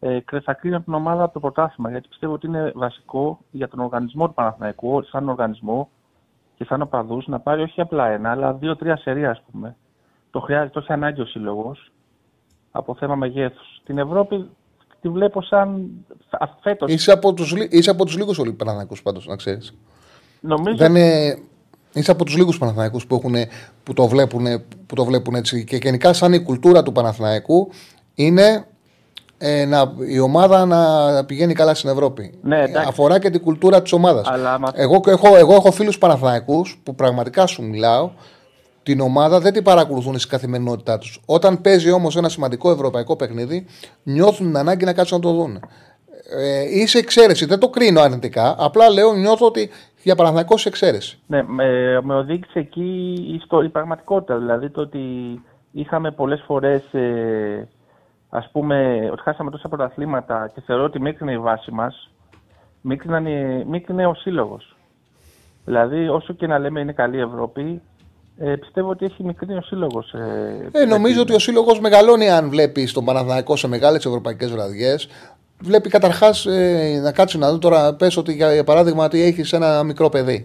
Ε, 0.00 0.20
και 0.20 0.40
θα 0.40 0.54
κρίνω 0.54 0.80
την 0.80 0.94
ομάδα 0.94 1.22
από 1.22 1.32
το 1.32 1.40
πρωτάθλημα, 1.40 1.90
γιατί 1.90 2.08
πιστεύω 2.08 2.32
ότι 2.32 2.46
είναι 2.46 2.72
βασικό 2.74 3.38
για 3.50 3.68
τον 3.68 3.80
οργανισμό 3.80 4.26
του 4.26 4.34
Παναθηναϊκού, 4.34 5.02
σαν 5.02 5.28
οργανισμό 5.28 5.88
και 6.56 6.64
σαν 6.64 6.82
οπαδούς, 6.82 7.26
να 7.26 7.40
πάρει 7.40 7.62
όχι 7.62 7.80
απλά 7.80 8.08
ένα, 8.08 8.30
αλλά 8.30 8.54
δύο-τρία 8.54 8.96
σερία, 8.96 9.30
ας 9.30 9.42
πούμε. 9.50 9.76
Το 10.30 10.40
χρειάζεται, 10.40 10.70
το 10.72 10.78
έχει 10.78 10.92
ανάγκη 10.92 11.20
ο 11.20 11.26
σύλλογος 11.26 11.92
από 12.70 12.94
θέμα 12.94 13.14
μεγέθους. 13.14 13.80
Την 13.84 13.98
Ευρώπη 13.98 14.50
τη 15.00 15.08
βλέπω 15.08 15.42
σαν 15.42 15.90
φέτος. 16.60 16.92
Είσαι 16.92 17.12
από 17.12 17.34
τους 17.34 17.52
είσαι 17.70 17.90
από 17.90 18.04
τους 18.04 18.16
λίγους 18.16 18.38
Ολυμπιακού 18.38 18.96
πάντως, 19.02 19.26
να 19.26 19.36
ξέρεις. 19.36 19.74
Νομίζω 20.40 20.76
Δεν 20.76 20.94
είναι. 20.94 21.38
Είσαι 21.92 22.10
από 22.10 22.24
τους 22.24 22.36
λίγους 22.36 22.58
Παναθηναϊκούς 22.58 23.06
που, 23.06 23.14
έχουν, 23.14 23.34
που, 23.82 23.92
το 23.92 24.06
βλέπουν, 24.06 24.46
που 24.86 24.94
το 24.94 25.04
βλέπουν 25.04 25.34
έτσι. 25.34 25.64
Και 25.64 25.76
γενικά, 25.76 26.12
σαν 26.12 26.32
η 26.32 26.40
κουλτούρα 26.40 26.82
του 26.82 26.92
Παναθηναϊκού 26.92 27.68
είναι 28.14 28.64
ε, 29.38 29.64
να, 29.64 29.92
η 30.08 30.18
ομάδα 30.18 30.64
να 30.64 31.24
πηγαίνει 31.24 31.54
καλά 31.54 31.74
στην 31.74 31.90
Ευρώπη. 31.90 32.34
Ναι, 32.42 32.62
εντάξει. 32.62 32.88
Αφορά 32.88 33.18
και 33.18 33.30
την 33.30 33.40
κουλτούρα 33.40 33.82
της 33.82 33.92
ομάδας. 33.92 34.26
Αλλά 34.28 34.52
άμα- 34.52 34.72
Εγώ, 34.74 35.00
έχω, 35.06 35.36
εγώ 35.36 35.54
έχω 35.54 35.72
φίλους 35.72 35.98
Παναθηναϊκούς 35.98 36.80
που 36.82 36.94
πραγματικά 36.94 37.46
σου 37.46 37.62
μιλάω. 37.62 38.10
Την 38.82 39.00
ομάδα 39.00 39.40
δεν 39.40 39.52
την 39.52 39.62
παρακολουθούν 39.62 40.18
στην 40.18 40.30
καθημερινότητά 40.30 40.98
τους. 40.98 41.20
Όταν 41.26 41.60
παίζει 41.60 41.90
όμως 41.90 42.16
ένα 42.16 42.28
σημαντικό 42.28 42.70
ευρωπαϊκό 42.70 43.16
παιχνίδι, 43.16 43.64
νιώθουν 44.02 44.46
την 44.46 44.56
ανάγκη 44.56 44.84
να 44.84 44.92
κάτσουν 44.92 45.16
να 45.16 45.22
το 45.22 45.32
δουν. 45.34 45.60
Ε, 46.38 46.78
είσαι 46.78 46.98
εξαίρεση. 46.98 47.44
Δεν 47.44 47.58
το 47.58 47.68
κρίνω 47.68 48.00
αρνητικά. 48.00 48.54
Απλά 48.58 48.90
λέω, 48.90 49.12
νιώθω 49.14 49.46
ότι 49.46 49.70
για 50.08 50.16
Παναθηναϊκό 50.16 50.54
είσαι 50.54 50.68
εξαίρεση. 50.68 51.18
Ναι, 51.26 51.42
με, 51.42 52.00
με 52.02 52.14
οδήγησε 52.14 52.58
εκεί 52.58 53.12
η, 53.34 53.40
στο- 53.44 53.62
η 53.62 53.68
πραγματικότητα. 53.68 54.38
Δηλαδή 54.38 54.70
το 54.70 54.80
ότι 54.80 55.00
είχαμε 55.72 56.10
πολλές 56.10 56.42
φορές, 56.46 56.82
ε, 56.94 57.68
ας 58.30 58.48
πούμε, 58.52 59.08
ότι 59.12 59.22
χάσαμε 59.22 59.50
τόσα 59.50 59.68
πρωταθλήματα 59.68 60.50
και 60.54 60.60
θεωρώ 60.66 60.84
ότι 60.84 61.00
μίκρινε 61.00 61.32
η 61.32 61.38
βάση 61.38 61.70
μας, 61.70 62.10
μίκρινε, 62.80 63.64
μίκρινε 63.68 64.06
ο 64.06 64.14
σύλλογος. 64.14 64.76
Δηλαδή 65.64 66.08
όσο 66.08 66.32
και 66.32 66.46
να 66.46 66.58
λέμε 66.58 66.80
είναι 66.80 66.92
καλή 66.92 67.16
η 67.16 67.20
Ευρώπη, 67.20 67.80
ε, 68.38 68.54
πιστεύω 68.54 68.88
ότι 68.90 69.04
έχει 69.04 69.24
μικρύνει 69.24 69.56
ο 69.56 69.62
σύλλογος. 69.62 70.12
Ε, 70.12 70.68
Ε, 70.72 70.84
νομίζω 70.84 71.20
ότι 71.20 71.34
ο 71.34 71.38
σύλλογος 71.38 71.80
μεγαλώνει 71.80 72.30
αν 72.30 72.48
βλέπεις 72.50 72.92
τον 72.92 73.04
Παναθηναϊκό 73.04 73.56
σε 73.56 73.68
μεγάλες 73.68 74.04
ευρωπαϊκές 74.06 74.50
βραδιές. 74.50 75.08
Βλέπει 75.62 75.88
καταρχάς 75.88 76.46
ε, 76.46 77.00
να 77.02 77.12
κάτσει 77.12 77.38
να 77.38 77.52
δει 77.52 77.58
τώρα, 77.58 77.94
πες 77.94 78.16
ότι 78.16 78.32
για, 78.32 78.52
για 78.52 78.64
παράδειγμα 78.64 79.04
ότι 79.04 79.22
έχεις 79.22 79.52
ένα 79.52 79.82
μικρό 79.82 80.08
παιδί. 80.08 80.44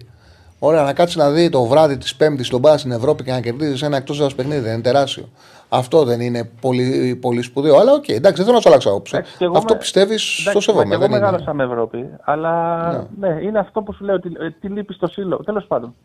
Ωραία, 0.59 0.83
να 0.83 0.93
κάτσει 0.93 1.17
να 1.17 1.29
δει 1.31 1.49
το 1.49 1.63
βράδυ 1.65 1.97
της 1.97 2.15
Πέμπτης 2.15 2.49
τον 2.49 2.61
ΠΑΟ 2.61 2.77
στην 2.77 2.91
Ευρώπη 2.91 3.23
και 3.23 3.31
να 3.31 3.39
κερδίζεις 3.41 3.81
ένα 3.81 3.97
εκτός 3.97 4.17
έδρας 4.17 4.35
παιχνίδι. 4.35 4.69
Είναι 4.69 4.81
τεράστιο. 4.81 5.29
Αυτό 5.69 6.03
δεν 6.03 6.21
είναι 6.21 6.49
πολύ, 6.61 7.15
πολύ 7.21 7.41
σπουδαίο. 7.41 7.77
Αλλά 7.77 7.91
οκ, 7.93 8.09
εντάξει, 8.09 8.35
δεν 8.35 8.43
θέλω 8.45 8.55
να 8.55 8.61
σου 8.61 8.69
αλλάξω 8.69 8.89
άποψη. 8.89 9.15
Εντάξει, 9.15 9.37
και 9.37 9.43
εγώ 9.45 9.57
Αυτό 9.57 9.73
με- 9.73 9.79
πιστεύεις, 9.79 10.39
Εντάξει, 10.39 10.51
το 10.51 10.53
μα 10.53 10.61
σέβομαι. 10.61 10.83
και 10.83 10.91
Εγώ 10.93 11.01
δεν 11.01 11.11
είναι. 11.11 11.19
μεγάλωσα 11.19 11.53
με 11.53 11.63
Ευρώπη, 11.63 12.09
αλλά 12.21 13.07
ναι. 13.19 13.37
είναι 13.41 13.59
αυτό 13.59 13.81
που 13.81 13.93
σου 13.93 14.03
λέω, 14.05 14.15
ότι 14.15 14.31
ε, 14.39 14.49
τι 14.49 14.67
λείπει 14.67 14.93
στο 14.93 15.07
σύλλογο. 15.07 15.43
Τέλος 15.43 15.65
πάντων, 15.67 15.95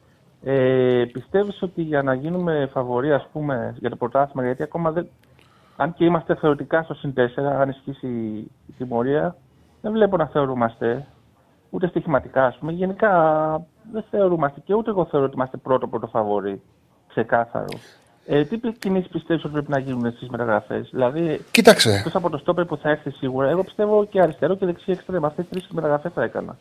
ε, 0.44 1.04
πιστεύεις 1.12 1.62
ότι 1.62 1.82
για 1.82 2.02
να 2.02 2.14
γίνουμε 2.14 2.68
φαβοροί, 2.72 3.12
ας 3.12 3.26
πούμε, 3.32 3.74
για 3.80 3.90
το 3.90 3.96
πρωτάθλημα, 3.96 4.44
γιατί 4.46 4.62
ακόμα 4.62 4.90
δεν. 4.90 5.08
Αν 5.80 5.94
και 5.94 6.04
είμαστε 6.04 6.34
θεωρητικά 6.34 6.82
στο 6.82 6.94
συν 6.94 7.14
4, 7.16 7.20
αν 7.60 7.68
ισχύσει 7.68 8.06
η 8.66 8.72
τιμωρία, 8.78 9.36
δεν 9.80 9.92
βλέπω 9.92 10.16
να 10.16 10.26
θεωρούμαστε 10.26 11.06
ούτε 11.70 11.86
στοιχηματικά, 11.86 12.46
ας 12.46 12.56
πούμε. 12.58 12.72
Γενικά 12.72 13.10
δεν 13.92 14.04
θεωρούμαστε 14.10 14.60
και 14.64 14.74
ούτε 14.74 14.90
εγώ 14.90 15.06
θεωρώ 15.10 15.26
ότι 15.26 15.34
είμαστε 15.34 15.56
πρώτο 15.56 15.86
πρώτο 15.86 16.06
φαβοροί. 16.06 16.62
Ξεκάθαρο. 17.08 17.78
Ε, 18.26 18.44
τι 18.44 18.58
κινήσεις 18.78 19.10
πιστεύεις 19.10 19.44
ότι 19.44 19.52
πρέπει 19.52 19.70
να 19.70 19.78
γίνουν 19.78 20.12
στις 20.12 20.28
μεταγραφές, 20.28 20.88
Δηλαδή, 20.90 21.44
Κοίταξε. 21.50 22.02
Εκτό 22.04 22.18
από 22.18 22.30
το 22.30 22.38
στόπερ 22.38 22.64
που 22.64 22.76
θα 22.76 22.90
έρθει 22.90 23.10
σίγουρα, 23.10 23.48
εγώ 23.48 23.64
πιστεύω 23.64 24.04
και 24.04 24.20
αριστερό 24.20 24.56
και 24.56 24.66
δεξί 24.66 24.90
εξτρέμ. 24.90 25.24
Αυτές 25.24 25.44
τι 25.44 25.50
τρεις 25.50 25.68
μεταγραφές 25.70 26.12
θα 26.14 26.22
έκανα. 26.22 26.56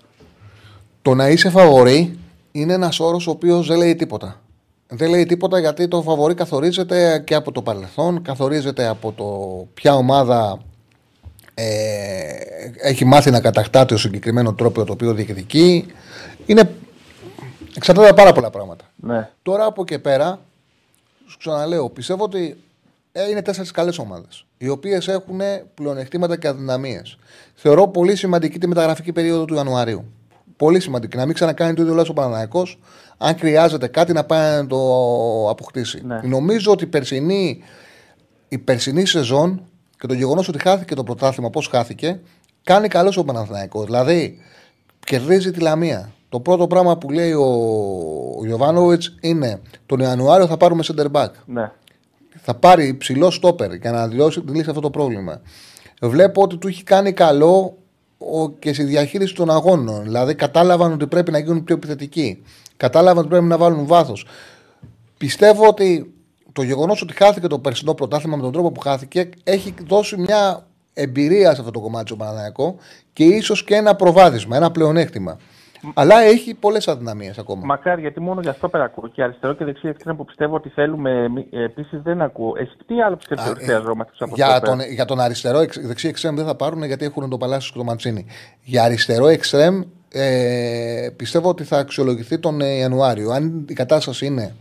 Το 1.01 1.13
να 1.13 1.30
είσαι 1.30 1.49
φαβορή 1.49 2.20
είναι 2.51 2.74
ένας 2.74 2.99
όρος 2.99 3.28
ο 3.28 3.32
οποίος 3.32 3.68
δεν 3.68 3.78
λέει 3.78 3.95
τίποτα. 3.95 4.41
Δεν 4.89 5.09
λέει 5.09 5.25
τίποτα 5.25 5.59
γιατί 5.59 5.88
το 5.88 6.01
φαβορή 6.01 6.33
καθορίζεται 6.33 7.23
και 7.25 7.35
από 7.35 7.51
το 7.51 7.61
παρελθόν, 7.61 8.21
καθορίζεται 8.21 8.88
από 8.88 9.11
το 9.11 9.25
ποια 9.73 9.95
ομάδα 9.95 10.59
ε, 11.53 12.29
έχει 12.77 13.05
μάθει 13.05 13.31
να 13.31 13.41
κατακτά 13.41 13.85
το 13.85 13.97
συγκεκριμένο 13.97 14.53
τρόπο 14.53 14.83
το 14.83 14.93
οποίο 14.93 15.13
διεκδικεί. 15.13 15.85
Είναι. 16.45 16.69
Εξαρτάται 17.75 18.07
από 18.07 18.15
πάρα 18.15 18.31
πολλά 18.31 18.49
πράγματα. 18.49 18.85
Ναι. 18.95 19.29
Τώρα 19.41 19.65
από 19.65 19.85
και 19.85 19.99
πέρα, 19.99 20.39
σου 21.27 21.38
ξαναλέω, 21.38 21.89
πιστεύω 21.89 22.23
ότι 22.23 22.57
ε, 23.11 23.29
είναι 23.29 23.41
τέσσερις 23.41 23.71
καλές 23.71 23.97
ομάδες. 23.97 24.45
Οι 24.57 24.67
οποίες 24.69 25.07
έχουν 25.07 25.39
πλεονεκτήματα 25.73 26.38
και 26.38 26.47
αδυναμίες. 26.47 27.17
Θεωρώ 27.55 27.88
πολύ 27.88 28.15
σημαντική 28.15 28.59
τη 28.59 28.67
μεταγραφική 28.67 29.11
περίοδο 29.11 29.45
του 29.45 29.55
Ιανουαρίου. 29.55 30.05
Πολύ 30.58 30.80
σημαντική. 30.80 31.18
Να 31.18 31.26
μην 31.26 31.34
ξανακάνει 31.34 31.74
το 31.74 31.82
ίδιο 31.82 31.93
λάθος 31.93 32.10
ο 32.10 32.14
Παναναναϊκό, 32.14 32.68
αν 33.18 33.38
χρειάζεται 33.38 33.88
κάτι 33.88 34.14
να 34.14 34.24
πάει 34.24 34.58
να 34.58 34.68
το 34.68 34.80
αποκτήσει. 35.49 36.01
Ναι. 36.05 36.20
Νομίζω 36.24 36.72
ότι 36.72 36.84
η 36.84 36.88
περσινή, 36.88 37.64
η 38.47 38.58
περσινή 38.58 39.05
σεζόν 39.05 39.62
και 39.99 40.08
το 40.08 40.14
γεγονός 40.14 40.47
ότι 40.47 40.60
χάθηκε 40.62 40.95
το 40.95 41.03
πρωτάθλημα, 41.03 41.49
πώς 41.49 41.68
χάθηκε, 41.68 42.20
κάνει 42.64 42.88
καλό 42.88 43.14
ο 43.18 43.24
Παναθηναϊκός. 43.24 43.86
Δηλαδή, 43.86 44.38
κερδίζει 44.99 45.51
τη 45.51 45.60
Λαμία. 45.60 46.12
Το 46.30 46.39
πρώτο 46.39 46.68
πράγμα 46.68 46.97
που 46.97 47.10
λέει 47.10 47.32
ο, 47.32 47.45
ο 48.39 48.45
Γιωβάνοβιτ 48.45 49.01
είναι 49.22 49.62
τον 49.86 49.99
Ιανουάριο 49.99 50.47
θα 50.47 50.58
πάρουμε 50.58 50.84
center 50.88 51.12
back. 51.12 51.30
ναι. 51.45 51.72
Θα 52.41 52.55
πάρει 52.55 52.88
υψηλό 52.88 53.32
στόπερ 53.32 53.74
για 53.74 53.91
να 53.91 54.08
δηλώσει, 54.08 54.43
λύσει 54.47 54.70
αυτό 54.70 54.82
το 54.82 54.89
πρόβλημα. 54.89 55.41
Βλέπω 56.01 56.41
ότι 56.41 56.58
του 56.58 56.68
έχει 56.68 56.84
κάνει 56.84 57.14
καλό 57.14 57.55
ο, 57.55 57.74
και 58.59 58.74
στη 58.74 58.84
διαχείριση 58.84 59.36
των 59.36 59.49
αγώνων. 59.49 60.03
Δηλαδή, 60.03 60.36
κατάλαβαν 60.36 60.91
ότι 60.91 61.07
πρέπει 61.07 61.32
να 61.32 61.39
γίνουν 61.39 61.63
πιο 61.63 61.76
επιθετικοί. 61.76 62.43
Κατάλαβαν 62.78 63.18
ότι 63.18 63.28
πρέπει 63.28 63.45
να 63.45 63.57
βάλουν 63.57 63.86
βάθος. 63.86 64.26
Πιστεύω 65.18 65.68
ότι 65.68 66.13
το 66.53 66.63
γεγονός 66.63 67.01
ότι 67.01 67.13
χάθηκε 67.13 67.47
το 67.47 67.59
περσινό 67.59 67.93
πρωτάθλημα 67.93 68.36
με 68.36 68.41
τον 68.41 68.51
τρόπο 68.51 68.72
που 68.72 68.80
χάθηκε 68.80 69.30
έχει 69.43 69.74
δώσει 69.88 70.18
μια 70.18 70.68
εμπειρία 70.93 71.53
σε 71.53 71.59
αυτό 71.59 71.72
το 71.72 71.80
κομμάτι 71.80 72.05
του 72.05 72.18
Παναναναϊκό 72.18 72.76
και 73.13 73.24
ίσως 73.24 73.63
και 73.63 73.76
ένα 73.76 73.95
προβάδισμα, 73.95 74.55
ένα 74.55 74.72
πλεονέκτημα. 74.72 75.38
Αλλά 75.93 76.19
έχει 76.21 76.53
πολλές 76.53 76.88
αδυναμίες 76.88 77.38
ακόμα. 77.38 77.61
Μακάρι, 77.65 78.01
γιατί 78.01 78.19
μόνο 78.19 78.41
για 78.41 78.51
αυτό 78.51 78.69
πέρα 78.69 78.84
ακούω. 78.84 79.07
Και 79.07 79.23
αριστερό 79.23 79.53
και 79.53 79.65
δεξί 79.65 79.88
εξτρέμ 79.88 80.15
που 80.15 80.25
πιστεύω 80.25 80.55
ότι 80.55 80.69
θέλουμε 80.69 81.28
επίσης 81.51 82.01
δεν 82.01 82.21
ακούω. 82.21 82.53
Εσύ 82.57 82.78
τι 82.86 83.01
άλλο 83.01 83.15
πιστεύεις 83.15 83.47
ότι 83.49 83.63
χρειαζόμαστε 83.63 84.13
από 84.19 84.36
Για 84.36 84.47
αυτό 84.47 84.65
τον, 84.65 84.80
για 84.82 85.05
τον 85.05 85.19
αριστερό 85.19 85.59
εξ- 85.59 85.80
δεξί 85.82 86.07
εξτρέμ 86.07 86.36
δεν 86.36 86.45
θα 86.45 86.55
πάρουν 86.55 86.84
γιατί 86.84 87.05
έχουν 87.05 87.30
τον 87.30 87.39
Παλάσιο 87.39 87.71
και 87.71 87.78
τον 87.78 87.86
Μαντσίνη. 87.88 88.25
Για 88.63 88.84
αριστερό 88.84 89.28
εξτρέμ 89.28 89.82
ε, 90.11 91.09
πιστεύω 91.15 91.49
ότι 91.49 91.63
θα 91.63 91.78
αξιολογηθεί 91.78 92.39
τον 92.39 92.61
ε, 92.61 92.65
Ιανουάριο. 92.78 93.32
Αν 93.32 93.65
η 93.69 93.73
κατάσταση 93.73 94.25
είναι 94.25 94.55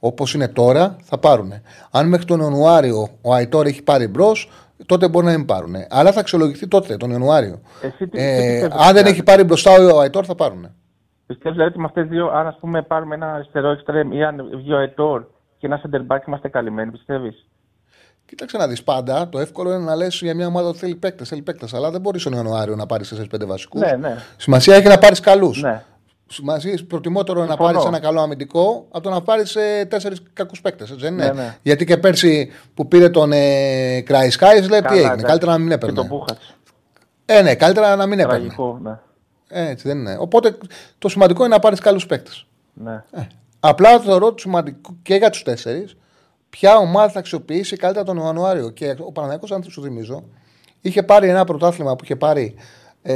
όπως 0.00 0.34
είναι 0.34 0.48
τώρα, 0.48 0.96
θα 1.02 1.18
πάρουν. 1.18 1.52
Αν 1.90 2.08
μέχρι 2.08 2.24
τον 2.24 2.40
Ιανουάριο 2.40 3.08
ο 3.22 3.34
Αϊτόρ 3.34 3.66
έχει 3.66 3.82
πάρει 3.82 4.08
μπρος, 4.08 4.50
τότε 4.86 5.08
μπορεί 5.08 5.26
να 5.26 5.32
μην 5.32 5.46
πάρουν. 5.46 5.74
Αλλά 5.90 6.12
θα 6.12 6.20
αξιολογηθεί 6.20 6.68
τότε, 6.68 6.96
τον 6.96 7.10
Ιανουάριο. 7.10 7.60
Εσύ 7.82 7.96
τι- 7.98 8.08
τι 8.08 8.18
Ε, 8.22 8.36
πιστεύεις 8.36 8.62
αν 8.62 8.70
δεν 8.70 8.78
χρειάζεται; 8.88 9.10
έχει 9.10 9.22
πάρει 9.22 9.44
μπροστά 9.44 9.72
ο 9.94 10.00
Αϊτόρ, 10.00 10.24
θα 10.26 10.34
πάρουν. 10.34 10.70
Πιστεύεις 11.26 11.52
δηλαδή 11.58 11.70
ότι 11.70 11.78
με 11.80 11.84
αυτές 11.86 12.06
δύο, 12.08 12.26
αν 12.28 12.46
ας 12.46 12.56
πούμε 12.60 12.82
πάρουμε 12.82 13.14
ένα 13.14 13.34
αριστερό 13.34 13.70
εξτρέμ 13.70 14.12
ή 14.12 14.24
αν 14.24 14.48
βγει 14.56 14.72
ο 14.72 14.78
Ετόρ 14.78 15.24
και 15.58 15.66
ένα 15.66 15.80
center 15.82 16.14
back 16.16 16.18
είμαστε 16.26 16.48
καλυμμένοι, 16.48 16.90
πιστεύεις; 16.90 17.44
Κοίταξε 18.26 18.56
να 18.56 18.66
δεις 18.68 18.82
πάντα. 18.82 19.28
Το 19.28 19.38
εύκολο 19.38 19.70
είναι 19.72 19.84
να 19.84 19.96
λες 19.96 20.20
για 20.22 20.34
μια 20.34 20.46
ομάδα 20.46 20.70
που 20.70 20.76
θέλει 20.76 20.94
παίκτες. 20.94 21.28
Θέλει 21.28 21.42
παίκτες, 21.42 21.74
αλλά 21.74 21.90
δεν 21.90 22.00
μπορείς 22.00 22.22
τον 22.22 22.32
Ιανουάριο 22.32 22.76
να 22.76 22.86
πάρεις 22.86 23.08
4-5 23.08 23.46
βασικούς. 23.46 23.80
Ναι, 23.80 23.92
ναι. 23.96 24.16
Σημασία 24.36 24.74
έχει 24.74 24.88
να 24.88 24.98
πάρεις 24.98 25.20
καλούς. 25.20 25.62
Ναι. 25.62 25.82
Σημασία 26.32 26.78
προτιμότερο 26.88 27.40
να 27.40 27.46
Συμφωνώ. 27.46 27.70
πάρεις 27.72 27.84
ένα 27.86 27.98
καλό 28.00 28.20
αμυντικό 28.20 28.86
από 28.90 29.00
το 29.00 29.10
να 29.10 29.20
πάρεις 29.22 29.56
ε, 29.56 29.86
τέσσερις 29.90 30.22
κακούς 30.32 30.60
παίκτες. 30.60 30.94
Δεν 30.94 31.12
είναι. 31.12 31.24
Ναι, 31.24 31.32
ναι. 31.32 31.56
Γιατί 31.62 31.84
και 31.84 31.96
πέρσι 31.96 32.50
που 32.74 32.88
πήρε 32.88 33.08
τον 33.08 33.32
ε, 33.32 34.00
Κραϊσκάη, 34.00 34.60
λέει 34.60 34.80
τι 34.80 34.84
Καλά, 34.86 34.94
έγινε. 34.96 35.06
εντάξει. 35.06 35.24
Καλύτερα 35.24 35.52
να 35.52 35.58
μην 35.58 35.68
Και 35.68 35.74
έπαιρνε. 35.74 35.94
τον 35.94 36.06
Μπούχατ. 36.06 36.38
Ε, 37.26 37.42
ναι, 37.42 37.54
καλύτερα 37.54 37.96
να 37.96 38.06
μην 38.06 38.18
έπαιρνε. 38.18 38.38
Τραγικό, 38.38 38.78
ναι. 38.82 38.98
Ε, 39.48 39.68
έτσι 39.68 39.88
δεν 39.88 39.98
είναι. 39.98 40.16
Οπότε 40.20 40.56
το 40.98 41.08
σημαντικό 41.08 41.44
είναι 41.44 41.54
να 41.54 41.60
πάρεις 41.60 41.78
καλούς 41.80 42.06
παίκτες. 42.06 42.46
ναι. 42.72 43.04
Απλά 43.60 43.98
θεωρώ 44.00 44.28
το 44.32 44.38
σημαντικό 44.38 44.96
και 45.02 45.14
για 45.14 45.30
τους 45.30 45.42
τέσσερις 45.42 45.96
ποια 46.50 46.76
ομάδα 46.76 47.10
θα 47.10 47.18
αξιοποιήσει 47.18 47.76
καλύτερα 47.76 48.04
τον 48.04 48.16
Ιανουάριο. 48.18 48.70
Και 48.70 48.96
ο 48.98 49.12
Παναγιακός, 49.12 49.52
αν 49.52 49.62
σου 49.62 49.82
θυμίζω, 49.82 50.24
είχε 50.80 51.02
πάρει 51.02 51.28
ένα 51.28 51.44
πρωτάθλημα 51.44 51.96
που 51.96 52.04
είχε 52.04 52.16
πάρει 52.16 52.54
ε, 53.02 53.14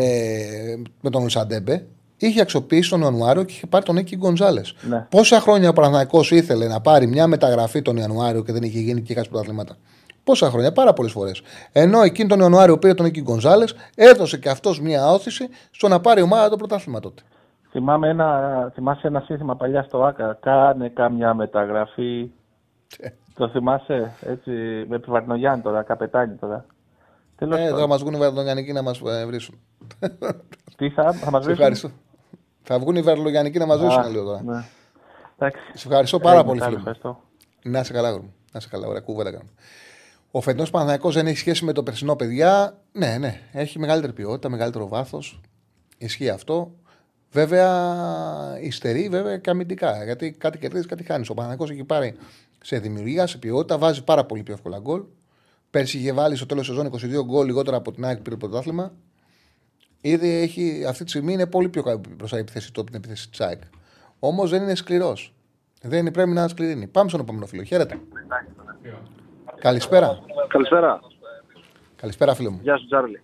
με 1.01 1.11
τον 1.11 1.23
Λουσαντέμπε. 1.23 1.87
Είχε 2.17 2.41
αξιοποιήσει 2.41 2.91
τον 2.91 3.01
Ιανουάριο 3.01 3.43
και 3.45 3.53
είχε 3.53 3.67
πάρει 3.67 3.85
τον 3.85 3.95
Νίκη 3.95 4.17
Γκονζάλες. 4.17 4.75
Ναι. 4.89 5.07
Πόσα 5.11 5.41
χρόνια 5.41 5.69
ο 5.69 5.73
Παναγιακό 5.73 6.21
ήθελε 6.31 6.67
να 6.67 6.81
πάρει 6.81 7.07
μια 7.07 7.27
μεταγραφή 7.27 7.83
τον 7.83 7.97
Ιανουάριο 7.97 8.43
και 8.43 8.53
δεν 8.53 8.63
είχε 8.63 8.79
γίνει 8.79 9.01
και 9.03 9.15
κάτι 9.15 9.29
πρωταθλήματα; 9.29 9.77
Πόσα 10.25 10.51
χρόνια, 10.51 10.73
πάρα 10.73 10.93
πολλές 10.93 11.13
φορές. 11.13 11.43
Ενώ 11.73 12.03
εκείνη 12.03 12.29
τον 12.29 12.41
Ιανουάριο 12.41 12.79
πήρε 12.79 12.95
τον 12.95 13.05
Νίκη 13.05 13.21
Γκονζάλες, 13.21 13.75
έδωσε 13.97 14.39
και 14.39 14.49
αυτός 14.49 14.81
μια 14.81 15.11
όθηση 15.11 15.49
στο 15.71 15.89
να 15.89 16.01
πάρει 16.01 16.21
η 16.21 16.23
ομάδα 16.23 16.49
το 16.49 16.57
πρωτάθλημα 16.57 17.01
τότε. 17.01 17.23
Θυμάμαι 17.71 18.09
ένα, 18.09 18.71
θυμάσαι 18.75 19.07
ένα 19.07 19.21
σύνθημα 19.27 19.57
παλιά 19.57 19.83
στο 19.83 20.05
ΆΚΑ. 20.05 20.39
Κάνε 20.43 20.89
κάμια 20.89 21.35
μεταγραφή. 21.35 22.31
το 23.35 23.49
θυμάσαι 23.49 24.13
έτσι 24.21 24.51
με 24.89 24.99
Πιβαρνογιάννη 24.99 25.63
τώρα, 25.63 25.83
καπετάνι 25.83 26.35
τώρα. 26.35 26.65
Τέλος 27.37 27.59
Ε, 27.59 27.63
πάντων. 27.63 27.79
θα 27.79 27.87
μας 27.87 28.01
βγουν 28.03 28.15
οι 28.15 28.19
Βερδογιανικοί 28.19 28.73
να 28.73 28.83
μας 28.83 29.01
βρίσουν. 29.27 29.59
Τι 30.77 30.91
θα, 30.91 31.13
θα 31.13 31.31
μας 31.31 31.45
Σε 31.45 31.49
βρίσουν; 31.51 31.51
ευχαριστώ. 31.53 31.91
Θα 32.63 32.79
βγουν 32.79 32.97
οι 32.97 33.03
Βερλογιανικοί 33.03 33.59
να 33.59 33.67
μας 33.67 33.77
Α, 33.79 33.81
δώσουν 33.81 34.11
λίγο 34.13 34.25
τώρα. 34.25 34.43
ναι. 34.43 34.65
Εντάξει. 35.39 35.61
Σε 35.75 35.89
ευχαριστώ 35.89 36.19
πάρα 36.21 36.39
Ε, 36.41 36.43
πολύ, 36.43 36.55
μετά, 36.55 36.65
φίλε 36.65 36.77
μου. 36.77 36.79
ευχαριστώ. 36.89 37.21
Να 37.63 37.81
είσαι 37.81 37.93
καλά, 37.93 38.09
γρήγορα. 38.09 38.31
Να 38.53 38.59
είσαι 38.59 38.69
καλά, 38.71 38.87
ωραία 38.87 39.01
κουβέντα 39.01 39.31
κάνουμε. 39.31 39.51
Ο 40.31 40.41
φετινός 40.41 40.71
Παναθηναϊκός 40.71 41.15
δεν 41.15 41.27
έχει 41.27 41.37
σχέση 41.39 41.65
με 41.65 41.73
το 41.73 41.83
περσινό, 41.83 42.17
παιδιά. 42.17 42.79
Ναι, 42.93 43.17
ναι. 43.19 43.41
Έχει 43.53 43.79
μεγαλύτερη 43.79 44.13
ποιότητα, 44.13 44.49
μεγαλύτερο 44.49 44.89
βάθος. 44.89 45.41
Ισχύει 45.99 46.29
αυτό. 46.29 46.75
Βέβαια, 47.31 48.59
υστερεί 48.61 49.09
βέβαια 49.09 49.39
και 49.39 49.51
αμυντικά. 49.51 50.05
Γιατί 50.05 50.33
κάτι 50.33 50.59
κερδίζεις, 50.59 50.87
κάτι 50.87 51.03
χάνεις. 51.05 51.29
Ο 51.31 51.35
Παναγό 51.35 51.65
έχει 51.71 51.85
πάρει 51.85 52.17
σε 52.63 52.79
δημιουργία, 52.79 53.27
σε 53.27 53.39
ποιότητα, 53.39 53.79
βάζει 53.79 54.05
πάρα 54.05 54.25
πολύ 54.25 54.43
πιο 54.43 54.55
εύκολα 54.55 54.79
γκολ. 54.79 55.03
Πέρσι 55.71 55.99
είχε 55.99 56.13
βάλει 56.13 56.37
στο 56.37 56.47
τέλος 56.47 56.67
σεζόν 56.67 56.87
22 56.87 57.25
γκολ 57.25 57.47
λιγότερα 57.47 57.77
από 57.77 57.93
την 57.93 58.05
ΑΕΚ 58.05 58.19
πήρε 58.21 58.37
το 58.37 58.47
πρωτάθλημα. 58.49 58.93
Ήδη 60.07 60.29
έχει, 60.29 60.85
αυτή 60.89 61.05
τη 61.05 61.11
στιγμή 61.11 61.33
είναι 61.33 61.47
πολύ 61.47 61.69
πιο 61.69 61.83
κάτω 61.83 62.01
μπροστά 62.17 62.37
η 62.37 62.41
επίθεση 62.41 62.73
του 62.73 62.81
από 62.81 62.91
την 62.91 62.99
επίθεση 62.99 63.31
της 63.31 63.41
ΑΕΚ. 63.41 63.63
Όμως 64.19 64.51
δεν 64.51 64.63
είναι 64.63 64.75
σκληρός. 64.75 65.35
Δεν 65.83 65.99
είναι, 65.99 66.11
πρέπει 66.11 66.31
να 66.31 66.41
είναι 66.41 66.49
σκληρή. 66.49 66.87
Πάμε 66.87 67.09
στον 67.09 67.21
επόμενο 67.21 67.47
φίλο. 67.47 67.63
Χαίρετε. 67.63 68.01
Καλησπέρα. 69.59 70.19
Καλησπέρα. 70.49 71.01
Καλησπέρα, 71.97 72.35
φίλο 72.35 72.51
μου. 72.51 72.59
Γεια 72.63 72.77
σου, 72.77 72.87
Τζάρλι. 72.87 73.23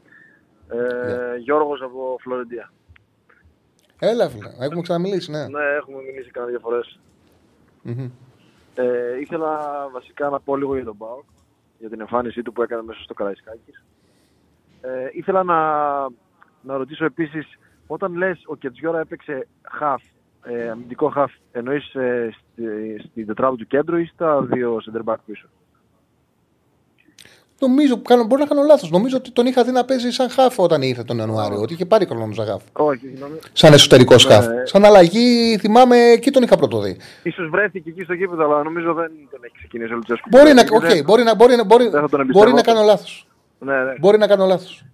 Ε, 0.68 1.36
Γιώργος 1.36 1.82
από 1.82 2.16
Φλωρεντία. 2.20 2.72
Έλα, 3.98 4.28
φίλε. 4.28 4.50
Έχουμε 4.60 4.82
ξαναμιλήσει, 4.82 5.30
ναι. 5.30 5.48
Ναι, 5.48 5.64
έχουμε 5.64 6.02
μιλήσει 6.02 6.30
κανένα 6.30 6.52
δύο 6.52 6.60
φορές. 6.60 6.98
Ε, 8.74 9.20
ήθελα 9.20 9.58
βασικά 9.92 10.28
να 10.28 10.40
πω 10.40 10.56
λίγο 10.56 10.74
για 10.74 10.84
τον 10.84 10.96
Μπάουκ, 10.96 11.24
για 11.78 11.88
την 11.88 12.00
εμφάνισή 12.00 12.42
του 12.42 12.52
που 12.52 12.62
έκανε 12.62 12.82
μέσα 12.82 13.02
στο 13.02 13.14
Καραϊσκάκης. 13.14 13.84
Ε, 14.80 15.08
ήθελα 15.12 15.42
να, 15.42 15.56
να 16.62 16.76
ρωτήσω 16.76 17.04
επίσης, 17.04 17.46
όταν 17.86 18.14
λες 18.14 18.42
ο 18.46 18.56
Κετζιόρα 18.56 19.00
έπαιξε 19.00 19.46
half, 19.80 19.96
ε, 20.44 20.70
αμυντικό 20.70 21.12
half, 21.16 21.28
εννοείς 21.52 21.94
ε, 21.94 22.30
στη, 22.32 22.62
στην 23.10 23.26
τετράδα 23.26 23.56
του 23.56 23.66
κέντρου 23.66 23.96
ή 23.96 24.10
στα 24.14 24.42
δύο 24.42 24.76
center 24.84 25.12
back 25.12 25.16
πίσω; 25.26 25.46
Νομίζω, 27.58 28.02
κάνω, 28.02 28.24
μπορεί 28.24 28.40
να 28.42 28.46
κάνω 28.48 28.62
λάθος. 28.62 28.90
Νομίζω 28.90 29.16
ότι 29.16 29.30
τον 29.30 29.46
είχα 29.46 29.64
δει 29.64 29.70
να 29.70 29.84
παίζει 29.84 30.10
σαν 30.10 30.30
χάφ 30.30 30.58
όταν 30.58 30.82
ήρθε 30.82 31.02
τον 31.02 31.18
Ιανουάριο. 31.18 31.60
Ότι 31.60 31.72
είχε 31.72 31.86
πάρει 31.86 32.06
χρόνο 32.06 32.32
σαν 32.32 32.46
χάφ. 32.46 32.62
Όχι, 32.72 33.06
νομίζω. 33.18 33.38
Σαν 33.52 33.72
εσωτερικός 33.72 34.26
Ναι. 34.26 34.34
χάφ. 34.34 34.46
Σαν 34.64 34.84
αλλαγή, 34.84 35.56
θυμάμαι, 35.60 35.96
εκεί 35.96 36.30
τον 36.30 36.42
είχα 36.42 36.56
πρώτο 36.56 36.80
δει. 36.80 36.96
Ίσως 37.22 37.48
βρέθηκε 37.48 37.90
εκεί 37.90 38.02
στο 38.02 38.12
γήπεδο, 38.12 38.44
αλλά 38.44 38.62
νομίζω 38.62 38.94
δεν 38.94 39.10
τον 39.30 39.40
έχει 39.44 39.54
ξεκινήσει 39.56 39.92
ο 39.92 39.96
Λουτσέσκου. 39.96 40.28
Μπορεί 40.30 40.52
να, 40.52 40.62
Δεν- 40.62 40.80
okay, 40.80 41.04
μπορεί 41.04 41.22
να, 41.22 41.34
μπορεί, 41.34 41.56
να- 41.56 41.64
μπορεί, 41.64 41.88
Δεν 41.88 42.00
θα 42.00 42.08
τον 42.08 42.10
μπορεί 42.10 42.22
εμπιστεύω. 42.50 42.56
να 42.56 42.62
κάνω 42.62 42.82
λάθος. 42.82 43.26
Ναι, 43.58 43.84
ναι. 43.84 43.94
Μπορεί 43.98 44.18
να 44.18 44.26
κάνω 44.26 44.46
λάθος. 44.46 44.84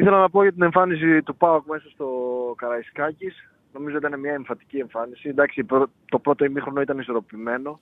Ήθελα 0.00 0.20
να 0.20 0.30
πω 0.30 0.42
για 0.42 0.52
την 0.52 0.62
εμφάνιση 0.62 1.22
του 1.22 1.36
Πάοκ 1.36 1.66
μέσα 1.66 1.88
στο 1.88 2.08
Καραϊσκάκης. 2.56 3.50
Νομίζω 3.72 3.96
ήταν 3.96 4.20
μια 4.20 4.32
εμφατική 4.32 4.78
εμφάνιση. 4.78 5.28
Εντάξει, 5.28 5.64
πρω- 5.64 5.90
το 6.08 6.18
πρώτο 6.18 6.44
ημίχρονο 6.44 6.80
ήταν 6.80 6.98
ισορροπημένο. 6.98 7.80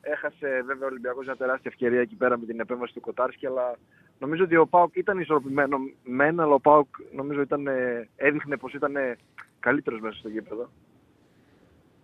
Έχασε 0.00 0.62
βέβαια 0.66 0.84
ο 0.86 0.90
Ολυμπιακός 0.90 1.24
μια 1.26 1.36
τεράστια 1.36 1.70
ευκαιρία 1.72 2.00
εκεί 2.00 2.14
πέρα 2.14 2.38
με 2.38 2.46
την 2.46 2.60
επέμβαση 2.60 2.94
του 2.94 3.00
Κοτάρσκι, 3.00 3.46
αλλά 3.46 3.76
νομίζω 4.18 4.44
ότι 4.44 4.56
ο 4.56 4.66
Πάοκ 4.66 4.96
ήταν 4.96 5.18
ισορροπημένο 5.18 5.78
μεν, 6.04 6.40
αλλά 6.40 6.54
ο 6.54 6.60
Πάοκ 6.60 6.86
νομίζω 7.14 7.40
ήταν, 7.40 7.66
ε, 7.66 8.08
έδειχνε 8.16 8.56
πως 8.56 8.74
ήταν 8.74 8.96
ε, 8.96 9.16
καλύτερος 9.60 10.00
μέσα 10.00 10.18
στο 10.18 10.28
γήπεδο. 10.28 10.70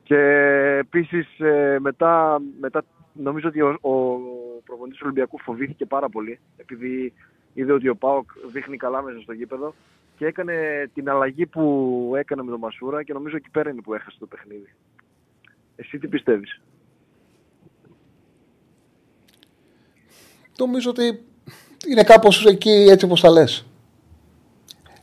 Και 0.03 0.19
επίσης 0.79 1.41
ε, 1.41 1.79
μετά, 1.81 2.41
μετά 2.61 2.85
νομίζω 3.13 3.49
ότι 3.49 3.61
ο, 3.61 3.79
ο 3.81 4.19
προπονητής 4.65 4.99
του 4.99 5.05
Ολυμπιακού 5.07 5.39
φοβήθηκε 5.39 5.87
πάρα 5.87 6.09
πολύ, 6.09 6.39
επειδή 6.57 7.13
είδε 7.55 7.73
ότι 7.73 7.89
ο 7.89 7.97
Πάοκ 7.97 8.31
δείχνει 8.53 8.77
καλά 8.77 9.03
μέσα 9.03 9.21
στο 9.21 9.33
γήπεδο 9.33 9.75
και 10.17 10.27
έκανε 10.27 10.55
την 10.95 11.11
αλλαγή 11.11 11.47
που 11.47 12.13
έκανε 12.17 12.43
με 12.43 12.51
τον 12.51 12.59
Μασούρα 12.59 13.03
και 13.03 13.13
νομίζω 13.13 13.37
εκεί 13.37 13.51
πέρα 13.51 13.71
είναι 13.71 13.81
που 13.81 13.95
έχασε 13.95 14.17
το 14.19 14.27
παιχνίδι. 14.27 14.75
Εσύ 15.77 15.99
τι 15.99 16.09
πιστεύεις; 16.09 16.61
Νομίζω 20.59 20.91
ότι 20.91 21.25
είναι 21.89 22.03
κάπως 22.03 22.47
εκεί 22.47 22.87
έτσι 22.91 23.05
όπως 23.05 23.21
τα 23.21 23.31
λες. 23.31 23.67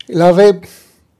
Δηλαδή, 0.06 0.60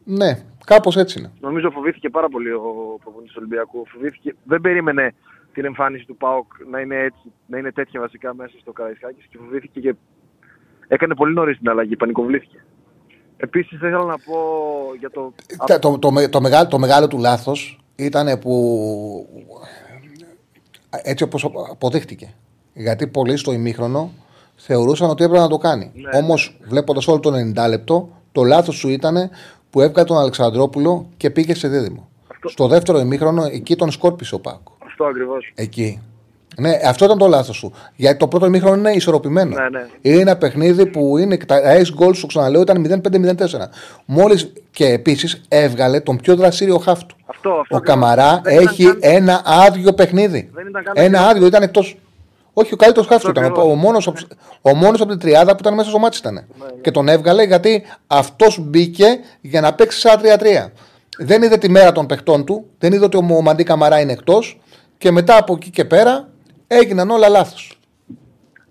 ναι, 0.04 0.44
κάπως 0.66 0.98
έτσι 0.98 1.20
είναι. 1.20 1.32
Νομίζω 1.40 1.70
φοβήθηκε 1.70 2.10
πάρα 2.10 2.30
πολύ 2.30 2.52
ο 2.52 2.98
προπονητής 3.02 3.34
του 3.34 3.38
Ολυμπιακού. 3.42 3.86
Φοβήθηκε, 3.88 4.36
δεν 4.44 4.62
περίμενε 4.62 5.14
την 5.54 5.66
εμφάνιση 5.66 6.06
του 6.06 6.16
ΠΑΟΚ 6.16 6.52
να 6.70 6.80
είναι, 6.80 6.96
έτσι, 6.96 7.32
να 7.46 7.58
είναι 7.58 7.72
τέτοια 7.72 8.00
βασικά 8.00 8.34
μέσα 8.34 8.54
στο 8.60 8.72
Καραϊσκάκης 8.72 9.26
και 9.26 9.38
φοβήθηκε 9.38 9.80
και 9.80 9.96
έκανε 10.90 11.16
πολύ 11.16 11.34
νωρίς 11.34 11.58
την 11.58 11.70
αλλαγή, 11.70 11.96
πανικοβλήθηκε. 11.96 12.64
Επίσης 13.38 13.80
θα 13.80 13.88
ήθελα 13.88 14.04
να 14.04 14.18
πω 14.18 14.36
για 15.00 15.10
το... 15.10 15.34
Το, 15.68 15.80
το, 15.80 16.00
το, 16.00 16.12
με- 16.12 16.28
το 16.28 16.42
μεγάλο, 16.42 16.68
το 16.68 16.80
μεγάλο 16.80 17.08
του 17.08 17.18
λάθος 17.18 17.80
ήταν 17.96 18.40
που 18.40 18.54
έτσι 21.04 21.24
όπως 21.24 21.52
αποδείχτηκε. 21.72 22.34
Γιατί 22.74 23.08
πολλοί 23.08 23.38
στο 23.38 23.52
ημίχρονο 23.52 24.12
θεωρούσαν 24.56 25.10
ότι 25.10 25.24
έπρεπε 25.24 25.42
να 25.42 25.50
το 25.50 25.58
κάνει. 25.58 25.92
Ναι. 25.94 26.18
Όμως, 26.18 26.58
βλέποντας 26.62 27.08
όλο 27.08 27.20
το 27.20 27.32
90 27.66 27.68
λεπτό, 27.70 28.10
το 28.32 28.44
λάθος 28.44 28.76
σου 28.76 28.90
ήταν 28.90 29.30
που 29.70 29.82
έβγαλε 29.82 30.08
τον 30.08 30.18
Αλεξανδρόπουλο 30.18 31.10
και 31.18 31.30
πήγε 31.30 31.56
σε 31.56 31.68
δίδυμο. 31.68 32.10
Στο 32.46 32.68
δεύτερο 32.68 33.00
ημίχρονο, 33.00 33.44
εκεί 33.44 33.76
τον 33.76 33.92
σκόρπισε 33.92 34.36
ο 34.36 34.40
Πάκο. 34.40 34.78
Αυτό 34.86 35.06
ακριβώς. 35.06 35.52
Εκεί. 35.56 36.02
Ναι, 36.60 36.80
αυτό 36.86 37.06
ήταν 37.06 37.18
το 37.18 37.28
λάθος 37.28 37.56
σου. 37.56 37.74
Γιατί 37.96 38.18
το 38.18 38.28
πρώτο 38.28 38.46
ημίχρονο 38.46 38.76
είναι 38.76 38.92
ισορροπημένο. 38.92 39.56
Ναι, 39.56 39.70
ναι. 39.70 39.86
Είναι 40.02 40.22
ένα 40.22 40.36
παιχνίδι 40.38 40.86
που 40.86 41.18
είναι. 41.18 41.38
Τα 41.38 41.60
ace 41.64 42.04
goals 42.04 42.16
σου 42.16 42.28
ξαναλέω 42.28 42.62
ήταν 42.62 43.02
0-5-0-4. 43.04 43.70
Μόλις 44.06 44.52
και 44.72 44.86
επίσης 44.86 45.42
έβγαλε 45.48 46.00
τον 46.00 46.18
πιο 46.18 46.36
δραστήριο 46.36 46.78
χάφ 46.78 47.04
του. 47.04 47.16
Αυτό, 47.26 47.50
αυτό 47.50 47.76
Ο 47.76 47.78
ακριβώς. 47.78 47.82
Καμαρά 47.82 48.42
Δεν 48.44 48.54
ήταν 48.54 48.68
έχει 48.68 48.84
καν- 48.86 48.98
ένα 49.02 49.42
άδειο 49.46 49.94
παιχνίδι. 49.94 50.50
Δεν 50.54 50.68
ήταν 50.68 50.84
καν 50.84 50.94
Ένα 50.98 51.18
άδειο. 51.18 51.30
άδειο, 51.32 51.48
ήταν 51.48 51.62
εκτός. 51.62 51.98
Όχι, 52.54 52.74
ο 52.74 52.78
καλύτερος 52.78 53.08
χάφ 53.08 53.22
του 53.22 53.28
Αυτό 53.28 53.40
ήταν. 53.42 53.52
Ο, 53.52 53.56
ακριβώς. 53.56 53.74
ο 53.74 53.76
μόνος, 53.76 54.08
ο 54.62 54.76
μόνος 54.76 55.02
από 55.02 55.10
την 55.10 55.20
τριάδα 55.20 55.52
που 55.52 55.58
ήταν 55.62 55.74
μέσα 55.74 55.90
στο 55.90 56.00
μάτι 56.00 56.18
ήταν. 56.18 56.46
Και 56.82 56.92
τον 56.92 57.08
έβγαλε 57.08 57.44
γιατί 57.44 57.84
αυτός 58.08 58.60
μπήκε 58.62 59.06
για 59.42 59.62
να 59.62 59.74
παίξει 59.74 60.00
σαν 60.00 60.20
3-3. 60.20 60.72
Δεν 61.18 61.42
είδε 61.44 61.58
τη 61.58 61.70
μέρα 61.70 61.92
των 61.92 62.06
παιχτών 62.06 62.46
του, 62.46 62.66
δεν 62.80 62.94
είδε 62.94 63.06
ότι 63.06 63.18
ο 63.18 63.22
Μαντί 63.22 63.64
Καμαρά 63.64 64.00
είναι 64.00 64.12
εκτός 64.12 64.60
και 64.98 65.12
μετά 65.12 65.38
από 65.38 65.54
εκεί 65.54 65.70
και 65.70 65.86
πέρα 65.86 66.28
έγιναν 66.72 67.10
όλα 67.10 67.30
λάθος. 67.30 67.80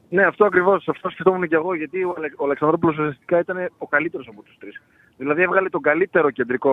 Ναι, 0.09 0.24
αυτό 0.24 0.44
ακριβώς. 0.44 0.88
Αυτό 0.88 1.11
σκεφτόμουν 1.11 1.49
και 1.49 1.55
εγώ, 1.55 1.74
γιατί 1.74 2.05
ο, 2.05 2.14
Αλε- 2.16 2.40
ο 2.40 2.44
Αλεξανδρόπουλος 2.44 2.99
ουσιαστικά 2.99 3.38
ήταν 3.38 3.70
ο 3.78 3.86
καλύτερος 3.86 4.28
από 4.28 4.42
τους 4.42 4.57
τρεις. 4.59 4.82
Δηλαδή 5.16 5.42
έβγαλε 5.42 5.68
τον 5.68 5.80
καλύτερο 5.80 6.30
κεντρικό 6.30 6.72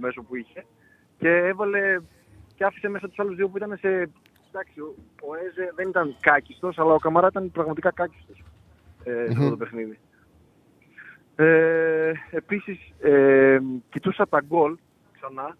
μέσο 0.00 0.22
που 0.22 0.36
είχε 0.36 0.64
και 1.18 1.28
έβαλε 1.28 1.98
και 2.54 2.64
άφησε 2.64 2.88
μέσα 2.88 3.08
τους 3.08 3.18
άλλους 3.18 3.36
δύο 3.36 3.48
που 3.48 3.56
ήταν 3.56 3.76
σε... 3.80 3.88
Εντάξει, 4.52 4.80
ο, 4.80 4.94
ο 5.20 5.34
Έζε 5.46 5.72
δεν 5.74 5.88
ήταν 5.88 6.16
κάκιστος, 6.20 6.78
αλλά 6.78 6.92
ο 6.92 6.98
Καμαρά 6.98 7.26
ήταν 7.26 7.50
πραγματικά 7.50 7.92
κάκιστος 7.92 8.42
ε, 9.04 9.24
σε 9.26 9.32
αυτό 9.36 9.50
το 9.50 9.56
παιχνίδι. 9.56 9.98
Ε, 11.36 12.12
επίσης, 12.30 12.78
ε, 13.00 13.58
κοιτούσα 13.90 14.28
τα 14.28 14.42
γκολ 14.46 14.76
ξανά. 15.20 15.56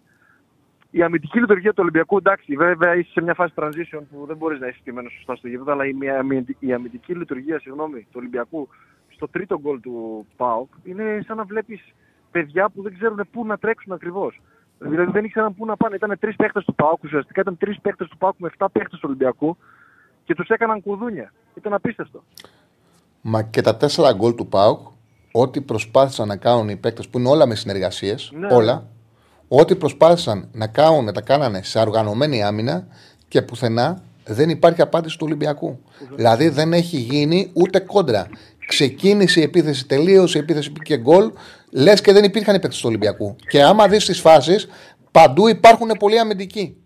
Η 0.91 1.03
αμυντική 1.03 1.39
λειτουργία 1.41 1.71
του 1.71 1.79
Ολυμπιακού, 1.81 2.17
εντάξει, 2.17 2.57
βέβαια 2.57 2.95
είσαι 2.97 3.11
σε 3.11 3.23
μια 3.23 3.35
φάση 3.35 3.53
transition 3.57 4.01
που 4.11 4.25
δεν 4.27 4.37
μπορείς 4.37 4.61
να 4.61 4.67
είσαι 4.67 4.79
στημένος 4.81 5.13
σωστά 5.13 5.37
στο 5.37 5.49
γήπεδο, 5.49 5.73
αλλά 5.73 5.87
η, 5.87 5.93
μια- 5.93 6.19
αμυντική- 6.19 6.67
η 6.67 6.73
αμυντική 6.73 7.15
λειτουργία 7.15 7.59
συγγνώμη, 7.61 8.01
του 8.01 8.13
Ολυμπιακού 8.17 8.69
στο 9.09 9.29
τρίτο 9.29 9.61
γκολ 9.61 9.81
του 9.81 10.27
ΠΑΟΚ 10.37 10.69
είναι 10.85 11.21
σαν 11.27 11.37
να 11.37 11.45
βλέπεις 11.45 11.81
παιδιά 12.31 12.69
που 12.69 12.83
δεν 12.83 12.95
ξέρουν 12.95 13.21
πού 13.33 13.47
να 13.47 13.59
τρέξουν 13.59 13.93
ακριβώς. 13.93 14.41
Δηλαδή 14.79 15.11
δεν 15.11 15.25
ήξεραν 15.25 15.55
πού 15.55 15.65
να 15.65 15.77
πάνε. 15.77 15.95
Ήταν 15.95 16.17
τρεις 16.21 16.37
παίχτες 16.37 16.65
του 16.65 16.75
ΠΑΟΚ, 16.75 17.03
ουσιαστικά 17.03 17.41
ήταν 17.41 17.57
τρεις 17.57 17.81
παίχτες 17.81 18.09
του 18.09 18.17
ΠΑΟΚ 18.17 18.35
με 18.39 18.51
7 18.59 18.67
παίχτες 18.73 18.93
του 18.99 19.05
Ολυμπιακού 19.09 19.57
και 20.25 20.35
τους 20.35 20.49
έκαναν 20.49 20.83
κουδούνια. 20.83 21.33
Ήταν 21.55 21.73
απίστευτο. 21.73 22.23
Μα 23.21 23.43
και 23.43 23.61
τα 23.61 23.77
τέσσερα 23.77 24.13
γκολ 24.13 24.35
του 24.35 24.47
ΠΑΟΚ, 24.47 24.89
ό,τι 25.33 25.61
προσπάθησαν 25.61 26.29
να 26.29 26.37
κάνουν 26.37 26.69
οι 26.69 26.77
παίκτες 26.77 27.09
που 27.09 27.19
είναι 27.19 27.29
όλα 27.29 27.47
με 27.47 27.55
συνεργασίες, 27.55 28.33
Ναι. 28.35 28.47
όλα, 28.55 28.87
ό,τι 29.53 29.77
προσπάθησαν 29.77 30.49
να 30.53 30.67
κάνουν, 30.67 31.13
τα 31.13 31.21
κάνανε 31.21 31.63
σε 31.63 31.79
οργανωμένη 31.79 32.43
άμυνα 32.43 32.87
και 33.29 33.43
πουθενά 33.43 34.03
δεν 34.27 34.49
υπάρχει 34.51 34.81
απάντηση 34.81 35.19
του 35.19 35.25
Ολυμπιακού. 35.29 35.81
Δηλαδή 36.15 36.49
δεν 36.49 36.73
έχει 36.73 36.97
γίνει 36.97 37.51
ούτε 37.55 37.79
κόντρα. 37.81 38.27
Ξεκίνησε 38.67 39.41
η 39.41 39.43
επίθεση, 39.43 39.87
τελείωσε 39.87 40.39
η 40.39 40.41
επίθεση, 40.41 40.73
πήγε 40.73 40.97
γκολ, 41.01 41.33
λες 41.73 42.01
και 42.01 42.13
δεν 42.13 42.25
υπήρχαν 42.25 42.55
οι 42.55 42.61
παίκτε 42.61 42.77
του 42.77 42.85
Ολυμπιακού. 42.89 43.37
Και 43.49 43.63
άμα 43.63 43.89
δεις 43.89 44.05
τις 44.05 44.21
φάσεις, 44.21 44.69
παντού 45.11 45.49
υπάρχουν 45.49 45.89
πολλοί 45.99 46.19
αμυντικοί. 46.19 46.77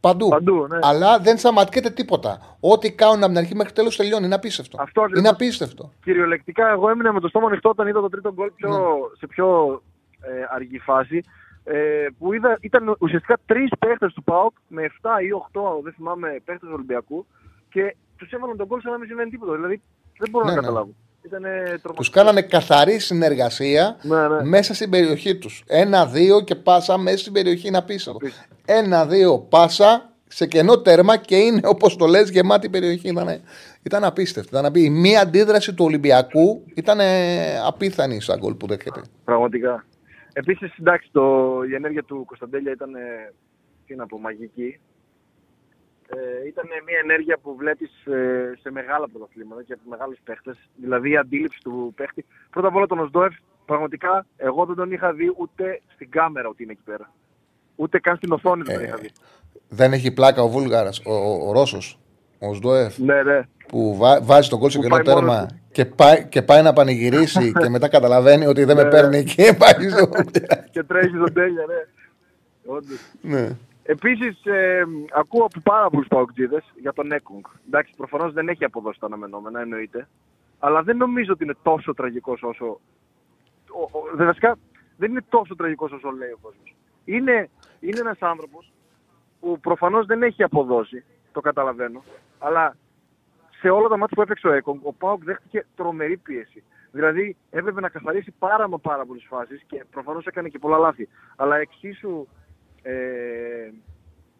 Παντού. 0.00 0.28
Παντού, 0.28 0.66
ναι. 0.66 0.78
Αλλά 0.82 1.18
δεν 1.18 1.38
σταματιέται 1.38 1.90
τίποτα. 1.90 2.56
Ό,τι 2.60 2.92
κάνουν 2.92 3.18
από 3.18 3.26
την 3.26 3.38
αρχή 3.38 3.54
μέχρι 3.54 3.72
τέλος 3.72 3.96
τελειώνει. 3.96 4.24
Είναι 4.24 4.34
απίστευτο. 4.34 4.76
Αυτό 4.80 5.00
ακριβώς. 5.00 5.20
είναι 5.20 5.28
απίστευτο. 5.28 5.92
Κυριολεκτικά, 6.04 6.68
εγώ 6.70 6.90
έμεινα 6.90 7.12
με 7.12 7.20
το 7.20 7.28
στόμα 7.28 7.46
ανοιχτό 7.46 7.68
όταν 7.68 7.86
είδα 7.86 8.00
το 8.00 8.08
τρίτο 8.08 8.32
γκολ 8.32 8.50
πιο, 8.56 8.68
Ναι. 8.68 8.76
σε 9.18 9.26
πιο 9.26 9.46
ε, 10.20 10.54
αργή 10.54 10.78
φάση. 10.78 11.20
Ε, 11.68 12.06
που 12.18 12.32
είδα, 12.32 12.58
ήταν 12.60 12.96
ουσιαστικά 12.98 13.36
τρεις 13.46 13.70
παίχτες 13.78 14.12
του 14.12 14.22
ΠΑΟΚ 14.22 14.54
με 14.68 14.82
7 14.82 15.22
ή 15.22 15.28
8, 15.52 15.60
δεν 15.82 15.92
θυμάμαι, 15.92 16.28
παίχτες 16.44 16.68
του 16.68 16.74
Ολυμπιακού 16.74 17.26
και 17.68 17.96
τους 18.16 18.30
έβαλαν 18.32 18.56
τον 18.56 18.66
γκολ 18.66 18.80
σαν 18.80 18.92
να 18.92 18.98
μην 18.98 19.06
συμβαίνει 19.06 19.30
τίποτα. 19.30 19.52
Δηλαδή 19.54 19.80
δεν 20.18 20.30
μπορώ 20.30 20.44
Ναι, 20.44 20.50
να 20.50 20.56
ναι. 20.56 20.62
καταλάβω. 20.62 20.90
Ήταν 21.22 21.42
τρομακτικό. 21.42 21.92
Τους 21.92 22.10
κάνανε 22.10 22.42
καθαρή 22.42 22.98
συνεργασία 22.98 23.96
Ναι, 24.02 24.28
ναι. 24.28 24.44
μέσα 24.44 24.74
στην 24.74 24.90
περιοχή 24.90 25.36
τους. 25.36 25.64
Ένα-δύο 25.66 26.40
και 26.40 26.54
πάσα 26.54 26.98
μέσα 26.98 27.18
στην 27.18 27.32
περιοχή 27.32 27.68
είναι 27.68 27.76
απίστευτο. 27.76 28.18
Απίστευτο. 28.22 28.54
Ένα-δύο 28.66 29.38
πάσα 29.38 30.10
σε 30.28 30.46
κενό 30.46 30.78
τέρμα 30.78 31.16
και 31.16 31.36
είναι 31.36 31.60
όπως 31.64 31.96
το 31.96 32.06
λες 32.06 32.30
γεμάτη 32.30 32.68
περιοχή. 32.68 33.08
Ήταν, 33.08 33.40
ήταν 33.82 34.04
απίστευτο. 34.04 34.48
Ήταν 34.52 34.64
απί- 34.64 34.84
Η 34.84 34.90
μία 34.90 35.20
αντίδραση 35.20 35.74
του 35.74 35.84
Ολυμπιακού 35.84 36.62
ήταν 36.74 37.00
ε, 37.00 37.58
απίθανη 37.66 38.20
στα 38.20 38.36
γκολ 38.36 38.54
που 38.54 38.66
δέχεται. 38.66 39.02
Πραγματικά. 39.24 39.84
Επίσης, 40.38 40.78
εντάξει, 40.78 41.08
το, 41.12 41.24
η 41.70 41.74
ενέργεια 41.74 42.02
του 42.02 42.24
Κωνσταντέλια 42.26 42.72
ήταν, 42.72 42.94
ε, 42.94 43.32
τι 43.86 43.94
να 43.94 44.06
πω, 44.06 44.18
μαγική. 44.18 44.80
Ε, 46.08 46.46
ήταν 46.46 46.66
μια 46.86 46.98
ενέργεια 47.02 47.38
που 47.42 47.56
βλέπεις 47.56 48.06
ε, 48.06 48.52
σε 48.60 48.70
μεγάλα 48.70 49.08
πρωταθλήματα 49.08 49.62
και 49.62 49.72
από 49.72 49.82
μεγάλους 49.84 50.18
παίχτες. 50.24 50.56
Δηλαδή 50.76 51.10
η 51.10 51.16
αντίληψη 51.16 51.60
του 51.62 51.92
παίχτη. 51.96 52.24
Πρώτα 52.50 52.68
απ' 52.68 52.76
όλα 52.76 52.86
τον 52.86 52.98
Οσδόεφ, 52.98 53.34
πραγματικά, 53.64 54.26
εγώ 54.36 54.64
δεν 54.64 54.76
τον 54.76 54.92
είχα 54.92 55.12
δει 55.12 55.34
ούτε 55.36 55.80
στην 55.94 56.10
κάμερα 56.10 56.48
ότι 56.48 56.62
είναι 56.62 56.72
εκεί 56.72 56.82
πέρα. 56.84 57.12
Ούτε 57.76 57.98
καν 57.98 58.16
στην 58.16 58.32
οθόνη 58.32 58.62
δεν 58.62 58.74
τον 58.74 58.84
Ε, 58.84 58.86
είχα 58.86 58.96
δει. 58.96 59.10
Δεν 59.68 59.92
έχει 59.92 60.12
πλάκα 60.12 60.42
ο 60.42 60.48
Βούλγαρας, 60.48 61.02
ο, 61.04 61.12
ο, 61.12 61.48
ο 61.48 61.52
Ρώσος, 61.52 61.98
ο 62.38 62.54
Σντοεφ, 62.54 62.98
Ναι, 62.98 63.22
ναι. 63.22 63.42
που 63.68 63.96
βά- 63.96 64.24
βάζει 64.24 64.48
τον 64.48 64.58
κόλ 64.58 64.70
στο 64.70 64.80
Που 64.80 64.86
κενό 64.88 65.02
πάει 65.02 65.14
μόνος 65.14 65.30
τέρμα 65.30 65.46
του. 65.46 65.54
και 65.72 65.84
πάει, 65.84 66.26
και 66.28 66.42
πάει 66.42 66.62
να 66.62 66.72
πανηγυρίσει 66.72 67.52
και 67.60 67.68
μετά 67.68 67.88
καταλαβαίνει 67.88 68.46
ότι 68.46 68.64
δεν 68.64 68.76
με 68.76 68.82
Ναι. 68.82 68.88
παίρνει 68.90 69.24
και 69.24 69.56
πάει 69.58 69.88
στο. 69.88 70.08
και 70.74 70.82
τρέχει 70.82 71.14
στον 71.16 71.32
τέλεια, 71.32 71.64
ναι. 71.66 71.84
Όντως. 72.66 72.98
ναι. 73.20 73.56
Επίσης, 73.88 74.44
ε, 74.46 74.82
ακούω 75.12 75.44
από 75.44 75.60
πάρα 75.62 75.90
πολλούς 75.90 76.06
παοκτζίδες 76.08 76.64
για 76.80 76.92
τον 76.92 77.12
Έκογκ. 77.12 77.44
Εντάξει, 77.66 77.92
προφανώς 77.96 78.32
δεν 78.32 78.48
έχει 78.48 78.64
αποδώσει 78.64 79.00
τα 79.00 79.06
αναμενόμενα, 79.06 79.60
εννοείται. 79.60 80.08
Αλλά 80.58 80.82
δεν 80.82 80.96
νομίζω 80.96 81.32
ότι 81.32 81.44
είναι 81.44 81.54
τόσο 81.62 81.94
τραγικός 81.94 82.42
όσο. 82.42 82.66
Ο, 83.70 83.82
ο, 83.98 84.16
δε- 84.16 84.24
βασικά, 84.24 84.56
δεν 84.96 85.10
είναι 85.10 85.24
τόσο 85.28 85.56
τραγικός 85.56 85.92
όσο 85.92 86.10
λέει 86.10 86.30
ο 86.30 86.38
κόσμος. 86.42 86.74
Είναι, 87.04 87.48
είναι 87.80 87.98
ένας 88.00 88.16
άνθρωπος 88.20 88.72
που 89.40 89.60
προφανώς 89.60 90.06
δεν 90.06 90.22
έχει 90.22 90.42
αποδώσει, 90.42 91.04
το 91.32 91.40
καταλαβαίνω. 91.40 92.02
Αλλά 92.38 92.76
σε 93.60 93.68
όλα 93.68 93.88
τα 93.88 93.96
μάτια 93.96 94.16
που 94.16 94.22
έπαιξε 94.22 94.48
ο 94.48 94.52
Έκογκ, 94.52 94.78
ο 94.82 94.92
Πάοκ 94.92 95.24
δέχτηκε 95.24 95.66
τρομερή 95.76 96.16
πίεση. 96.16 96.62
Δηλαδή 96.90 97.36
έπρεπε 97.50 97.80
να 97.80 97.88
καθαρίσει 97.88 98.34
πάρα 98.38 98.68
μα 98.68 98.78
πάρα 98.78 99.04
πολλές 99.06 99.26
φάσεις 99.28 99.62
και 99.66 99.84
προφανώς 99.90 100.26
έκανε 100.26 100.48
και 100.48 100.58
πολλά 100.58 100.78
λάθη. 100.78 101.08
Αλλά 101.36 101.56
εξίσου. 101.56 102.26
Ε, 102.82 103.70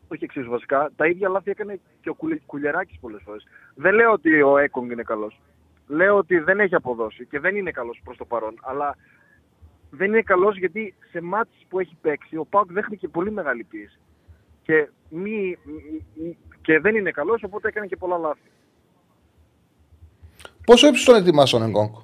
όχι 0.09 0.25
εξίσου 0.25 0.51
βασικά, 0.51 0.91
τα 0.97 1.07
ίδια 1.07 1.29
λάθη 1.29 1.51
έκανε 1.51 1.81
και 2.01 2.09
ο 2.09 2.15
Κουλε- 2.15 2.47
Κουλιεράκης 2.47 2.99
πολλές 3.01 3.23
φορές. 3.25 3.47
Δεν 3.75 3.95
λέω 3.95 4.13
ότι 4.13 4.43
ο 4.43 4.57
Έκογκ 4.59 4.91
είναι 4.91 5.03
καλός. 5.03 5.41
Λέω 5.87 6.17
ότι 6.17 6.39
δεν 6.39 6.61
έχει 6.61 6.75
αποδώσει 6.75 7.27
και 7.27 7.41
δεν 7.41 7.57
είναι 7.57 7.71
καλός 7.71 8.01
προς 8.05 8.17
το 8.17 8.25
παρόν. 8.25 8.55
Αλλά 8.63 8.97
δεν 9.91 10.09
είναι 10.09 10.23
καλός 10.23 10.57
γιατί 10.59 10.95
σε 11.11 11.21
μάτς 11.21 11.67
που 11.69 11.81
έχει 11.81 11.97
παίξει 12.01 12.37
ο 12.37 12.45
Πάουκ 12.45 12.73
δέχτηκε 12.73 13.09
πολύ 13.09 13.31
μεγάλη 13.31 13.65
πίεση. 13.65 13.99
Και, 14.67 14.89
μη, 15.09 15.59
μ- 15.65 16.27
μ- 16.27 16.55
και 16.63 16.79
δεν 16.81 16.95
είναι 16.95 17.11
καλός 17.11 17.43
οπότε 17.43 17.69
έκανε 17.69 17.87
και 17.87 17.97
πολλά 17.97 18.17
λάθη. 18.19 18.41
Πόσο 20.67 20.87
ύψος 20.87 21.05
τον 21.05 21.15
ετοιμάσει 21.15 21.57
ο 21.57 21.59
Νεγκόγκ. 21.59 21.95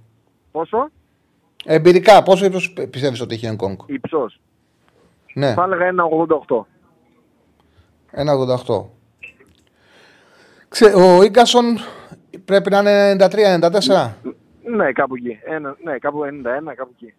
Πόσο; 0.52 0.90
Εμπειρικά, 1.64 2.22
πόσο 2.22 2.44
ύψος 2.44 2.72
πιστεύεις 2.90 3.20
ότι 3.20 3.34
έχει 3.34 3.46
ο 3.46 3.48
Νεγκόγκ. 3.48 3.78
Υψός. 3.86 4.40
Ναι, 5.34 5.52
Θα 5.54 5.62
έλεγα 5.64 5.84
ένα 5.86 6.04
88. 6.04 6.66
1,88. 8.12 8.84
Ξέ, 10.68 10.84
ο 10.94 11.22
Ίγκασον 11.22 11.64
πρέπει 12.44 12.70
να 12.70 12.78
είναι 12.78 13.12
93-94. 13.12 14.12
Ναι, 14.64 14.92
κάπου 14.92 15.14
εκεί. 15.14 15.38
Ένα, 15.44 15.76
ναι, 15.84 15.98
κάπου 15.98 16.20
91, 16.24 16.74
κάπου 16.74 16.92
εκεί. 17.00 17.14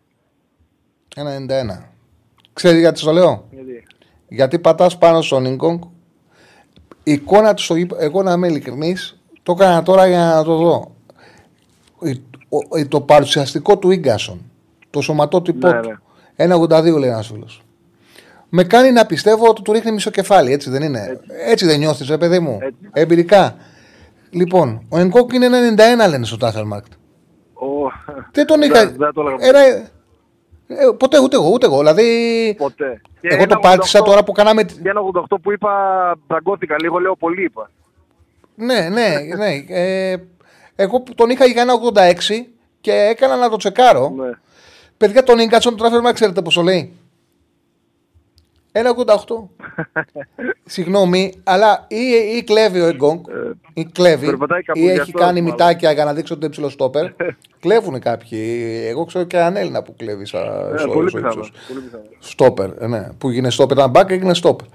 1,91. 1.16 1.90
Ξέρεις 2.54 2.80
γιατί 2.80 3.02
το 3.02 3.12
λέω; 3.12 3.48
Γιατί... 3.52 3.84
Γιατί 4.34 4.60
πατάς 4.60 4.98
πάνω 4.98 5.22
στον 5.22 5.46
Ινκόγκ. 5.46 5.82
Η 7.04 7.12
εικόνα 7.12 7.54
του 7.54 7.62
στο 7.62 7.76
γήπεδο, 7.76 8.02
εγώ 8.04 8.24
να 8.24 8.32
είμαι 8.32 8.48
ειλικρινής, 8.48 9.22
το 9.44 9.52
έκανα 9.52 9.84
τώρα 9.84 10.08
για 10.08 10.20
να 10.36 10.44
το 10.44 10.56
δω. 10.56 10.96
Η- 12.02 12.22
ο- 12.50 12.78
η- 12.78 12.86
Το 12.86 13.02
παρουσιαστικό 13.02 13.78
του 13.78 13.94
γκασον, 13.94 14.42
το 14.90 15.02
σωματότυπό 15.02 15.68
Ναι, 15.68 15.80
του. 15.82 16.00
1,82 16.36 16.98
λέει 17.00 17.10
ένας 17.10 17.28
φίλος. 17.28 17.62
Με 18.50 18.64
κάνει 18.64 18.92
να 18.92 19.06
πιστεύω 19.06 19.48
ότι 19.48 19.62
του 19.62 19.72
ρίχνει 19.72 19.92
μισό 19.92 20.10
κεφάλι, 20.12 20.52
έτσι 20.52 20.70
δεν 20.70 20.82
είναι; 20.84 21.20
Έτσι, 21.48 21.66
δεν 21.66 21.80
νιώθεις, 21.80 22.08
ρε 22.10 22.18
παιδί 22.18 22.40
μου; 22.40 22.58
Έτσι. 22.62 22.90
Εμπειρικά. 22.94 23.56
Λοιπόν, 24.30 24.86
ο 24.90 24.98
Ενκόκ 24.98 25.34
είναι 25.34 25.46
91 25.48 26.08
λένε 26.10 26.26
στο 26.26 26.38
Τάφελμαρκτ. 26.38 26.92
Ο... 27.54 27.66
Δεν 28.32 28.46
τον 28.46 28.62
είχα. 28.62 28.86
Δεν- 28.86 28.96
δεν 28.98 29.14
το 29.14 29.22
έλεγα 29.22 29.48
Ένα... 29.48 29.88
Ε, 30.78 30.92
ποτέ, 30.98 31.20
ούτε 31.20 31.36
εγώ, 31.36 31.50
ούτε 31.50 31.66
εγώ. 31.66 31.78
Δηλαδή, 31.78 32.56
Ποτέ. 32.58 33.02
Και 33.22 33.28
εγώ 33.28 33.38
το 33.38 33.44
ένα 33.44 33.60
πάτησα 33.60 34.00
88 34.00 34.04
τώρα 34.06 34.24
που 34.24 34.32
κάναμε. 34.32 34.64
τη- 34.64 34.74
Για 34.82 34.92
ένα 34.92 35.02
88 35.02 35.40
που 35.42 35.52
είπα, 35.52 35.72
μπραγκώθηκα 36.28 36.76
λίγο, 36.80 37.00
λέω 37.00 37.16
πολύ 37.16 37.44
είπα. 37.44 37.70
Ναι, 38.56 38.90
ναι, 38.90 39.08
ναι. 39.38 39.64
Ε, 39.68 40.16
εγώ 40.76 41.00
που 41.02 41.14
τον 41.16 41.30
είχα 41.30 41.46
για 41.46 41.62
ένα 41.62 41.74
86 41.74 42.48
και 42.82 42.92
έκανα 42.92 43.36
να 43.36 43.50
το 43.50 43.56
τσεκάρω. 43.58 44.14
Ναι. 44.18 44.30
Παιδιά, 44.98 45.24
τον 45.24 45.40
Ίγκατσον 45.40 45.72
του 45.76 45.78
Τράφερμα, 45.84 46.14
ξέρετε 46.14 46.42
πόσο 46.42 46.62
λέει. 46.62 46.94
1,88. 48.74 49.48
Συγγνώμη, 50.66 51.34
αλλά 51.44 51.86
ή, 51.88 51.96
ή 52.38 52.44
κλέβει 52.44 52.80
ο 52.80 52.86
Εγκόγκ, 52.86 53.20
ή 53.74 53.86
κλέβει, 53.86 54.26
Ε, 54.26 54.30
περπατάει 54.30 54.60
ή 54.60 54.64
κάπου 54.64 54.80
έχει 54.80 54.92
γι' 54.94 55.00
αυτό, 55.00 55.18
κάνει 55.20 55.42
μάλλον. 55.42 55.44
μητάκια 55.58 55.92
για 55.92 56.06
να 56.06 56.14
δείξει 56.14 56.34
ότι 56.34 56.42
είναι 56.42 56.52
ψηλό 56.52 56.70
στόπερ. 56.70 57.06
Κλέβουν 57.62 58.00
κάποιοι. 58.00 58.40
Εγώ 58.88 59.06
ξέρω 59.06 59.24
και 59.24 59.38
έναν 59.38 59.56
Έλληνα 59.56 59.84
που 59.84 59.96
κλέβει 59.96 60.26
στα, 60.26 60.72
Ε, 60.74 60.78
στο, 60.78 60.88
πολύ 60.90 61.10
στο 61.10 61.18
πιθανό. 61.18 61.34
ύψος. 61.36 61.52
Πολύ 61.68 61.80
πιθανό. 61.80 62.04
Στόπερ, 62.20 62.70
ε, 62.80 62.88
ναι. 62.88 63.08
Που 63.18 63.30
έγινε 63.30 63.50
στόπερ, 63.50 63.78
ήταν 63.78 63.90
μπακ, 63.90 64.12
έγινε 64.12 64.34
στόπερ. 64.34 64.68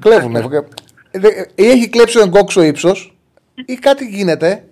Κλέβουν. 0.00 0.34
ή 1.54 1.64
έχει 1.66 1.88
κλέψει 1.88 2.18
ο 2.18 2.22
Εγκόκ 2.22 2.50
στο 2.50 2.62
ύψος, 2.62 3.16
ή 3.66 3.74
κάτι 3.74 4.04
γίνεται. 4.06 4.64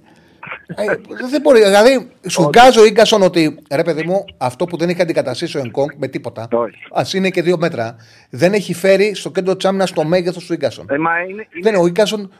Ε, 0.66 0.84
δεν 1.30 1.40
μπορεί. 1.40 1.58
Δηλαδή, 1.62 2.10
σου 2.28 2.42
βγάζει 2.42 2.78
ο 2.78 2.88
γκασον 2.90 3.22
ότι 3.22 3.58
ρε 3.70 3.82
παιδί 3.82 4.02
μου, 4.02 4.24
αυτό 4.38 4.64
που 4.64 4.76
δεν 4.76 4.88
έχει 4.88 5.00
αντικαταστήσει 5.02 5.56
ο 5.58 5.60
Εγκόκ 5.64 5.90
με 5.96 6.08
τίποτα, 6.08 6.48
Όχι. 6.52 6.76
ας 6.92 7.14
είναι 7.14 7.30
και 7.30 7.42
δύο 7.42 7.56
μέτρα, 7.58 7.96
δεν 8.30 8.52
έχει 8.52 8.74
φέρει 8.74 9.14
στο 9.14 9.30
κέντρο 9.30 9.56
της 9.56 9.64
άμυνας 9.66 9.92
το 9.92 10.04
μέγεθος 10.04 10.46
του 10.46 10.54
γκασον. 10.54 10.86
Ε, 10.90 10.98
μα 10.98 11.10
είναι, 11.20 11.34
Δεν 11.34 11.46
είναι, 11.60 11.68
είναι, 11.68 11.78
ο 11.78 11.88
γκασον 11.88 12.32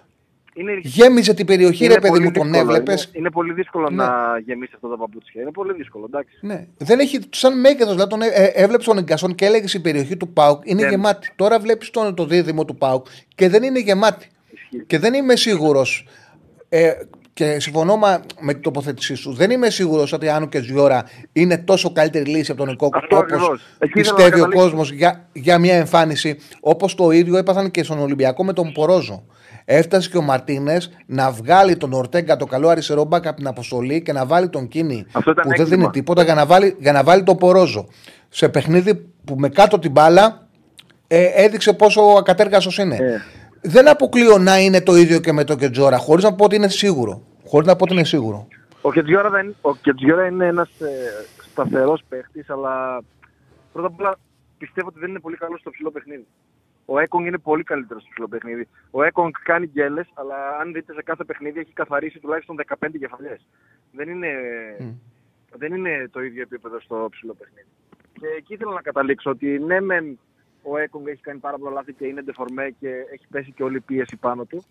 είναι, 0.54 0.72
γέμιζε 0.82 1.34
την 1.34 1.46
περιοχή, 1.46 1.84
είναι 1.84 1.94
ρε 1.94 2.00
παιδί 2.00 2.12
πολύ 2.12 2.24
μου, 2.24 2.30
τον 2.30 2.42
δύσκολο. 2.52 2.62
έβλεπες. 2.70 3.02
Είναι, 3.04 3.12
είναι 3.18 3.30
πολύ 3.30 3.52
δύσκολο 3.52 3.90
Ναι. 3.90 3.96
να 4.04 4.12
γεμίσει 4.46 4.72
αυτά 4.74 4.88
τα 4.88 4.96
παπούτσια. 4.96 5.42
Είναι 5.42 5.50
πολύ 5.50 5.72
δύσκολο, 5.72 6.04
εντάξει. 6.08 6.36
Ναι. 6.40 6.66
Δεν 6.78 6.98
έχει 6.98 7.18
σαν 7.30 7.60
μέγεθος. 7.60 7.92
Δηλαδή, 7.92 8.10
τον, 8.10 8.22
ε, 8.22 8.28
έβλεψε 8.54 8.88
τον 8.88 8.98
Εγκασόν 8.98 9.34
και 9.34 9.44
έλεγε 9.44 9.66
η 9.78 9.80
περιοχή 9.80 10.16
του 10.16 10.28
Πάουκ 10.28 10.62
είναι 10.64 10.80
Δεν- 10.80 10.90
γεμάτη. 10.90 11.30
Τώρα 11.36 11.58
βλέπεις 11.58 11.90
τον, 11.90 12.14
το 12.14 12.26
δίδυμο 12.26 12.64
του 12.64 12.76
Πάουκ 12.76 13.06
και 13.34 13.48
δεν 13.48 13.62
είναι 13.62 13.78
γεμάτη. 13.78 14.28
Ισχύει. 14.50 14.84
Και 14.86 14.98
δεν 14.98 15.14
είμαι 15.14 15.36
σίγουρος. 15.36 16.06
Ε, 16.68 16.92
και 17.34 17.60
συμφωνώ 17.60 17.96
μα- 17.96 18.20
με 18.40 18.52
την 18.52 18.62
τοποθέτησή 18.62 19.14
σου. 19.14 19.32
Δεν 19.34 19.50
είμαι 19.50 19.70
σίγουρος 19.70 20.12
ότι 20.12 20.28
Άνω 20.28 20.46
και 20.46 20.60
Ζιώρα 20.62 21.04
είναι 21.32 21.58
τόσο 21.58 21.92
καλύτερη 21.92 22.24
λύση 22.30 22.50
από 22.50 22.60
τον 22.60 22.72
Εκόκ 22.72 22.96
Αυτό 22.96 23.16
όπως 23.16 23.32
ακριβώς. 23.32 23.60
Εκεί 23.78 24.00
ήθελα 24.00 24.14
πιστεύει 24.14 24.30
να 24.30 24.36
ο 24.36 24.48
καταλήξω. 24.48 24.62
κόσμος 24.64 24.90
για, 24.92 25.28
για 25.32 25.58
μια 25.58 25.74
εμφάνιση. 25.74 26.38
Όπως 26.60 26.94
το 26.94 27.10
ίδιο 27.10 27.36
έπαθαν 27.36 27.70
και 27.70 27.82
στον 27.82 27.98
Ολυμπιακό 27.98 28.44
με 28.44 28.52
τον 28.52 28.72
Πορόζο. 28.72 29.24
Έφτασε 29.64 30.08
και 30.10 30.16
ο 30.16 30.22
Μαρτίνες 30.22 30.90
να 31.06 31.30
βγάλει 31.30 31.76
τον 31.76 31.92
Ορτέγκα, 31.92 32.36
το 32.36 32.46
καλό 32.46 32.68
αριστερό 32.68 33.04
μπακ 33.04 33.26
από 33.26 33.36
την 33.36 33.46
αποστολή 33.46 34.02
και 34.02 34.12
να 34.12 34.26
βάλει 34.26 34.48
τον 34.48 34.68
Κίνη 34.68 35.06
Αυτό 35.12 35.30
ήταν 35.30 35.42
που 35.42 35.48
δεν 35.50 35.60
έκτημα. 35.60 35.76
δίνει 35.80 35.90
τίποτα 35.90 36.22
για 36.22 36.34
να 36.34 36.46
βάλει, 36.46 36.76
για 36.78 36.92
να 36.92 37.02
βάλει 37.02 37.22
τον 37.22 37.36
Πορόζο. 37.36 37.86
Σε 38.28 38.48
παιχνίδι 38.48 38.94
που 39.24 39.34
με 39.38 39.48
κάτω 39.48 39.78
την 39.78 39.90
μπάλα 39.90 40.46
ε, 41.06 41.24
έδειξε 41.34 41.72
πόσο 41.72 42.00
ακατέργαστο 42.18 42.82
είναι. 42.82 42.94
Ε. 42.96 43.20
Δεν 43.66 43.88
αποκλείω 43.88 44.38
να 44.38 44.58
είναι 44.58 44.80
το 44.80 44.96
ίδιο 44.96 45.20
και 45.20 45.32
με 45.32 45.44
το 45.44 45.56
Κετζόρα, 45.56 45.98
χωρίς 45.98 46.24
να 46.24 46.34
πω 46.34 46.44
ότι 46.44 46.56
είναι 46.56 46.68
σίγουρο. 46.68 47.22
Χωρίς 47.46 47.66
να 47.66 47.76
πω 47.76 47.84
ότι 47.84 47.92
είναι 47.92 48.04
σίγουρο. 48.04 48.48
Ο 48.80 48.92
Κετζιόρα, 48.92 49.30
δεν, 49.30 49.54
ο 49.60 49.76
Κετζιόρα 49.76 50.26
είναι 50.26 50.46
ένας 50.46 50.80
ε, 50.80 50.90
σταθερός 51.50 52.02
παίχτης, 52.08 52.50
αλλά 52.50 53.02
πρώτα 53.72 53.86
απ' 53.86 54.00
όλα 54.00 54.18
πιστεύω 54.58 54.88
ότι 54.88 54.98
δεν 54.98 55.08
είναι 55.08 55.20
πολύ 55.20 55.36
καλός 55.36 55.60
στο 55.60 55.70
ψηλό 55.70 55.90
παιχνίδι. 55.90 56.26
Ο 56.84 56.98
Έκογκ 56.98 57.26
είναι 57.26 57.38
πολύ 57.38 57.62
καλύτερος 57.62 58.02
στο 58.02 58.10
ψηλό 58.10 58.28
παιχνίδι. 58.28 58.68
Ο 58.90 59.02
Έκογκ 59.02 59.32
κάνει 59.42 59.66
γκέλες, 59.66 60.06
αλλά 60.14 60.36
αν 60.60 60.72
δείτε 60.72 60.92
σε 60.92 61.02
κάθε 61.02 61.24
παιχνίδι 61.24 61.60
έχει 61.60 61.72
καθαρίσει 61.72 62.18
τουλάχιστον 62.18 62.56
15 62.66 62.88
κεφαλιέ. 62.98 63.36
Δεν, 63.92 64.08
είναι, 64.08 64.28
δεν 65.56 65.74
είναι 65.74 66.08
το 66.10 66.22
ίδιο 66.22 66.42
επίπεδο 66.42 66.80
στο 66.80 67.08
ψηλό 67.10 67.34
παιχνίδι. 67.34 67.68
Και 68.12 68.26
εκεί 68.38 68.54
ήθελα 68.54 68.72
να 68.72 68.82
καταλήξω 68.82 69.30
ότι 69.30 69.58
ναι, 69.58 69.80
μεν 69.80 70.18
ο 70.64 70.76
Έκογκ 70.76 71.06
έχει 71.06 71.20
κάνει 71.20 71.38
πάρα 71.38 71.58
πολλά 71.58 71.70
λάθη 71.70 71.92
και 71.92 72.06
είναι 72.06 72.22
ντεφορμέ 72.22 72.74
και 72.80 72.88
έχει 72.88 73.26
πέσει 73.30 73.52
και 73.52 73.62
όλη 73.62 73.76
η 73.76 73.80
πίεση 73.80 74.16
πάνω 74.16 74.44
του. 74.44 74.64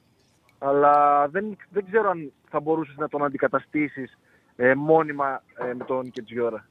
Αλλά 0.59 1.27
δεν, 1.27 1.57
δεν 1.69 1.85
ξέρω 1.91 2.09
αν 2.09 2.31
θα 2.49 2.59
μπορούσες 2.59 2.95
να 2.97 3.07
τον 3.07 3.23
αντικαταστήσεις 3.23 4.17
ε, 4.55 4.73
μόνιμα 4.73 5.43
ε, 5.69 5.73
με 5.73 5.83
τον 5.83 6.11
Κετζιόρα. 6.11 6.67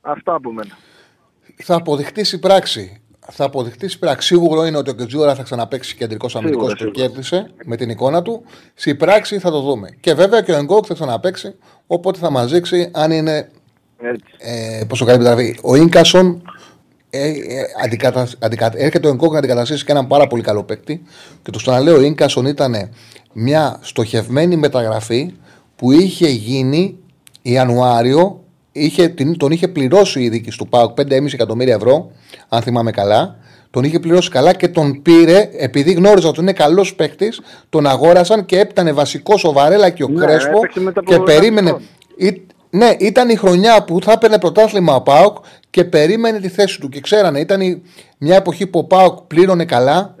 Αυτά 0.00 0.34
από 0.34 0.52
μένα. 0.52 0.76
Θα 1.56 1.74
αποδειχτείς 1.74 2.32
η 2.32 2.38
πράξη. 2.38 3.02
Θα 3.30 3.44
αποδειχτείς 3.44 3.94
η 3.94 3.98
πράξη. 3.98 4.26
Σίγουρο 4.26 4.64
είναι 4.64 4.76
ότι 4.76 4.90
ο 4.90 4.94
Κετζούρα 4.94 5.34
θα 5.34 5.42
ξαναπέξει 5.42 5.96
κεντρικός 5.96 6.36
αμυντικός 6.36 6.70
Σίγουρα, 6.70 6.90
που 6.90 6.96
σίγουρα. 6.98 7.14
κέρδισε 7.14 7.54
με 7.64 7.76
την 7.76 7.90
εικόνα 7.90 8.22
του. 8.22 8.44
Στην 8.74 8.96
πράξη 8.96 9.38
θα 9.38 9.50
το 9.50 9.60
δούμε. 9.60 9.88
Και 10.00 10.14
βέβαια 10.14 10.42
και 10.42 10.52
ο 10.52 10.56
Εγκόκ 10.56 10.84
θα 10.88 10.94
ξαναπέξει. 10.94 11.54
Οπότε 11.86 12.18
θα 12.18 12.30
μας 12.30 12.50
δείξει 12.50 12.90
αν 12.94 13.10
είναι. 13.10 13.50
Έτσι. 14.12 14.24
Ε, 14.80 14.84
πόσο 14.84 15.04
καλή 15.04 15.18
δηλαδή. 15.18 15.56
Ο 15.62 15.74
Ίνκασον 15.74 16.42
ε, 17.10 17.28
ε, 17.28 17.34
αντικατα, 17.84 18.28
αντικα, 18.38 18.70
έρχεται 18.76 19.06
ο 19.06 19.10
Εγκόκ 19.10 19.32
να 19.32 19.38
αντικαταστήσει 19.38 19.84
και 19.84 19.92
έναν 19.92 20.06
πάρα 20.06 20.26
πολύ 20.26 20.42
καλό 20.42 20.62
παίκτη. 20.62 21.02
Και 21.42 21.50
το 21.50 21.58
ξαναλέω, 21.58 21.96
ο 21.96 22.00
Ίνκασον 22.00 22.46
ήταν 22.46 22.74
μια 23.32 23.78
στοχευμένη 23.82 24.56
μεταγραφή 24.56 25.34
που 25.76 25.92
είχε 25.92 26.28
γίνει 26.28 26.98
Ιανουάριο 27.42 28.38
είχε, 28.72 29.08
την- 29.08 29.36
τον 29.38 29.52
είχε 29.52 29.68
πληρώσει 29.68 30.22
η 30.22 30.28
δίκη 30.28 30.50
του 30.50 30.68
ΠΑΟΚ 30.68 30.94
5,5 30.94 31.32
εκατομμύρια 31.34 31.74
ευρώ, 31.74 32.10
αν 32.48 32.62
θυμάμαι 32.62 32.90
καλά. 32.90 33.36
Τον 33.70 33.84
είχε 33.84 33.98
πληρώσει 33.98 34.30
καλά 34.30 34.52
και 34.54 34.68
τον 34.68 35.02
πήρε, 35.02 35.48
επειδή 35.56 35.92
γνώριζα 35.92 36.28
ότι 36.28 36.40
είναι 36.40 36.52
καλός 36.52 36.94
παίκτης, 36.94 37.40
τον 37.68 37.86
αγόρασαν 37.86 38.44
και 38.44 38.58
έπτανε 38.58 38.92
βασικό 38.92 39.34
ο 39.42 39.52
Βαρέλα 39.52 39.90
και 39.90 40.04
ο 40.04 40.08
Ναι, 40.08 40.24
Κρέσπο 40.26 40.56
έπαιξε 40.56 40.80
μετά 40.80 41.00
από 41.00 41.08
και 41.08 41.14
ένα 41.14 41.24
περίμενε. 41.24 41.68
χρόνο. 41.68 41.84
Ή- 42.16 42.42
ναι, 42.74 42.90
ήταν 42.98 43.28
η 43.28 43.36
χρονιά 43.36 43.84
που 43.84 44.00
θα 44.02 44.12
έπαιρνε 44.12 44.38
πρωτάθλημα 44.38 44.94
ο 44.94 45.02
Πάοκ 45.02 45.36
και 45.70 45.84
περίμενε 45.84 46.40
τη 46.40 46.48
θέση 46.48 46.80
του. 46.80 46.88
Και 46.88 47.00
ξέρανε, 47.00 47.40
ήταν 47.40 47.60
η- 47.60 47.82
μια 48.18 48.36
εποχή 48.36 48.66
που 48.66 48.78
ο 48.78 48.84
Πάοκ 48.84 49.20
πλήρωνε 49.20 49.64
καλά. 49.64 50.14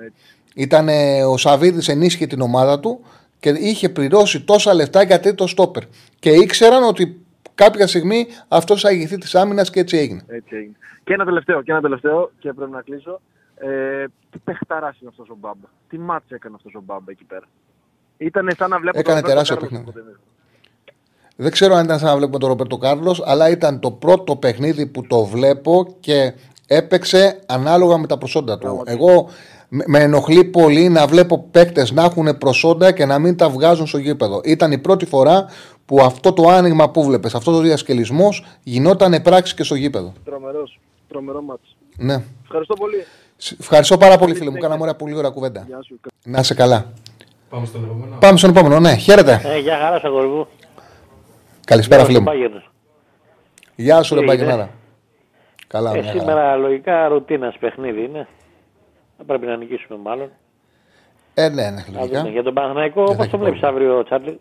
Ήταν 0.54 0.88
ο 1.28 1.36
Σαββίδης 1.36 1.88
ενίσχυε 1.88 2.26
την 2.26 2.40
ομάδα 2.40 2.80
του 2.80 3.04
και 3.40 3.48
είχε 3.48 3.88
πληρώσει 3.88 4.40
τόσα 4.40 4.74
λεφτά 4.74 5.02
για 5.02 5.20
τρίτο 5.20 5.46
στόπερ. 5.46 5.82
Και 6.18 6.30
ήξεραν 6.30 6.82
ότι 6.82 7.20
κάποια 7.54 7.86
στιγμή 7.86 8.26
αυτός 8.48 8.80
θα 8.80 8.90
ηγηθεί 8.92 9.18
της 9.18 9.34
άμυνας 9.34 9.70
και 9.70 9.80
έτσι 9.80 9.96
έγινε. 9.96 10.22
Έτσι 10.26 10.56
έγινε. 10.56 10.74
Και 11.04 11.12
ένα 11.12 11.24
τελευταίο, 11.24 11.62
και 11.62 11.70
ένα 11.72 11.80
τελευταίο, 11.80 12.30
και 12.38 12.52
πρέπει 12.52 12.70
να 12.70 12.80
κλείσω. 12.82 13.20
Ε, 13.56 14.04
τι 14.30 14.38
παιχταράς 14.38 14.98
είναι 15.00 15.10
αυτός 15.10 15.28
ο 15.28 15.36
Μπάμπα; 15.40 15.66
Τι 15.88 15.98
μάτς 15.98 16.30
έκανε 16.30 16.54
αυτός 16.56 16.74
ο 16.74 16.80
Μπάμπα 16.84 17.10
εκεί 17.10 17.24
πέρα; 17.24 17.46
Ήταν 18.16 18.50
σαν 18.56 18.70
να 18.70 18.78
βλέπω 18.78 18.98
Έκανε 18.98 19.20
τον 19.20 19.28
τεράστιο 19.28 19.54
Ρόμπερτο 19.54 19.76
παιχνίδι. 19.92 20.16
Κάρλος 21.36 21.50
Δεν 21.50 21.50
ξέρω 21.50 21.74
αν 21.74 21.84
ήταν 21.84 21.98
σαν 21.98 22.08
να 22.08 22.16
βλέπουμε 22.16 22.38
τον 22.38 22.48
Ροπέρτο 22.48 22.76
Κάρλος, 22.76 23.22
αλλά 23.26 23.50
ήταν 23.50 23.80
το 23.80 23.90
πρώτο 23.90 24.36
παιχνίδι 24.36 24.86
που 24.86 25.06
το 25.06 25.24
βλέπω 25.24 25.86
και 26.00 26.32
έπαιξε 26.66 27.38
ανάλογα 27.46 27.98
με 27.98 28.06
τα 28.06 28.18
προσόντα 28.18 28.58
του. 28.58 28.82
Εγώ 28.84 29.28
με- 29.68 29.84
με 29.86 29.98
ενοχλεί 29.98 30.44
πολύ 30.44 30.88
να 30.88 31.06
βλέπω 31.06 31.46
παίκτες 31.50 31.92
να 31.92 32.04
έχουν 32.04 32.38
προσόντα 32.38 32.92
και 32.92 33.04
να 33.04 33.18
μην 33.18 33.36
τα 33.36 33.48
βγάζουν 33.48 33.86
στο 33.86 33.98
γήπεδο. 33.98 34.40
Ήταν 34.44 34.72
η 34.72 34.78
πρώτη 34.78 35.06
φορά 35.06 35.46
που 35.86 36.00
αυτό 36.02 36.32
το 36.32 36.48
άνοιγμα 36.48 36.90
που 36.90 37.04
βλέπεις, 37.04 37.34
αυτός 37.34 37.56
ο 37.56 37.60
διασκελισμός 37.60 38.44
γινόταν 38.62 39.22
πράξη 39.22 39.54
και 39.54 39.62
στο 39.64 39.74
γήπεδο. 39.74 40.12
Τρομερός. 40.24 40.78
Τρομερό 41.08 41.42
μάτς. 41.42 41.76
Ναι. 41.96 42.22
Ευχαριστώ 42.42 42.74
πολύ. 42.74 43.04
Σ- 43.36 43.60
Ευχαριστώ 43.60 43.96
πάρα 43.98 44.18
πολύ, 44.18 44.34
φίλε 44.34 44.50
μου. 44.50 44.58
Κάναμε 44.58 44.80
ωραία, 44.82 44.94
πολύ 44.94 45.14
ωραία 45.16 45.30
κουβέντα. 45.30 45.64
Γεια 45.66 45.78
σου. 45.82 46.00
Να 46.24 46.38
είσαι 46.40 46.54
καλά. 46.54 46.92
Πάμε 47.50 47.66
στον 47.66 47.84
επόμενο. 47.84 48.16
Πάμε 48.20 48.38
στον 48.38 48.50
επόμενο. 48.50 48.80
Ναι, 48.80 48.94
χαίρετε. 48.96 49.40
Ε, 49.44 49.58
γεια 49.58 49.78
χαρά, 49.78 50.00
αγόρι 50.04 50.26
μου. 50.26 50.46
Καλησπέρα, 51.64 52.04
φίλε 52.04 52.18
μου. 52.20 52.26
Bayern. 52.28 52.62
Γεια 53.74 54.02
σου, 54.02 54.14
ρε 54.14 54.20
Τι 54.20 54.26
Μπαγκενάρα. 54.26 54.62
έγινε; 54.62 54.70
Καλά, 55.66 55.90
Ε, 55.90 55.92
μια 55.94 56.02
χαρά. 56.02 56.18
σήμερα 56.18 56.56
λογικά 56.56 57.08
ρουτίνας 57.08 57.56
παιχνίδι 57.58 58.04
είναι. 58.04 58.28
Θα 59.18 59.24
πρέπει 59.24 59.46
να 59.46 59.56
νικήσουμε 59.56 59.98
μάλλον. 59.98 60.30
Ε, 61.34 61.48
ναι, 61.48 61.62
ναι, 61.70 61.84
Να 61.92 61.98
λογικά. 62.00 62.18
δούμε. 62.18 62.30
Για 62.32 62.42
τον 62.42 62.54
Παναθηναϊκό, 62.54 63.00
Δεν 63.06 63.10
θα 63.10 63.16
πώ 63.16 63.22
έχει 63.22 63.30
το 63.30 63.38
βλέπεις 63.38 63.60
πρόβλημα. 63.60 63.86
αύριο, 63.88 64.04
Τσάρλι; 64.04 64.40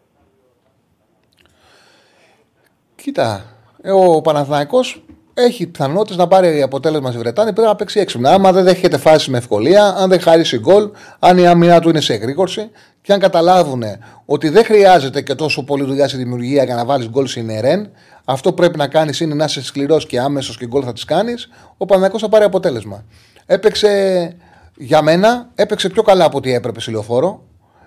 Κοίτα, 2.95 3.45
ε, 3.81 3.91
ο 3.91 4.21
Παναθηναϊκός 4.21 5.03
έχει 5.33 5.67
πιθανότητες 5.67 6.17
να 6.17 6.27
πάρει 6.27 6.61
αποτέλεσμα 6.61 7.09
στη 7.09 7.17
Βρετάνη. 7.17 7.53
Πρέπει 7.53 7.67
να 7.67 7.75
παίξει 7.75 7.99
έξυπνα. 7.99 8.31
Άμα 8.33 8.51
δεν 8.51 8.63
δέχεται 8.63 8.97
φάση 8.97 9.31
με 9.31 9.37
ευκολία, 9.37 9.83
αν 9.97 10.09
δεν 10.09 10.19
χαρίσει 10.19 10.59
γκολ, 10.59 10.89
αν 11.19 11.37
η 11.37 11.47
άμυνα 11.47 11.79
του 11.79 11.89
είναι 11.89 12.01
σε 12.01 12.13
εγρήγορση 12.13 12.69
και 13.01 13.13
αν 13.13 13.19
καταλάβουν 13.19 13.83
ότι 14.25 14.49
δεν 14.49 14.65
χρειάζεται 14.65 15.21
και 15.21 15.35
τόσο 15.35 15.63
πολύ 15.63 15.83
δουλειά 15.83 16.07
στη 16.07 16.17
δημιουργία 16.17 16.63
για 16.63 16.75
να 16.75 16.85
βάλεις 16.85 17.09
γκολ 17.09 17.27
στην 17.27 17.49
ΕΡΕΝ, 17.49 17.89
αυτό 18.25 18.49
που 18.49 18.55
πρέπει 18.55 18.77
να 18.77 18.87
κάνεις 18.87 19.19
είναι 19.19 19.33
να 19.33 19.43
είσαι 19.43 19.63
σκληρός 19.63 20.05
και 20.05 20.19
άμεσος 20.19 20.57
και 20.57 20.67
γκολ 20.67 20.81
θα 20.85 20.93
τις 20.93 21.05
κάνεις, 21.05 21.49
ο 21.77 21.85
Παναθηναϊκός 21.85 22.21
θα 22.21 22.29
πάρει 22.29 22.43
αποτέλεσμα. 22.43 23.03
Έπαιξε 23.45 24.33
για 24.77 25.01
μένα, 25.01 25.49
έπαιξε 25.55 25.89
πιο 25.89 26.01
καλά 26.01 26.25
από 26.25 26.37
ό,τι 26.37 26.53
έπρεπε 26.53 26.79
σε 26.79 26.91
λεωφόρο. 26.91 27.43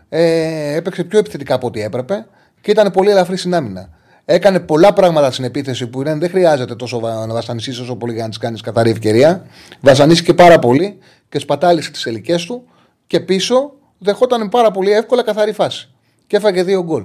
Ε, 0.08 0.76
έπαιξε 0.76 1.04
πιο 1.04 1.18
επιθετικά 1.18 1.54
από 1.54 1.66
ό,τι 1.66 1.80
έπρεπε 1.82 2.26
και 2.60 2.70
ήταν 2.70 2.90
πολύ 2.90 3.10
ελαφρύ 3.10 3.36
στην 3.36 3.54
άμυνα. 3.54 3.88
Έκανε 4.28 4.60
πολλά 4.60 4.92
πράγματα 4.92 5.30
στην 5.30 5.44
επίθεση 5.44 5.86
που 5.86 6.00
είναι, 6.00 6.14
δεν 6.14 6.28
χρειάζεται 6.30 6.74
τόσο 6.74 7.00
βα- 7.00 7.26
να 7.26 7.34
βασανιστείς 7.34 7.78
όσο 7.78 7.96
πολύ 7.96 8.12
για 8.12 8.22
να 8.22 8.28
τη 8.30 8.38
κάνεις 8.38 8.60
καθαρή 8.60 8.90
ευκαιρία. 8.90 9.46
Βασανίστηκε 9.80 10.34
πάρα 10.34 10.58
πολύ 10.58 10.98
και 11.28 11.38
σπατάλησε 11.38 11.90
τις 11.90 12.06
ελικές 12.06 12.44
του 12.44 12.64
και 13.06 13.20
πίσω 13.20 13.72
δεχόταν 13.98 14.48
πάρα 14.48 14.70
πολύ 14.70 14.90
εύκολα 14.92 15.22
καθαρή 15.24 15.52
φάση. 15.52 15.88
Και 16.26 16.36
έφαγε 16.36 16.62
δύο 16.62 16.82
γκολ. 16.82 17.04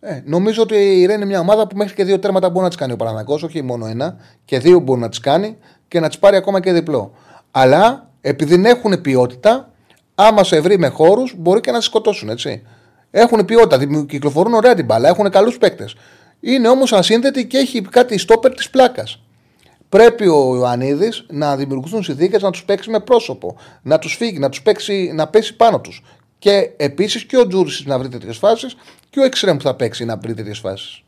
Ε, 0.00 0.20
νομίζω 0.24 0.62
ότι 0.62 0.74
η 0.74 1.06
Ρεν 1.06 1.16
είναι 1.16 1.24
μια 1.24 1.40
ομάδα 1.40 1.66
που 1.66 1.76
μέχρι 1.76 1.94
και 1.94 2.04
δύο 2.04 2.18
τέρματα 2.18 2.48
μπορεί 2.50 2.62
να 2.62 2.68
τις 2.68 2.76
κάνει 2.76 2.92
ο 2.92 2.96
Παναγικό, 2.96 3.38
όχι 3.44 3.62
μόνο 3.62 3.86
ένα, 3.86 4.16
και 4.44 4.58
δύο 4.58 4.78
μπορεί 4.78 5.00
να 5.00 5.08
τις 5.08 5.20
κάνει 5.20 5.56
και 5.88 6.00
να 6.00 6.08
τις 6.08 6.18
πάρει 6.18 6.36
ακόμα 6.36 6.60
και 6.60 6.72
διπλό. 6.72 7.12
Αλλά 7.50 8.10
επειδή 8.20 8.54
δεν 8.54 8.64
έχουν 8.64 9.00
ποιότητα, 9.00 9.70
άμα 10.14 10.44
σε 10.44 10.60
βρει 10.60 10.78
με 10.78 10.88
χώρους, 10.88 11.34
μπορεί 11.38 11.60
και 11.60 11.70
να 11.70 11.80
σε 11.80 11.86
σκοτώσουν, 11.86 12.28
έτσι. 12.28 12.62
Έχουν 13.10 13.44
ποιότητα, 13.44 13.78
δημιου- 13.78 14.06
κυκλοφορούν 14.06 14.54
ωραία 14.54 14.74
την 14.74 14.84
μπάλα, 14.84 15.08
έχουν 15.08 15.30
καλούς 15.30 15.58
παίκτες. 15.58 15.94
Είναι 16.44 16.68
όμως 16.68 16.92
ασύνδετη 16.92 17.46
και 17.46 17.58
έχει 17.58 17.80
κάτι 17.80 18.18
στόπερ 18.18 18.54
της 18.54 18.70
πλάκας. 18.70 19.22
Πρέπει 19.88 20.26
ο 20.26 20.54
Ιωαννίδης 20.56 21.26
να 21.30 21.56
δημιουργηθούν 21.56 22.02
συνθήκες 22.02 22.42
να 22.42 22.50
τους 22.50 22.64
παίξει 22.64 22.90
με 22.90 23.00
πρόσωπο, 23.00 23.56
να 23.82 23.98
τους 23.98 24.14
φύγει, 24.16 24.38
να, 24.38 24.48
τους 24.48 24.62
παίξει, 24.62 25.12
να 25.14 25.28
πέσει 25.28 25.56
πάνω 25.56 25.80
τους. 25.80 26.02
Και 26.38 26.70
επίσης 26.76 27.24
και 27.24 27.38
ο 27.38 27.46
Τζούρι 27.46 27.70
να 27.84 27.98
βρει 27.98 28.08
τέτοιες 28.08 28.36
φάσεις 28.36 28.76
και 29.10 29.20
ο 29.20 29.24
Εξρέμ 29.24 29.56
που 29.56 29.62
θα 29.62 29.74
παίξει 29.74 30.04
να 30.04 30.16
βρει 30.16 30.34
τέτοιες 30.34 30.58
φάσεις. 30.58 31.02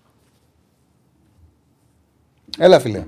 Έλα, 2.58 2.80
φίλε. 2.80 3.06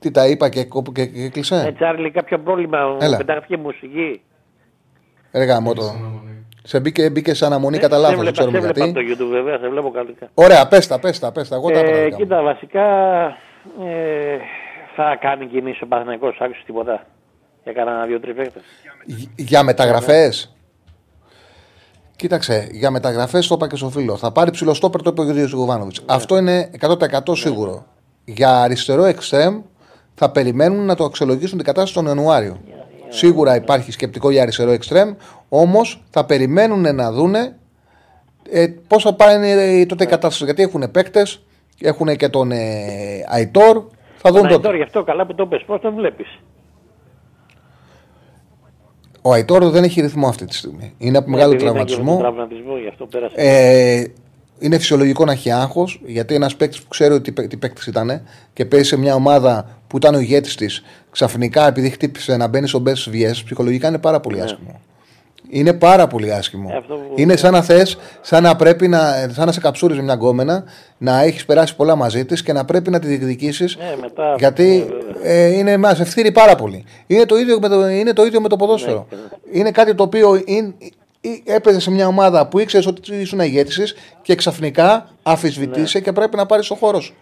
Τι 0.00 0.10
τα 0.10 0.26
είπα 0.28 0.48
και, 0.48 0.64
κόπου 0.64 0.92
και, 0.92 1.06
και 1.06 1.22
Ε, 1.22 1.28
κλεισέ. 1.28 1.72
Τσάρλι, 1.76 2.10
κάποιο 2.10 2.38
πρόβλημα. 2.38 2.86
μου 2.86 2.98
Έλα. 3.00 3.16
Πετάχτηκε 3.16 3.56
μουσική. 3.56 4.20
Ρε 5.32 5.44
γάμο 5.44 5.74
το. 5.74 5.94
Σε 6.68 6.80
μπήκε, 6.80 7.10
μπήκε 7.10 7.34
σε 7.34 7.46
αναμονή 7.46 7.78
κατά 7.78 7.98
λάθο, 7.98 8.16
σε 8.16 8.22
δεν 8.22 8.32
βλέπα, 8.32 8.38
ξέρουμε 8.38 8.58
σε 8.58 8.64
βλέπα 8.72 8.84
γιατί. 8.84 8.98
από 9.00 9.16
το 9.18 9.24
YouTube, 9.24 9.30
βέβαια, 9.32 9.58
σε 9.58 9.68
βλέπω 9.68 9.90
καλύτερα. 9.90 10.30
Ωραία, 10.34 10.68
πες 10.68 10.86
τα, 10.86 10.98
πες 10.98 11.18
τα, 11.18 11.32
πες 11.32 11.48
τα. 11.48 11.56
Εγώ 11.56 11.70
τα 11.70 11.78
Ε, 11.78 11.82
είπα. 11.82 11.90
τα 11.92 12.02
δικά 12.04 12.16
μου. 12.16 12.22
κοίτα, 12.22 12.42
βασικά 12.42 12.82
ε, 13.84 14.36
θα 14.96 15.16
κάνει 15.20 15.46
κινήσεις 15.46 15.82
ο 15.82 15.86
Παναθηναϊκός, 15.86 16.36
άκουσες 16.40 16.62
τίποτα. 16.66 17.06
Για 17.64 17.72
κανένα 17.72 18.06
δύο-τρει 18.06 18.34
παίκτες; 18.34 18.62
Για 19.36 19.62
μεταγραφές. 19.62 20.50
Κοίταξε, 22.16 22.68
για 22.70 22.90
μεταγραφές 22.90 23.46
το 23.46 23.54
είπα 23.54 23.68
και 23.68 23.76
στο 23.76 23.88
φίλο. 23.90 24.16
Θα 24.16 24.32
πάρει 24.32 24.50
ψηλό 24.50 24.74
στόπερ 24.74 25.02
το 25.02 25.10
είπε 25.10 25.20
ο 25.20 25.24
Γιώργο 25.24 25.46
Γιωβάνοβιτ. 25.46 25.96
Αυτό 26.06 26.36
είναι 26.36 26.70
100% 26.80 27.36
σίγουρο. 27.36 27.86
Για 28.24 28.60
αριστερό 28.62 29.04
εξτρέμ 29.04 29.60
θα 30.14 30.30
περιμένουν 30.30 30.84
να 30.86 30.94
το 30.94 31.04
αξιολογήσουν 31.04 31.56
την 31.56 31.66
κατάσταση 31.66 31.94
τον 31.94 32.06
Ιανουάριο. 32.06 32.60
Σίγουρα 33.16 33.56
υπάρχει 33.56 33.92
σκεπτικό 33.92 34.30
για 34.30 34.42
αριστερό 34.42 34.70
εξτρέμ, 34.70 35.14
όμως 35.48 36.02
θα 36.10 36.24
περιμένουν 36.24 36.94
να 36.94 37.12
δούνε 37.12 37.56
ε, 38.50 38.66
πώ 38.88 39.00
θα 39.00 39.14
πάει 39.14 39.50
ε, 39.50 39.86
τότε 39.86 40.04
η 40.04 40.06
κατάσταση. 40.06 40.44
Γιατί 40.44 40.62
έχουν 40.62 40.90
παίκτες, 40.90 41.42
έχουν 41.80 42.16
και 42.16 42.28
τον 42.28 42.50
ε, 42.50 42.58
Αϊτόρ. 43.26 43.82
Θα 44.16 44.30
δουν 44.32 44.42
Ναι, 44.42 44.48
τότε. 44.48 44.62
τώρα 44.62 44.76
γι' 44.76 44.82
αυτό 44.82 45.02
καλά 45.04 45.26
που 45.26 45.34
το 45.34 45.46
πες, 45.46 45.62
πώς 45.66 45.80
τον 45.80 45.94
βλέπεις; 45.94 46.38
Ο 49.22 49.32
Αϊτόρ 49.32 49.64
δεν 49.64 49.84
έχει 49.84 50.00
ρυθμό 50.00 50.28
αυτή 50.28 50.44
τη 50.44 50.54
στιγμή. 50.54 50.94
Είναι 50.98 51.18
από 51.18 51.30
Ναι, 51.30 51.36
μεγάλο 51.36 51.52
επειδή 51.52 51.70
ήταν 51.70 51.86
και 51.86 51.92
με 51.92 51.96
τον 51.96 52.04
τραυματισμό. 52.04 52.32
Τραυματισμό, 52.34 52.76
γι' 52.76 52.88
αυτό 52.88 53.06
πέρασε. 53.06 53.34
Ε, 53.36 54.04
είναι 54.58 54.78
φυσιολογικό 54.78 55.24
να 55.24 55.32
έχει 55.32 55.50
άγχος, 55.50 56.00
γιατί 56.06 56.34
ένας 56.34 56.56
παίκτης 56.56 56.80
που 56.82 56.88
ξέρει 56.88 57.14
ότι 57.14 57.32
τι 57.48 57.56
παίκτης 57.56 57.86
ήταν 57.86 58.22
και 58.52 58.64
παίζει 58.64 58.88
σε 58.88 58.96
μια 58.96 59.14
ομάδα 59.14 59.68
που 59.86 59.96
ήταν 59.96 60.14
ο 60.14 60.18
ηγέτης 60.18 60.54
της, 60.54 60.82
ξαφνικά 61.10 61.66
επειδή 61.66 61.90
χτύπησε 61.90 62.36
να 62.36 62.46
μπαίνει 62.46 62.68
στο 62.68 62.82
best 62.86 63.10
VS, 63.12 63.32
ψυχολογικά 63.44 63.88
είναι 63.88 63.98
πάρα 63.98 64.20
πολύ 64.20 64.40
άσχημο. 64.40 64.80
Είναι 65.50 65.72
πάρα 65.72 66.06
πολύ 66.06 66.32
άσχημο. 66.32 66.68
Ε, 66.72 66.76
αυτό 66.76 66.94
που- 66.94 67.12
Είναι 67.16 67.36
σαν 67.36 67.52
να 67.52 67.62
θες, 67.62 67.98
σαν 68.20 68.42
να 68.42 68.56
πρέπει 68.56 68.88
να, 68.88 69.28
σαν 69.32 69.46
να 69.46 69.52
σε 69.52 69.60
καψούρεις 69.60 70.00
μια 70.00 70.14
γκόμενα, 70.14 70.64
να 70.98 71.22
έχεις 71.22 71.44
περάσει 71.44 71.76
πολλά 71.76 71.96
μαζί 71.96 72.24
της 72.24 72.42
και 72.42 72.52
να 72.52 72.64
πρέπει 72.64 72.90
να 72.90 72.98
τη 72.98 73.06
διεκδικήσεις. 73.06 73.74
Ε, 73.74 73.96
μετά, 74.00 74.34
γιατί 74.38 74.86
ε, 75.22 75.46
είναι, 75.46 75.76
μας 75.76 76.00
ευθύρει 76.00 76.32
πάρα 76.32 76.54
πολύ. 76.54 76.84
Είναι 77.06 77.24
το 77.24 77.36
ίδιο 77.36 77.58
με 77.60 77.68
το, 77.68 77.88
είναι 77.88 78.12
το, 78.12 78.24
ίδιο 78.24 78.40
με 78.40 78.48
το 78.48 78.56
ποδόσφαιρο. 78.56 79.06
Είναι 79.52 79.70
κάτι 79.70 79.94
το 79.94 80.02
οποίο 80.02 80.42
είναι, 80.44 80.74
ε, 80.78 80.86
έπαιζε 81.44 81.80
σε 81.80 81.90
μια 81.90 82.06
ομάδα 82.06 82.48
που 82.48 82.58
ήξερες 82.58 82.86
ότι 82.86 83.14
ήσουν 83.14 83.40
ηγέτη 83.40 83.72
και 84.22 84.34
ξαφνικά 84.34 85.08
αφισβητήσε 85.22 86.00
και 86.00 86.12
πρέπει 86.12 86.36
να 86.36 86.46
πάρεις 86.46 86.66
το 86.66 86.74
χώρο 86.74 87.00
σου. 87.00 87.14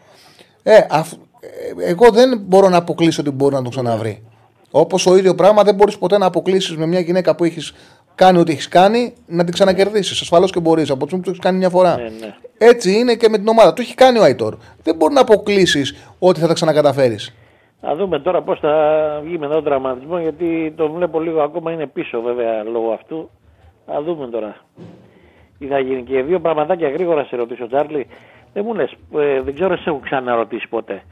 Ε, 0.62 0.78
αφ- 0.90 1.12
ε, 1.12 1.90
εγώ 1.90 2.10
δεν 2.10 2.38
μπορώ 2.46 2.68
να 2.68 2.76
αποκλείσω 2.76 3.20
ότι 3.20 3.30
μπορεί 3.30 3.54
να 3.54 3.62
τον 3.62 3.70
ξαναβρει. 3.70 4.22
Όπως 4.70 5.02
το 5.02 5.16
ίδιο 5.16 5.34
πράγμα 5.34 5.62
δεν 5.62 5.74
μπορείς 5.74 5.98
ποτέ 5.98 6.18
να 6.18 6.26
αποκλείσεις 6.26 6.76
με 6.76 6.86
μια 6.86 7.00
γυναίκα 7.00 7.34
που 7.34 7.44
έχεις 7.44 7.72
κάνει 8.14 8.38
ό,τι 8.38 8.52
έχεις 8.52 8.68
κάνει 8.68 9.14
να 9.26 9.44
την 9.44 9.52
ξανακερδίσεις. 9.52 10.20
Ασφαλώς 10.20 10.50
και 10.52 10.60
μπορείς 10.60 10.90
από 10.90 10.98
τη 10.98 11.04
στιγμή 11.04 11.24
που 11.24 11.24
το 11.24 11.30
έχεις 11.30 11.44
κάνει 11.44 11.58
μια 11.58 11.68
φορά. 11.68 11.96
Ναι, 11.96 12.02
ναι. 12.02 12.34
Έτσι 12.58 12.92
είναι 12.98 13.14
και 13.14 13.28
με 13.28 13.38
την 13.38 13.48
ομάδα. 13.48 13.72
Το 13.72 13.82
έχει 13.82 13.94
κάνει 13.94 14.18
ο 14.18 14.22
Αϊτόρ. 14.22 14.56
Δεν 14.82 14.96
μπορεί 14.96 15.14
να 15.14 15.20
αποκλείσεις 15.20 15.94
ότι 16.18 16.40
θα 16.40 16.46
τα 16.46 16.52
ξανακαταφέρεις. 16.52 17.34
Θα 17.80 17.96
δούμε 17.96 18.18
τώρα 18.20 18.42
πώς 18.42 18.58
θα 18.60 18.72
βγει 19.24 19.38
μετά 19.38 19.54
τον 19.54 19.64
τραυματισμό, 19.64 20.18
γιατί 20.18 20.72
τον 20.76 20.92
βλέπω 20.92 21.20
λίγο 21.20 21.42
ακόμα 21.42 21.72
είναι 21.72 21.86
πίσω 21.86 22.20
βέβαια 22.20 22.62
λόγω 22.62 22.92
αυτού. 22.92 23.30
Θα 23.86 24.02
δούμε 24.02 24.26
τώρα 24.28 24.56
τι 25.58 25.66
θα 25.66 25.78
γίνει. 25.78 26.02
Και 26.02 26.22
δύο 26.22 26.40
πραγματάκια 26.40 26.88
γρήγορα 26.90 27.24
σε 27.24 27.36
ρωτήσω, 27.36 27.66
Τσάρλι. 27.66 28.06
Δεν 28.52 28.64
μου 28.66 28.74
λες, 28.74 28.92
ε, 29.14 29.40
δεν 29.40 29.54
ξέρω 29.54 29.76
σε 29.76 29.82
έχω 29.90 29.98
ξαναρωτήσει 30.02 30.68
ποτέ. 30.68 31.02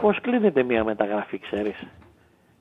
Πώς 0.00 0.20
κλείνεται 0.20 0.62
μια 0.62 0.84
μεταγραφή, 0.84 1.38
ξέρεις; 1.38 1.74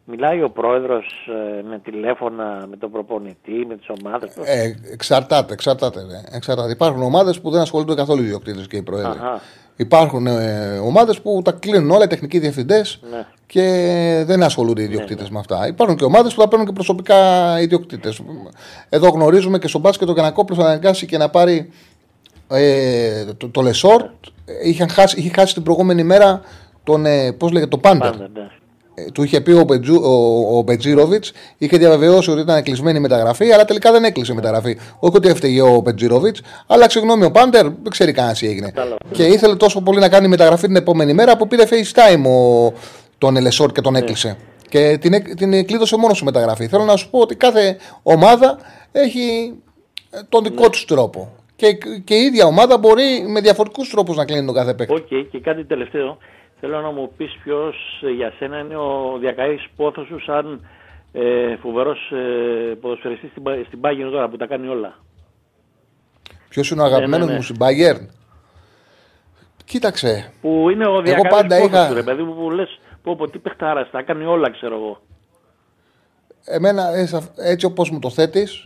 Μιλάει 0.05 0.43
ο 0.43 0.49
πρόεδρος 0.49 1.27
ε, 1.59 1.61
με 1.63 1.79
τηλέφωνα, 1.79 2.65
με 2.69 2.77
τον 2.77 2.91
προπονητή, 2.91 3.65
με 3.67 3.75
τις 3.75 3.87
ομάδες. 4.03 4.33
πώς- 4.33 4.47
Ε, 4.47 4.79
εξαρτάται, 4.91 5.53
εξαρτάται. 5.53 5.99
Ρε. 5.99 6.35
εξαρτάται. 6.37 6.71
Υπάρχουν 6.71 7.01
ομάδες 7.01 7.41
που 7.41 7.49
δεν 7.49 7.61
ασχολούνται 7.61 7.95
καθόλου 7.95 8.21
οι 8.21 8.25
ιδιοκτήτες 8.25 8.67
και 8.67 8.77
οι 8.77 8.81
πρόεδροι. 8.83 9.09
Αχα. 9.19 9.41
Υπάρχουν 9.81 10.27
ε, 10.27 10.77
ομάδες 10.83 11.21
που 11.21 11.41
τα 11.43 11.51
κλείνουν 11.51 11.91
όλα 11.91 12.03
οι 12.03 12.07
τεχνικοί 12.07 12.39
διευθυντές 12.39 12.99
Ναι. 13.11 13.25
και 13.45 14.23
δεν 14.25 14.43
ασχολούνται 14.43 14.81
οι 14.81 14.83
ιδιοκτήτες 14.83 15.29
με 15.29 15.39
αυτά. 15.39 15.67
Υπάρχουν 15.67 15.95
και 15.95 16.03
ομάδες 16.03 16.33
που 16.33 16.41
θα 16.41 16.47
παίρνουν 16.47 16.67
και 16.67 16.73
προσωπικά 16.73 17.17
ιδιοκτήτες. 17.61 18.21
Εδώ 18.89 19.09
γνωρίζουμε 19.09 19.57
και 19.59 19.67
στον 19.67 19.81
μπάσκετ 19.81 20.09
ο 20.09 20.13
Γιαννακόπουλος 20.13 20.61
θα 20.61 20.65
αναγκάσει 20.67 21.05
και 21.05 21.17
να 21.17 21.29
πάρει 21.29 21.69
ε, 22.47 23.25
το, 23.37 23.49
το 23.49 23.61
Λεσόρ. 23.61 24.09
Είχε 24.63 24.87
χάσει, 24.87 25.19
είχε 25.19 25.29
χάσει 25.29 25.53
την 25.53 25.63
προηγούμενη 25.63 26.03
μέρα 26.03 26.41
τον, 26.83 27.05
ε, 27.05 27.31
πώς 27.31 27.51
λέγεται, 27.51 27.69
το 27.69 27.77
Πάντερ. 27.77 28.09
Πάντα, 28.11 28.29
ναι. 28.33 28.39
Ε, 28.39 28.60
του 29.13 29.23
είχε 29.23 29.41
πει 29.41 29.51
ο, 29.51 29.63
Μπετζού, 29.63 29.95
ο, 30.03 30.57
ο 30.57 30.61
Μπετσίροβιτς, 30.61 31.25
είχε 31.57 31.77
διαβεβαιώσει 31.77 32.31
ότι 32.31 32.41
ήταν 32.41 32.63
κλεισμένη 32.63 32.97
η 32.97 33.01
μεταγραφή, 33.01 33.51
αλλά 33.51 33.65
τελικά 33.65 33.91
δεν 33.91 34.03
έκλεισε 34.03 34.31
η 34.31 34.35
μεταγραφή. 34.35 34.77
Όχι 34.99 35.15
ότι 35.17 35.27
έφταιγε 35.29 35.61
ο 35.61 35.79
Μπετσίροβιτς, 35.79 36.35
αλλά 36.67 36.89
συγγνώμη, 36.89 37.25
ο 37.25 37.31
Πάντερ 37.31 37.63
δεν 37.63 37.89
ξέρει 37.89 38.11
κανένας 38.11 38.39
τι 38.39 38.47
έγινε. 38.47 38.67
Κατάλαβα. 38.67 38.97
Και 39.11 39.23
ήθελε 39.23 39.55
τόσο 39.55 39.81
πολύ 39.81 39.99
να 39.99 40.09
κάνει 40.09 40.27
μεταγραφή 40.27 40.67
την 40.67 40.75
επόμενη 40.75 41.13
μέρα 41.13 41.37
που 41.37 41.47
πήρε 41.47 41.63
FaceTime 41.69 42.23
ο, 42.29 42.73
τον 43.17 43.37
Λεσόρ 43.37 43.71
και 43.71 43.81
τον 43.81 43.95
έκλεισε. 43.95 44.37
Και 44.69 44.97
την, 45.01 45.13
εκ- 45.13 45.35
την 45.35 45.65
κλείδωσε 45.65 45.97
μόνος 45.97 46.17
σου 46.17 46.25
μεταγραφή. 46.25 46.67
Θέλω 46.67 46.83
να 46.83 46.95
σου 46.95 47.09
πω 47.09 47.19
ότι 47.19 47.35
κάθε 47.35 47.77
ομάδα 48.03 48.57
έχει 48.91 49.53
ε, 50.09 50.19
τον 50.29 50.43
δικό 50.43 50.69
τους 50.69 50.85
τρόπο. 50.85 51.31
Και, 51.55 51.77
και 52.03 52.15
η 52.15 52.23
ίδια 52.23 52.45
ομάδα 52.45 52.77
μπορεί 52.77 53.23
με 53.27 53.41
διαφορετικούς 53.41 53.89
τρόπους 53.89 54.15
να 54.17 54.25
κλείνει 54.25 54.45
τον 54.45 54.55
κάθε 54.55 54.73
παίκτη. 54.73 54.93
Οκ, 54.93 55.07
και 55.31 55.39
κάτι 55.39 55.65
τελευταίο. 55.65 56.17
Θέλω 56.63 56.81
να 56.81 56.91
μου 56.91 57.11
πεις 57.17 57.37
ποιος 57.43 57.75
ε, 58.01 58.09
για 58.09 58.33
σένα 58.37 58.59
είναι 58.59 58.75
ο 58.75 59.17
διακαής 59.19 59.67
πόθος 59.75 60.07
σου 60.07 60.19
σαν 60.19 60.67
ε, 61.11 61.55
φοβερός 61.61 62.11
ε, 62.11 62.73
ποδοσφαιριστής 62.81 63.29
στην, 63.29 63.43
Πα- 63.43 63.63
στην 63.67 63.79
Bayern 63.81 64.09
τώρα 64.11 64.29
που 64.29 64.37
τα 64.37 64.45
κάνει 64.45 64.67
όλα. 64.67 64.97
Ποιος 66.49 66.69
είναι 66.71 66.81
ο 66.81 66.85
αγαπημένος 66.85 67.25
ναι, 67.25 67.31
ναι. 67.31 67.37
μου 67.37 67.43
στην 67.43 67.55
Bayern; 67.59 68.05
Κοίταξε. 69.65 70.31
Που 70.41 70.69
είναι 70.69 70.87
ο 70.87 71.01
διακαής 71.01 71.29
πάντα 71.29 71.55
πόθος 71.57 71.71
είχα- 71.71 71.87
σου 71.87 71.93
ρε 71.93 72.03
παιδί 72.03 72.23
μου 72.23 72.35
που 72.35 72.51
λες 72.51 72.79
πω 73.03 73.15
πω 73.15 73.29
τι 73.29 73.37
παιχτάρας, 73.39 73.89
τα 73.91 74.01
κάνει 74.01 74.25
όλα 74.25 74.51
ξέρω 74.51 74.75
εγώ. 74.75 75.01
Εμένα 76.45 76.87
ε, 76.95 77.05
σα- 77.05 77.49
έτσι 77.49 77.65
όπως 77.65 77.89
μου 77.89 77.99
το 77.99 78.09
θέτεις 78.09 78.65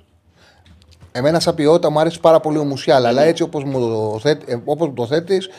Εμένα 1.12 1.40
σαν 1.40 1.56
ποιότητα 1.56 1.90
μου 1.92 2.00
αρέσει 2.00 2.20
πάρα 2.20 2.40
πολύ 2.40 2.58
ο 2.58 2.64
Μουσιάλ 2.64 3.06
Αλλά 3.06 3.22
έτσι 3.22 3.44
όπως 3.44 3.64
μου 3.64 3.80
το, 3.80 4.20
θέτ, 4.20 4.50
ε, 4.50 4.62
όπως 4.66 4.88
μου 4.88 4.94
το 4.94 5.06
θέτεις 5.06 5.50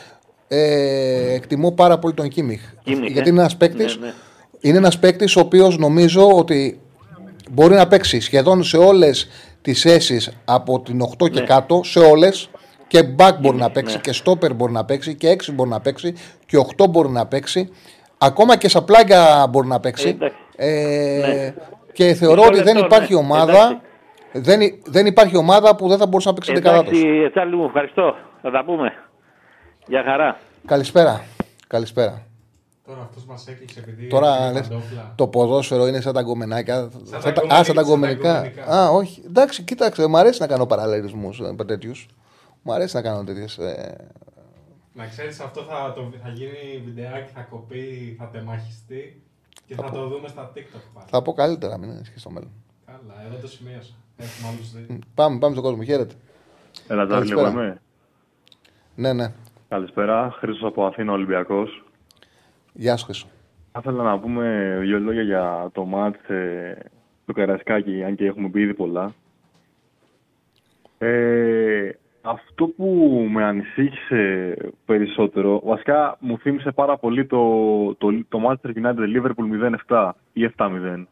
ε, 0.47 1.33
Εκτιμώ 1.33 1.71
πάρα 1.71 1.97
πολύ 1.99 2.13
τον 2.13 2.27
Κίμιχ 2.27 2.61
Κίμιχ, 2.83 3.11
Γιατί 3.11 3.27
ε. 3.29 3.31
είναι 3.31 3.39
ένας 3.39 3.57
παίκτης 3.57 3.97
Ναι, 3.97 4.05
ναι. 4.05 4.13
Είναι 4.59 4.77
ένας 4.77 4.99
παίκτης 4.99 5.35
ο 5.35 5.39
οποίος 5.39 5.77
νομίζω 5.77 6.29
ότι 6.37 6.79
Μπορεί 7.51 7.73
να 7.75 7.87
παίξει 7.87 8.19
σχεδόν 8.19 8.63
σε 8.63 8.77
όλες 8.77 9.27
τις 9.61 9.81
θέσεις 9.81 10.37
Από 10.45 10.79
την 10.81 11.01
8 11.01 11.29
και 11.29 11.39
Ναι. 11.39 11.45
κάτω 11.45 11.81
Σε 11.83 11.99
όλες 11.99 12.49
και 12.87 13.03
back 13.17 13.31
μπορεί 13.39 13.57
να 13.57 13.69
παίξει 13.71 13.95
ναι. 13.95 14.01
και 14.01 14.21
stopper 14.25 14.55
μπορεί 14.55 14.71
να 14.71 14.85
παίξει 14.85 15.15
και 15.15 15.35
6 15.47 15.53
μπορεί 15.53 15.69
να 15.69 15.79
παίξει 15.79 16.13
και 16.45 16.57
8 16.77 16.89
μπορεί 16.89 17.09
να 17.09 17.25
παίξει. 17.27 17.69
Ακόμα 18.17 18.57
και 18.57 18.69
στα 18.69 18.83
πλάγια 18.83 19.47
μπορεί 19.49 19.67
να 19.67 19.79
παίξει. 19.79 20.07
Ε, 20.07 20.09
εντάξει. 20.09 20.37
Ε, 20.55 21.27
Ναι. 21.27 21.53
Και 21.93 22.13
θεωρώ 22.13 22.35
Μισό 22.41 22.47
ότι 22.53 22.61
δεν 22.63 22.75
λεπτό, 22.75 22.85
υπάρχει 22.95 23.13
ναι. 23.13 23.19
ομάδα. 23.19 23.51
Εντάξει. 23.51 23.79
Δεν, 24.31 24.61
υ- 24.61 24.81
δεν 24.85 25.05
υπάρχει 25.05 25.37
ομάδα 25.37 25.75
που 25.75 25.87
δεν 25.87 25.97
θα 25.97 26.07
μπορούσε 26.07 26.27
να 26.27 26.33
παίξει 26.33 26.51
την 26.51 26.61
δεκαδά 26.61 26.79
Εντάξει, 26.79 27.29
Τσάρλι 27.31 27.55
μου, 27.55 27.65
ευχαριστώ. 27.65 28.15
Θα 28.41 28.51
τα 28.51 28.63
πούμε. 28.65 28.93
Για 29.87 30.03
χαρά. 30.03 30.39
Καλησπέρα. 30.65 31.23
Καλησπέρα. 31.67 32.25
Τώρα 32.85 33.01
αυτός 33.01 33.25
μας 33.25 33.47
έκλεισε 33.47 33.79
επειδή. 33.79 34.07
Τώρα 34.07 34.43
έχει 34.43 34.53
λες, 34.53 34.67
παντόφλα. 34.67 35.13
το 35.15 35.27
ποδόσφαιρο 35.27 35.87
είναι 35.87 36.01
σαν 36.01 36.13
τα 36.13 36.21
γκομενάκια. 36.21 36.89
τα 36.89 37.19
Σαν 37.19 37.21
τα- 37.21 37.31
γκομενικά, 37.31 37.55
Α, 37.55 37.57
σαν 37.57 37.57
τα 37.57 37.63
σαν 37.63 37.75
τα 37.75 37.81
γκομενικά. 37.81 38.33
γκομενικά. 38.33 38.63
Α, 38.83 38.89
όχι. 38.89 39.21
Εντάξει, 39.25 39.63
κοίταξε. 39.63 40.07
Μου 40.07 40.17
αρέσει 40.17 40.41
να 40.41 40.47
κάνω 40.47 40.65
παραλληλισμούς 40.65 41.41
τέτοιους. 41.65 42.07
Μου 42.61 42.73
αρέσει 42.73 42.95
να 42.95 43.01
κάνω 43.01 43.23
τέτοιες. 43.23 43.59
Να 44.93 45.05
ξέρεις, 45.07 45.39
αυτό 45.39 45.61
θα, 45.61 45.93
το, 45.95 46.11
θα 46.23 46.29
γίνει 46.29 46.81
βιντεάκι, 46.85 47.31
θα 47.33 47.41
κοπεί, 47.41 48.15
θα 48.19 48.29
τεμαχιστεί 48.29 49.21
και 49.65 49.75
θα, 49.75 49.89
το 49.91 50.07
δούμε 50.07 50.27
στα 50.27 50.51
TikTok 50.55 50.81
πάλι. 50.93 51.05
Θα 51.09 51.21
πω 51.21 51.33
καλύτερα, 51.33 51.77
μην 51.77 51.89
είναι 51.89 52.01
στο 52.15 52.29
μέλλον. 52.29 52.51
Καλά, 52.85 53.25
εδώ 53.27 53.37
το 53.41 53.47
σημείωσα. 53.47 53.93
Έχουμε 54.17 54.49
άλλους 54.49 54.71
δύο. 54.71 54.99
Πάμε, 55.13 55.39
πάμε 55.39 55.53
στον 55.55 55.65
κόσμο. 55.65 55.83
Χαίρετε. 55.83 56.13
Έλα, 56.87 57.05
Τζάρλι, 57.05 57.31
εγώ 57.31 57.41
Καλησπέρα. 57.41 57.65
είμαι. 57.65 57.81
Ναι, 58.95 59.13
ναι. 59.13 59.31
Καλησπέρα. 59.69 60.31
Χρήστος 60.31 60.69
από 60.69 60.85
Αθήνα, 60.85 61.11
Ολυμπιακός. 61.11 61.83
Γεια 62.73 62.97
σου, 62.97 63.05
Χρυσό. 63.05 63.27
Θα 63.71 63.79
ήθελα 63.79 64.03
να 64.03 64.19
πούμε 64.19 64.77
δύο 64.81 64.99
λόγια 64.99 65.21
για 65.21 65.69
το 65.73 65.85
μάτς 65.85 66.29
ε, 66.29 66.77
του 67.25 67.33
Καρασκάκη, 67.33 68.03
αν 68.03 68.15
και 68.15 68.25
έχουμε 68.25 68.49
πει 68.49 68.61
ήδη 68.61 68.73
πολλά. 68.73 69.13
Ε, 70.97 71.89
αυτό 72.21 72.67
που 72.67 72.85
με 73.31 73.43
ανησύχησε 73.43 74.55
περισσότερο, 74.85 75.61
βασικά 75.65 76.17
μου 76.19 76.37
θύμισε 76.37 76.71
πάρα 76.71 76.97
πολύ 76.97 77.25
το, 77.25 77.95
το, 77.95 78.23
το 78.29 78.39
Manchester 78.47 78.69
United 78.69 79.15
Liverpool 79.15 79.75
0-7 79.87 80.11
ή 80.33 80.49
7-0. 80.57 81.03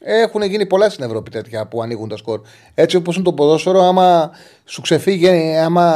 Έχουν 0.00 0.42
γίνει 0.42 0.66
πολλά 0.66 0.90
στην 0.90 1.04
Ευρώπη 1.04 1.30
τέτοια 1.30 1.66
που 1.66 1.82
ανοίγουν 1.82 2.08
τα 2.08 2.16
σκορ. 2.16 2.40
Έτσι 2.74 2.96
όπως 2.96 3.14
είναι 3.14 3.24
το 3.24 3.32
ποδόσφαιρο, 3.32 3.80
άμα 3.80 4.30
σου 4.64 4.80
ξεφύγει, 4.80 5.56
άμα 5.64 5.92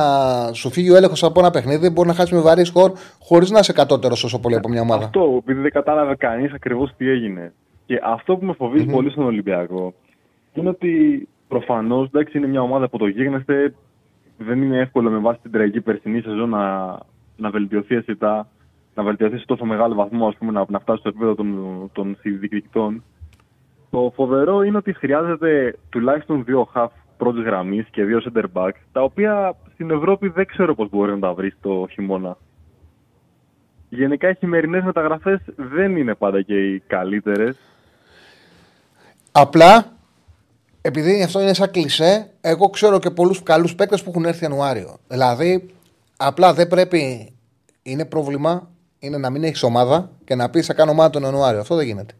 σου 0.53 0.71
φύγει 0.71 0.91
ο 0.91 0.97
έλεγχος 0.97 1.23
από 1.23 1.41
ένα 1.41 1.51
παιχνίδι, 1.51 1.91
μπορεί 1.91 2.09
να 2.09 2.15
χάσεις 2.15 2.33
με 2.33 2.41
βαρύ 2.41 2.65
σκορ 2.65 2.93
χωρίς 3.19 3.51
να 3.51 3.59
είσαι 3.59 3.73
κατώτερος 3.73 4.25
όσο 4.25 4.41
πολύ 4.41 4.55
από 4.55 4.69
μια 4.69 4.81
ομάδα. 4.81 5.05
Αυτό, 5.05 5.37
επειδή 5.39 5.61
δεν 5.61 5.71
κατάλαβε 5.71 6.15
κανείς 6.15 6.53
ακριβώς 6.53 6.95
τι 6.97 7.09
έγινε. 7.09 7.53
Και 7.87 8.01
αυτό 8.05 8.37
που 8.37 8.45
με 8.45 8.53
φοβίζει 8.53 8.87
πολύ 8.87 9.11
στον 9.11 9.25
Ολυμπιακό 9.25 9.95
είναι 10.53 10.69
ότι 10.69 11.29
προφανώς 11.49 12.09
είναι 12.33 12.47
μια 12.47 12.63
ομάδα 12.63 12.89
που 12.89 12.99
το 12.99 13.07
γίγνεστε. 13.07 13.75
Δεν 14.37 14.63
είναι 14.63 14.79
εύκολο 14.79 15.11
με 15.11 15.19
βάση 15.19 15.39
την 15.43 15.51
τραγική 15.51 15.81
περσινή 15.81 16.21
σεζόν 16.21 16.49
να, 16.49 16.99
να 17.37 17.51
βελτιωθεί 17.51 17.95
αισθητά, 17.95 18.49
να 18.95 19.03
βελτιωθεί 19.03 19.39
σε 19.39 19.45
τόσο 19.47 19.65
μεγάλο 19.65 19.95
βαθμό, 19.95 20.27
ας 20.27 20.37
πούμε, 20.37 20.53
να, 20.53 20.65
να 20.69 20.79
φτάσει 20.79 20.99
στο 20.99 21.09
επίπεδο 21.09 21.35
των, 21.35 21.91
των 21.93 22.17
διεκδικητών. 22.23 23.03
Το 23.93 24.13
φοβερό 24.15 24.63
είναι 24.63 24.77
ότι 24.77 24.93
χρειάζεται 24.93 25.79
τουλάχιστον 25.89 26.45
δύο 26.45 26.69
half 26.75 26.89
πρώτης 27.17 27.45
γραμμής 27.45 27.87
και 27.91 28.05
δύο 28.05 28.23
center 28.25 28.45
back, 28.53 28.71
τα 28.93 29.03
οποία 29.03 29.55
στην 29.73 29.91
Ευρώπη 29.91 30.29
δεν 30.29 30.47
ξέρω 30.47 30.75
πώς 30.75 30.89
μπορεί 30.89 31.13
να 31.13 31.19
τα 31.19 31.35
βρεις 31.35 31.57
το 31.61 31.87
χειμώνα. 31.91 32.37
Γενικά 33.89 34.29
οι 34.29 34.35
χειμερινές 34.35 34.85
μεταγραφές 34.85 35.41
δεν 35.57 35.97
είναι 35.97 36.15
πάντα 36.15 36.43
και 36.43 36.55
οι 36.55 36.83
καλύτερες. 36.87 37.57
Απλά, 39.33 39.93
επειδή 40.81 41.23
αυτό 41.23 41.41
είναι 41.41 41.55
σαν 41.55 41.71
κλισέ, 41.71 42.31
εγώ 42.41 42.71
ξέρω 42.71 42.99
και 42.99 43.11
πολλούς 43.11 43.43
καλούς 43.43 43.75
παίκτες 43.75 44.03
που 44.03 44.11
έχουν 44.11 44.25
έρθει 44.25 44.45
Ιανουάριο. 44.45 44.97
Δηλαδή, 45.09 45.71
απλά 46.17 46.55
δεν 46.55 46.69
πρέπει. 46.69 47.33
Είναι 47.83 48.05
πρόβλημα 48.05 48.71
είναι 48.99 49.19
να 49.19 49.31
μην 49.31 49.45
έχεις 49.45 49.63
ομάδα 49.63 50.11
και 50.25 50.35
να 50.35 50.51
πεις 50.51 50.67
θα 50.67 50.75
κάνω 50.75 50.91
ομάδα 50.91 51.11
τον 51.11 51.23
Ιανουάριο. 51.23 51.61
Αυτό 51.61 51.75
δεν 51.75 51.87
γίνεται. 51.87 52.15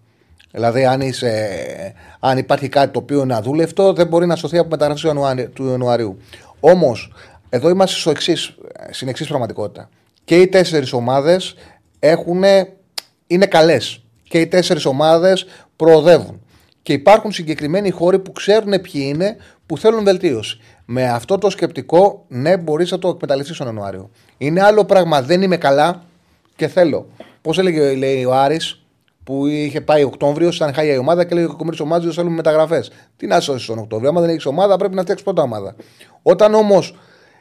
Δηλαδή, 0.53 0.85
αν, 0.85 1.01
είσαι, 1.01 1.95
αν 2.21 2.39
υπάρχει 2.39 2.69
κάτι 2.69 2.93
το 2.93 2.99
οποίο 2.99 3.23
είναι 3.23 3.35
αδούλευτο, 3.35 3.93
δεν 3.93 4.07
μπορεί 4.07 4.27
να 4.27 4.37
σωθεί 4.37 4.59
από 4.59 4.69
μεταγραφή 4.69 5.01
του 5.01 5.07
Ιανουάριου. 5.07 5.51
Του 5.53 5.69
Ιανουαρίου. 5.69 6.17
Όμως, 6.61 7.13
εδώ 7.49 7.69
είμαστε 7.69 7.97
στο 7.97 8.11
εξής, 8.11 8.55
στην 8.91 9.09
εξής 9.09 9.27
πραγματικότητα. 9.27 9.89
Και 10.25 10.37
οι 10.37 10.49
τέσσερις 10.49 10.93
ομάδες 10.93 11.55
είναι 13.27 13.47
καλές. 13.47 14.05
Και 14.29 14.39
οι 14.41 14.47
τέσσερις 14.47 14.85
ομάδες 14.85 15.47
προοδεύουν. 15.77 16.41
Και 16.83 16.93
υπάρχουν 16.93 17.33
συγκεκριμένοι 17.33 17.91
χώροι 17.91 18.19
που 18.19 18.33
ξέρουν 18.33 18.71
ποιοι 18.71 19.03
είναι 19.15 19.37
που 19.67 19.79
θέλουν 19.79 20.05
βελτίωση. 20.05 20.61
Με 20.85 21.09
αυτό 21.09 21.39
το 21.39 21.51
σκεπτικό, 21.51 22.25
ναι, 22.29 22.57
μπορείς 22.57 22.91
να 22.91 22.99
το 22.99 23.09
εκμεταλλευτείς 23.09 23.57
τον 23.57 23.67
Ιανουάριο. 23.67 24.11
Είναι 24.39 24.63
άλλο 24.63 24.85
πράγμα. 24.85 25.23
Δεν 25.23 25.43
είμαι 25.43 25.57
καλά 25.57 26.03
και 26.57 26.69
θέλω. 26.69 27.07
Πώς 27.43 27.59
έλεγε 27.59 27.95
λέει, 27.95 28.25
ο 28.25 28.35
Άρης; 28.35 28.82
Που 29.25 29.47
είχε 29.47 29.81
πάει 29.81 30.03
Οκτώβριο, 30.03 30.49
ήταν 30.49 30.75
χάλια 30.75 30.95
η 30.95 30.99
ομάδα 30.99 31.25
και 31.25 31.35
λέει 31.35 31.45
ο 31.45 31.57
Κομμίρη 31.57 31.77
ομάδα 31.81 32.05
δεν 32.05 32.13
θέλουμε 32.13 32.35
μεταγραφές. 32.35 32.91
Τι 33.17 33.27
να 33.27 33.41
σώσεις 33.41 33.67
τον 33.67 33.79
Οκτώβριο. 33.79 34.09
Άμα 34.09 34.21
δεν 34.21 34.31
έχεις 34.31 34.47
ομάδα, 34.47 34.77
πρέπει 34.77 34.95
να 34.95 35.03
φτιάξεις 35.03 35.25
πρώτα 35.25 35.43
ομάδα. 35.43 35.75
Όταν 36.23 36.55
όμως 36.55 36.95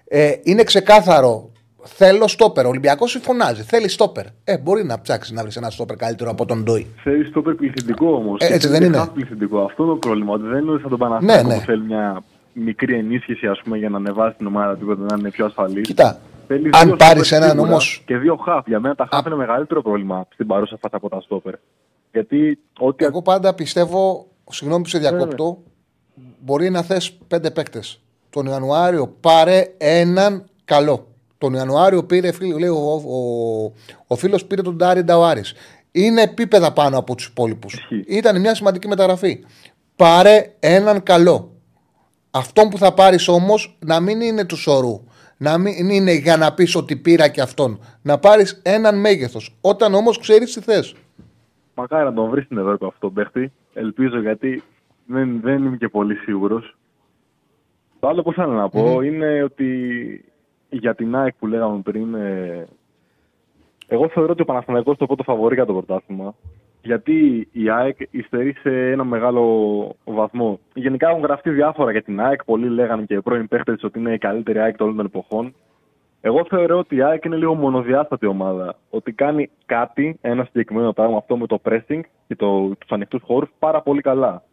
ε, 0.07 0.31
είναι 0.43 0.63
ξεκάθαρο, 0.63 1.51
θέλω 1.83 2.27
στόπερ. 2.27 2.65
Ο 2.65 2.69
Ολυμπιακός 2.69 3.19
φωνάζει. 3.21 3.61
Θέλει 3.61 3.87
στόπερ. 3.87 4.25
Ε, 4.43 4.57
μπορεί 4.57 4.83
να 4.83 5.01
ψάξεις 5.01 5.33
να 5.33 5.41
βρεις 5.41 5.55
ένα 5.55 5.69
στόπερ 5.69 5.95
καλύτερο 5.95 6.29
από 6.29 6.45
τον 6.45 6.63
Ντόι. 6.63 6.87
Θέλει 7.03 7.25
στόπερ 7.25 7.53
πληθυντικό 7.53 8.07
όμως. 8.07 8.41
Ε, 8.41 8.53
έτσι 8.53 8.67
δεν 8.67 8.83
είναι. 8.83 9.09
πληθυντικό. 9.13 9.59
Αυτό 9.59 9.83
είναι 9.83 9.91
το 9.91 9.97
πρόβλημα. 9.97 10.33
Ότι 10.33 10.47
δεν 10.47 10.63
είναι 10.67 10.79
σαν 10.81 10.89
τον 10.89 10.99
Παναθηναϊκό 10.99 11.47
Ναι, 11.47 11.53
ναι. 11.53 11.59
που 11.59 11.65
θέλει 11.65 11.83
μια 11.83 12.23
μικρή 12.53 12.95
ενίσχυση 12.95 13.47
ας 13.47 13.61
πούμε, 13.63 13.77
για 13.77 13.89
να 13.89 13.97
ανεβάσει 13.97 14.37
την 14.37 14.47
ομάδα 14.47 14.77
του 14.77 14.97
να 15.09 15.15
είναι 15.19 15.29
πιο 15.29 15.45
ασφαλής. 15.45 15.87
Κοίτα, 15.87 16.19
Θέλεις 16.51 16.73
αν 16.73 16.85
δύο 16.85 16.95
πάρεις 16.95 17.27
στόπερ 17.27 17.43
έναν 17.43 17.57
σίγουρα 17.57 17.71
όμω. 17.71 17.81
Και 18.05 18.17
δύο 18.17 18.35
χαφ. 18.35 18.67
Για 18.67 18.79
μένα 18.79 18.95
τα 18.95 19.07
χαφ 19.11 19.25
είναι 19.25 19.35
μεγαλύτερο 19.35 19.81
πρόβλημα 19.81 20.27
στην 20.33 20.47
παρούσα 20.47 20.77
φάση 20.81 20.95
από 20.95 21.09
τα 21.09 21.21
στόπερ. 21.21 21.53
Γιατί 22.11 22.59
ό,τι. 22.79 23.05
Εγώ 23.05 23.21
πάντα 23.21 23.53
πιστεύω, 23.53 24.27
συγγνώμη 24.49 24.83
που 24.83 24.89
σε 24.89 24.99
διακόπτω, 24.99 25.57
μπορεί 26.39 26.69
να 26.69 26.81
θες 26.81 27.11
πέντε 27.27 27.51
παίκτες. 27.51 28.01
Τον 28.29 28.45
Ιανουάριο 28.45 29.07
πάρε 29.07 29.73
έναν 29.77 30.45
καλό. 30.65 31.07
Τον 31.37 31.53
Ιανουάριο 31.53 32.03
πήρε, 32.03 32.31
φίλο, 32.31 32.57
λέει, 32.57 32.69
ο, 32.69 33.01
ο, 33.05 33.73
ο 34.07 34.15
φίλος 34.15 34.45
πήρε 34.45 34.61
τον 34.61 34.75
Ντάρι 34.75 35.03
Νταουάρη. 35.03 35.43
Είναι 35.91 36.21
επίπεδα 36.21 36.73
πάνω 36.73 36.97
από 36.97 37.15
τους 37.15 37.25
υπόλοιπους. 37.25 37.87
Ήταν 38.07 38.39
μια 38.39 38.55
σημαντική 38.55 38.87
μεταγραφή. 38.87 39.43
Πάρε 39.95 40.53
έναν 40.59 41.03
καλό. 41.03 41.51
Αυτόν 42.31 42.69
που 42.69 42.77
θα 42.77 42.93
πάρεις 42.93 43.27
όμως 43.27 43.77
να 43.79 43.99
μην 43.99 44.21
είναι 44.21 44.45
του 44.45 44.57
σωρού. 44.57 45.03
Να 45.41 45.57
μην 45.57 45.89
είναι 45.89 46.13
για 46.13 46.37
να 46.37 46.53
πεις 46.53 46.75
ότι 46.75 46.95
πήρα 46.95 47.27
και 47.27 47.41
αυτόν. 47.41 47.79
Να 48.01 48.19
πάρεις 48.19 48.61
έναν 48.63 48.99
μέγεθος. 48.99 49.57
Όταν 49.61 49.93
όμως 49.93 50.19
ξέρεις 50.19 50.53
τι 50.53 50.61
θες. 50.61 50.95
Μακάρι 51.75 52.03
να 52.05 52.13
τον 52.13 52.29
βρεις 52.29 52.45
στην 52.45 52.57
Ευρώπη 52.57 52.85
αυτό 52.85 52.99
τον 52.99 53.13
παίχτη. 53.13 53.51
Ελπίζω 53.73 54.19
γιατί 54.19 54.63
δεν, 55.05 55.39
δεν 55.41 55.63
είμαι 55.63 55.77
και 55.77 55.87
πολύ 55.87 56.15
σίγουρος. 56.15 56.75
Το 57.99 58.07
άλλο 58.07 58.21
που 58.21 58.33
θέλω 58.33 58.51
να 58.51 58.69
πω 58.69 59.01
είναι 59.01 59.43
ότι 59.43 59.69
για 60.69 60.95
την 60.95 61.15
ΑΕΚ 61.15 61.33
που 61.39 61.47
λέγαμε 61.47 61.81
πριν, 61.81 62.13
ε, 62.13 62.67
εγώ 63.87 64.09
θεωρώ 64.09 64.31
ότι 64.31 64.41
ο 64.41 64.45
Παναθηναϊκός 64.45 64.97
το 64.97 65.05
πρώτο 65.05 65.23
φαβορή 65.23 65.55
για 65.55 65.65
το 65.65 65.73
πρωτάθλημα. 65.73 66.35
Γιατί 66.81 67.47
η 67.51 67.69
ΑΕΚ 67.69 67.97
υστερεί 68.11 68.53
σε 68.53 68.91
ένα 68.91 69.03
μεγάλο 69.03 69.95
βαθμό. 70.03 70.59
Γενικά 70.73 71.09
έχουν 71.09 71.21
γραφτεί 71.21 71.49
διάφορα 71.49 71.91
για 71.91 72.01
την 72.01 72.21
ΑΕΚ. 72.21 72.43
Πολλοί 72.43 72.69
λέγανε 72.69 73.03
και 73.03 73.13
οι 73.13 73.21
πρώην 73.21 73.47
παίχτες 73.47 73.83
ότι 73.83 73.99
είναι 73.99 74.13
η 74.13 74.17
καλύτερη 74.17 74.59
ΑΕΚ 74.59 74.77
των 74.77 74.85
όλων 74.85 74.97
των 74.97 75.05
εποχών. 75.05 75.55
Εγώ 76.21 76.45
θεωρώ 76.49 76.77
ότι 76.77 76.95
η 76.95 77.01
ΑΕΚ 77.01 77.25
είναι 77.25 77.35
λίγο 77.35 77.55
μονοδιάστατη 77.55 78.25
ομάδα. 78.25 78.75
Ότι 78.89 79.11
κάνει 79.11 79.49
κάτι, 79.65 80.17
ένα 80.21 80.43
συγκεκριμένο 80.43 80.93
πράγμα, 80.93 81.17
αυτό 81.17 81.37
με 81.37 81.47
το 81.47 81.61
pressing 81.63 81.99
και 82.27 82.35
το, 82.35 82.67
τους 82.67 82.89
ανοιχτούς 82.89 83.21
χώρους, 83.25 83.49
πάρα 83.59 83.81
πολύ 83.81 84.01
καλά. 84.01 84.43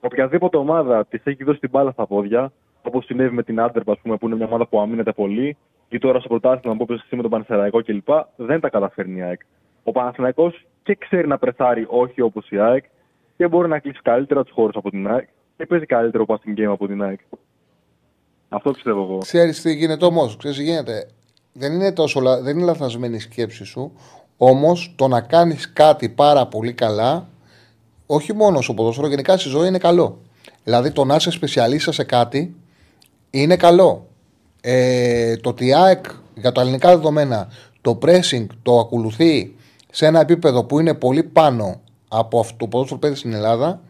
Οποιαδήποτε 0.00 0.56
ομάδα 0.56 1.06
της 1.06 1.20
έχει 1.24 1.44
δώσει 1.44 1.58
την 1.58 1.70
μπάλα 1.70 1.90
στα 1.90 2.06
πόδια, 2.06 2.52
όπως 2.82 3.04
συνέβη 3.04 3.34
με 3.34 3.42
την 3.42 3.60
Άντερπ, 3.60 3.94
που 3.94 4.26
είναι 4.26 4.36
μια 4.36 4.46
ομάδα 4.46 4.66
που 4.66 4.80
αμήνεται 4.80 5.12
πολύ, 5.12 5.56
ή 5.88 5.98
τώρα 5.98 6.18
στο 6.18 6.28
πρωτάθλημα 6.28 6.76
που 6.76 6.82
έπαιζε 6.82 7.02
με 7.10 7.22
τον 7.22 7.30
Παναθηναϊκό 7.30 7.82
κλπ. 7.82 8.08
Δεν 8.36 8.60
τα 8.60 8.68
καταφέρνει 8.68 9.18
η 9.18 9.22
ΑΕΚ. 9.22 9.40
Ο 9.82 9.92
Παναθηναϊκός 9.92 10.66
και 10.88 11.06
ξέρει 11.08 11.26
να 11.28 11.38
πρεσάρει 11.38 11.86
όχι 11.88 12.20
όπως 12.20 12.50
η 12.50 12.58
ΑΕΚ 12.58 12.84
και 13.36 13.48
μπορεί 13.48 13.68
να 13.68 13.78
κλείσει 13.78 14.00
καλύτερα 14.02 14.42
τους 14.42 14.52
χώρους 14.54 14.76
από 14.76 14.90
την 14.90 15.08
ΑΕΚ 15.08 15.28
και 15.56 15.66
παίζει 15.66 15.86
καλύτερο 15.86 16.24
passing 16.28 16.58
game 16.58 16.70
από 16.72 16.86
την 16.86 17.02
ΑΕΚ. 17.02 17.20
Αυτό 18.48 18.70
πιστεύω 18.70 19.02
εγώ. 19.02 19.18
Ξέρεις 19.18 19.62
τι 19.62 19.74
γίνεται 19.74 20.04
όμως, 20.04 20.36
ξέρεις 20.36 20.56
τι 20.56 20.62
γίνεται. 20.62 21.08
Δεν 21.52 21.72
είναι, 21.72 21.92
τόσο, 21.92 22.20
λα- 22.20 22.40
δεν 22.40 22.56
είναι 22.56 22.66
λαθασμένη 22.66 23.16
η 23.16 23.18
σκέψη 23.18 23.64
σου, 23.64 23.92
όμως 24.36 24.94
το 24.96 25.08
να 25.08 25.20
κάνεις 25.20 25.72
κάτι 25.72 26.08
πάρα 26.08 26.46
πολύ 26.46 26.72
καλά, 26.72 27.28
όχι 28.06 28.32
μόνο 28.34 28.60
στο 28.60 28.74
ποδόσφαιρο, 28.74 29.08
γενικά 29.08 29.36
στη 29.36 29.48
ζωή 29.48 29.68
είναι 29.68 29.78
καλό. 29.78 30.18
Δηλαδή 30.64 30.90
το 30.90 31.04
να 31.04 31.14
είσαι 31.14 31.30
σπεσιαλίστας 31.30 31.94
σε 31.94 32.04
κάτι 32.04 32.54
είναι 33.30 33.56
καλό. 33.56 34.06
Ε, 34.60 35.36
το 35.36 35.48
ότι 35.48 35.66
η 35.66 35.74
ΑΕΚ 35.74 36.04
για 36.34 36.52
τα 36.52 36.60
ελληνικά 36.60 36.88
δεδομένα 36.88 37.48
το 37.80 37.98
pressing 38.02 38.46
το 38.62 38.78
ακολουθεί 38.78 39.54
σε 39.98 40.06
ένα 40.06 40.20
επίπεδο 40.20 40.64
που 40.64 40.80
είναι 40.80 40.94
πολύ 40.94 41.22
πάνω 41.22 41.80
από 42.08 42.40
αυτό 42.40 42.56
το 42.56 42.66
ποδόσφαιρο 42.66 42.98
που 42.98 43.06
παίζει 43.06 43.18
στην 43.18 43.32
Ελλάδα, 43.32 43.80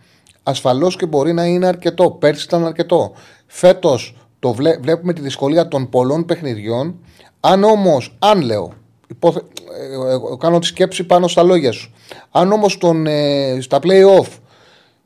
ασφαλώς 0.42 0.96
και 0.96 1.06
μπορεί 1.06 1.32
να 1.32 1.44
είναι 1.44 1.66
αρκετό. 1.66 2.10
Πέρσι 2.10 2.44
ήταν 2.44 2.66
αρκετό. 2.66 3.12
Φέτος 3.46 4.16
το 4.38 4.52
βλέ- 4.52 4.80
βλέπουμε 4.80 5.12
τη 5.12 5.20
δυσκολία 5.20 5.68
των 5.68 5.88
πολλών 5.88 6.24
παιχνιδιών. 6.24 6.98
Αν 7.40 7.64
όμως, 7.64 8.16
αν 8.18 8.40
λέω, 8.40 8.72
υπόθε, 9.08 9.42
ε, 9.78 10.14
ε, 10.14 10.18
κάνω 10.38 10.58
τη 10.58 10.66
σκέψη 10.66 11.04
πάνω 11.04 11.28
στα 11.28 11.42
λόγια 11.42 11.72
σου. 11.72 11.92
Αν 12.30 12.52
όμως 12.52 12.78
ε, 13.06 13.58
στα 13.60 13.78
play-off 13.82 14.28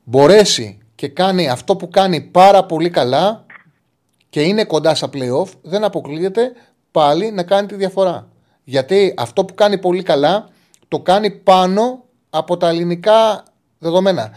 μπορέσει 0.04 0.78
και 0.94 1.08
κάνει 1.08 1.48
αυτό 1.48 1.76
που 1.76 1.88
κάνει 1.88 2.20
πάρα 2.20 2.64
πολύ 2.64 2.90
καλά 2.90 3.46
και 4.28 4.42
είναι 4.42 4.64
κοντά 4.64 4.94
στα 4.94 5.08
play-off, 5.12 5.48
δεν 5.62 5.84
αποκλείεται 5.84 6.52
πάλι 6.90 7.30
να 7.30 7.42
κάνει 7.42 7.66
τη 7.66 7.74
διαφορά. 7.74 8.28
Γιατί 8.64 9.14
αυτό 9.16 9.44
που 9.44 9.54
κάνει 9.54 9.78
πολύ 9.78 10.02
καλά 10.02 10.50
το 10.92 11.00
κάνει 11.00 11.30
πάνω 11.30 12.04
από 12.30 12.56
τα 12.56 12.68
ελληνικά 12.68 13.44
δεδομένα. 13.78 14.30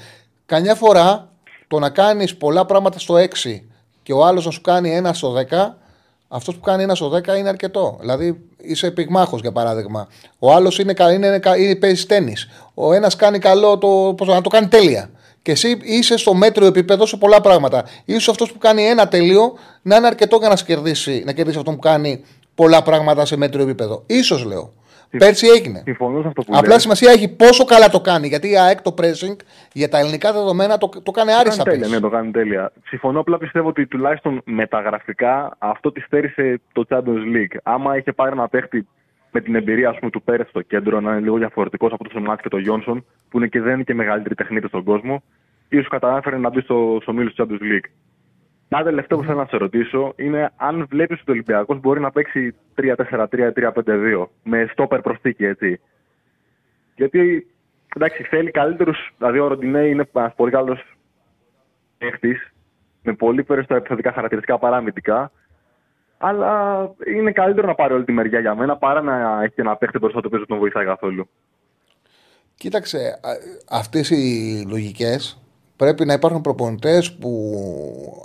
Καμιά 0.45 0.75
φορά 0.75 1.29
το 1.67 1.79
να 1.79 1.89
κάνεις 1.89 2.35
πολλά 2.35 2.65
πράγματα 2.65 2.99
στο 2.99 3.15
6 3.43 3.61
και 4.03 4.13
ο 4.13 4.25
άλλος 4.25 4.45
να 4.45 4.51
σου 4.51 4.61
κάνει 4.61 4.95
ένα 4.95 5.13
στο 5.13 5.33
10, 5.49 5.77
αυτός 6.27 6.55
που 6.55 6.61
κάνει 6.61 6.83
ένα 6.83 6.95
στο 6.95 7.11
10 7.15 7.37
είναι 7.37 7.49
αρκετό. 7.49 7.97
Δηλαδή 7.99 8.39
είσαι 8.57 8.91
πυγμάχος 8.91 9.41
για 9.41 9.51
παράδειγμα. 9.51 10.07
Ο 10.39 10.53
άλλος 10.53 10.79
είναι, 10.79 10.93
κα- 10.93 11.11
είναι, 11.13 11.27
είναι, 11.27 11.39
είναι, 11.57 11.75
παίζεις 11.75 12.05
τέννις. 12.05 12.47
Ο 12.73 12.93
ένας 12.93 13.15
κάνει 13.15 13.39
καλό 13.39 13.77
το, 13.77 14.13
πώς, 14.17 14.27
να 14.27 14.41
το 14.41 14.49
κάνει 14.49 14.67
τέλεια. 14.67 15.09
Και 15.41 15.51
εσύ 15.51 15.77
είσαι 15.81 16.17
στο 16.17 16.33
μέτριο 16.33 16.67
επίπεδο 16.67 17.05
σε 17.05 17.17
πολλά 17.17 17.41
πράγματα. 17.41 17.83
Ίσως 18.05 18.27
αυτός 18.29 18.51
που 18.51 18.57
κάνει 18.57 18.83
ένα 18.83 19.07
τέλειο 19.07 19.53
να 19.81 19.95
είναι 19.95 20.07
αρκετό 20.07 20.37
για 20.37 20.49
να, 20.49 20.55
σε 20.55 20.63
κερδίσει, 20.65 21.23
να 21.25 21.31
κερδίσει 21.31 21.57
αυτό 21.57 21.71
που 21.71 21.79
κάνει 21.79 22.23
πολλά 22.55 22.83
πράγματα 22.83 23.25
σε 23.25 23.35
μέτριο 23.37 23.63
επίπεδο. 23.63 24.03
Ίσως 24.05 24.43
λέω. 24.43 24.73
Πέρσι 25.17 25.47
έγινε. 25.47 25.81
Συμφωνώ 25.85 26.21
σε 26.21 26.27
αυτό 26.27 26.41
που 26.41 26.53
Απλά 26.55 26.73
λες. 26.73 26.81
σημασία 26.81 27.11
έχει 27.11 27.35
πόσο 27.35 27.63
καλά 27.65 27.89
το 27.89 28.01
κάνει. 28.01 28.27
Γιατί 28.27 28.49
η 28.49 28.57
ΑΕΚ 28.57 28.81
το 28.81 28.93
pressing 28.97 29.35
για 29.73 29.89
τα 29.89 29.97
ελληνικά 29.99 30.33
δεδομένα 30.33 30.77
το, 30.77 30.89
το 31.03 31.11
κάνει 31.11 31.33
άριστα 31.33 31.63
Κάνει 31.63 31.69
τέλεια, 31.69 31.79
πέρσι. 31.79 31.93
ναι, 31.93 31.99
το 31.99 32.09
κάνει 32.09 32.31
τέλεια. 32.31 32.71
Συμφωνώ, 32.87 33.19
απλά 33.19 33.37
πιστεύω 33.37 33.67
ότι 33.67 33.87
τουλάχιστον 33.87 34.41
μεταγραφικά 34.45 35.55
αυτό 35.57 35.91
τη 35.91 36.01
στέρισε 36.01 36.59
το 36.71 36.85
Champions 36.89 37.25
League. 37.35 37.57
Άμα 37.63 37.97
είχε 37.97 38.11
πάρει 38.11 38.31
ένα 38.31 38.47
παίχτη 38.47 38.87
με 39.31 39.41
την 39.41 39.55
εμπειρία 39.55 39.89
ας 39.89 39.97
πούμε, 39.99 40.11
του 40.11 40.21
Πέρεθ 40.21 40.49
στο 40.49 40.61
κέντρο 40.61 40.99
να 40.99 41.11
είναι 41.11 41.19
λίγο 41.21 41.37
διαφορετικός 41.37 41.91
από 41.93 42.03
το 42.03 42.09
Σεμάτ 42.13 42.41
και 42.41 42.49
το 42.49 42.57
Γιόνσον, 42.57 43.05
που 43.29 43.37
είναι 43.37 43.47
και 43.47 43.61
δεν 43.61 43.73
είναι 43.73 43.83
και 43.83 43.93
μεγαλύτερη 43.93 44.35
τεχνίτη 44.35 44.67
στον 44.67 44.83
κόσμο, 44.83 45.23
ίσως 45.69 45.87
κατάφερε 45.87 46.37
να 46.37 46.49
μπει 46.49 46.61
στο, 46.61 46.97
στο 47.01 47.13
μήλος 47.13 47.33
του 47.33 47.47
Champions 47.47 47.63
League. 47.63 47.89
Ένα 48.69 48.83
τελευταίο 48.83 49.17
που 49.17 49.23
θέλω 49.23 49.37
να 49.37 49.45
σε 49.45 49.57
ρωτήσω 49.57 50.13
είναι 50.15 50.51
αν 50.55 50.87
βλέπεις 50.89 51.19
ότι 51.21 51.31
ο 51.31 51.33
Ολυμπιακός 51.33 51.79
μπορεί 51.79 51.99
να 51.99 52.11
παίξει 52.11 52.55
3-4-3-3-5-2 52.75 54.27
με 54.43 54.67
στόπερ 54.71 55.01
προσθήκη, 55.01 55.45
έτσι. 55.45 55.79
Γιατί 56.95 57.47
εντάξει, 57.95 58.23
θέλει 58.23 58.51
καλύτερους. 58.51 59.13
Δηλαδή, 59.17 59.39
ο 59.39 59.47
Ροντινέ 59.47 59.87
είναι 59.87 60.09
ένας 60.13 60.33
πολύ 60.35 60.51
καλός 60.51 60.95
παίχτης 61.97 62.53
με 63.03 63.13
πολύ 63.13 63.43
περισσότερα 63.43 63.79
επιθετικά 63.79 64.11
χαρακτηριστικά 64.11 64.59
παρά 64.59 64.75
αμυντικά. 64.75 65.31
Αλλά 66.17 66.81
είναι 67.07 67.31
καλύτερο 67.31 67.67
να 67.67 67.75
πάρει 67.75 67.93
όλη 67.93 68.05
τη 68.05 68.11
μεριά 68.11 68.39
για 68.39 68.55
μένα 68.55 68.77
παρά 68.77 69.01
να 69.01 69.43
έχει 69.43 69.61
ένα 69.61 69.75
παίχτη 69.75 69.97
μπροστά 69.97 70.21
το 70.21 70.27
οποίο 70.27 70.39
δεν 70.39 70.47
τον 70.47 70.57
βοηθάει 70.57 70.85
καθόλου. 70.85 71.29
Κοίταξε, 72.55 73.19
αυτές 73.69 74.09
οι 74.09 74.65
λογικές 74.69 75.44
πρέπει 75.75 76.05
να 76.05 76.13
υπάρχουν 76.13 76.41
προπονητές 76.41 77.13
που, 77.13 77.53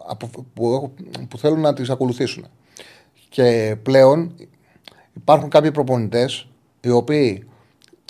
απο- 0.09 0.45
που, 0.55 0.73
έχω- 0.75 0.93
που 1.29 1.39
θέλουν 1.39 1.61
να 1.61 1.75
τις 1.75 1.91
ακολουθήσουν. 1.91 2.47
Και 3.29 3.77
πλέον 3.83 4.35
υπάρχουν 5.17 5.49
κάποιοι 5.49 5.71
προπονητές 5.73 6.49
οι 6.81 6.91
οποίοι, 6.91 7.49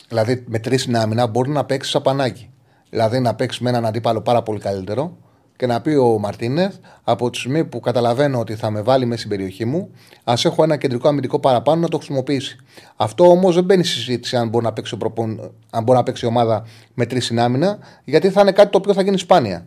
δηλαδή 0.08 0.44
με 0.46 0.58
τρεις 0.58 0.82
στην 0.82 0.96
άμυνα, 0.96 1.26
μπορεί 1.26 1.50
να 1.50 1.64
παίξει 1.64 1.90
σαν 1.90 2.02
πανάκι. 2.02 2.50
Δηλαδή 2.90 3.20
να 3.20 3.34
παίξει 3.34 3.62
με 3.62 3.68
έναν 3.70 3.86
αντίπαλο 3.86 4.20
πάρα 4.20 4.42
πολύ 4.42 4.60
καλύτερο 4.60 5.16
και 5.60 5.66
να 5.66 5.80
πει 5.80 5.90
ο 5.90 6.18
Μαρτίνεθ 6.18 6.76
από 7.04 7.30
τη 7.30 7.38
στιγμή 7.38 7.64
που 7.64 7.80
καταλαβαίνω 7.80 8.38
ότι 8.38 8.54
θα 8.54 8.70
με 8.70 8.82
βάλει 8.82 9.04
μέσα 9.04 9.18
στην 9.18 9.30
περιοχή 9.30 9.64
μου, 9.64 9.90
ας 10.24 10.44
έχω 10.44 10.62
ένα 10.62 10.76
κεντρικό 10.76 11.08
αμυντικό 11.08 11.38
παραπάνω 11.40 11.80
να 11.80 11.88
το 11.88 11.96
χρησιμοποιήσει. 11.96 12.56
Αυτό 12.96 13.28
όμως 13.28 13.54
δεν 13.54 13.64
μπαίνει 13.64 13.84
στη 13.84 13.94
συζήτηση 13.96 14.36
αν 14.36 14.48
μπορεί 14.48 14.64
να 14.64 14.72
παίξει, 14.72 14.94
ο 14.94 14.96
προπον... 14.96 15.52
αν 15.70 15.82
μπορεί 15.82 15.98
να 15.98 16.04
παίξει 16.04 16.24
η 16.24 16.28
ομάδα 16.28 16.66
με 16.94 17.06
τρεις 17.06 17.24
στην 17.24 17.40
άμυνα, 17.40 17.78
γιατί 18.04 18.30
θα 18.30 18.40
είναι 18.40 18.52
κάτι 18.52 18.70
το 18.70 18.78
οποίο 18.78 18.92
θα 18.92 19.02
γίνει 19.02 19.18
σπάνια. 19.18 19.66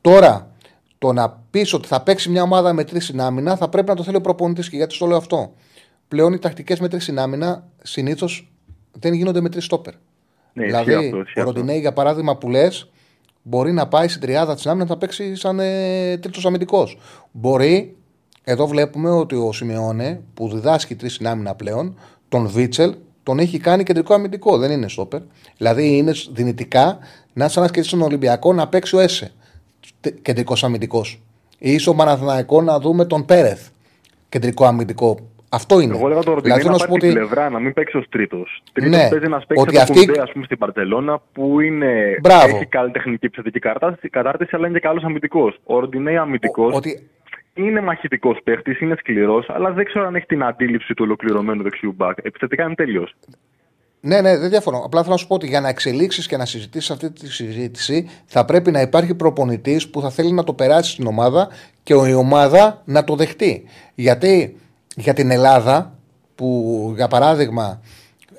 Τώρα, 0.00 0.50
το 0.98 1.12
να 1.12 1.30
πεις 1.50 1.72
ότι 1.72 1.88
θα 1.88 2.02
παίξει 2.02 2.30
μια 2.30 2.42
ομάδα 2.42 2.72
με 2.72 2.84
τρεις 2.84 3.04
στην 3.04 3.20
άμυνα 3.20 3.56
θα 3.56 3.68
πρέπει 3.68 3.88
να 3.88 3.94
το 3.94 4.02
θέλει 4.02 4.16
ο 4.16 4.20
προπονητής. 4.20 4.68
Και 4.68 4.76
γιατί 4.76 4.94
στο 4.94 5.06
λέω 5.06 5.16
αυτό. 5.16 5.52
Πλέον 6.08 6.32
οι 6.32 6.38
τακτικές 6.38 6.80
με 6.80 6.88
τρεις 6.88 7.02
στην 7.02 7.18
άμυνα 7.18 7.68
συνήθως 7.82 8.52
δεν 8.92 9.12
γίνονται 9.12 9.40
με 9.40 9.48
τρεις 9.48 9.64
στόπερ. 9.64 9.94
Ναι, 10.52 10.64
δηλαδή, 10.64 10.90
ισχύει 10.90 11.04
αυτό, 11.04 11.20
ισχύει 11.20 11.38
ο 11.38 11.42
αυτό. 11.42 11.52
Ροντινέη, 11.52 11.78
για 11.78 11.92
παράδειγμα, 11.92 12.36
που 12.36 12.50
λες, 12.50 12.90
μπορεί 13.46 13.72
να 13.72 13.86
πάει 13.86 14.08
στην 14.08 14.20
τριάδα 14.20 14.54
της 14.54 14.66
άμυνας 14.66 14.88
να 14.88 14.96
παίξει 14.96 15.36
σαν 15.36 15.58
ε, 15.60 16.16
τρίτος 16.18 16.46
αμυντικός. 16.46 16.98
Μπορεί, 17.32 17.96
εδώ 18.44 18.66
βλέπουμε 18.66 19.10
ότι 19.10 19.34
ο 19.34 19.52
Σιμεώνε 19.52 20.20
που 20.34 20.48
διδάσκει 20.48 20.94
τρεις 20.94 21.14
στην 21.14 21.26
άμυνα 21.26 21.54
πλέον, 21.54 21.98
τον 22.28 22.48
Βίτσελ 22.48 22.94
τον 23.22 23.38
έχει 23.38 23.58
κάνει 23.58 23.82
κεντρικό 23.82 24.14
αμυντικό, 24.14 24.58
δεν 24.58 24.70
είναι 24.70 24.88
στόπερ. 24.88 25.20
Δηλαδή 25.56 25.96
είναι 25.96 26.12
δυνητικά 26.32 26.98
να 27.32 27.48
σαν 27.48 27.62
να 27.62 27.68
σκεφτεί 27.68 27.90
τον 27.90 28.02
Ολυμπιακό 28.02 28.52
να 28.52 28.68
παίξει 28.68 28.96
ο 28.96 28.98
Έσε 28.98 29.32
κεντρικός 30.22 30.64
αμυντικός. 30.64 31.22
Ή 31.58 31.78
στο 31.78 31.94
Παναθηναϊκό 31.94 32.62
να 32.62 32.80
δούμε 32.80 33.04
τον 33.04 33.24
Πέρεθ 33.24 33.68
κεντρικό 34.28 34.64
αμυντικό. 34.64 35.18
Αυτό 35.54 35.80
είναι. 35.80 35.96
Εγώ 35.96 36.08
λέγα 36.08 36.20
το 36.20 36.34
Ροντινέ 36.34 36.54
Δηλαδή, 36.54 36.64
να 36.64 36.70
να 36.70 36.78
σου 36.78 36.86
πάρει 36.86 36.92
πω 36.92 36.98
την 37.06 37.08
ότι- 37.08 37.18
πλευρά, 37.18 37.50
να 37.50 37.58
μην 37.58 37.72
παίξει 37.72 37.96
ως 37.96 38.06
τρίτος. 38.08 38.62
Τρίτος 38.72 38.90
Ναι, 38.90 39.08
παίζει 39.08 39.24
ένα 39.24 39.42
παίξει 39.46 39.62
ότι 39.62 39.78
από 39.78 39.92
αυτή- 39.92 40.06
Κουντέ, 40.06 40.20
ας 40.20 40.32
πούμε, 40.32 40.44
στην 40.44 40.58
Παρσελώνα, 40.58 41.20
που 41.32 41.60
είναι, 41.60 42.18
Μπράβο. 42.22 42.56
έχει 42.56 42.66
καλή 42.66 42.90
τεχνική 42.90 43.26
επιθετική 43.26 43.58
κατάρτιση, 43.58 44.08
κατάρτιση, 44.08 44.50
αλλά 44.56 44.66
είναι 44.68 44.78
και 44.78 44.86
καλός 44.86 45.04
αμυντικός. 45.04 45.60
Ο 45.64 45.78
Ροντινέ 45.78 46.18
αμυντικός. 46.18 46.74
Ότι 46.74 47.08
Είναι 47.56 47.80
μαχητικός 47.80 48.38
παίχτης, 48.44 48.80
είναι 48.80 48.94
σκληρός, 48.98 49.46
αλλά 49.50 49.70
δεν 49.72 49.84
ξέρω 49.84 50.06
αν 50.06 50.14
έχει 50.14 50.26
την 50.26 50.42
αντίληψη 50.44 50.94
του 50.94 51.02
ολοκληρωμένου 51.06 51.62
δεξιού 51.62 51.92
μπακ. 51.96 52.18
Επιθετικά 52.22 52.64
είναι 52.64 52.74
τέλειος. 52.74 53.14
Ναι, 54.00 54.20
ναι, 54.20 54.38
δεν 54.38 54.50
διαφωνώ. 54.50 54.82
Απλά 54.84 55.00
θέλω 55.00 55.12
να 55.12 55.18
σου 55.18 55.26
πω 55.26 55.34
ότι 55.34 55.46
για 55.46 55.60
να 55.60 55.68
εξελίξεις 55.68 56.26
και 56.26 56.36
να 56.36 56.44
συζητήσεις 56.44 56.90
αυτή 56.90 57.10
τη 57.12 57.32
συζήτηση, 57.32 58.08
θα 58.26 58.44
πρέπει 58.44 58.70
να 58.70 58.80
υπάρχει 58.80 59.14
προπονητής 59.14 59.88
που 59.90 60.00
θα 60.00 60.10
θέλει 60.10 60.32
να 60.32 60.44
το 60.44 60.52
περάσει 60.52 60.90
στην 60.90 61.06
ομάδα 61.06 61.48
και 61.82 61.94
η 62.08 62.12
ομάδα 62.14 62.82
να 62.84 63.04
το 63.04 63.14
δεχτεί. 63.16 63.64
Γιατί 63.94 64.56
για 64.96 65.12
την 65.12 65.30
Ελλάδα, 65.30 65.98
που 66.34 66.92
για 66.96 67.08
παράδειγμα 67.08 67.80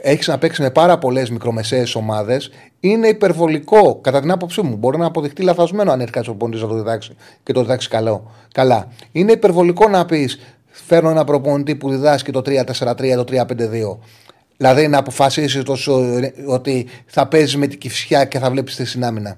έχει 0.01 0.29
να 0.29 0.37
παίξει 0.37 0.61
με 0.61 0.71
πάρα 0.71 0.97
πολλές 0.97 1.29
μικρομεσαίες 1.29 1.95
ομάδες, 1.95 2.51
είναι 2.79 3.07
υπερβολικό 3.07 3.99
κατά 4.01 4.19
την 4.21 4.31
άποψή 4.31 4.61
μου. 4.61 4.75
Μπορεί 4.75 4.97
να 4.97 5.05
αποδειχτεί 5.05 5.41
λαθασμένο 5.41 5.91
αν 5.91 5.99
έρθει 5.99 6.11
κάποιος 6.11 6.35
προπονητή 6.35 6.61
να 6.61 6.67
το 6.67 6.75
διδάξει 6.75 7.15
και 7.43 7.53
το 7.53 7.61
διδάξει 7.61 7.89
καλό. 7.89 8.31
καλά. 8.53 8.87
Είναι 9.11 9.31
υπερβολικό 9.31 9.89
να 9.89 10.05
πεις 10.05 10.39
φέρνω 10.65 11.09
ένα 11.09 11.23
προπονητή 11.23 11.75
που 11.75 11.89
διδάσκει 11.89 12.31
το 12.31 12.41
3-4-3, 12.45 13.15
το 13.15 13.23
3-5-2. 13.23 13.97
Δηλαδή 14.57 14.87
να 14.87 14.97
αποφασίσεις 14.97 15.63
τόσο, 15.63 15.99
ε, 15.99 16.33
ότι 16.47 16.87
θα 17.05 17.27
παίζεις 17.27 17.57
με 17.57 17.67
την 17.67 17.79
κυφσιά 17.79 18.25
και 18.25 18.39
θα 18.39 18.49
βλέπεις 18.49 18.75
τη 18.75 18.85
συνάμυνα. 18.85 19.37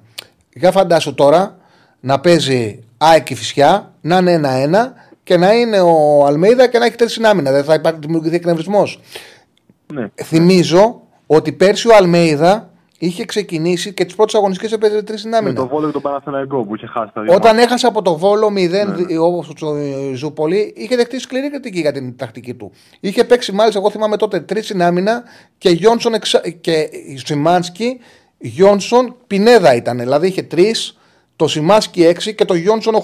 Για 0.54 0.72
φαντάσου 0.72 1.14
τώρα 1.14 1.58
να 2.00 2.20
παίζει 2.20 2.80
ΑΕΚ 2.98 3.24
κυφσιά, 3.24 3.94
να 4.02 4.18
είναι 4.18 4.32
ένα-ένα 4.32 4.94
και 5.28 5.38
να 5.38 5.54
είναι 5.54 5.80
ο 5.82 6.26
Αλμέιδα 6.26 6.68
και 6.68 6.78
να 6.78 6.86
έχει 6.86 6.96
τρει 6.96 7.10
συνάμυνα. 7.10 7.52
Δεν 7.52 7.64
θα 7.64 7.74
υπάρχει 7.74 8.00
δημιουργηθεί 8.02 8.36
εκνευρισμός. 8.36 9.00
Ναι. 9.94 10.08
Θυμίζω 10.24 11.02
ότι 11.28 11.52
πέρσι 11.52 11.88
ο 11.88 11.96
Αλμέιδα 11.96 12.70
είχε 13.00 13.26
ξεκινήσει 13.26 13.94
και 13.94 14.06
τις 14.06 14.16
πρώτες 14.16 14.36
αγωνιστικές 14.36 14.72
έπαιζε 14.74 15.02
τρεις 15.04 15.24
Με 15.24 15.30
συνάμυνα. 15.30 15.56
το 15.56 15.68
βόλιο 15.68 15.88
και 15.88 15.94
τον 15.94 16.02
Παναθηναϊκό 16.02 16.64
που 16.66 16.76
είχε 16.76 16.88
χάσει 16.88 17.12
τα 17.14 17.22
δύο. 17.22 17.34
Όταν 17.34 17.58
έχασε 17.58 17.88
από 17.88 18.02
το 18.02 18.18
Βόλο 18.18 18.48
0 18.48 18.52
Ναι. 18.52 19.18
όπω 19.20 19.46
το 19.60 19.76
Ζούπολη, 20.14 20.74
είχε 20.78 20.96
δεχτεί 20.96 21.20
σκληρή 21.20 21.50
κριτική 21.50 21.80
για 21.80 21.92
την 21.92 22.18
τακτική 22.18 22.54
του. 22.54 22.72
Είχε 23.00 23.24
παίξει 23.24 23.52
μάλιστα, 23.52 23.80
εγώ 23.80 23.90
θυμάμαι 23.90 24.18
τότε, 24.18 24.40
τρεις 24.40 24.66
συνάμυνα 24.66 25.24
και, 25.58 25.70
Γιόνσον 25.70 26.14
εξα... 26.14 26.42
και 26.62 26.90
Σιμάνσκι, 27.16 28.00
Γιόνσον, 28.38 29.16
Πινέδα 29.28 29.76
ήταν. 29.76 29.98
Δηλαδή 30.00 30.28
είχε 30.28 30.44
τρεις, 30.44 30.98
το 31.36 31.48
Σιμάνσκι 31.48 32.14
6 32.28 32.34
και 32.36 32.46
το 32.46 32.54
Γιόνσον 32.54 32.96
8. 32.96 33.02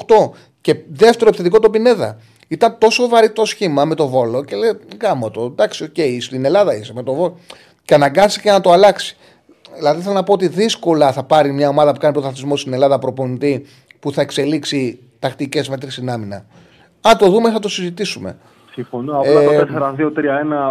Και 0.63 0.75
δεύτερο 0.87 1.27
επιθετικό 1.27 1.59
το 1.59 1.69
Πινέδα. 1.69 2.17
Ήταν 2.47 2.77
τόσο 2.77 3.07
βαρύ 3.07 3.31
σχήμα 3.43 3.85
με 3.85 3.95
το 3.95 4.07
Βόλο 4.07 4.43
και 4.43 4.55
λέει: 4.55 4.79
Γάμα 5.01 5.31
το, 5.31 5.43
εντάξει, 5.43 5.83
οκ, 5.83 6.21
στην 6.21 6.45
Ελλάδα 6.45 6.75
είσαι 6.75 6.93
με 6.93 7.03
το 7.03 7.13
Βόλο. 7.13 7.37
Και 7.85 7.93
αναγκάστηκε 7.93 8.51
να 8.51 8.61
το 8.61 8.71
αλλάξει. 8.71 9.17
Δηλαδή 9.75 10.01
θέλω 10.01 10.13
να 10.13 10.23
πω 10.23 10.33
ότι 10.33 10.47
δύσκολα 10.47 11.11
θα 11.11 11.23
πάρει 11.23 11.51
μια 11.51 11.69
ομάδα 11.69 11.93
που 11.93 11.99
κάνει 11.99 12.13
πρωταθλητισμό 12.13 12.55
στην 12.55 12.73
Ελλάδα 12.73 12.99
προπονητή 12.99 13.65
που 13.99 14.11
θα 14.11 14.21
εξελίξει 14.21 14.99
τακτικές 15.19 15.69
με 15.69 15.77
τρεις 15.77 15.93
στην 15.93 16.14
άμυνα. 16.14 16.45
Αν 17.01 17.17
το 17.17 17.29
δούμε, 17.29 17.51
θα 17.51 17.59
το 17.59 17.69
συζητήσουμε. 17.69 18.37
Συμφωνώ. 18.71 19.17
Απλά 19.17 19.41
Ε, 19.41 19.65
το 19.65 19.95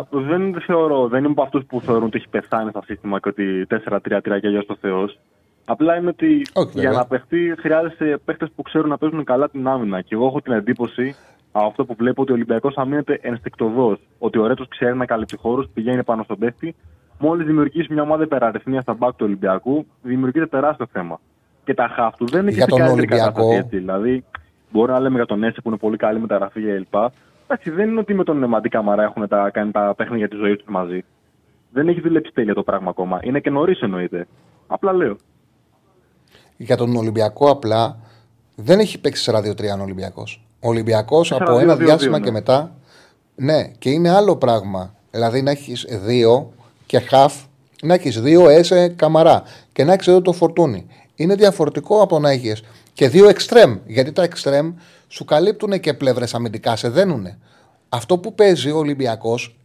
4-2-3-1 0.05 0.07
δεν 0.11 0.63
θεωρώ, 0.67 1.09
δεν 1.09 1.19
είμαι 1.19 1.33
από 1.33 1.43
αυτούς 1.43 1.65
που 1.65 1.81
θεωρούν 1.81 2.05
ότι 2.05 2.17
έχει 2.17 2.29
πεθάνει 2.29 2.71
στο 2.71 2.83
σύστημα 2.85 3.21
και 3.21 3.29
ότι 3.29 3.67
4-3-3 3.71 3.99
και 4.21 4.47
αλλιώς 4.47 4.67
το 4.67 4.77
Θεός. 4.81 5.19
Απλά 5.65 5.97
είναι 5.97 6.09
ότι 6.09 6.43
Όχι, 6.53 6.71
για 6.73 6.83
βέβαια. 6.83 6.99
να 6.99 7.07
παιχτεί 7.07 7.55
χρειάζεσαι 7.59 8.21
παίχτε 8.25 8.47
που 8.57 8.63
ξέρουν 8.63 8.89
να 8.89 8.99
παίζουν 8.99 9.25
καλά 9.25 9.49
την 9.49 9.67
άμυνα. 9.69 10.01
Και 10.01 10.15
εγώ 10.15 10.27
έχω 10.27 10.41
την 10.41 10.53
εντύπωση 10.53 11.15
από 11.53 11.67
αυτό 11.67 11.85
που 11.85 11.95
βλέπω 11.99 12.23
ότι 12.23 12.31
ο 12.31 12.35
Ολυμπιακός 12.35 12.77
αμήνεται 12.77 13.19
ενστικτοδός. 13.23 13.99
Ότι 14.19 14.39
ο 14.39 14.47
Ρέτος 14.47 14.69
ξέρει 14.69 14.97
να 14.97 15.07
καλύψει 15.07 15.37
χώρους, 15.37 15.67
πηγαίνει 15.75 16.03
πάνω 16.05 16.23
στον 16.23 16.39
παίχτη. 16.39 16.75
Μόλις 17.19 17.47
δημιουργήσει 17.47 17.93
μια 17.93 18.03
ομάδα 18.03 18.23
υπεραριθμία 18.23 18.81
στα 18.81 18.95
μπακ 18.95 19.11
του 19.11 19.25
Ολυμπιακού, 19.27 19.87
δημιουργείται 20.03 20.47
τεράστιο 20.47 20.87
θέμα. 20.93 21.21
Και 21.65 21.75
τα 21.75 21.89
χαφ 21.89 22.17
του 22.17 22.27
δεν 22.27 22.41
είναι 22.41 22.51
και 22.51 22.57
Για 22.57 22.65
στην 22.65 22.77
τον 22.77 22.87
καλύτερη 22.87 23.07
Ολυμπιακό. 23.09 23.33
κατάσταση, 23.33 23.59
έτσι. 23.59 23.77
Δηλαδή, 23.79 24.25
μπορεί 24.73 24.93
να 24.93 25.01
λέμε 25.01 25.15
για 25.17 25.27
τον 25.27 25.43
Έσε 25.43 25.61
που 25.61 25.69
είναι 25.69 25.79
πολύ 25.79 25.97
καλή 25.97 26.21
μεταγραφή 26.21 26.61
κλπ. 26.61 26.95
Εντάξει, 27.45 27.71
δεν 27.71 27.91
είναι 27.91 28.01
ότι 28.01 28.15
με 28.15 28.25
τον 28.25 28.45
Μαντί 28.45 28.69
Καμαρά 28.69 29.03
έχουν 29.03 29.29
τα, 29.29 29.51
κάνει 29.51 29.71
τα 29.71 29.95
παιχνίδια 29.97 30.29
τη 30.29 30.37
ζωή 30.37 30.57
τους 30.57 30.67
μαζί. 30.69 31.05
Δεν 31.73 31.89
έχει 31.89 32.01
δουλέψει 32.01 32.33
τέλεια 32.35 32.55
το 32.55 32.63
πράγμα 32.63 32.91
ακόμα. 32.91 33.21
Είναι 33.23 33.41
και 33.41 33.51
νωρίς 33.51 33.81
εννοείται. 33.81 34.27
Απλά 34.67 34.93
λέω. 34.93 35.17
Για 36.63 36.77
τον 36.77 36.97
Ολυμπιακό 36.97 37.51
απλά 37.51 37.99
δεν 38.55 38.79
έχει 38.79 38.99
παίξει 38.99 39.31
4-2-3 39.35 39.79
ο 39.79 39.83
Ολυμπιακός. 39.83 40.45
Ο 40.61 40.69
Ολυμπιακός 40.69 41.33
από 41.33 41.55
4-2-2-2, 41.55 41.61
ένα 41.61 41.77
διάστημα 41.77 42.19
ναι. 42.19 42.25
και 42.25 42.31
μετά. 42.31 42.75
Ναι, 43.35 43.63
και 43.79 43.91
είναι 43.91 44.11
άλλο 44.11 44.37
πράγμα. 44.37 44.95
Δηλαδή 45.11 45.43
να 45.43 45.51
έχεις 45.51 45.87
δύο 45.89 46.53
και 46.87 46.99
χαφ, 46.99 47.35
να 47.83 47.95
έχεις 47.95 48.21
δύο 48.21 48.49
έσε 48.49 48.89
καμαρά 48.89 49.43
και 49.73 49.85
να 49.85 49.93
έχεις 49.93 50.07
εδώ 50.07 50.23
το 50.23 50.33
φορτούνι. 50.33 50.87
Είναι 51.15 51.35
διαφορετικό 51.35 52.03
από 52.03 52.19
να 52.19 52.31
έχεις 52.31 52.63
και 52.93 53.09
δύο 53.09 53.29
εξτρέμ. 53.29 53.77
Γιατί 53.87 54.13
τα 54.13 54.23
εξτρέμ 54.23 54.73
σου 55.09 55.25
καλύπτουν 55.25 55.81
και 55.81 55.95
πλευρές 55.95 56.35
αμυντικά, 56.35 56.77
σε 56.77 56.89
δένουνε. 56.89 57.39
Αυτό 57.89 58.19
που 58.19 58.35
παίζει 58.35 58.71
ο 58.71 58.77
Ολυμπιακός 58.77 59.57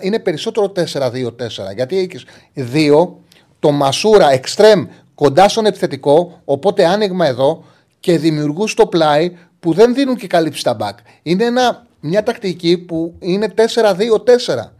είναι 0.00 0.18
περισσότερο 0.18 0.72
4-2-4. 0.92 1.30
Γιατί 1.74 1.98
έχεις 1.98 2.24
δύο, 2.54 3.20
το 3.58 3.70
Μασούρα 3.70 4.32
εξτρέμ 4.32 4.86
κοντά 5.16 5.48
στον 5.48 5.66
επιθετικό, 5.66 6.40
οπότε 6.44 6.86
άνοιγμα 6.86 7.26
εδώ 7.26 7.64
και 8.00 8.18
δημιουργού 8.18 8.66
στο 8.66 8.86
πλάι 8.86 9.36
που 9.60 9.72
δεν 9.72 9.94
δίνουν 9.94 10.16
και 10.16 10.26
καλύψει 10.26 10.62
τα 10.62 10.74
μπακ. 10.74 10.98
Είναι 11.22 11.44
ένα, 11.44 11.86
μια 12.00 12.22
τακτική 12.22 12.78
που 12.78 13.14
είναι 13.18 13.54
4-2-4. 13.56 14.70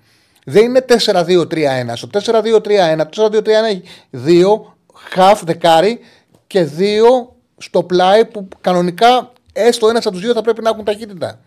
Δεν 0.44 0.64
είναι 0.64 0.84
4-2-3-1. 0.88 1.92
Στο 1.94 2.08
4-2-3-1, 2.12 3.06
το 3.10 3.30
4-2-3-1 3.32 3.46
έχει 3.46 3.82
δύο 4.10 4.76
half 5.16 5.40
δεκάρι 5.44 5.98
και 6.46 6.62
δύο 6.62 7.36
στο 7.56 7.82
πλάι 7.82 8.24
που 8.24 8.48
κανονικά 8.60 9.32
έστω 9.52 9.88
ένα 9.88 9.98
από 9.98 10.10
τους 10.10 10.20
δύο 10.20 10.32
θα 10.32 10.42
πρέπει 10.42 10.62
να 10.62 10.68
έχουν 10.70 10.84
ταχύτητα. 10.84 11.38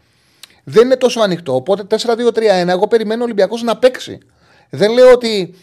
Δεν 0.64 0.86
είναι 0.86 0.96
τόσο 0.96 1.20
ανοιχτό. 1.20 1.56
Οπότε 1.56 1.98
4-2-3-1, 1.98 2.68
εγώ 2.68 2.88
περιμένω 2.88 3.22
ο 3.22 3.24
Ολυμπιακός 3.24 3.64
να 3.64 3.78
παίξει. 3.78 4.18
Δεν 4.70 4.92
λέω 4.92 5.12
ότι 5.12 5.56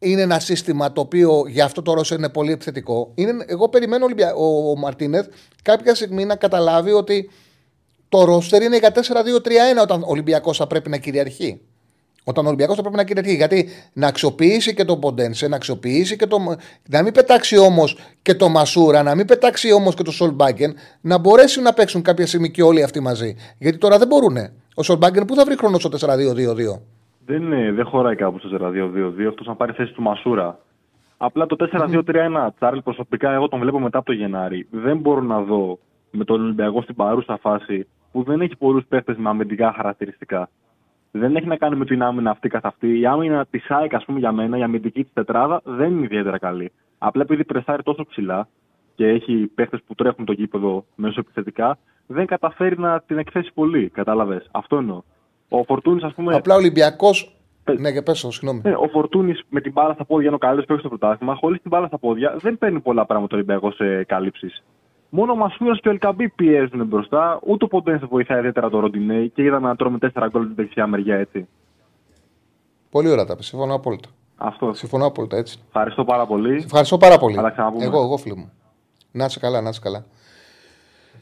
είναι 0.00 0.20
ένα 0.20 0.38
σύστημα 0.38 0.92
το 0.92 1.00
οποίο 1.00 1.44
για 1.48 1.64
αυτό 1.64 1.82
το 1.82 1.92
Ρώσο 1.92 2.14
είναι 2.14 2.28
πολύ 2.28 2.52
επιθετικό. 2.52 3.12
Είναι, 3.14 3.44
εγώ 3.46 3.68
περιμένω 3.68 4.04
Ολυμπια... 4.04 4.34
ο, 4.34 4.70
ο 4.70 4.76
Μαρτίνεθ 4.76 5.26
κάποια 5.62 5.94
στιγμή 5.94 6.24
να 6.24 6.36
καταλάβει 6.36 6.92
ότι 6.92 7.30
το 8.08 8.24
ρόστερ 8.24 8.62
είναι 8.62 8.76
για 8.78 8.92
4-2-3-1 8.94 9.00
όταν 9.82 10.02
ο 10.02 10.06
Ολυμπιακός 10.08 10.56
θα 10.56 10.66
πρέπει 10.66 10.90
να 10.90 10.96
κυριαρχεί. 10.96 11.60
Όταν 12.24 12.44
ο 12.44 12.48
Ολυμπιακός 12.48 12.76
θα 12.76 12.82
πρέπει 12.82 12.96
να 12.96 13.04
κυριαρχεί. 13.04 13.34
Γιατί 13.34 13.68
να 13.92 14.06
αξιοποιήσει 14.06 14.74
και 14.74 14.84
τον 14.84 15.00
Ποντένσε, 15.00 15.48
να 15.48 15.56
αξιοποιήσει 15.56 16.16
και 16.16 16.26
το. 16.26 16.56
Να 16.88 17.02
μην 17.02 17.12
πετάξει 17.12 17.56
όμως 17.58 17.96
και 18.22 18.34
το 18.34 18.48
Μασούρα, 18.48 19.02
να 19.02 19.14
μην 19.14 19.26
πετάξει 19.26 19.72
όμως 19.72 19.94
και 19.94 20.02
το 20.02 20.10
Σολμπάγκεν, 20.10 20.74
να 21.00 21.18
μπορέσουν 21.18 21.62
να 21.62 21.72
παίξουν 21.72 22.02
κάποια 22.02 22.26
στιγμή 22.26 22.50
και 22.50 22.62
όλοι 22.62 22.82
αυτοί 22.82 23.00
μαζί. 23.00 23.34
Γιατί 23.58 23.78
τώρα 23.78 23.98
δεν 23.98 24.06
μπορούν. 24.06 24.36
Ο 24.74 24.82
Σολμπάγκεν 24.82 25.24
πού 25.24 25.34
θα 25.34 25.44
βρει 25.44 25.56
χρόνο 25.56 25.78
στο 25.78 25.90
4-2-2-2. 26.00 26.80
Δεν, 27.30 27.42
είναι, 27.42 27.72
δεν 27.72 27.84
χωράει 27.84 28.14
κάπου 28.14 28.38
στο 28.38 28.48
4-2-2-2 28.60 29.26
αυτός 29.28 29.46
να 29.46 29.54
πάρει 29.54 29.72
θέση 29.72 29.92
του 29.92 30.02
Μασούρα. 30.02 30.58
Απλά 31.16 31.46
το 31.46 31.68
4-2-3-1 31.72 32.02
Τσάρλ 32.56 32.78
προσωπικά 32.78 33.32
εγώ 33.32 33.48
τον 33.48 33.60
βλέπω 33.60 33.80
μετά 33.80 33.98
από 33.98 34.06
το 34.06 34.12
Γενάρη. 34.12 34.66
Δεν 34.70 34.98
μπορώ 34.98 35.20
να 35.20 35.40
δω 35.40 35.78
με 36.10 36.24
τον 36.24 36.42
Ολυμπιακό 36.42 36.82
στην 36.82 36.94
παρούσα 36.94 37.36
φάση 37.36 37.86
που 38.12 38.22
δεν 38.22 38.40
έχει 38.40 38.56
πολλούς 38.56 38.84
παίχτε 38.88 39.14
με 39.18 39.28
αμυντικά 39.28 39.72
χαρακτηριστικά. 39.72 40.48
Δεν 41.10 41.36
έχει 41.36 41.46
να 41.46 41.56
κάνει 41.56 41.76
με 41.76 41.84
την 41.84 42.02
άμυνα 42.02 42.30
αυτή 42.30 42.48
καθ' 42.48 42.66
αυτή. 42.66 42.98
Η 42.98 43.06
άμυνα 43.06 43.46
της 43.50 43.70
ΑΕΚ, 43.70 43.94
ας 43.94 44.04
πούμε, 44.04 44.18
για 44.18 44.32
μένα, 44.32 44.58
η 44.58 44.62
αμυντική 44.62 45.02
της 45.02 45.12
τετράδα 45.12 45.60
δεν 45.64 45.90
είναι 45.90 46.04
ιδιαίτερα 46.04 46.38
καλή. 46.38 46.72
Απλά 46.98 47.22
επειδή 47.22 47.44
πρεσάρει 47.44 47.82
τόσο 47.82 48.06
ψηλά 48.06 48.48
και 48.94 49.06
έχει 49.08 49.50
παίχτε 49.54 49.80
που 49.86 49.94
τρέχουν 49.94 50.24
το 50.24 50.32
γήπεδο 50.32 50.84
μέσω 50.94 51.20
επιθετικά, 51.20 51.78
δεν 52.06 52.26
καταφέρει 52.26 52.78
να 52.78 53.00
την 53.00 53.18
εκθέσει 53.18 53.50
πολύ. 53.54 53.88
Κατάλαβες. 53.88 54.48
Αυτό 54.50 54.76
εννοώ. 54.76 55.02
Ο 55.52 55.64
Φορτούνης, 55.64 56.02
ας 56.02 56.14
πούμε. 56.14 56.34
Απλά 56.34 56.54
ο 56.54 56.56
Ολυμπιακό. 56.56 57.10
Ναι, 57.78 57.92
και 57.92 58.02
πέσω, 58.02 58.30
συγγνώμη. 58.30 58.60
Ναι, 58.64 58.74
ο 58.74 58.88
Φορτούνης 58.92 59.42
με 59.48 59.60
την 59.60 59.72
μπάλα 59.72 59.94
στα 59.94 60.04
πόδια 60.04 60.26
είναι 60.26 60.34
ο 60.34 60.38
καλύτερος 60.38 60.66
παίκτης 60.66 60.86
στο 60.86 60.96
πρωτάθλημα. 60.96 61.34
Χωρίς 61.34 61.60
την 61.60 61.70
μπάλα 61.70 61.86
στα 61.86 61.98
πόδια 61.98 62.36
δεν 62.40 62.58
παίρνει 62.58 62.80
πολλά 62.80 63.06
πράγματα 63.06 63.34
ο 63.34 63.36
Ολυμπιακός 63.36 63.74
σε 63.74 64.04
κάλυψει. 64.04 64.50
Μόνο 65.08 65.32
ο 65.32 65.36
Μασούρας 65.36 65.80
και 65.80 65.88
ο 65.88 65.90
Ελκαμπή 65.90 66.28
πιέζουν 66.28 66.86
μπροστά. 66.86 67.40
Ούτε 67.46 67.64
ο 67.64 67.68
Ποντένς 67.68 68.00
δεν 68.00 68.08
βοηθάει 68.08 68.38
ιδιαίτερα 68.38 68.70
το 68.70 68.78
Ροντινέι 68.78 69.28
και 69.28 69.42
είδαμε 69.42 69.68
να 69.68 69.76
τρώμε 69.76 69.98
4 70.14 70.26
γκολ 70.30 70.46
την 70.46 70.54
δεξιά 70.54 70.86
μεριά 70.86 71.16
έτσι. 71.16 71.48
Πολύ 72.90 73.10
ωραία 73.10 73.24
τα 73.24 73.36
πει. 73.36 73.42
Συμφωνώ 73.42 73.74
απόλυτα. 73.74 74.08
Αυτό. 74.36 74.72
Συμφωνώ 74.72 75.06
απόλυτα 75.06 75.36
έτσι. 75.36 75.58
Ευχαριστώ 75.66 76.04
πάρα 76.04 76.26
πολύ. 76.26 76.60
Σε 76.60 76.66
ευχαριστώ 76.66 76.96
πάρα 76.96 77.18
πολύ. 77.18 77.34
Θα 77.34 77.42
τα 77.42 77.50
ξαναπούμε. 77.50 77.84
Εγώ, 77.84 78.02
εγώ 78.02 78.16
φίλο 78.16 78.36
μου. 78.36 78.52
Να 79.12 79.24
είσαι 79.24 79.38
καλά, 79.40 79.60
να 79.60 79.68
είσαι 79.68 79.80
καλά. 79.82 80.04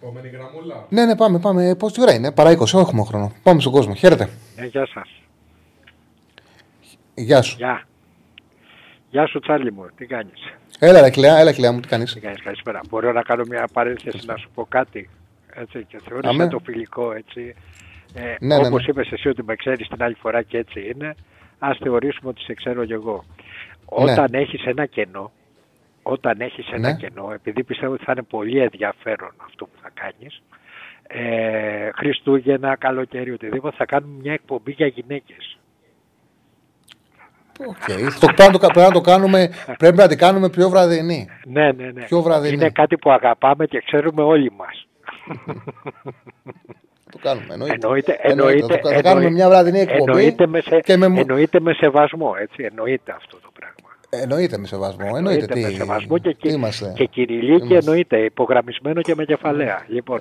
Επόμενη 0.02 0.28
γραμμούλα. 0.28 0.86
Ναι, 0.88 1.04
ναι, 1.04 1.16
πάμε, 1.16 1.38
πάμε. 1.38 1.74
Πώς 1.74 1.92
τι 1.92 2.00
ώρα 2.02 2.14
είναι, 2.14 2.32
παρά 2.32 2.50
20, 2.50 2.58
όχι 2.60 2.76
έχουμε 2.76 3.04
χρόνο. 3.04 3.32
Πάμε 3.42 3.60
στον 3.60 3.72
κόσμο. 3.72 3.94
Χαίρετε. 3.94 4.28
Ε, 4.56 4.64
γεια 4.66 4.86
σας. 4.86 5.08
Γεια 7.14 7.42
σου. 7.42 7.56
Γεια. 7.56 7.82
Γεια 9.10 9.26
σου 9.26 9.38
Τσάρλι 9.40 9.72
μου, 9.72 9.86
τι 9.96 10.06
κάνεις; 10.06 10.40
Έλα, 10.78 11.00
ρε, 11.00 11.10
κλαία, 11.10 11.38
έλα, 11.38 11.52
κλαία 11.52 11.72
μου, 11.72 11.80
τι 11.80 11.88
κάνεις; 11.88 12.12
Τι 12.12 12.20
κάνεις, 12.20 12.42
καλησπέρα. 12.42 12.80
Μπορώ 12.88 13.12
να 13.12 13.22
κάνω 13.22 13.44
μια 13.48 13.68
παρένθεση 13.72 14.26
να 14.26 14.36
σου 14.36 14.48
πω 14.54 14.66
κάτι. 14.68 15.08
Έτσι, 15.54 15.84
και 15.88 16.00
θεώρησα 16.08 16.30
Αμέ. 16.30 16.48
το 16.48 16.58
φιλικό 16.64 17.12
έτσι. 17.12 17.54
Ε, 18.14 18.34
Ναι, 18.40 18.56
ναι, 18.58 18.66
όπως 18.66 18.82
ναι. 18.86 18.90
είπες 18.90 19.10
εσύ 19.12 19.28
ότι 19.28 19.42
με 19.44 19.54
ξέρεις 19.56 19.88
την 19.88 20.02
άλλη 20.02 20.14
φορά 20.14 20.42
και 20.42 20.58
έτσι 20.58 20.90
είναι, 20.94 21.14
ας 21.58 21.78
θεωρήσουμε 21.82 22.30
ότι 22.30 22.40
σε 22.40 22.54
ξέρω 22.54 22.84
κι 22.84 22.92
εγώ. 22.92 23.24
Ναι. 24.04 24.12
Όταν 24.12 24.28
έχεις 24.32 24.64
ένα 24.64 24.86
κενό, 24.86 25.32
όταν 26.14 26.40
έχεις 26.40 26.68
ένα 26.72 26.88
Ναι. 26.92 26.96
κενό, 26.96 27.30
επειδή 27.34 27.64
πιστεύω 27.64 27.92
ότι 27.92 28.04
θα 28.04 28.12
είναι 28.12 28.22
πολύ 28.22 28.58
ενδιαφέρον 28.58 29.32
αυτό 29.46 29.64
που 29.64 29.78
θα 29.82 29.90
κάνεις, 29.94 30.42
ε, 31.06 31.90
Χριστούγεννα, 31.94 32.76
καλοκαίρι, 32.76 33.30
οτιδήποτε, 33.30 33.76
θα 33.76 33.84
κάνουμε 33.84 34.18
μια 34.22 34.32
εκπομπή 34.32 34.72
για 34.72 34.86
γυναίκες. 34.86 35.58
Okay. 37.60 38.08
το, 38.20 38.26
πρέπει, 38.36 38.52
να 38.52 38.58
το, 38.58 38.66
πρέπει, 38.66 38.78
να 38.88 38.90
το 38.92 39.00
κάνουμε, 39.00 39.50
πρέπει 39.78 39.96
να 39.96 40.08
την 40.08 40.18
κάνουμε 40.18 40.48
πιο 40.50 40.68
βραδινή. 40.68 41.28
Ναι, 41.46 41.72
ναι, 41.72 41.90
ναι. 41.90 42.04
Πιο 42.04 42.22
βραδινή. 42.22 42.54
Είναι 42.54 42.70
κάτι 42.70 42.96
που 42.98 43.10
αγαπάμε 43.10 43.66
και 43.66 43.82
ξέρουμε 43.86 44.22
όλοι 44.22 44.52
μας. 44.56 44.86
Το 47.12 47.18
κάνουμε, 47.22 47.54
εννοείται. 47.54 47.74
Εννοείται, 47.82 48.18
Εννοείται. 48.22 48.52
εννοείται, 48.58 48.80
Θα- 48.88 48.94
θα 48.94 49.02
κάνουμε 49.02 49.30
μια 49.30 49.48
βραδινή 49.48 49.78
εκπομπή 49.80 50.10
εννοείται, 50.10 50.46
με 50.46 50.60
σε, 50.60 50.80
και 50.80 50.96
με- 50.96 51.06
εννοείται 51.20 51.60
με 51.60 51.72
σεβασμό, 51.72 52.34
έτσι, 52.40 52.62
εννοείται 52.64 53.12
αυτό 53.12 53.36
το 53.36 53.50
πράγμα. 53.52 53.57
Εννοείται 54.10 54.58
με 54.58 54.66
σεβασμό. 54.66 55.12
Εννοείται, 55.16 55.46
τι, 55.46 55.60
με 55.60 55.68
σεβασμό 55.68 56.18
και, 56.18 56.34
τι 56.40 56.48
είμαστε. 56.52 56.92
και 56.96 57.04
κυριλίκη 57.04 57.74
εννοείται, 57.74 58.18
υπογραμμισμένο 58.18 59.00
και 59.02 59.14
με 59.14 59.24
κεφαλαία. 59.24 59.84
Λοιπόν, 59.88 60.20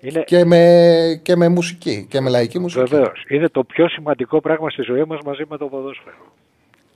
είναι... 0.00 0.22
Και, 0.22 0.44
με, 0.44 1.20
και 1.22 1.36
με 1.36 1.48
μουσική, 1.48 2.06
και 2.10 2.20
με 2.20 2.30
λαϊκή 2.30 2.58
μουσική. 2.58 2.84
Βεβαίως. 2.84 3.24
Είναι 3.28 3.48
το 3.48 3.64
πιο 3.64 3.88
σημαντικό 3.88 4.40
πράγμα 4.40 4.70
στη 4.70 4.82
ζωή 4.82 5.04
μας 5.04 5.20
μαζί 5.24 5.42
με 5.48 5.56
το 5.56 5.66
ποδόσφαιρο. 5.66 6.32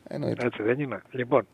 Εννοείται. 0.08 0.46
Έτσι 0.46 0.62
δεν 0.62 0.80
είναι; 0.80 1.02
Λοιπόν, 1.10 1.46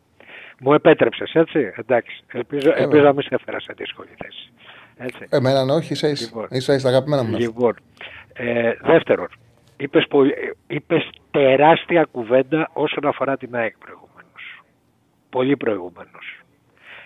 μου 0.59 0.73
επέτρεψες, 0.73 1.31
έτσι; 1.33 1.73
Εντάξει. 1.75 2.23
Ελπίζω, 2.31 2.69
Ε, 2.69 2.81
ελπίζω 2.83 3.03
να 3.03 3.13
μην 3.13 3.21
σε 3.21 3.29
έφερα 3.31 3.59
σε 3.59 3.73
δύσκολη 3.77 4.09
θέση. 4.23 4.51
Έτσι. 4.97 5.25
Εμένα 5.29 5.65
ναι, 5.65 5.71
όχι, 5.73 5.93
είσαι 5.93 6.07
ίσα. 6.09 6.25
Λοιπόν. 6.25 6.47
Ίσα 6.49 6.73
ίσα, 6.73 6.87
αγαπημένα 6.89 7.23
μου. 7.23 7.37
Λοιπόν, 7.37 7.75
ε, 8.33 8.71
δεύτερον, 8.81 9.27
είπες, 9.77 10.05
πολύ- 10.09 10.31
ε, 10.31 10.51
είπες 10.75 11.09
τεράστια 11.31 12.07
κουβέντα 12.11 12.69
όσον 12.73 13.05
αφορά 13.05 13.37
την 13.37 13.55
ΑΕΚ 13.55 13.73
προηγουμένως. 13.77 14.02
Πολύ 15.33 15.57
προηγουμένως. 15.57 16.39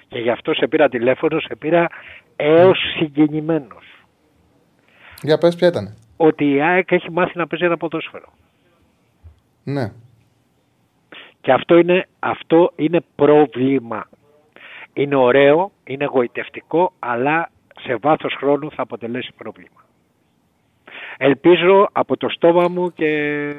Και 0.07 0.19
γι' 0.19 0.29
αυτό 0.29 0.53
σε 0.53 0.67
πήρα 0.67 0.89
τηλέφωνο, 0.89 1.39
σε 1.39 1.55
πήρα 1.55 1.87
έως 2.35 2.77
συγκινημένος. 2.97 3.85
Για 5.21 5.37
πες 5.37 5.55
ποια 5.55 5.67
ήταν. 5.67 5.97
Ότι 6.17 6.51
η 6.51 6.61
ΑΕΚ 6.61 6.91
έχει 6.91 7.11
μάθει 7.11 7.37
να 7.37 7.47
παίζει 7.47 7.65
ένα 7.65 7.77
ποδόσφαιρο. 7.77 8.33
Ναι. 9.63 9.91
Και 11.41 11.51
αυτό 11.51 11.77
είναι, 11.77 12.07
αυτό 12.19 12.71
είναι 12.75 12.99
πρόβλημα. 13.15 14.09
Είναι 14.93 15.15
ωραίο, 15.15 15.71
είναι 15.83 16.03
εγωιτευτικό, 16.03 16.93
αλλά 16.99 17.49
σε 17.79 17.95
βάθος 17.95 18.33
χρόνου 18.33 18.71
θα 18.71 18.81
αποτελέσει 18.81 19.31
πρόβλημα. 19.37 19.85
Ελπίζω 21.17 21.89
από 21.91 22.17
το 22.17 22.29
στόμα 22.29 22.67
μου 22.67 22.93
και... 22.93 23.53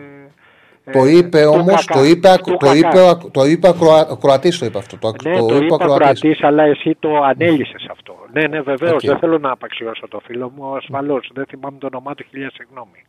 Το 0.93 1.05
ε, 1.05 1.17
είπε 1.17 1.43
του 1.43 1.51
όμως, 1.53 1.85
κακά, 1.85 1.99
το 2.01 2.05
είπε, 2.05 2.29
του 2.45 2.57
το 2.59 2.73
είπε, 2.73 2.89
κακά. 2.89 3.17
το 3.31 3.45
είπε 3.45 3.69
ακροα- 3.69 4.11
ο 4.11 4.17
Κροατής 4.17 4.59
το 4.59 4.67
είπε 4.67 4.79
αυτό. 4.79 4.99
Το, 4.99 5.13
Ναι, 5.25 5.39
το, 5.39 5.45
είπε 5.45 5.55
ο 5.55 5.57
είπα 5.65 5.77
Κροατής. 5.77 6.21
Κροατής, 6.21 6.43
αλλά 6.43 6.63
εσύ 6.63 6.97
το 6.99 7.23
ανέλησες 7.23 7.87
αυτό. 7.91 8.17
Ναι, 8.33 8.47
ναι, 8.47 8.61
βεβαίως, 8.61 8.93
Οκ. 9.03 9.09
δεν 9.09 9.19
θέλω 9.19 9.39
να 9.39 9.51
απαξιώσω 9.51 10.09
το 10.09 10.21
φίλο 10.25 10.53
μου, 10.57 10.77
ασφαλώς, 10.77 11.31
δεν 11.35 11.45
θυμάμαι 11.49 11.79
το 11.79 11.87
όνομά 11.87 12.15
του, 12.15 12.25
χίλια 12.31 12.51
συγγνώμη. 12.55 13.05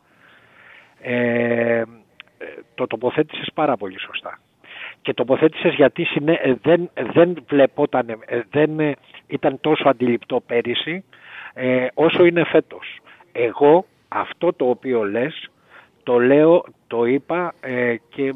Ε, 1.01 1.77
ε, 1.77 1.83
το 2.75 2.87
τοποθέτησες 2.87 3.47
πάρα 3.53 3.77
πολύ 3.77 3.99
σωστά. 3.99 4.39
Και 5.01 5.13
τοποθέτησες 5.13 5.73
γιατί 5.73 6.03
συνέ, 6.03 6.39
ε, 6.41 6.53
δεν, 6.61 6.89
δεν 7.13 7.43
βλεπόταν, 7.49 8.09
ε, 8.09 8.41
δεν 8.51 8.79
ε, 8.79 8.95
ήταν 9.27 9.57
τόσο 9.61 9.89
αντιληπτό 9.89 10.39
πέρυσι 10.45 11.03
ε, 11.53 11.85
όσο 11.93 12.25
είναι 12.25 12.43
φέτος. 12.45 12.99
Εγώ 13.31 13.85
αυτό 14.07 14.53
το 14.53 14.65
οποίο 14.69 15.03
λες 15.03 15.49
το 16.03 16.19
λέω, 16.19 16.63
το 16.89 17.05
είπα 17.05 17.53
ε, 17.61 17.95
και 18.09 18.33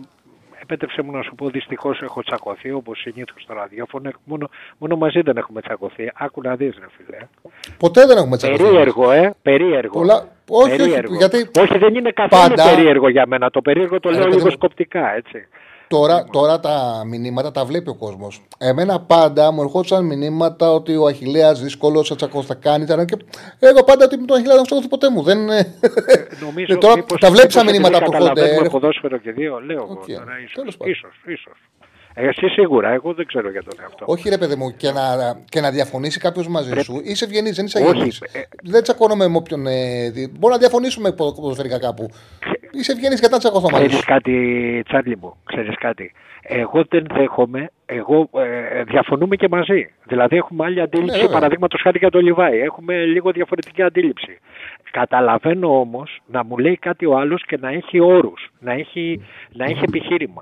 επέτρεψε 0.62 1.02
μου 1.02 1.12
να 1.12 1.22
σου 1.22 1.36
πω 1.36 1.50
δυστυχώς 1.50 2.02
έχω 2.02 2.24
τσακωθεί 2.24 2.72
όπως 2.72 3.00
συνήθως 3.00 3.42
στο 3.42 3.54
ραδιόφωνο 3.54 4.10
μόνο, 4.24 4.50
μόνο 4.78 4.96
μαζί 4.96 5.22
δεν 5.22 5.38
έχουμε 5.38 5.62
τσακωθεί 5.62 6.12
άκου 6.16 6.42
να 6.42 6.56
δεις 6.56 6.76
ρε 6.80 6.86
φίλε 6.98 7.18
Ποτέ 7.78 8.06
δεν 8.06 8.18
έχουμε 8.18 8.38
τσακωθεί. 8.38 8.64
Περίεργο, 8.64 9.12
ε. 9.12 9.34
Περίεργο. 9.42 10.00
Πολλά- 10.00 10.28
όχι, 10.50 10.72
όχι, 10.72 10.78
περίεργο. 10.78 11.16
γιατί 11.16 11.50
όχι, 11.60 11.78
δεν 11.78 11.96
είναι 11.96 12.12
καθόλου 12.12 12.48
πάντα- 12.56 12.76
περίεργο 12.76 13.10
για 13.10 13.26
μένα. 13.28 13.50
Το 13.50 13.62
περίεργο 13.62 14.00
το 14.00 14.10
Ε, 14.10 14.12
λέω 14.12 14.22
παιδί 14.24 14.36
λίγο 14.36 14.46
μου, 14.46 14.52
σκοπτικά, 14.52 15.16
έτσι. 15.16 15.48
Τώρα, 15.94 16.26
τώρα 16.32 16.60
τα 16.60 17.04
μηνύματα 17.06 17.52
τα 17.52 17.66
βλέπει 17.66 17.90
ο 17.90 17.96
κόσμος. 17.96 18.42
Εμένα 18.58 19.00
πάντα 19.00 19.52
μου 19.52 19.62
ερχόντουσαν 19.62 20.06
μηνύματα 20.06 20.72
ότι 20.72 20.96
ο 20.96 21.06
Αχηλέα 21.06 21.54
δύσκολος, 21.54 22.12
ο 22.12 22.16
Τσακώ 22.16 22.42
θα 22.42 22.54
κάνει. 22.54 22.84
ήταν 22.84 23.06
Και... 23.06 23.18
Εγώ 23.60 23.84
πάντα 23.84 24.06
ότι 24.06 24.18
με 24.18 24.26
τον 24.26 24.38
Αχηλέα 24.38 24.56
δεν 24.56 24.66
έχω 24.72 24.88
ποτέ 24.88 25.10
μου. 25.10 25.22
Δεν... 25.22 25.38
Νομίζω 26.42 26.74
Ε, 26.74 26.76
τώρα 26.78 26.96
μήπως- 26.96 27.20
τα 27.20 27.32
βλέπεις 27.32 27.54
τα 27.56 27.60
μήπως 27.64 27.74
μηνύματα 27.78 27.98
επειδή 27.98 28.10
που 28.10 28.16
έρχονται. 28.16 28.34
καταλαβαίνουμε 28.42 28.70
ποδόσφαιρο 28.70 29.18
και 29.18 29.32
δύο, 29.32 29.60
λέω 29.60 29.76
εγώ 29.78 29.92
Οκ, 29.92 30.06
τώρα, 30.08 30.40
ίσως, 30.44 30.54
τέλος 30.54 30.78
πάντων. 30.78 30.94
ίσως, 30.94 31.12
ίσως. 31.26 31.54
Ε, 32.16 32.28
Εσύ 32.28 32.48
σίγουρα, 32.48 32.90
εγώ 32.90 33.14
δεν 33.14 33.26
ξέρω 33.26 33.50
για 33.52 33.64
τον 33.64 33.74
εαυτό. 33.82 34.06
Όχι, 34.08 34.30
ρε 34.30 34.38
παιδί 34.38 34.56
μου, 34.56 34.76
και 34.76 34.92
να, 34.92 35.04
και 35.50 35.62
να 35.62 35.72
διαφωνήσει 35.72 36.20
κάποιος 36.20 36.48
μαζί 36.48 36.72
σου. 36.80 37.02
Είσαι 37.04 37.26
ευγενής, 37.26 37.56
δεν 37.56 37.66
είσαι 37.66 37.78
Όχι, 37.78 37.88
αγενή. 37.88 38.12
ε, 38.32 38.40
Δεν 38.64 38.84
τσακώνομαι 38.84 39.28
με 39.28 39.38
όποιον. 39.38 39.68
Ε, 39.68 40.10
δι- 40.10 40.32
Μπορεί 40.40 40.54
να 40.54 40.60
διαφωνήσουμε 40.60 41.12
ποδο- 41.12 41.42
ποδοσφαιρικά 41.42 41.80
κάπου. 41.80 42.10
Είσαι 42.74 42.92
ευγενής 42.92 43.20
γιατί 43.20 43.34
να 43.34 43.40
τσακωθώ 43.40 43.70
μαζί 43.70 43.84
Ξέρεις 43.86 43.98
σου. 43.98 44.06
κάτι, 44.06 44.84
Τσάρλι 44.88 45.18
μου, 45.22 45.36
ξέρεις 45.46 45.76
κάτι. 45.78 46.12
Εγώ 46.42 46.84
δεν 46.90 47.06
δέχομαι, 47.14 47.70
εγώ 47.86 48.30
ε, 48.34 48.84
διαφωνούμε 48.84 49.36
και 49.36 49.48
μαζί. 49.50 49.94
Δηλαδή 50.04 50.36
έχουμε 50.38 50.66
άλλη 50.66 50.82
αντίληψη, 50.82 51.12
Ναι, 51.16 51.22
βέβαια. 51.22 51.34
παραδείγματος 51.36 51.82
χάρη 51.82 51.98
για 51.98 52.10
το 52.10 52.20
Λιβάη. 52.20 52.60
Έχουμε 52.60 53.06
λίγο 53.06 53.32
διαφορετική 53.32 53.82
αντίληψη. 53.82 54.38
Καταλαβαίνω 54.92 55.80
όμως 55.80 56.22
να 56.26 56.44
μου 56.44 56.58
λέει 56.58 56.78
κάτι 56.78 57.06
ο 57.06 57.18
άλλος 57.18 57.44
και 57.46 57.58
να 57.58 57.70
έχει 57.70 58.00
όρους, 58.00 58.50
να 58.60 58.72
έχει, 58.74 59.22
να 59.52 59.66
έχει 59.66 59.84
επιχείρημα. 59.84 60.42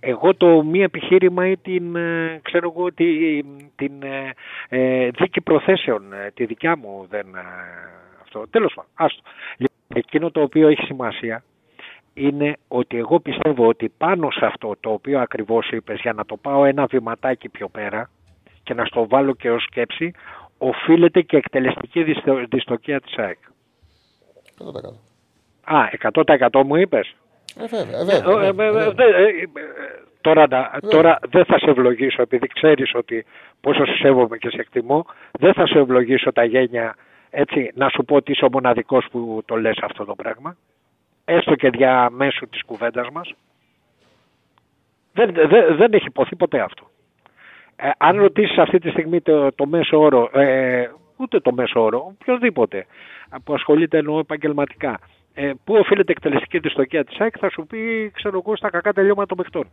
Εγώ 0.00 0.34
το 0.34 0.62
μη 0.62 0.82
επιχείρημα 0.82 1.46
ή 1.48 1.56
την, 1.56 1.96
ε, 1.96 2.40
ξέρω 2.42 2.72
εγώ, 2.76 2.92
τη- 2.92 3.42
την 3.76 3.92
ε, 4.02 4.30
ε, 4.68 5.08
δίκη 5.18 5.40
προθέσεων, 5.40 6.12
ε, 6.12 6.30
τη 6.34 6.44
δικιά 6.44 6.76
μου 6.76 7.06
δεν... 7.10 7.26
ε, 7.34 7.40
αυτό. 8.22 8.44
Τέλος 8.50 8.72
πάντων, 8.74 8.90
άστο. 8.94 9.22
Λοιπόν, 9.94 10.02
Εκείνο 10.06 10.30
το 10.30 10.40
οποίο 10.42 10.68
έχει 10.68 10.82
σημασία 10.84 11.44
είναι 12.14 12.56
ότι 12.68 12.96
εγώ 12.98 13.20
πιστεύω 13.20 13.66
ότι 13.68 13.88
πάνω 13.98 14.30
σε 14.30 14.46
αυτό 14.46 14.74
το 14.80 14.90
οποίο 14.90 15.20
ακριβώς 15.20 15.68
είπες 15.70 16.00
για 16.00 16.12
να 16.12 16.24
το 16.24 16.36
πάω 16.36 16.64
ένα 16.64 16.86
βηματάκι 16.86 17.48
πιο 17.48 17.68
πέρα 17.68 18.10
και 18.62 18.74
να 18.74 18.84
στο 18.84 19.06
βάλω 19.08 19.34
και 19.34 19.50
ως 19.50 19.62
σκέψη 19.62 20.12
οφείλεται 20.58 21.20
και 21.20 21.36
εκτελεστική 21.36 22.02
δυστο- 22.02 22.44
δυστοκία 22.50 23.00
της 23.00 23.16
ΑΕΚ. 23.16 23.38
100%. 24.58 24.94
Α, 25.64 25.88
100% 25.90 26.62
μου 26.64 26.76
είπες; 26.76 27.14
Ε, 27.56 27.66
βέβαια, 27.66 27.98
ε, 27.98 28.02
Ε, 28.02 28.04
βέβαια, 28.04 28.46
ε, 28.48 28.52
βέβαια. 28.52 28.84
ε, 28.84 28.90
δε- 28.90 29.04
ε, 29.04 29.28
ε, 29.28 29.46
Τώρα, 30.20 30.46
να- 30.50 30.70
τώρα 30.88 31.18
δεν 31.28 31.44
θα 31.44 31.58
σε 31.58 31.70
ευλογήσω 31.70 32.22
επειδή 32.22 32.46
ξέρεις 32.46 32.94
ότι 32.94 33.24
πόσο 33.60 33.84
σε 33.86 33.92
σέβομαι 33.96 34.36
και 34.38 34.48
σε 34.50 34.60
εκτιμώ 34.60 35.04
δεν 35.32 35.52
θα 35.54 35.66
σε 35.66 35.78
ευλογήσω 35.78 36.32
τα 36.32 36.44
γένια 36.44 36.94
έτσι 37.34 37.70
να 37.74 37.88
σου 37.88 38.04
πω 38.04 38.16
ότι 38.16 38.32
είσαι 38.32 38.44
ο 38.44 38.48
μοναδικός 38.52 39.06
που 39.10 39.42
το 39.44 39.56
λες 39.56 39.78
αυτό 39.82 40.04
το 40.04 40.14
πράγμα. 40.14 40.56
Έστω 41.24 41.54
και 41.54 41.70
διαμέσου 41.70 42.48
της 42.48 42.64
κουβέντας 42.64 43.10
μας. 43.10 43.34
Δεν, 45.12 45.32
δεν, 45.32 45.76
δεν 45.76 45.92
έχει 45.92 46.06
υποθεί 46.06 46.36
ποτέ 46.36 46.60
αυτό. 46.60 46.90
Ε, 47.76 47.90
αν 47.98 48.16
ρωτήσεις 48.16 48.58
αυτή 48.58 48.78
τη 48.78 48.90
στιγμή 48.90 49.20
το, 49.20 49.52
το 49.52 49.66
μέσο 49.66 50.00
όρο 50.00 50.30
ε, 50.32 50.90
ούτε 51.16 51.40
το 51.40 51.52
μέσο 51.52 51.82
όρο 51.82 52.14
οποιοδήποτε 52.20 52.86
που 53.44 53.54
ασχολείται 53.54 53.98
εννοώ 53.98 54.18
επαγγελματικά 54.18 54.98
ε, 55.34 55.52
πού 55.64 55.74
οφείλεται 55.74 56.12
η 56.12 56.14
εκτελεστική 56.16 56.58
δυστοκία 56.58 57.04
της 57.04 57.20
ΑΕΚ 57.20 57.34
θα 57.38 57.50
σου 57.50 57.66
πει 57.66 58.10
ξέρω 58.14 58.42
εγώ 58.44 58.56
στα 58.56 58.70
κακά 58.70 58.92
τελειώματα 58.92 59.26
των 59.26 59.36
παιχτών 59.36 59.68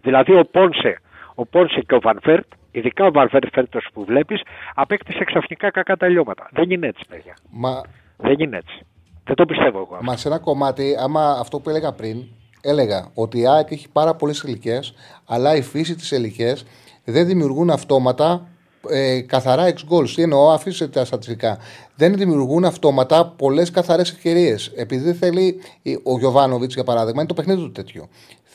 Δηλαδή 0.00 0.34
ο 0.34 0.44
Πόνσε, 0.44 1.00
ο 1.34 1.46
Πόνσε 1.46 1.80
και 1.80 1.94
ο 1.94 2.00
Βανφέρτ, 2.00 2.46
ειδικά 2.78 3.06
ο 3.06 3.10
Βανφέρτ 3.10 3.44
φέτος 3.52 3.88
που 3.92 4.04
βλέπεις, 4.04 4.40
απέκτησε 4.74 5.24
ξαφνικά 5.24 5.70
κακά 5.70 5.96
τελειώματα. 5.96 6.48
Δεν 6.52 6.70
είναι 6.70 6.86
έτσι, 6.86 7.04
παιδιά. 7.08 7.36
Μα, 7.50 7.80
Δεν 8.16 8.38
είναι 8.38 8.56
έτσι. 8.56 8.86
Δεν 9.24 9.36
το 9.36 9.44
πιστεύω 9.44 9.78
εγώ. 9.78 9.98
μα 10.02 10.16
σε 10.16 10.28
ένα 10.28 10.38
κομμάτι, 10.38 10.96
άμα 11.00 11.30
αυτό 11.40 11.60
που 11.60 11.70
έλεγα 11.70 11.92
πριν, 11.92 12.24
έλεγα 12.60 13.10
ότι 13.14 13.38
η 13.38 13.48
ΑΕΚ 13.48 13.70
έχει 13.70 13.88
πάρα 13.92 14.14
πολλές 14.14 14.42
ηλικίες, 14.42 14.94
αλλά 15.26 15.56
η 15.56 15.62
φύση 15.62 15.94
της 15.94 16.10
ηλικίε 16.10 16.54
δεν 17.04 17.26
δημιουργούν 17.26 17.70
αυτόματα 17.70 18.48
ε, 18.90 19.20
καθαρά 19.20 19.66
εξ 19.66 19.84
goals. 19.90 20.08
Τι 20.14 20.22
εννοώ, 20.22 20.50
αφήστε 20.50 20.88
τα 20.88 21.04
στατιστικά. 21.04 21.58
Δεν 21.96 22.14
δημιουργούν 22.16 22.64
αυτόματα 22.64 23.26
πολλές 23.26 23.70
καθαρές 23.70 24.10
ευκαιρίες. 24.10 24.72
Επειδή 24.76 25.04
δεν 25.04 25.14
θέλει 25.14 25.60
ο 26.02 26.18
Γιωβάνοβιτς, 26.18 26.74
για 26.74 26.84
παράδειγμα, 26.84 27.20
είναι 27.20 27.28
το 27.28 27.34
παιχνίδι 27.34 27.60
του 27.60 27.72
τέτοιο. 27.72 28.08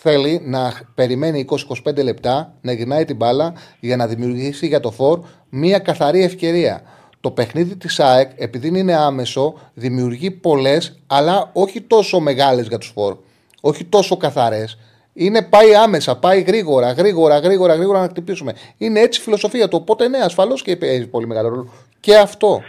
Θέλει 0.05 0.41
να 0.43 0.73
περιμένει 0.95 1.45
20-25 1.85 2.03
λεπτά, 2.03 2.57
να 2.61 2.71
γυρνάει 2.71 3.05
την 3.05 3.15
μπάλα 3.15 3.53
για 3.79 3.95
να 3.95 4.07
δημιουργήσει 4.07 4.67
για 4.67 4.79
το 4.79 4.91
φορ 4.91 5.19
μία 5.49 5.79
καθαρή 5.79 6.23
ευκαιρία. 6.23 6.81
Το 7.19 7.31
παιχνίδι 7.31 7.75
της 7.75 7.99
ΑΕΚ, 7.99 8.31
επειδή 8.35 8.79
είναι 8.79 8.95
άμεσο, 8.95 9.53
δημιουργεί 9.73 10.31
πολλές, 10.31 10.99
αλλά 11.07 11.49
όχι 11.53 11.81
τόσο 11.81 12.19
μεγάλες 12.19 12.67
για 12.67 12.77
τους 12.77 12.91
φορ. 12.95 13.17
Όχι 13.61 13.85
τόσο 13.85 14.17
καθαρές. 14.17 14.77
Είναι 15.13 15.41
πάει 15.41 15.75
άμεσα, 15.75 16.17
πάει 16.17 16.41
γρήγορα, 16.41 16.91
γρήγορα, 16.91 17.37
γρήγορα, 17.39 17.75
γρήγορα 17.75 17.99
να 17.99 18.07
χτυπήσουμε. 18.07 18.53
Είναι 18.77 18.99
έτσι 18.99 19.19
η 19.19 19.23
φιλοσοφία 19.23 19.67
του. 19.67 19.77
Οπότε 19.81 20.07
ναι, 20.07 20.17
ασφαλώς 20.17 20.61
και 20.61 20.75
παίζει 20.75 21.07
πολύ 21.07 21.27
μεγάλο 21.27 21.49
ρόλο. 21.49 21.73
Και 21.99 22.17
αυτό. 22.17 22.61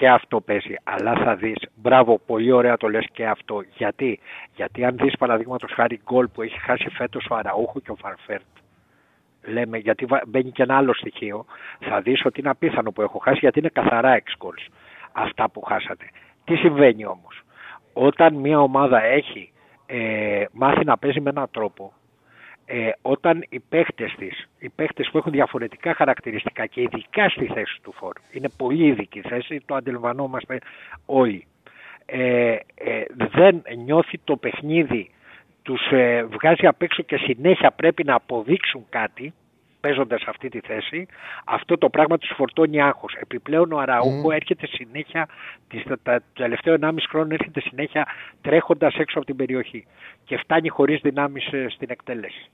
Ναι, 0.00 0.08
και 0.08 0.08
αυτό 0.08 0.40
παίζει. 0.40 0.74
Αλλά 0.84 1.12
θα 1.14 1.34
δεις, 1.36 1.56
μπράβο, 1.74 2.18
πολύ 2.26 2.52
ωραία 2.52 2.76
το 2.76 2.88
λες 2.88 3.06
και 3.12 3.26
αυτό. 3.26 3.62
Γιατί, 3.76 4.20
Γιατί 4.54 4.84
αν 4.84 4.96
δεις 4.96 5.16
παραδείγματος 5.16 5.72
χάρη 5.72 6.00
γκολ 6.04 6.28
που 6.28 6.42
έχει 6.42 6.58
χάσει 6.60 6.88
φέτος 6.90 7.26
ο 7.30 7.34
Αραούχο 7.34 7.80
και 7.80 7.90
ο 7.90 7.94
Φαρφέρτ, 7.94 8.44
λέμε 9.46 9.78
γιατί 9.78 10.04
βα- 10.04 10.22
μπαίνει 10.26 10.50
και 10.50 10.62
ένα 10.62 10.76
άλλο 10.76 10.94
στοιχείο, 10.94 11.44
θα 11.80 12.00
δεις 12.00 12.24
ότι 12.24 12.40
είναι 12.40 12.50
απίθανο 12.50 12.90
που 12.92 13.02
έχω 13.02 13.18
χάσει 13.18 13.38
γιατί 13.38 13.58
είναι 13.58 13.68
καθαρά 13.68 14.14
εξ 14.14 14.34
goals 14.38 14.66
αυτά 15.12 15.50
που 15.50 15.62
χάσατε. 15.62 16.04
Τι 16.44 16.56
συμβαίνει 16.56 17.06
όμως; 17.06 17.40
Όταν 17.92 18.34
μια 18.34 18.60
ομάδα 18.60 19.02
έχει 19.04 19.52
ε, 19.86 20.44
μάθει 20.52 20.84
να 20.84 20.98
παίζει 20.98 21.20
με 21.20 21.30
έναν 21.30 21.48
τρόπο, 21.50 21.92
ε, 22.66 22.90
όταν 23.02 23.44
οι 23.48 23.60
παίχτες 23.60 24.14
της, 24.18 24.48
οι 24.58 24.68
παίχτες 24.68 25.08
που 25.12 25.18
έχουν 25.18 25.32
διαφορετικά 25.32 25.94
χαρακτηριστικά 25.94 26.66
και 26.66 26.80
ειδικά 26.80 27.28
στη 27.28 27.46
θέση 27.46 27.78
του 27.82 27.92
φόρου, 27.92 28.22
είναι 28.32 28.48
πολύ 28.56 28.86
ειδική 28.86 29.20
θέση, 29.20 29.62
το 29.66 29.74
αντιλαμβανόμαστε 29.74 30.58
όλοι, 31.06 31.46
ε, 32.06 32.56
ε, 32.74 33.04
δεν 33.16 33.62
νιώθει 33.84 34.18
το 34.24 34.36
παιχνίδι 34.36 35.10
τους 35.62 35.80
ε, 35.90 36.22
βγάζει 36.24 36.66
απ' 36.66 36.82
έξω 36.82 37.02
και 37.02 37.16
συνέχεια 37.16 37.70
πρέπει 37.70 38.04
να 38.04 38.14
αποδείξουν 38.14 38.86
κάτι 38.88 39.34
παίζοντας 39.80 40.22
αυτή 40.26 40.48
τη 40.48 40.60
θέση, 40.60 41.06
αυτό 41.44 41.78
το 41.78 41.88
πράγμα 41.90 42.18
τους 42.18 42.32
φορτώνει 42.36 42.80
άγχος. 42.80 43.14
Επιπλέον 43.14 43.72
ο 43.72 43.78
Αραούχο 43.78 44.32
έρχεται 44.32 44.66
συνέχεια, 44.66 45.28
τις- 45.68 45.82
τα, 45.82 45.98
τα 46.02 46.22
τελευταίο 46.32 46.74
1,5 46.74 47.06
χρόνο 47.08 47.34
έρχεται 47.34 47.60
συνέχεια 47.60 48.06
τρέχοντας 48.40 48.94
έξω 48.94 49.18
από 49.18 49.26
την 49.26 49.36
περιοχή 49.36 49.86
και 50.24 50.36
φτάνει 50.36 50.68
χωρίς 50.68 51.00
δυνάμεις 51.00 51.46
ε, 51.52 51.66
στην 51.68 51.88
εκτέλεση. 51.90 52.50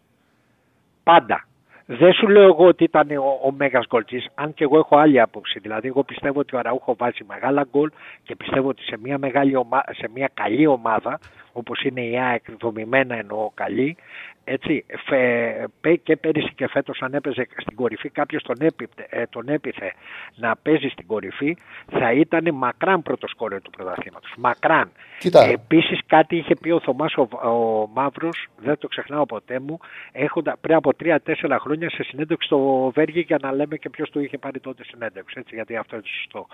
Πάντα. 1.03 1.47
Δεν 1.87 2.13
σου 2.13 2.29
λέω 2.29 2.45
εγώ 2.45 2.67
ότι 2.67 2.85
ήταν 2.85 3.11
ο, 3.11 3.41
ο 3.45 3.53
Μέγας 3.53 3.87
γκολτζής, 3.87 4.27
αν 4.35 4.55
και 4.55 4.65
εγώ 4.65 4.79
έχω 4.79 4.97
άλλη 4.97 5.21
άποψη. 5.21 5.59
Δηλαδή, 5.59 5.89
εγώ 5.89 6.03
πιστεύω 6.03 6.41
ότι 6.41 6.57
ο 6.57 6.59
Αραούχο 6.59 6.95
βάζει 6.99 7.25
μεγάλα 7.29 7.67
γκολ 7.71 7.91
και 8.23 8.37
πιστεύω 8.37 8.69
ότι 8.69 8.83
σε 8.83 8.99
μια, 9.03 9.19
μεγάλη 9.19 9.57
ομα... 9.57 9.83
σε 9.91 10.09
μια 10.15 10.31
καλή 10.35 10.67
ομάδα, 10.67 11.19
όπως 11.53 11.83
είναι 11.83 12.01
η 12.01 12.19
ΑΕΚ, 12.19 12.43
δομημένα 12.59 13.15
εννοώ 13.17 13.51
καλή, 13.55 13.97
έτσι, 14.45 14.85
φε- 15.07 15.69
πέ- 15.81 16.03
και 16.03 16.17
πέρυσι 16.17 16.53
και 16.55 16.69
φέτος 16.69 17.03
αν 17.03 17.15
έπαιζε 17.15 17.47
στην 17.57 17.77
κορυφή 17.77 18.09
κάποιος 18.09 18.43
τον, 18.43 18.57
έπιπτε, 18.59 19.07
ε, 19.11 19.27
τον 19.31 19.49
έπιθε 19.49 19.93
να 20.35 20.57
παίζει 20.57 20.89
στην 20.89 21.07
κορυφή 21.07 21.57
θα 21.91 22.13
ήταν 22.13 22.55
μακράν 22.55 23.03
πρώτο 23.03 23.27
σκόρερ 23.27 23.63
του 23.63 23.71
πρωταθλήματος. 23.71 24.35
Μακράν. 24.39 24.91
Κοίτα. 25.19 25.45
Επίσης 25.45 26.01
κάτι 26.07 26.37
είχε 26.37 26.55
πει 26.55 26.71
ο 26.71 26.81
Θωμάς 26.81 27.15
ο, 27.17 27.49
ο 27.49 27.89
Μαύρος, 27.95 28.47
δεν 28.57 28.79
το 28.79 28.89
ξεχνάω 28.89 29.27
ποτέ 29.27 29.61
μου, 29.61 29.79
έχοντα, 30.13 30.57
πριν 30.61 30.77
από 30.77 30.91
3-4 31.05 31.17
χρόνια 31.61 31.91
σε 31.91 32.03
συνέντευξη 32.03 32.47
στο 32.47 32.91
Βέργη 32.95 33.21
για 33.21 33.39
να 33.43 33.53
λέμε 33.53 33.77
και 33.77 33.91
ποιος 33.91 34.11
του 34.11 34.21
είχε 34.21 34.39
πάρει 34.39 34.61
τότε 34.61 34.85
συνέντευξη, 34.85 35.37
έτσι, 35.39 35.55
γιατί 35.55 35.77
αυτό 35.77 35.97
είναι 35.97 36.05
σωστό. 36.07 36.47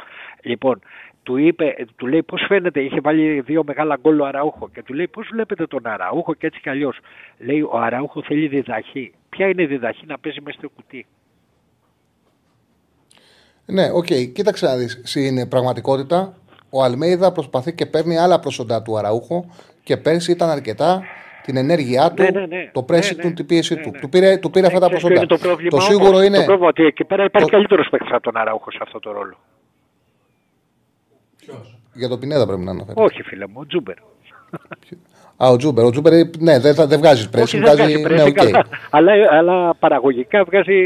Λοιπόν, 0.43 0.81
του, 1.23 1.37
είπε, 1.37 1.75
του 1.97 2.07
λέει 2.07 2.23
πώς 2.23 2.45
φαίνεται, 2.49 2.81
είχε 2.81 3.01
βάλει 3.01 3.41
δύο 3.41 3.62
μεγάλα 3.65 3.99
γκολ 4.01 4.20
ο 4.20 4.27
Αραούχο 4.27 4.70
και 4.75 4.83
του 4.89 4.94
λέει 4.94 5.09
πώς 5.09 5.28
βλέπετε 5.32 5.66
τον 5.66 5.86
Αραούχο 5.86 6.35
και 6.35 6.47
έτσι 6.47 6.60
κι 6.60 6.69
αλλιώς. 6.69 6.98
Λέει 7.39 7.60
ο 7.60 7.78
Αραούχο 7.78 8.23
θέλει 8.23 8.48
διδαχή. 8.48 9.12
Ποια 9.28 9.48
είναι 9.48 9.62
η 9.62 9.66
διδαχή 9.66 10.06
να 10.06 10.19
παίζει 10.19 10.40
μέσα 10.40 10.59
στο 10.59 10.69
κουτί. 10.69 11.06
Ναι, 13.66 13.90
οκ. 13.93 14.06
Κοίταξε 14.32 14.66
να 14.66 14.77
δεις. 14.77 15.01
Στην 15.05 15.48
πραγματικότητα, 15.48 16.35
ο 16.70 16.82
Αλμέιδα 16.82 17.32
προσπαθεί 17.32 17.74
και 17.74 17.86
παίρνει 17.86 18.19
άλλα 18.19 18.40
προσοντά 18.40 18.82
του 18.82 18.98
Αραούχο 18.98 19.51
και 19.82 19.97
πέρσι 19.97 20.31
ήταν 20.32 20.48
αρκετά 20.48 21.02
την 21.44 21.56
ενέργειά 21.56 22.12
του, 22.12 22.23
Ναι, 22.23 22.31
ναι, 22.31 22.47
ναι. 22.47 22.70
το 22.73 22.85
pressing 22.89 23.16
Ναι, 23.16 23.23
του, 23.23 23.27
ναι. 23.28 23.32
την 23.35 23.47
πίεση 23.47 23.77
του. 23.77 23.90
Του 24.01 24.09
πήρε, 24.09 24.36
του 24.36 24.51
πήρε 24.51 24.66
αυτά 24.66 24.78
τα 24.78 24.86
Ξέρεις 24.86 25.05
ποιο 25.05 25.15
προσόντα. 25.16 25.35
είναι 25.35 25.43
το 25.43 25.48
πρόβλημα; 25.48 25.70
το 25.70 25.81
σίγουρο 25.81 26.09
όμως; 26.16 26.24
είναι. 26.24 26.39
Το 26.39 26.44
πρόβλημα 26.44 26.69
ότι 26.69 26.85
εκεί 26.85 27.05
πέρα 27.05 27.24
υπάρχει 27.24 27.48
Το- 27.48 27.56
καλύτερος 27.56 27.89
παίκτης 27.90 28.10
από 28.12 28.23
τον 28.23 28.36
Αραούχο 28.36 28.70
σε 28.70 28.78
αυτό 28.82 28.98
το 28.98 29.12
ρόλο. 29.12 29.36
Για 31.94 32.09
τον 32.09 32.19
Πινέδα 32.20 32.47
πρέπει 32.47 32.62
να 32.62 32.70
αναφέρει. 32.70 33.01
Όχι, 33.01 33.23
φίλε 33.23 33.47
μου, 33.47 33.55
ο 33.56 33.66
Τζούμπερ. 33.66 33.97
Α, 35.37 35.49
ο 35.51 35.57
Τζούμπερ. 35.57 35.85
Ο 35.85 35.91
Τζούμπερ, 35.91 36.12
ναι, 36.39 36.59
δεν, 36.59 36.75
θα- 36.75 36.87
δεν 36.87 36.99
βγάζει 36.99 37.20
Όχι, 37.23 37.29
pressing. 37.59 37.62
δεν 37.65 37.77
Βγάζει, 37.77 37.97
βγάζει 37.97 38.15
ναι, 38.15 38.23
pressing, 38.23 38.29
OK. 38.28 38.55
αλλά, 38.91 39.12
αλλά, 39.12 39.12
αλλά 39.39 39.75
παραγωγικά 39.79 40.45
βγάζει, 40.45 40.77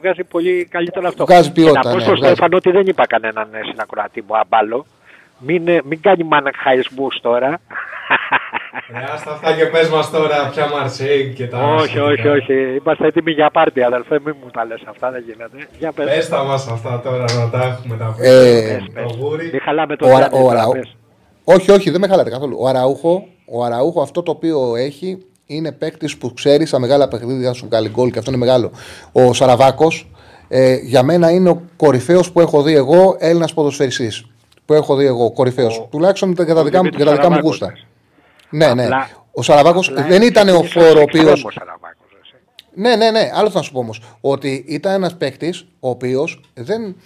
βγάζει 0.00 0.24
πολύ 0.24 0.64
καλύτερα 0.70 1.08
αυτό. 1.08 1.24
Βγάζει 1.26 1.52
ποιότητα, 1.52 1.80
Και 1.80 1.86
να 1.86 1.92
πω 1.92 1.98
ναι, 1.98 2.02
στον 2.04 2.16
βγάζει. 2.16 2.32
Στέφανο 2.32 2.56
ότι 2.56 2.70
δεν 2.70 2.86
είπα 2.86 3.06
κανέναν 3.06 3.48
ε, 3.52 3.58
συνακροατή 3.70 4.24
μου 4.28 4.36
αμπάλο. 4.38 4.86
Μην, 5.38 5.68
ε, 5.68 5.80
μην 5.84 6.00
κάνει 6.00 6.24
μαναχαϊσμούς 6.24 7.18
τώρα. 7.22 7.58
Ρε, 8.92 9.04
άστα 9.12 9.30
αυτά 9.30 9.52
και 9.52 9.64
πες 9.66 9.88
μας 9.88 10.10
τώρα 10.10 10.48
πια 10.52 10.68
Μαρσέιγ 10.68 11.34
και 11.34 11.46
τα 11.46 11.58
όχι, 11.58 11.86
σχετικά. 11.88 12.04
όχι, 12.04 12.28
όχι. 12.28 12.52
Είμαστε 12.82 13.06
έτοιμοι 13.06 13.30
για 13.32 13.50
πάρτι, 13.50 13.82
αδελφέ. 13.82 14.20
Μην 14.24 14.34
μου 14.42 14.50
τα 14.50 14.64
λες 14.64 14.82
αυτά, 14.88 15.10
δεν 15.10 15.22
γίνεται. 15.26 15.66
Για 15.78 15.92
πες. 15.92 16.06
Πες 16.06 16.28
τα 16.28 16.42
μας 16.44 16.68
αυτά 16.68 17.00
τώρα 17.00 17.24
να 17.38 17.50
τα 17.50 17.62
έχουμε 17.64 17.96
τα 17.96 18.14
Ε, 18.20 18.78
Το 18.94 19.14
γούρι. 19.18 19.48
Μην 19.52 19.60
χαλάμε 19.60 19.96
το 19.96 20.06
Ο, 20.06 20.10
Αρα- 21.48 21.58
Τζάνι, 21.58 21.68
ο 21.68 21.68
τώρα, 21.68 21.68
Αραού- 21.68 21.68
πες. 21.68 21.68
Όχι, 21.68 21.70
όχι, 21.70 21.90
δεν 21.90 22.00
με 22.00 22.06
χαλάτε 22.08 22.30
καθόλου. 22.30 22.56
Ο 22.60 22.66
Αραούχο, 22.68 23.26
ο 23.46 23.64
Αραούχο 23.64 24.00
αυτό 24.02 24.22
το 24.22 24.30
οποίο 24.30 24.76
έχει 24.76 25.18
είναι 25.46 25.72
παίκτης 25.72 26.16
που 26.16 26.34
ξέρει 26.34 26.66
στα 26.66 26.78
μεγάλα 26.78 27.08
παιχνίδια 27.08 27.48
να 27.48 27.54
σου 27.54 27.66
βγάλει 27.66 27.88
γκολ 27.88 28.10
και 28.10 28.18
αυτό 28.18 28.30
είναι 28.30 28.40
μεγάλο. 28.40 28.70
Ο 29.12 29.32
Σαραβάκος 29.32 30.10
ε, 30.48 30.74
για 30.74 31.02
μένα 31.02 31.30
είναι 31.30 31.48
ο 31.48 31.62
κορυφαίος 31.76 32.32
που 32.32 32.40
έχω 32.40 32.62
δει 32.62 32.74
εγώ 32.74 33.16
Έλληνας 33.18 33.54
ποδοσφαιριστής. 33.54 34.26
Που 34.64 34.74
έχω 34.74 34.96
δει 34.96 35.04
εγώ 35.06 35.32
κορυφαίος. 35.32 35.86
Τουλάχιστον 35.90 36.32
για 36.44 36.54
τα 36.54 36.64
δικά 36.64 36.82
μου, 36.84 36.90
για 36.96 37.04
τα 37.04 37.10
δικά 37.12 37.28
μου 37.28 37.34
Σαραβάκος, 37.34 37.42
γούστα. 37.50 37.72
Ναι, 38.50 38.74
ναι. 38.74 38.82
Απλά- 38.84 39.08
Ο 39.32 39.42
Σαραβάκος 39.42 39.88
Απλά 39.88 40.02
δεν 40.02 40.22
ήταν 40.22 40.48
ο 40.48 40.54
είναι 40.54 40.66
φόρο 40.68 40.98
ο 40.98 41.02
οποίο. 41.02 41.20
εξτρέμος 41.20 41.54
Σαραβάκος, 41.54 42.06
εσύ. 42.22 42.34
Ναι, 42.74 42.96
ναι, 42.96 43.10
ναι. 43.10 43.30
Άλλο 43.34 43.50
θα 43.50 43.62
σου 43.62 43.72
πω 43.72 43.78
όμως. 43.78 44.02
Ότι 44.20 44.64
ήταν 44.68 44.92
ένας 44.92 45.16
παίκτης 45.16 45.66
ο 45.80 45.88
οποίος 45.88 46.40
δεν 46.54 46.96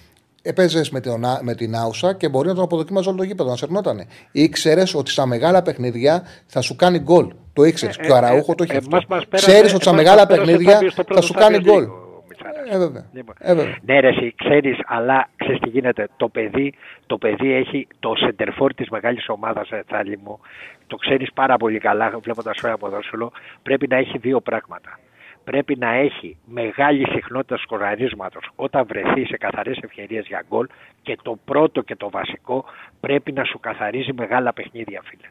έπαιζες 0.42 0.90
με, 0.90 1.00
την, 1.00 1.12
με 1.42 1.54
την 1.54 1.74
Άουσα 1.74 2.14
και 2.14 2.28
μπορεί 2.28 2.48
να 2.48 2.54
τον 2.54 2.64
αποδοκίμαζε 2.64 3.08
όλο 3.08 3.18
το 3.18 3.24
γήπεδο, 3.24 3.50
να 3.50 3.56
σερνότανε. 3.56 4.06
Ήξερες 4.32 4.94
ότι 4.94 5.10
στα 5.10 5.26
μεγάλα 5.26 5.62
παιχνίδια 5.62 6.22
θα 6.46 6.60
σου 6.60 6.76
κάνει 6.76 6.98
γκολ. 6.98 7.32
Το 7.52 7.64
ήξερες. 7.64 7.96
Ε, 7.96 8.02
και 8.02 8.10
ο 8.12 8.14
ε, 8.14 8.18
Αραούχο 8.18 8.54
το 8.54 8.62
ε, 8.62 8.66
είχε 8.68 8.76
αυτό. 8.76 8.88
εμάς 8.92 9.06
μας 9.08 9.26
πέρασε- 9.26 9.50
Ξέρεις 9.50 9.72
ότι 9.74 9.82
στα 9.82 9.90
εμάς 9.90 10.02
μεγάλα 10.02 10.20
μας 10.20 10.26
πέρασε 10.26 10.46
παιχνίδια 10.50 10.72
Φάμπιο 10.72 10.90
στο 10.90 11.02
θα 11.02 11.08
πρώτο 11.08 11.22
σου 11.22 11.32
κάνει 11.32 11.56
Champions 11.60 11.64
γκολ. 11.64 11.84
League 11.84 11.88
ο 12.18 12.24
Μιτσάρας. 12.28 12.68
Ε, 12.74 12.78
βέβαια. 12.78 13.04
Λοιπόν. 13.12 13.34
Ε, 13.38 13.54
βέβαια. 13.54 13.76
Ναι, 13.82 14.00
ρε, 14.00 14.08
εσύ 14.08 14.34
ξέρεις, 14.44 14.78
αλλά 14.86 15.28
ξέρεις 15.36 15.60
τι 15.60 15.68
γίνεται. 15.68 16.08
Το 16.16 16.28
παιδί, 16.28 16.74
το 17.06 17.18
παιδί 17.18 17.52
έχει 17.52 17.86
το 18.00 18.12
σεντερφόρ 18.16 18.74
της 18.74 18.88
μεγάλης 18.88 19.28
ομάδας, 19.28 19.68
Θάλη 19.86 20.18
μου. 20.24 20.40
Το 20.86 20.96
ξέρεις 20.96 21.32
πάρα 21.32 21.56
πολύ 21.56 21.78
καλά, 21.78 22.18
βλέποντας 22.22 22.58
ένα 22.62 22.78
ποδόσφαιρο. 22.78 23.32
Πρέπει 23.62 23.86
να 23.88 23.96
έχει 23.96 24.18
δύο 24.18 24.40
πράγματα. 24.40 24.98
Πρέπει 25.44 25.76
να 25.78 25.92
έχει 25.94 26.36
μεγάλη 26.44 27.06
συχνότητα 27.10 27.56
σκοραρίσματος 27.56 28.50
όταν 28.56 28.86
βρεθεί 28.86 29.24
σε 29.26 29.36
καθαρές 29.36 29.78
ευκαιρίες 29.82 30.26
για 30.26 30.44
γκολ. 30.48 30.66
Και 31.02 31.18
το 31.22 31.38
πρώτο 31.44 31.80
και 31.82 31.96
το 31.96 32.10
βασικό 32.10 32.64
πρέπει 33.00 33.32
να 33.32 33.44
σου 33.44 33.60
καθαρίζει 33.60 34.12
μεγάλα 34.12 34.52
παιχνίδια, 34.52 35.00
φίλε. 35.04 35.28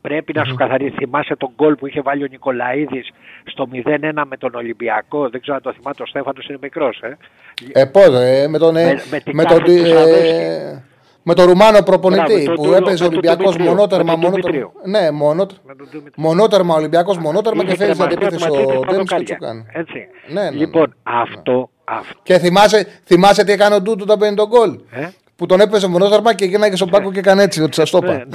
Πρέπει 0.00 0.32
να 0.32 0.44
σου 0.44 0.54
καθαρίσει. 0.54 0.94
Θυμάσαι 0.98 1.36
τον 1.36 1.50
γκολ 1.54 1.74
που 1.74 1.86
είχε 1.86 2.00
βάλει 2.00 2.22
ο 2.22 2.26
Νικολαίδης 2.30 3.08
στο 3.44 3.68
0-1 3.72 4.22
με 4.26 4.36
τον 4.36 4.54
Ολυμπιακό; 4.54 5.28
Δεν 5.28 5.40
ξέρω 5.40 5.56
αν 5.56 5.62
το 5.62 5.72
θυμάται 5.72 6.02
ο 6.02 6.06
Στέφανο, 6.06 6.38
είναι 6.48 6.58
μικρός. 6.60 7.00
Ε. 7.00 7.16
Ε, 7.72 7.84
πώς, 7.84 8.08
ε, 8.14 8.48
με 8.48 8.58
τον. 8.58 8.76
ε, 8.76 8.84
Με- 8.84 9.02
με 9.10 9.20
την 9.20 9.34
με 9.34 9.42
κάθε 9.42 9.56
τον, 9.56 9.64
του 9.64 9.70
ε, 9.72 9.86
Σαββέσκι. 9.86 10.82
Με 11.26 11.34
τον 11.34 11.46
Ρουμάνο 11.46 11.82
προπονητή 11.82 12.42
Μπράβο, 12.42 12.54
που 12.54 12.62
το- 12.64 12.70
το- 12.70 12.76
έπαιζε 12.76 12.90
με 12.90 12.96
τον 12.98 13.06
Ολυμπιακός 13.08 13.44
Δημητρίου, 13.52 13.68
μονότερμα. 13.74 14.04
με 14.04 14.10
τον 14.10 14.20
μονότερμα 14.20 14.50
Δημητρίου. 14.50 14.72
ναι, 14.84 15.10
μονότερμα. 15.10 15.62
Με 15.66 15.74
τον 15.74 15.86
Δημητρίου. 15.90 16.12
Μονότερμα 16.26 16.74
Ολυμπιακός, 16.74 17.18
μονότερμα 17.18 17.62
Είχε 17.62 17.70
και 17.72 17.78
φέρει 17.78 17.94
στην 17.94 18.06
κρεμαστεί 18.06 18.24
αντίθεση 18.26 18.44
από 18.46 18.54
ο 18.54 18.58
Ματσίνης 18.58 18.86
Ντέμι 18.86 19.04
και 19.04 19.14
Παπαδοκάρια. 19.14 19.36
του 19.36 19.44
κάνει. 19.44 19.64
Έτσι. 19.72 20.06
Ναι, 20.34 20.42
ναι, 20.42 20.50
ναι. 20.50 20.56
Λοιπόν, 20.56 20.94
αυτό, 21.02 21.70
αυτό. 21.84 22.14
Και 22.22 22.38
θυμάσαι, 22.38 22.86
θυμάσαι 23.04 23.44
τι 23.44 23.52
έκανε 23.52 23.74
ο 23.74 23.80
Ντούτου 23.80 24.02
όταν 24.06 24.18
παίρνει 24.18 24.36
τον 24.36 24.48
γκολ; 24.48 24.78
Ε; 24.90 25.08
Που 25.36 25.46
τον 25.46 25.60
έπαιζε 25.60 25.86
μονόδαρμα 25.88 26.34
και 26.34 26.44
γύρναγε 26.44 26.76
στον 26.76 26.90
πάγκο 26.90 27.12
και 27.12 27.18
έκανε 27.18 27.42
έτσι, 27.42 27.62
ότι 27.62 27.74
σας 27.74 27.90
το 27.90 28.00
Ναι, 28.00 28.12
είπα. 28.12 28.14
ναι. 28.14 28.26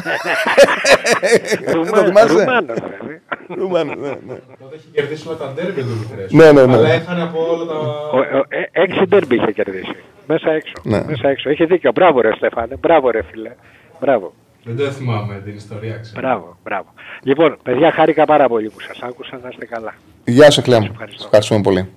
Το 1.74 1.86
θυμάσαι; 1.86 2.02
Ρουμάνος, 2.02 2.34
βέβαια. 2.34 3.22
Ρουμάνο, 3.48 3.94
ναι, 3.96 4.08
ναι. 4.08 4.36
Τότε 4.60 4.76
είχε 4.76 4.88
κερδίσει 4.92 5.28
όλα 5.28 5.38
τα 5.38 5.52
ντέρμπι 5.56 5.82
του 5.82 5.88
Βουκουρέστι. 6.02 6.36
Ναι, 6.36 6.52
ναι, 6.52 6.66
ναι. 6.66 6.74
Αλλά 6.76 6.90
έχανε 6.92 7.22
από 7.24 7.40
όλα 7.54 7.66
τα... 7.66 7.74
Ο- 8.14 8.18
ο- 8.38 8.46
ε, 8.50 8.70
Έξι 8.82 9.02
ντέρμπι 9.08 9.36
είχε 9.36 9.52
κερδίσει. 9.52 9.96
Μέσα 10.32 10.52
έξω. 10.52 10.74
Ναι. 10.84 11.04
Μέσα 11.08 11.30
έξω. 11.30 11.50
Έχει 11.50 11.66
δίκιο. 11.66 11.92
Μπράβο, 11.92 12.22
ρε 12.22 12.34
Στέφανε. 12.36 12.76
Μπράβο, 12.80 13.10
ρε 13.10 13.22
φίλε. 13.32 13.52
Μπράβο. 14.00 14.34
Δεν 14.64 14.78
το 14.78 14.92
θυμάμαι 14.92 15.42
την 15.46 15.56
ιστορία, 15.56 15.98
ξέρω. 15.98 16.22
Μπράβο, 16.22 16.58
μπράβο. 16.64 16.86
Λοιπόν, 17.24 17.58
παιδιά, 17.64 17.92
χάρηκα 17.92 18.26
πάρα 18.26 18.48
πολύ 18.48 18.70
που 18.70 18.80
σας 18.80 19.00
άκουσα. 19.02 19.40
Να 19.44 19.50
είστε 19.52 19.66
καλά. 19.66 19.94
Γεια 20.26 20.52
σου, 20.52 20.62
Κλέμ. 20.62 20.84
ευχαριστώ. 20.84 21.24
Ευχαριστούμε 21.24 21.62
πολύ. 21.62 21.90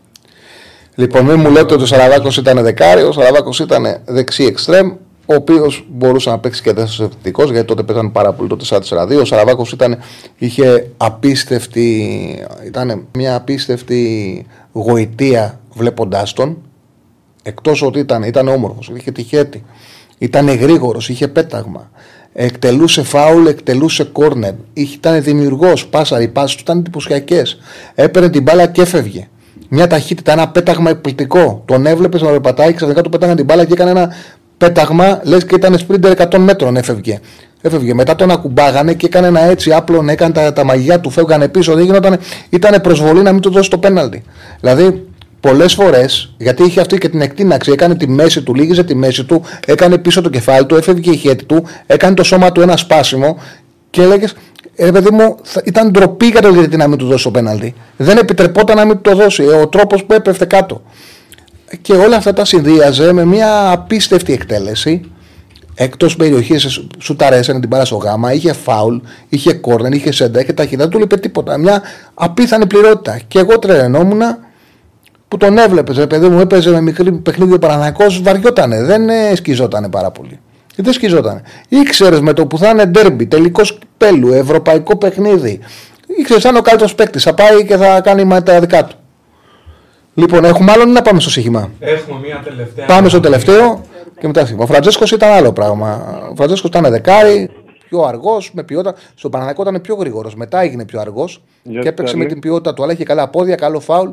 Λοιπόν, 0.94 1.24
μην 1.24 1.40
μου 1.40 1.50
λέτε 1.50 1.74
ότι 1.74 1.82
ο 1.82 1.86
Σαραβάκος 1.86 2.36
ήταν 2.36 2.62
δεκάριο, 2.62 3.08
ο 3.08 3.12
Σαραβάκος 3.12 3.58
ήταν 3.58 3.84
δεξί 4.04 4.44
εξτρέμ, 4.44 4.90
ο 5.26 5.34
οποίος 5.34 5.84
μπορούσε 5.88 6.30
να 6.30 6.38
παίξει 6.38 6.62
και 6.62 6.72
δεύτερο 6.72 7.04
επιθετικό, 7.04 7.44
γιατί 7.44 7.66
τότε 7.66 7.82
παίζανε 7.82 8.10
πάρα 8.10 8.32
πολύ 8.32 8.48
το 8.48 8.56
4-4-2. 8.56 9.20
Ο 9.20 9.24
Σαραβάκος 9.24 9.76
είχε 10.38 10.90
απίστευτη, 10.96 11.88
ήταν 12.66 13.06
μια 13.14 13.34
απίστευτη 13.34 14.46
γοητεία 14.72 15.60
βλέποντάς 15.72 16.32
τον. 16.32 16.62
Εκτός 17.42 17.82
ότι 17.82 17.98
ήταν, 17.98 18.22
ήταν 18.22 18.48
όμορφος, 18.48 18.90
είχε 18.94 19.10
τυχέτη, 19.10 19.64
ήταν 20.18 20.48
γρήγορος, 20.48 21.08
είχε 21.08 21.28
πέταγμα. 21.28 21.90
Εκτελούσε 22.32 23.02
φάουλ, 23.02 23.46
εκτελούσε 23.46 24.04
κόρνερ. 24.04 24.52
Ήταν 24.72 25.22
δημιουργός, 25.22 25.86
πάσαρ, 25.86 26.22
οι 26.22 26.28
πάσει 26.28 26.56
του 26.56 26.62
ήταν 26.64 26.78
εντυπωσιακές. 26.78 27.58
Έπαιρνε 27.94 28.30
την 28.30 28.42
μπάλα 28.42 28.66
και 28.66 28.80
έφευγε. 28.80 29.28
Μια 29.68 29.86
ταχύτητα, 29.86 30.32
ένα 30.32 30.48
πέταγμα 30.48 30.90
εκπληκτικό. 30.90 31.62
Τον 31.64 31.86
έβλεπε 31.86 32.18
να 32.18 32.28
περπατάει, 32.28 32.72
ξαφνικά 32.72 33.02
του 33.02 33.10
πέταγαν 33.10 33.36
την 33.36 33.44
μπάλα 33.44 33.64
και 33.64 33.72
έκανε 33.72 33.90
ένα 33.90 34.14
πέταγμα, 34.56 35.20
λες 35.24 35.44
και 35.44 35.54
ήταν 35.54 35.78
σπρίντερ 35.78 36.12
100 36.12 36.38
μέτρων, 36.38 36.76
έφευγε. 36.76 37.20
Έφευγε. 37.60 37.94
Μετά 37.94 38.14
τον 38.14 38.30
ακουμπάγανε 38.30 38.94
και 38.94 39.06
έκανε 39.06 39.26
ένα 39.26 39.40
έτσι 39.40 39.72
άπλον, 39.72 40.08
έκανε 40.08 40.32
τα, 40.32 40.52
τα 40.52 40.64
μαγιά 40.64 41.00
του, 41.00 41.10
φεύγανε 41.10 41.48
πίσω. 41.48 41.74
Δεν 41.74 41.84
γινόταν, 41.84 42.18
ήταν 42.50 42.80
προσβολή 42.80 43.22
να 43.22 43.32
μην 43.32 43.40
του 43.40 43.50
δώσει 43.50 43.70
το 43.70 43.78
πέναλτι. 43.78 44.22
Δηλαδή, 44.60 45.06
πολλές 45.42 45.74
φορές, 45.74 46.34
γιατί 46.36 46.62
είχε 46.62 46.80
αυτή 46.80 46.98
και 46.98 47.08
την 47.08 47.20
εκτείναξη, 47.20 47.70
έκανε 47.72 47.94
τη 47.94 48.08
μέση 48.08 48.42
του, 48.42 48.54
λίγιζε 48.54 48.84
τη 48.84 48.94
μέση 48.94 49.24
του, 49.24 49.42
έκανε 49.66 49.98
πίσω 49.98 50.20
το 50.20 50.28
κεφάλι 50.28 50.66
του, 50.66 50.74
έφευγε 50.74 51.10
η 51.10 51.16
χέτη 51.16 51.44
του, 51.44 51.64
έκανε 51.86 52.14
το 52.14 52.22
σώμα 52.22 52.52
του 52.52 52.60
ένα 52.60 52.76
σπάσιμο 52.76 53.38
και 53.90 54.02
έλεγες, 54.02 54.34
ε, 54.76 54.90
παιδί 54.90 55.10
μου, 55.10 55.36
θα, 55.42 55.62
ήταν 55.64 55.90
ντροπή 55.90 56.26
για 56.26 56.40
το 56.40 56.48
γιατί 56.48 56.76
να 56.76 56.88
μην 56.88 56.98
του 56.98 57.06
δώσει 57.06 57.24
το 57.24 57.30
πέναλτι. 57.30 57.74
Δεν 57.96 58.16
επιτρεπόταν 58.16 58.76
να 58.76 58.84
μην 58.84 58.94
του 58.94 59.10
το 59.10 59.16
δώσει. 59.16 59.42
Ε, 59.42 59.46
ο 59.46 59.68
τρόπος 59.68 60.04
που 60.04 60.12
έπεφτε 60.14 60.44
κάτω. 60.44 60.82
Και 61.80 61.92
όλα 61.92 62.16
αυτά 62.16 62.32
τα 62.32 62.44
συνδύαζε 62.44 63.12
με 63.12 63.24
μια 63.24 63.70
απίστευτη 63.70 64.32
εκτέλεση. 64.32 65.00
Εκτός 65.74 66.16
περιοχής 66.16 66.80
σου 66.98 67.16
τα 67.16 67.30
ρέσανε 67.30 67.60
την 67.60 67.68
πάρα 67.68 67.84
στο 67.84 67.96
γάμα, 67.96 68.32
είχε 68.32 68.52
φάουλ, 68.52 68.96
είχε 69.28 69.52
κόρνερ, 69.52 69.92
είχε 69.92 70.12
σέντα, 70.12 70.40
είχε 70.40 70.52
ταχύτητα, 70.52 70.82
δεν 70.82 70.90
του 70.90 71.00
είπε 71.00 71.16
τίποτα. 71.16 71.58
Μια 71.58 71.82
απίθανη 72.14 72.66
πληρότητα. 72.66 73.20
Και 73.28 73.38
εγώ 73.38 73.58
τρελαινόμουν 73.58 74.20
που 75.32 75.38
τον 75.38 75.58
έβλεπες, 75.58 75.96
ρε 75.96 76.06
παιδί 76.06 76.28
μου, 76.28 76.40
έπαιζε 76.40 76.70
με 76.70 76.80
μικρή 76.80 77.12
παιχνίδι 77.12 77.52
ο 77.52 77.58
Παναναναϊκό, 77.58 78.04
βαριότανε, 78.22 78.82
δεν 78.82 79.08
ε, 79.08 79.34
σκιζότανε 79.34 79.88
πάρα 79.88 80.10
πολύ. 80.10 80.40
Και 80.66 80.82
δεν 80.82 80.92
σκιζότανε. 80.92 81.42
Ήξερες 81.68 82.20
με 82.20 82.32
το 82.32 82.46
που 82.46 82.58
θα 82.58 82.68
είναι 82.68 82.86
ντέρμπι, 82.86 83.26
τελικός 83.26 83.78
κυπέλλου, 83.96 84.32
ευρωπαϊκό 84.32 84.96
παιχνίδι. 84.96 85.60
Ήξερες 86.18 86.42
σαν 86.42 86.56
ο 86.56 86.60
καλύτερος 86.60 86.94
παίκτης. 86.94 87.22
Θα 87.22 87.34
πάει 87.34 87.64
και 87.64 87.76
θα 87.76 88.00
κάνει 88.00 88.42
τα 88.42 88.60
δικά 88.60 88.84
του. 88.84 88.96
Λοιπόν, 90.14 90.44
έχουμε 90.44 90.72
άλλο 90.72 90.84
να 90.84 91.02
πάμε 91.02 91.20
στο 91.20 91.30
στοίχημα; 91.30 91.70
Έχουμε 91.78 92.20
μία 92.20 92.40
τελευταία. 92.44 92.86
Πάμε 92.86 93.08
στο 93.08 93.20
τελευταίο 93.20 93.84
και 94.20 94.26
μετά 94.26 94.48
Ο 94.56 94.66
Φραντζέσκος 94.66 95.10
ήταν 95.10 95.30
άλλο 95.30 95.52
πράγμα. 95.52 96.20
Ο 96.30 96.34
Φραντζέσκος 96.36 96.70
ήταν 96.70 96.90
δεκάρι, 96.90 97.50
πιο 97.88 98.02
αργός, 98.02 98.50
με 98.54 98.62
ποιότητα. 98.62 98.94
Στο 99.14 99.28
Παναθηναϊκό 99.28 99.62
ήταν 99.62 99.80
πιο 99.80 99.94
γρήγορος. 99.94 100.34
Μετά 100.34 100.60
έγινε 100.60 100.84
πιο 100.84 101.00
αργός 101.00 101.42
και 101.80 101.88
έπαιξε 101.88 102.16
με 102.16 102.24
την 102.24 102.40
ποιότητα 102.40 102.74
του. 102.74 102.82
Αλλά 102.82 102.92
είχε 102.92 103.04
καλά 103.04 103.28
πόδια, 103.28 103.54
καλό 103.54 103.80
φάουλ. 103.80 104.10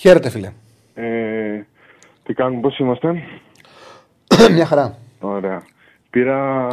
Χαίρετε, 0.00 0.30
φίλε. 0.30 0.52
Ε, 0.94 1.60
τι 2.22 2.34
κάνουμε, 2.34 2.60
πώς 2.60 2.78
είμαστε; 2.78 3.22
Μια 4.56 4.66
χαρά. 4.66 4.96
Ωραία. 5.20 5.62
Πήρα 6.10 6.68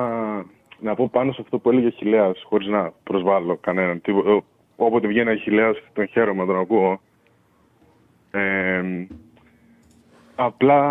να 0.80 0.96
πω 0.96 1.10
πάνω 1.10 1.32
σε 1.32 1.42
αυτό 1.42 1.60
που 1.60 1.70
έλεγε 1.70 1.90
Χιλέας, 1.90 2.44
χωρίς 2.44 2.68
να 2.68 2.94
προσβάλλω 3.04 3.58
κανέναν. 3.58 4.02
Τι, 4.02 4.12
όποτε 4.76 5.08
βγαίνει 5.08 5.32
ένα 5.32 5.40
Χιλέας, 5.40 5.78
τον 5.94 6.08
χαίρομαι 6.08 6.40
να 6.42 6.46
τον 6.48 6.60
ακούω. 6.60 7.02
Ε, 8.32 8.84
απλά 10.36 10.82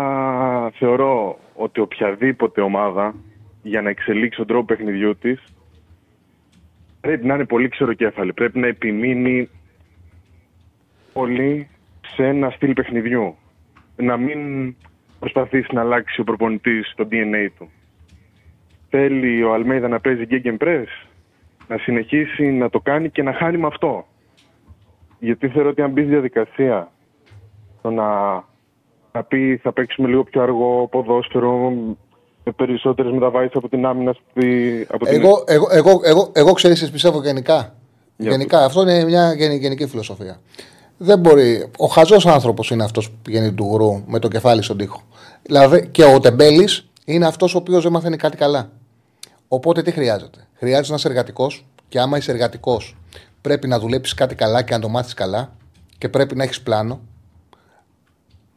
θεωρώ 0.69 1.39
ότι 1.55 1.79
οποιαδήποτε 1.79 2.61
ομάδα 2.61 3.15
για 3.63 3.81
να 3.81 3.89
εξελίξει 3.89 4.37
τον 4.37 4.47
τρόπο 4.47 4.65
παιχνιδιού 4.65 5.17
της 5.17 5.43
πρέπει 7.01 7.25
να 7.25 7.33
είναι 7.33 7.45
πολύ 7.45 7.67
ξεροκέφαλη. 7.67 8.33
Πρέπει 8.33 8.59
να 8.59 8.67
επιμείνει 8.67 9.49
πολύ 11.13 11.69
σε 12.15 12.27
ένα 12.27 12.49
στυλ 12.49 12.73
παιχνιδιού. 12.73 13.35
Να 13.95 14.17
μην 14.17 14.75
προσπαθήσει 15.19 15.67
να 15.71 15.81
αλλάξει 15.81 16.21
ο 16.21 16.23
προπονητής 16.23 16.93
το 16.95 17.07
DNA 17.11 17.47
του. 17.57 17.69
Θέλει 18.89 19.43
ο 19.43 19.53
Αλμέιδα 19.53 19.87
να 19.87 19.99
παίζει 19.99 20.23
Gegen 20.29 20.57
Press, 20.57 21.07
να 21.67 21.77
συνεχίσει 21.77 22.43
να 22.43 22.69
το 22.69 22.79
κάνει 22.79 23.09
και 23.09 23.23
να 23.23 23.33
χάνει 23.33 23.57
με 23.57 23.67
αυτό. 23.67 24.05
Γιατί 25.19 25.47
θεωρώ 25.47 25.69
ότι 25.69 25.81
αν 25.81 25.91
μπει 25.91 26.01
στη 26.01 26.09
διαδικασία 26.09 26.91
το 27.81 27.89
να, 27.89 28.33
να 29.11 29.23
πει 29.23 29.59
θα 29.63 29.71
παίξουμε 29.71 30.07
λίγο 30.07 30.23
πιο 30.23 30.41
αργό 30.41 30.87
ποδόσφαιρο, 30.91 31.73
με 32.47 32.51
περισσότερες 32.55 33.11
μεταβάσεις 33.11 33.55
από 33.55 33.69
την 33.69 33.85
άμυνα. 33.85 34.15
από 34.87 35.05
την... 35.05 35.21
Εγώ, 35.21 35.43
εγώ, 35.47 35.67
εγώ, 35.71 35.99
εγώ, 36.03 36.31
εγώ 36.33 36.53
ξέρεις, 36.53 36.91
πιστεύω 36.91 37.21
γενικά. 37.21 37.75
γενικά. 38.17 38.65
Αυτό 38.65 38.81
είναι 38.81 39.03
μια 39.03 39.33
γενική 39.33 39.87
φιλοσοφία. 39.87 40.39
Δεν 40.97 41.19
μπορεί. 41.19 41.71
Ο 41.77 41.85
χαζός 41.85 42.25
άνθρωπος 42.25 42.69
είναι 42.69 42.83
αυτός 42.83 43.09
που 43.09 43.17
πηγαίνει 43.21 43.53
του 43.53 43.63
γουρού 43.63 44.03
με 44.05 44.19
το 44.19 44.27
κεφάλι 44.27 44.61
στον 44.61 44.77
τοίχο. 44.77 45.01
Δηλαδή 45.43 45.87
και 45.87 46.03
ο 46.03 46.19
Τεμπέλης 46.19 46.89
είναι 47.05 47.25
αυτός 47.25 47.55
ο 47.55 47.57
οποίος 47.57 47.83
δεν 47.83 47.91
μαθαίνει 47.91 48.17
κάτι 48.17 48.37
καλά. 48.37 48.69
Οπότε 49.47 49.81
τι 49.81 49.91
χρειάζεται; 49.91 50.47
Χρειάζεται 50.53 50.89
να 50.89 50.95
είσαι 50.95 51.07
εργατικός 51.07 51.65
και 51.89 51.99
άμα 51.99 52.17
είσαι 52.17 52.31
εργατικός 52.31 52.95
πρέπει 53.41 53.67
να 53.67 53.79
δουλέψεις 53.79 54.13
κάτι 54.13 54.35
καλά 54.35 54.61
και 54.61 54.73
να 54.73 54.79
το 54.79 54.89
μάθεις 54.89 55.13
καλά 55.13 55.55
και 55.97 56.09
πρέπει 56.09 56.35
να 56.35 56.43
έχεις 56.43 56.61
πλάνο. 56.61 56.99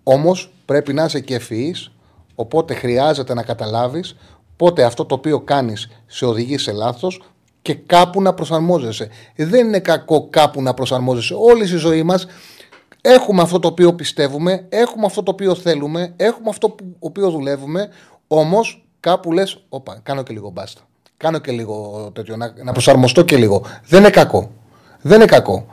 Όμως 0.03 0.53
πρέπει 0.65 0.93
να 0.93 1.05
είσαι 1.05 1.21
και 1.21 1.35
ευφυής, 1.35 1.91
οπότε 2.35 2.75
χρειάζεται 2.75 3.35
να 3.35 3.43
καταλάβεις 3.43 4.17
πότε 4.57 4.85
αυτό 4.85 5.05
το 5.05 5.15
οποίο 5.15 5.41
κάνεις 5.41 5.89
σε 6.07 6.25
οδηγεί 6.25 6.59
σε 6.59 6.73
λάθος 6.73 7.23
και 7.63 7.75
κάπου 7.75 8.23
να 8.23 8.35
προσαρμόζεσαι. 8.35 9.09
Δεν 9.37 9.67
είναι 9.67 9.79
κακό 9.79 10.29
κάπου 10.31 10.63
να 10.63 10.75
προσαρμόζεσαι. 10.75 11.35
Όλη 11.35 11.63
η 11.63 11.77
ζωή 11.77 12.03
μας 12.03 12.27
έχουμε 13.01 13.43
αυτό 13.43 13.59
το 13.59 13.69
οποίο 13.69 13.95
πιστεύουμε, 13.95 14.67
έχουμε 14.69 15.07
αυτό 15.07 15.23
το 15.23 15.31
οποίο 15.31 15.55
θέλουμε, 15.55 16.13
έχουμε 16.17 16.49
αυτό 16.49 16.71
που 16.71 16.97
οποίος 16.99 17.33
δουλεύουμε. 17.33 17.89
Όμως 18.29 18.85
κάπου 19.01 19.33
λες, 19.33 19.65
Όπα, 19.69 20.01
κάνω 20.03 20.23
και 20.23 20.33
λίγο 20.33 20.51
μπάστα. 20.51 20.81
Κάνω 21.17 21.39
και 21.39 21.53
λίγο 21.53 22.11
τέτοιο, 22.15 22.37
να, 22.37 22.55
να 22.65 22.73
προσαρμοστώ 22.73 23.23
και 23.23 23.37
λίγο. 23.37 23.63
Δεν 23.87 24.01
είναι 24.01 24.11
κακό. 24.11 24.51
Δεν 25.01 25.17
είναι 25.17 25.25
κακό. 25.25 25.67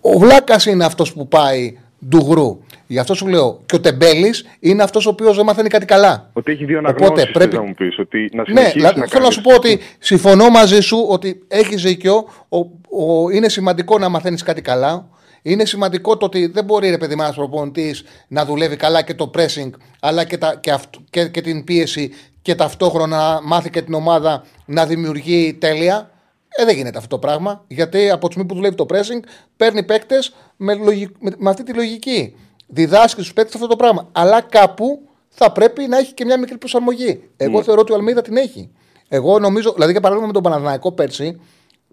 Ο 0.00 0.18
Βλάκας 0.18 0.66
είναι 0.66 0.84
αυτός 0.84 1.12
που 1.12 1.28
πάει 1.28 1.78
ντουγρού. 2.08 2.58
Γι' 2.86 2.98
αυτό 2.98 3.14
σου 3.14 3.26
λέω 3.26 3.60
και 3.66 3.76
ο 3.76 3.80
Τεμπέλης 3.80 4.46
είναι 4.60 4.82
αυτός 4.82 5.06
ο 5.06 5.10
οποίος 5.10 5.36
δεν 5.36 5.44
μαθαίνει 5.44 5.68
κάτι 5.68 5.86
καλά. 5.86 6.30
Ότι 6.32 6.52
έχει 6.52 6.64
δύο 6.64 6.78
αναγνώσεις 6.78 7.30
πρέπει... 7.30 7.56
να 7.56 7.62
μου 7.62 7.74
πεις. 7.74 7.98
Ότι 7.98 8.30
να 8.32 8.44
ναι, 8.52 8.72
να 8.74 9.06
θέλω 9.06 9.24
να 9.24 9.30
σου 9.30 9.40
πω 9.40 9.54
ότι 9.54 9.78
συμφωνώ 9.98 10.48
μαζί 10.48 10.80
σου 10.80 11.06
ότι 11.08 11.42
έχεις 11.48 11.82
δίκιο. 11.82 12.24
Ο, 12.48 12.58
ο, 12.58 13.30
είναι 13.30 13.48
σημαντικό 13.48 13.98
να 13.98 14.08
μαθαίνεις 14.08 14.42
κάτι 14.42 14.62
καλά. 14.62 15.08
Είναι 15.42 15.64
σημαντικό 15.64 16.16
το 16.16 16.26
ότι 16.26 16.46
δεν 16.46 16.64
μπορεί 16.64 16.90
ρε 16.90 16.98
παιδί 16.98 17.14
μα 17.14 17.32
προπονητής 17.34 18.04
να 18.28 18.44
δουλεύει 18.44 18.76
καλά 18.76 19.02
και 19.02 19.14
το 19.14 19.30
pressing 19.34 19.70
αλλά 20.00 20.24
και, 20.24 20.38
τα, 20.38 20.56
και, 20.60 20.70
αυτό, 20.70 21.00
και, 21.10 21.28
και 21.28 21.40
την 21.40 21.64
πίεση 21.64 22.12
και 22.42 22.54
ταυτόχρονα 22.54 23.40
μάθει 23.42 23.70
και 23.70 23.82
την 23.82 23.94
ομάδα 23.94 24.44
να 24.64 24.86
δημιουργεί 24.86 25.54
τέλεια. 25.54 26.10
Ε, 26.48 26.64
δεν 26.64 26.76
γίνεται 26.76 26.98
αυτό 26.98 27.08
το 27.08 27.18
πράγμα. 27.18 27.64
Γιατί 27.68 28.10
από 28.10 28.26
τη 28.26 28.32
στιγμή 28.32 28.48
που 28.48 28.54
δουλεύει 28.54 28.74
το 28.74 28.86
pressing, 28.88 29.24
παίρνει 29.56 29.82
παίκτες 29.82 30.34
με, 30.56 30.74
με, 30.74 31.10
με, 31.38 31.50
αυτή 31.50 31.62
τη 31.62 31.72
λογική. 31.72 32.34
Διδάσκει 32.74 33.20
στους 33.20 33.32
παίκτες 33.32 33.54
αυτό 33.54 33.66
το 33.66 33.76
πράγμα. 33.76 34.08
Αλλά 34.12 34.40
κάπου 34.40 35.08
θα 35.28 35.52
πρέπει 35.52 35.86
να 35.86 35.98
έχει 35.98 36.14
και 36.14 36.24
μια 36.24 36.38
μικρή 36.38 36.58
προσαρμογή. 36.58 37.30
Εγώ 37.36 37.58
mm. 37.58 37.62
θεωρώ 37.62 37.80
ότι 37.80 37.92
ο 37.92 37.94
Αλμίδα 37.94 38.22
την 38.22 38.36
έχει. 38.36 38.70
Εγώ 39.08 39.38
νομίζω, 39.38 39.72
δηλαδή 39.72 39.92
για 39.92 40.00
παράδειγμα 40.00 40.26
με 40.26 40.32
τον 40.32 40.42
Παναθηναϊκό 40.42 40.92
πέρσι, 40.92 41.40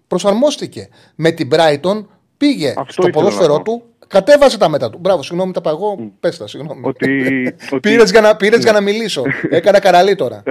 προσαρμόστηκε. 0.06 0.88
Με 1.14 1.30
την 1.30 1.48
Brighton 1.52 2.06
πήγε 2.36 2.74
Αυτό 2.76 3.02
στο 3.02 3.10
ποδόσφαιρό 3.10 3.62
του, 3.62 3.82
Κατέβασε 4.12 4.58
τα 4.58 4.68
μετά 4.68 4.90
του. 4.90 4.98
Μπράβο, 4.98 5.22
συγγνώμη, 5.22 5.52
τα 5.52 5.60
παγώ. 5.60 5.98
Mm. 6.00 6.10
Πες 6.20 6.38
τα, 6.38 6.46
συγγνώμη. 6.46 6.80
Ότι, 6.88 7.54
Πήρες 7.80 8.10
για, 8.10 8.20
να, 8.20 8.36
πήρες 8.36 8.62
για 8.62 8.72
να 8.72 8.80
μιλήσω. 8.80 9.22
Έκανα 9.50 9.80
καραλί 9.80 10.14
τώρα. 10.14 10.42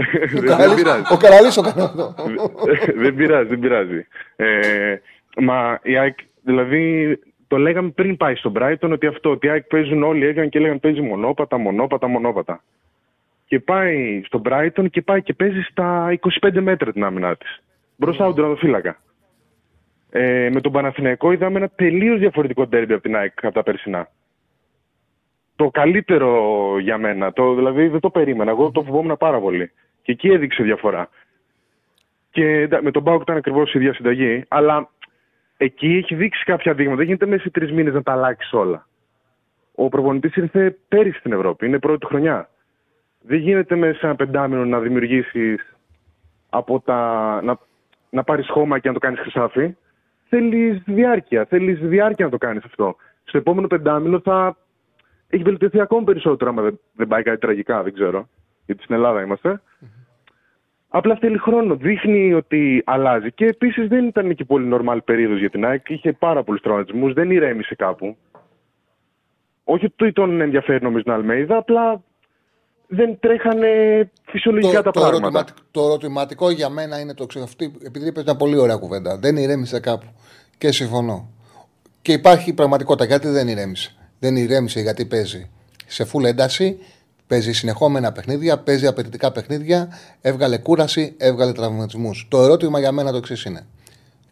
ο 1.11 1.17
καραλί 1.17 1.51
ο 1.57 1.61
καραλί. 1.61 1.91
δεν 3.03 3.15
πειράζει, 3.15 3.47
δεν 3.47 3.59
πειράζει. 3.59 4.07
Ε, 4.35 4.45
μα 5.37 5.79
η 5.83 5.97
ΑΕΚ, 5.97 6.17
δηλαδή 6.41 7.19
το 7.51 7.57
λέγαμε 7.57 7.89
πριν 7.89 8.17
πάει 8.17 8.35
στον 8.35 8.53
Brighton 8.55 8.89
ότι 8.91 9.07
αυτό, 9.07 9.29
ότι 9.29 9.47
οι 9.47 9.49
ΑΕΚ 9.49 9.63
παίζουν 9.63 10.03
όλοι, 10.03 10.25
έγιναν 10.25 10.49
και 10.49 10.59
λέγανε 10.59 10.79
παίζει 10.79 11.01
μονόπατα, 11.01 11.57
μονόπατα, 11.57 12.07
μονόπατα. 12.07 12.63
Και 13.45 13.59
πάει 13.59 14.21
στον 14.25 14.41
Brighton 14.45 14.85
και 14.89 15.01
πάει 15.01 15.21
και 15.21 15.33
παίζει 15.33 15.61
στα 15.61 16.17
25 16.41 16.61
μέτρα 16.61 16.91
την 16.91 17.03
άμυνά 17.03 17.35
της. 17.35 17.63
Μπροστά 17.95 18.23
από 18.23 18.33
τον 18.33 18.41
τερματοφύλακα. 18.41 18.97
Ε, 20.09 20.49
με 20.53 20.61
τον 20.61 20.71
Παναθηναϊκό 20.71 21.31
είδαμε 21.31 21.57
ένα 21.57 21.69
τελείως 21.69 22.19
διαφορετικό 22.19 22.67
τέρμπι 22.67 22.93
από 22.93 23.01
την 23.01 23.15
ΑΕΚ 23.15 23.45
από 23.45 23.53
τα 23.53 23.63
περσινά. 23.63 24.09
Το 25.55 25.69
καλύτερο 25.69 26.79
για 26.79 26.97
μένα. 26.97 27.33
Το, 27.33 27.53
δηλαδή 27.55 27.87
δεν 27.87 27.99
το 27.99 28.09
περίμενα. 28.09 28.51
Εγώ 28.51 28.71
το 28.71 28.83
φοβόμουν 28.83 29.17
πάρα 29.17 29.39
πολύ. 29.39 29.71
Και 30.01 30.11
εκεί 30.11 30.27
έδειξε 30.27 30.63
διαφορά. 30.63 31.09
Και 32.31 32.67
με 32.81 32.91
τον 32.91 33.03
Πάουκ 33.03 33.21
ήταν 33.21 33.37
ακριβώς 33.37 33.73
η 33.73 33.79
ίδια 33.79 33.93
συνταγή. 33.93 34.43
Αλλά 34.47 34.89
εκεί 35.63 35.97
έχει 35.97 36.15
δείξει 36.15 36.43
κάποια 36.43 36.73
δείγματα. 36.73 36.97
Δεν 36.97 37.05
γίνεται 37.05 37.25
μέσα 37.25 37.41
σε 37.41 37.49
τρεις 37.49 37.71
μήνες 37.71 37.93
να 37.93 38.03
τα 38.03 38.11
αλλάξεις 38.11 38.53
όλα. 38.53 38.87
Ο 39.75 39.89
προπονητής 39.89 40.35
ήρθε 40.35 40.77
πέρυσι 40.87 41.19
στην 41.19 41.31
Ευρώπη. 41.31 41.65
Είναι 41.65 41.79
πρώτη 41.79 42.05
χρονιά. 42.05 42.49
Δεν 43.21 43.39
γίνεται 43.39 43.75
μέσα 43.75 43.99
σε 43.99 44.05
ένα 44.05 44.15
πεντάμινο 44.15 44.65
να 44.65 44.79
δημιουργήσεις 44.79 45.75
από 46.49 46.79
τα. 46.79 46.99
να, 47.43 47.57
να 48.09 48.23
πάρεις 48.23 48.49
χώμα 48.49 48.79
και 48.79 48.87
να 48.87 48.93
το 48.93 48.99
κάνεις 48.99 49.19
χρυσάφι 49.19 49.75
θέλεις 50.31 50.81
διάρκεια. 50.85 51.45
Θέλεις 51.45 51.79
διάρκεια 51.79 52.25
να 52.25 52.31
το 52.31 52.37
κάνεις 52.37 52.63
αυτό. 52.63 52.95
Στο 53.23 53.37
επόμενο 53.37 53.67
πεντάμινο 53.67 54.19
θα 54.19 54.57
έχει 55.29 55.43
βελτιωθεί 55.43 55.79
ακόμη 55.81 56.03
περισσότερο, 56.03 56.49
άμα 56.51 56.61
δεν, 56.61 56.79
δεν 56.93 57.07
πάει 57.07 57.23
κάτι 57.23 57.39
τραγικά, 57.39 57.83
δεν 57.83 57.93
ξέρω. 57.93 58.29
Γιατί 58.65 58.83
στην 58.83 58.95
Ελλάδα 58.95 59.21
είμαστε. 59.21 59.61
Απλά 60.93 61.15
θέλει 61.15 61.37
χρόνο. 61.37 61.75
Δείχνει 61.75 62.33
ότι 62.33 62.81
αλλάζει. 62.85 63.31
Και 63.31 63.45
επίσης 63.45 63.87
δεν 63.87 64.05
ήταν 64.05 64.35
και 64.35 64.45
πολύ 64.45 64.69
normal 64.73 64.97
περίοδος 65.05 65.39
για 65.39 65.49
την 65.49 65.65
ΑΕΚ. 65.65 65.89
Είχε 65.89 66.11
πάρα 66.13 66.43
πολλούς 66.43 66.61
τραυματισμούς. 66.61 67.13
Δεν 67.13 67.31
ηρέμησε 67.31 67.75
κάπου. 67.75 68.17
Όχι 69.63 69.85
ότι 69.85 70.11
τον 70.11 70.41
ενδιαφέρει 70.41 70.83
νομίζω 70.83 71.03
την 71.03 71.11
Αλμέιδα, 71.11 71.57
απλά 71.57 72.01
δεν 72.87 73.19
τρέχανε 73.19 73.67
φυσιολογικά 74.23 74.77
το, 74.77 74.83
τα 74.83 74.91
πράγματα. 74.91 75.17
Ερωτηματικό, 75.17 75.59
το 75.71 75.81
ερωτηματικό 75.81 76.49
για 76.49 76.69
μένα 76.69 76.99
είναι 76.99 77.13
το 77.13 77.23
εξή. 77.23 77.43
Επειδή 77.85 78.07
είπε 78.07 78.21
μια 78.23 78.35
πολύ 78.35 78.57
ωραία 78.57 78.75
κουβέντα. 78.75 79.17
Δεν 79.17 79.37
ηρέμησε 79.37 79.79
κάπου. 79.79 80.05
Και 80.57 80.71
συμφωνώ. 80.71 81.29
Και 82.01 82.11
υπάρχει 82.11 82.53
πραγματικότητα. 82.53 83.05
Γιατί 83.05 83.27
δεν 83.27 83.47
ηρέμησε; 83.47 83.95
Δεν 84.19 84.35
ηρέμησε 84.35 84.79
γιατί 84.79 85.05
παίζει 85.05 85.49
σε 85.87 86.05
φουλ 86.05 86.23
ένταση, 86.23 86.79
παίζει 87.31 87.51
συνεχόμενα 87.53 88.11
παιχνίδια, 88.11 88.57
παίζει 88.57 88.87
απαιτητικά 88.87 89.31
παιχνίδια, 89.31 89.87
έβγαλε 90.21 90.57
κούραση, 90.57 91.13
έβγαλε 91.17 91.51
τραυματισμούς. 91.51 92.27
Το 92.29 92.41
ερώτημα 92.41 92.79
για 92.79 92.91
μένα 92.91 93.11
το 93.11 93.17
εξής 93.17 93.43
είναι. 93.43 93.65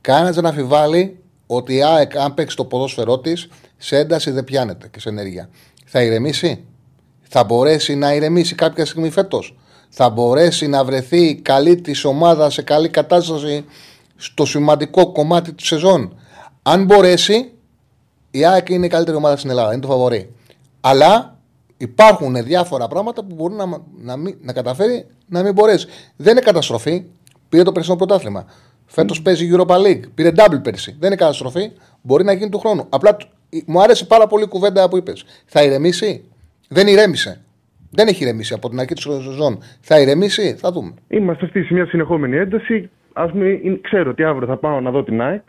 Κανένας 0.02 0.36
δεν 0.36 0.46
αμφιβάλλει 0.46 1.20
ότι 1.48 1.76
η 1.76 1.84
ΑΕΚ, 1.84 2.18
αν 2.18 2.34
παίξει 2.34 2.56
το 2.56 2.66
ποδόσφαιρό 2.66 3.20
της, 3.20 3.48
σε 3.78 3.98
ένταση 3.98 4.32
δεν 4.32 4.44
πιάνεται 4.44 4.88
και 4.88 5.00
σε 5.00 5.10
ενέργεια. 5.10 5.50
Θα 5.86 6.02
ηρεμήσει; 6.02 6.64
Θα 7.22 7.44
μπορέσει 7.44 7.96
να 7.96 8.14
ηρεμήσει 8.14 8.56
κάποια 8.56 8.86
στιγμή 8.86 9.10
φέτος; 9.10 9.58
θα 9.90 10.10
μπορέσει 10.10 10.68
να 10.68 10.84
βρεθεί 10.84 11.36
καλή 11.36 11.82
της 11.82 12.04
ομάδα 12.04 12.50
σε 12.50 12.62
καλή 12.62 12.90
κατάσταση 12.90 13.66
στο 14.16 14.46
σημαντικό 14.46 15.12
κομμάτι 15.12 15.54
της 15.54 15.68
σεζόν; 15.68 16.16
Αν 16.62 16.86
μπορέσει, 16.86 17.52
η 18.32 18.46
ΑΕΚ 18.46 18.70
είναι 18.70 18.86
η 18.86 18.90
καλύτερη 18.90 19.18
ομάδα 19.18 19.38
στην 19.38 19.50
Ελλάδα. 19.50 19.72
Είναι 19.72 19.82
το 19.82 19.88
φαβορή. 19.88 20.34
Αλλά 20.82 21.39
υπάρχουν 21.84 22.44
διάφορα 22.44 22.88
πράγματα 22.88 23.24
που 23.26 23.36
μπορούν 23.36 23.58
να, 23.58 23.66
να, 24.02 24.18
μην- 24.18 24.36
να 24.42 24.54
καταφέρει 24.54 25.06
να 25.28 25.44
μην 25.44 25.54
μπορέσει. 25.54 25.88
Δεν 26.16 26.32
είναι 26.32 26.42
καταστροφή. 26.42 27.04
Πήρε 27.50 27.64
το 27.64 27.72
περσινό 27.72 27.96
πρωτάθλημα. 27.96 28.46
Φέτος 28.86 29.22
παίζει 29.22 29.50
Europa 29.54 29.76
League. 29.76 30.02
Πήρε 30.16 30.32
double 30.36 30.64
πέρσι. 30.64 30.96
Δεν 31.00 31.08
είναι 31.08 31.16
καταστροφή. 31.16 31.72
Μπορεί 32.02 32.24
να 32.24 32.32
γίνει 32.34 32.50
του 32.50 32.60
χρόνου. 32.60 32.86
Απλά 32.90 33.16
τ- 33.16 33.22
μου 33.66 33.82
άρεσε 33.82 34.06
πάρα 34.06 34.28
πολύ 34.28 34.44
η 34.44 34.48
κουβέντα 34.48 34.90
που 34.90 34.98
είπες. 34.98 35.26
Θα 35.46 35.64
ηρεμήσει; 35.64 36.24
Δεν 36.68 36.88
ηρέμησε. 36.88 37.42
Δεν 37.92 38.08
έχει 38.08 38.24
ηρεμήσει 38.24 38.54
από 38.54 38.70
την 38.70 38.80
αρχή 38.80 38.94
της 38.94 39.04
σεζόν. 39.04 39.60
Θα 39.82 40.00
ηρεμήσει; 40.00 40.54
Θα 40.54 40.72
δούμε. 40.72 40.94
Είμαστε 41.08 41.46
αυτή 41.46 41.64
σε 41.64 41.74
μια 41.74 41.86
συνεχόμενη 41.86 42.38
ένταση. 42.38 42.90
Α 43.14 43.28
πούμε, 43.30 43.46
είναι- 43.64 43.80
ξέρω 43.82 44.10
ότι 44.10 44.24
αύριο 44.24 44.48
θα 44.48 44.58
πάω 44.58 44.80
να 44.82 44.92
δω 44.92 45.04
την 45.04 45.22
ΑΕΚ. 45.22 45.44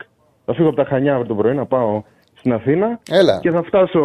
Θα 0.45 0.53
φύγω 0.53 0.67
από 0.67 0.77
τα 0.77 0.85
Χανιά 0.85 1.13
αύριο 1.13 1.27
το 1.27 1.35
πρωί 1.35 1.55
να 1.55 1.65
πάω 1.65 2.03
στην 2.37 2.53
Αθήνα. 2.53 2.99
Έλα. 3.09 3.39
Και 3.41 3.51
θα 3.51 3.63
φτάσω 3.63 3.99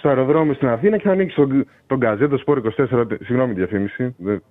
στο 0.00 0.08
αεροδρόμιο 0.08 0.54
στην 0.54 0.68
Αθήνα 0.68 0.96
και 0.96 1.02
θα 1.02 1.10
ανοίξει 1.10 1.36
τον, 1.36 1.66
τον 1.86 1.98
Γκαζέτο 1.98 2.36
Σπορ 2.36 2.62
24. 2.78 3.06
Συγγνώμη 3.24 3.54
τη 3.54 3.58
διαφήμιση. 3.58 4.14
Δεν, 4.18 4.42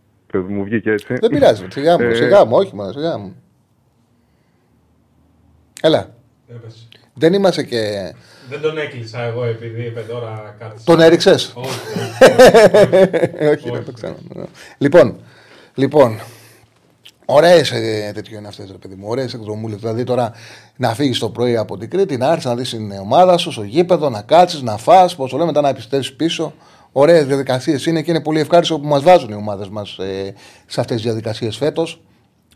μου 0.48 0.64
βγήκε 0.64 0.92
έτσι. 0.92 1.14
Δεν 1.14 1.30
πειράζει. 1.30 1.66
Σιγά 1.70 2.00
μου, 2.00 2.06
Ε, 2.06 2.14
σιγά 2.14 2.46
μου, 2.46 2.56
όχι 2.56 2.76
μόνο, 2.76 2.92
σιγά 2.92 3.18
μου. 3.18 3.36
Έλα. 5.82 6.10
Έπεσε. 6.48 6.88
Δεν 7.14 7.34
είμαστε 7.34 7.64
και. 7.64 8.14
Δεν 8.50 8.62
τον 8.62 8.78
έκλεισα 8.78 9.22
εγώ 9.22 9.44
επειδή 9.46 9.86
είπε 9.86 10.02
τώρα 10.02 10.56
κάτι. 10.60 10.84
Τον 10.84 11.00
έριξες; 11.00 11.54
Όχι, 11.56 11.70
όχι, 13.30 13.46
Όχι, 13.54 13.70
δεν 13.70 13.86
το 13.86 13.92
ξέρω. 13.92 14.16
Λοιπόν, 14.78 15.16
λοιπόν 15.76 16.20
Ωραίες 17.32 17.70
τέτοιο 18.14 18.38
είναι 18.38 18.48
αυτές, 18.48 18.72
ρε 18.72 18.78
παιδί 18.78 18.96
μου. 18.96 19.06
Ωραίες 19.08 19.34
εκδρομούλες. 19.34 19.80
Δηλαδή 19.80 20.04
τώρα 20.04 20.32
να 20.76 20.94
φύγεις 20.94 21.20
το 21.20 21.30
πρωί 21.30 21.56
από 21.58 21.78
την 21.78 21.90
Κρήτη, 21.90 22.18
να 22.18 22.28
έρθεις 22.32 22.46
να 22.46 22.56
δεις 22.56 22.70
την 22.70 22.92
ομάδα 22.92 23.38
σου 23.38 23.52
στο 23.52 23.64
γήπεδο, 23.64 24.10
να 24.10 24.22
κάτσεις, 24.22 24.62
να 24.62 24.78
φά, 24.78 25.06
πώς 25.16 25.30
το 25.32 25.38
λέμε, 25.38 25.46
μετά 25.46 25.62
να 25.62 25.70
επιστρέψεις 25.70 26.14
πίσω. 26.16 26.54
Ωραίες 26.92 27.26
διαδικασίες 27.26 27.86
είναι 27.86 28.02
και 28.02 28.12
είναι 28.12 28.22
πολύ 28.22 28.40
ευχάριστο 28.40 28.80
που 28.80 28.88
μας 28.88 29.04
βάζουν 29.04 29.30
οι 29.30 29.34
ομάδες 29.36 29.70
μας 29.70 29.98
ε, 29.98 30.34
σε 30.66 30.80
αυτές 30.80 30.96
τις 30.96 31.06
διαδικασίες 31.06 31.58
φέτος. 31.58 32.02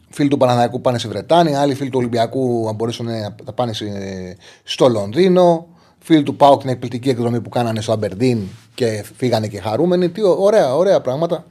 Φίλοι 0.10 0.30
του 0.30 0.38
Παναναϊκού 0.38 0.82
πάνε 0.82 0.98
στη 0.98 1.08
Βρετάνια, 1.08 1.62
άλλοι 1.62 1.74
φίλοι 1.76 1.90
του 1.90 1.98
Ολυμπιακού, 2.00 2.68
αν 2.70 2.76
μπορέσουν 2.76 3.06
να 3.06 3.36
θα 3.46 3.54
πάνε 3.54 3.74
σε- 3.74 4.38
στο 4.64 4.88
Λονδίνο. 4.88 5.68
Φίλοι 6.00 6.24
του 6.24 6.36
Πάουκ 6.36 6.62
την 6.62 6.70
εκπληκτική 6.70 7.10
εκδρομή 7.10 7.42
που 7.42 7.50
κάνανε 7.50 7.82
στο 7.82 7.92
Αμπερντίν 7.92 8.40
και 8.74 9.06
φύγανε 9.18 9.48
και 9.48 9.60
χαρούμενοι. 9.60 10.10
Τι 10.10 10.22
ω- 10.22 10.38
ωραία, 10.40 10.76
ωραία 10.76 11.02
πράγματα. 11.02 11.46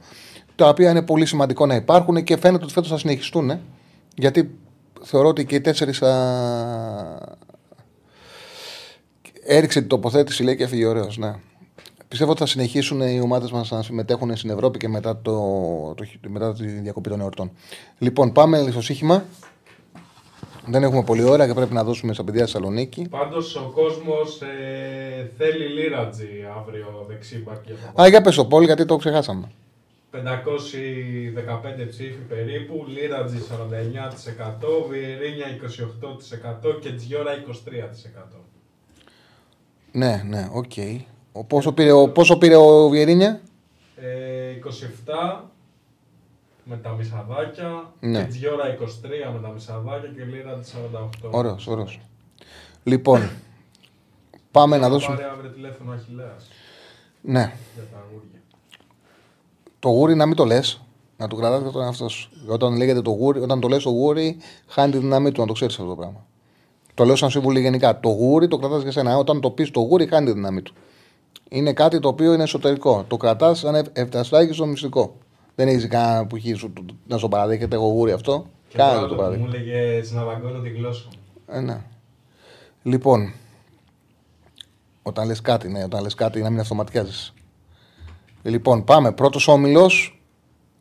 Τα 0.55 0.67
οποία 0.67 0.89
είναι 0.89 1.01
πολύ 1.01 1.25
σημαντικό 1.25 1.65
να 1.65 1.75
υπάρχουν 1.75 2.23
και 2.23 2.37
φαίνεται 2.37 2.63
ότι 2.63 2.73
φέτος 2.73 2.89
θα 2.89 2.97
συνεχιστούν. 2.97 3.49
ε. 3.49 3.61
Γιατί 4.15 4.55
θεωρώ 5.01 5.27
ότι 5.27 5.45
και 5.45 5.55
οι 5.55 5.61
τέσσερις 5.61 5.97
θα. 5.97 6.11
Έριξε 9.45 9.79
την 9.79 9.89
τοποθέτηση, 9.89 10.43
λέει 10.43 10.55
και 10.55 10.63
έφυγε 10.63 10.85
ωραίος. 10.85 11.17
Ναι. 11.17 11.35
Πιστεύω 12.07 12.31
ότι 12.31 12.39
θα 12.39 12.47
συνεχίσουν 12.47 13.01
οι 13.01 13.19
ομάδες 13.21 13.51
μας 13.51 13.71
να 13.71 13.81
συμμετέχουν 13.81 14.35
στην 14.35 14.49
Ευρώπη 14.49 14.77
και 14.77 14.87
μετά, 14.87 15.21
το, 15.21 15.31
το, 15.95 16.05
μετά 16.27 16.53
τη 16.53 16.65
διακοπή 16.65 17.09
των 17.09 17.21
εορτών. 17.21 17.51
Λοιπόν, 17.97 18.31
πάμε 18.31 18.67
στο 18.71 18.81
σύγχυμα. 18.81 19.25
Δεν 20.65 20.83
έχουμε 20.83 21.03
πολλή 21.03 21.23
ώρα 21.23 21.47
και 21.47 21.53
πρέπει 21.53 21.73
να 21.73 21.83
δώσουμε 21.83 22.13
στα 22.13 22.23
παιδιά 22.23 22.41
Θεσσαλονίκη. 22.41 23.07
Πάντως 23.09 23.55
ο 23.55 23.71
κόσμος 23.73 24.41
ε, 24.41 25.31
θέλει 25.37 25.67
λίρατζι 25.67 26.27
αύριο 26.57 27.05
δεξί 27.07 27.36
μπακ 27.36 27.65
για 27.65 27.75
το 27.95 28.01
Α, 28.01 28.07
για 28.07 28.21
πες 28.21 28.35
το 28.35 28.45
poll 28.45 28.65
γιατί 28.65 28.85
το 28.85 28.95
ξεχάσαμε. 28.95 29.51
515 30.13 31.87
ψήφοι 31.89 32.17
περίπου, 32.29 32.85
Λίρατζι 32.87 33.37
49%, 33.37 34.87
Βιερίνια 34.89 35.45
28% 36.65 36.79
και 36.81 36.91
Τζιόρα 36.93 37.31
23%. 37.33 38.39
Ναι, 39.91 40.23
ναι, 40.27 40.49
οκ. 40.53 40.71
Ο- 41.31 41.43
Πόσο, 41.43 41.71
πήρε, 41.73 41.91
ο, 41.91 42.09
πόσο 42.09 42.37
πήρε 42.37 42.55
ο 42.55 42.89
Βιερίνια; 42.89 43.41
Ε, 43.95 44.51
27 44.51 45.41
με 46.63 46.77
τα 46.77 46.89
μισαδάκια, 46.91 47.91
Ναι. 47.99 48.23
και 48.23 48.27
Τζιόρα 48.29 48.65
23 48.67 49.31
με 49.33 49.39
τα 49.41 49.47
μισαδάκια 49.49 50.09
και 50.15 50.23
Λίρατζι 50.23 50.71
48. 50.71 51.29
Ωραίος, 51.31 51.67
ωραίος. 51.67 51.99
Λοιπόν, 52.83 53.29
πάμε 54.51 54.77
να 54.77 54.83
Θα 54.83 54.89
δώσουμε... 54.89 55.15
Πάρε 55.15 55.29
αύριο 55.29 55.49
τηλέφωνο 55.51 55.91
ο 55.91 55.93
Αχιλέας 55.93 56.47
Ναι, 57.21 57.53
για 57.75 57.83
τα 57.91 57.97
αγούρια. 57.97 58.41
Το 59.83 59.89
γούρι 59.89 60.15
να 60.15 60.25
μην 60.25 60.35
το 60.35 60.45
λες. 60.45 60.81
Να 61.17 61.27
του 61.27 61.35
κρατάς 61.35 61.61
για 61.61 61.71
τον 61.71 61.81
εαυτό 61.81 62.09
σου. 62.09 62.29
Όταν 62.47 62.75
λέγεται 62.77 63.01
το 63.01 63.11
γούρι, 63.11 63.39
όταν 63.39 63.59
το 63.59 63.67
λες 63.67 63.83
το 63.83 63.89
γούρι, 63.89 64.37
χάνει 64.67 64.91
τη 64.91 64.97
δύναμή 64.97 65.31
του 65.31 65.41
να 65.41 65.47
το 65.47 65.53
ξέρεις 65.53 65.73
αυτό 65.75 65.87
το 65.89 65.95
πράγμα. 65.95 66.25
Το 66.93 67.05
λέω 67.05 67.15
σαν 67.15 67.29
σύμβουλο 67.29 67.59
γενικά. 67.59 67.99
Το 67.99 68.09
γούρι 68.09 68.47
το 68.47 68.57
κρατάς 68.57 68.81
για 68.81 68.91
σένα. 68.91 69.17
Όταν 69.17 69.41
το 69.41 69.49
πεις 69.51 69.71
το 69.71 69.79
γούρι, 69.79 70.07
χάνει 70.07 70.25
τη 70.25 70.31
δύναμή 70.31 70.61
του. 70.61 70.73
Είναι 71.49 71.73
κάτι 71.73 71.99
το 71.99 72.07
οποίο 72.07 72.33
είναι 72.33 72.43
εσωτερικό. 72.43 73.05
Το 73.07 73.17
κρατάς 73.17 73.59
σαν 73.59 73.85
εφταστάκι 73.93 74.53
στο 74.53 74.65
μυστικό. 74.65 75.15
Δεν 75.55 75.67
έχεις 75.67 75.87
κανένα 75.87 76.25
που 76.27 76.35
έχει 76.35 76.53
σου- 76.53 76.73
να 77.07 77.17
στο 77.17 77.27
παραδέχεται 77.27 77.75
εγώ 77.75 77.85
γούρι 77.87 78.11
αυτό. 78.11 78.45
Και 78.67 78.77
Κάνε 78.77 78.93
τώρα 78.93 79.07
το 79.07 79.13
μου 79.13 79.19
παραδέχεται. 79.19 79.57
έλεγε 79.57 80.03
να 80.13 80.23
δαγκώνω 80.23 80.59
τη 80.59 80.69
γλώσσα 80.69 81.05
μου. 81.11 81.55
Ε, 81.57 81.59
ναι. 81.59 81.81
Λοιπόν, 82.83 83.33
όταν 85.03 85.27
λες 85.27 85.41
κάτι, 85.41 85.67
ναι, 85.67 85.83
όταν 85.83 86.01
λες 86.03 86.13
κάτι 86.13 86.41
να 86.41 86.49
μην 86.49 86.59
αυτοματιάζεις. 86.59 87.32
Λοιπόν, 88.43 88.83
πάμε. 88.83 89.11
Πρώτος 89.11 89.47
όμιλος, 89.47 90.21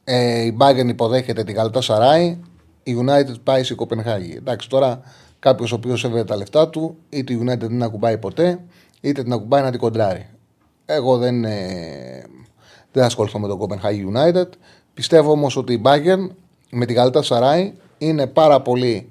ε, 0.05 0.45
η 0.45 0.57
Bayern 0.61 0.89
υποδέχεται 0.89 1.45
τη 1.45 1.53
Γαλατά 1.53 1.81
Σαράι, 1.81 2.39
η 2.83 2.97
United 3.01 3.35
πάει 3.43 3.63
στη 3.63 3.75
Κοπενχάγη. 3.75 4.35
Εντάξει, 4.37 4.69
τώρα 4.69 5.01
κάποιος 5.39 5.73
ο 5.73 5.75
οποίος 5.75 6.01
σέβεται 6.01 6.25
τα 6.25 6.37
λεφτά 6.37 6.69
του, 6.69 6.97
είτε 7.09 7.33
η 7.33 7.39
United 7.43 7.59
δεν 7.59 7.69
την 7.69 7.83
ακουμπάει 7.83 8.19
ποτέ, 8.19 8.61
είτε 9.01 9.23
την 9.23 9.33
ακουμπάει 9.33 9.63
να 9.63 9.71
την 9.71 9.81
κοντράρει. 9.81 10.27
Εγώ 10.87 11.19
δεν, 11.19 11.45
ε, 11.45 12.25
δεν 12.93 13.03
θα 13.03 13.05
ασχοληθώ 13.05 13.39
με 13.39 13.49
το 13.49 13.59
Copenhagen 13.61 14.17
United. 14.17 14.49
Πιστεύω 14.95 15.31
όμως 15.31 15.57
ότι 15.57 15.73
η 15.73 15.83
Bayern 15.85 16.29
με 16.71 16.87
τη 16.87 16.93
Γαλατά 16.93 17.23
Σαράι 17.23 17.73
είναι 17.99 18.27
πάρα 18.27 18.61
πολύ 18.61 19.11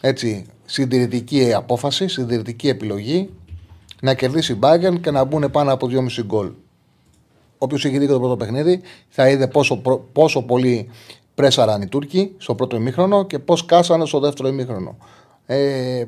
έτσι, 0.00 0.46
συντηρητική 0.64 1.52
απόφαση, 1.52 2.08
συντηρητική 2.08 2.68
επιλογή 2.68 3.30
να 4.00 4.14
κερδίσει 4.14 4.52
η 4.52 4.58
Bayern 4.62 5.00
και 5.00 5.10
να 5.10 5.24
μπουν 5.24 5.50
πάνω 5.50 5.72
από 5.72 5.86
2,5 5.86 6.24
γκολ. 6.24 6.50
Όποιος 7.58 7.84
έχει 7.84 7.98
δει 7.98 8.06
και 8.06 8.12
το 8.12 8.18
πρώτο 8.18 8.36
παιχνίδι 8.36 8.80
θα 9.08 9.28
είδε 9.28 9.46
πόσο, 9.48 9.76
προ- 9.76 10.08
πόσο 10.12 10.42
πολύ 10.42 10.88
πρέσαραν 11.34 11.82
οι 11.82 11.86
Τούρκοι 11.86 12.34
στο 12.38 12.54
πρώτο 12.54 12.76
ημίχρονο 12.76 13.24
και 13.26 13.38
πώς 13.38 13.64
κάσανε 13.64 14.06
στο 14.06 14.20
δεύτερο 14.20 14.48
ημίχρονο. 14.48 14.96
Ε, 15.46 16.04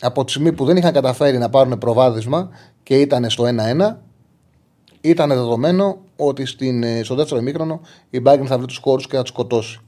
από 0.00 0.24
τη 0.24 0.30
στιγμή 0.30 0.52
που 0.52 0.64
δεν 0.64 0.76
είχαν 0.76 0.92
καταφέρει 0.92 1.38
να 1.38 1.48
πάρουν 1.50 1.78
προβάδισμα 1.78 2.48
και 2.82 3.00
ήταν 3.00 3.30
στο 3.30 3.44
1-1, 3.44 3.96
ήταν 5.00 5.28
δεδομένο 5.28 5.98
ότι 6.16 6.46
στην, 6.46 6.82
ε, 6.82 7.02
στο 7.02 7.14
δεύτερο 7.14 7.40
ημίχρονο 7.40 7.80
η 8.10 8.22
Bayern 8.26 8.44
θα 8.46 8.56
βρει 8.56 8.66
τους 8.66 8.80
χώρους 8.82 9.06
και 9.06 9.16
θα 9.16 9.22
τους 9.22 9.30
σκοτώσει. 9.30 9.80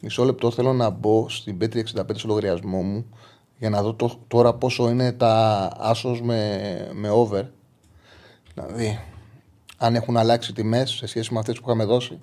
Μισό 0.00 0.24
λεπτό 0.24 0.50
θέλω 0.50 0.72
να 0.72 0.90
μπω 0.90 1.28
στην 1.28 1.58
Πέτρη 1.58 1.80
65 1.80 2.00
στο 2.14 2.28
λογαριασμό 2.28 2.82
μου 2.82 3.06
για 3.58 3.70
να 3.70 3.82
δω 3.82 3.94
το- 3.94 4.18
τώρα 4.28 4.54
πόσο 4.54 4.88
είναι 4.88 5.12
τα 5.12 5.68
άσος 5.78 6.22
με, 6.22 6.60
με 6.94 7.08
over. 7.10 7.42
Δηλαδή, 8.54 8.98
αν 9.76 9.94
έχουν 9.94 10.16
αλλάξει 10.16 10.52
τιμές 10.52 10.90
σε 10.90 11.06
σχέση 11.06 11.32
με 11.32 11.38
αυτές 11.38 11.56
που 11.56 11.62
είχαμε 11.64 11.84
δώσει 11.84 12.18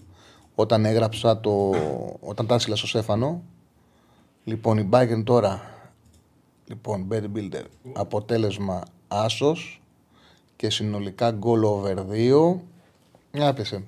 όταν 0.56 0.86
έγραψα 0.86 1.40
το. 1.40 1.72
όταν 2.20 2.48
τα 2.48 2.56
έστειλα 2.56 2.76
στο 2.76 2.88
Σέφανο. 2.88 3.42
Λοιπόν, 4.44 4.78
η 4.78 4.90
Bayern 4.92 5.24
τώρα. 5.24 5.62
Λοιπόν, 6.68 7.08
Bet 7.12 7.24
Builder. 7.36 7.64
Αποτέλεσμα 7.94 8.84
άσος 9.08 9.82
και 10.56 10.70
συνολικά 10.70 11.40
goal 11.42 11.64
over 11.64 11.96
2. 12.12 12.60
Μια 13.32 13.54
πέσε. 13.54 13.84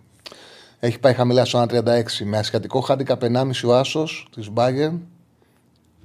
Έχει 0.79 0.99
πάει 0.99 1.13
χαμηλά 1.13 1.45
στο 1.45 1.65
1,36 1.69 2.03
με 2.23 2.37
ασιατικό 2.37 2.85
handicap 2.87 3.17
1,5 3.17 3.51
ο 3.65 3.75
άσος 3.75 4.27
της 4.35 4.49
Bayern 4.55 4.97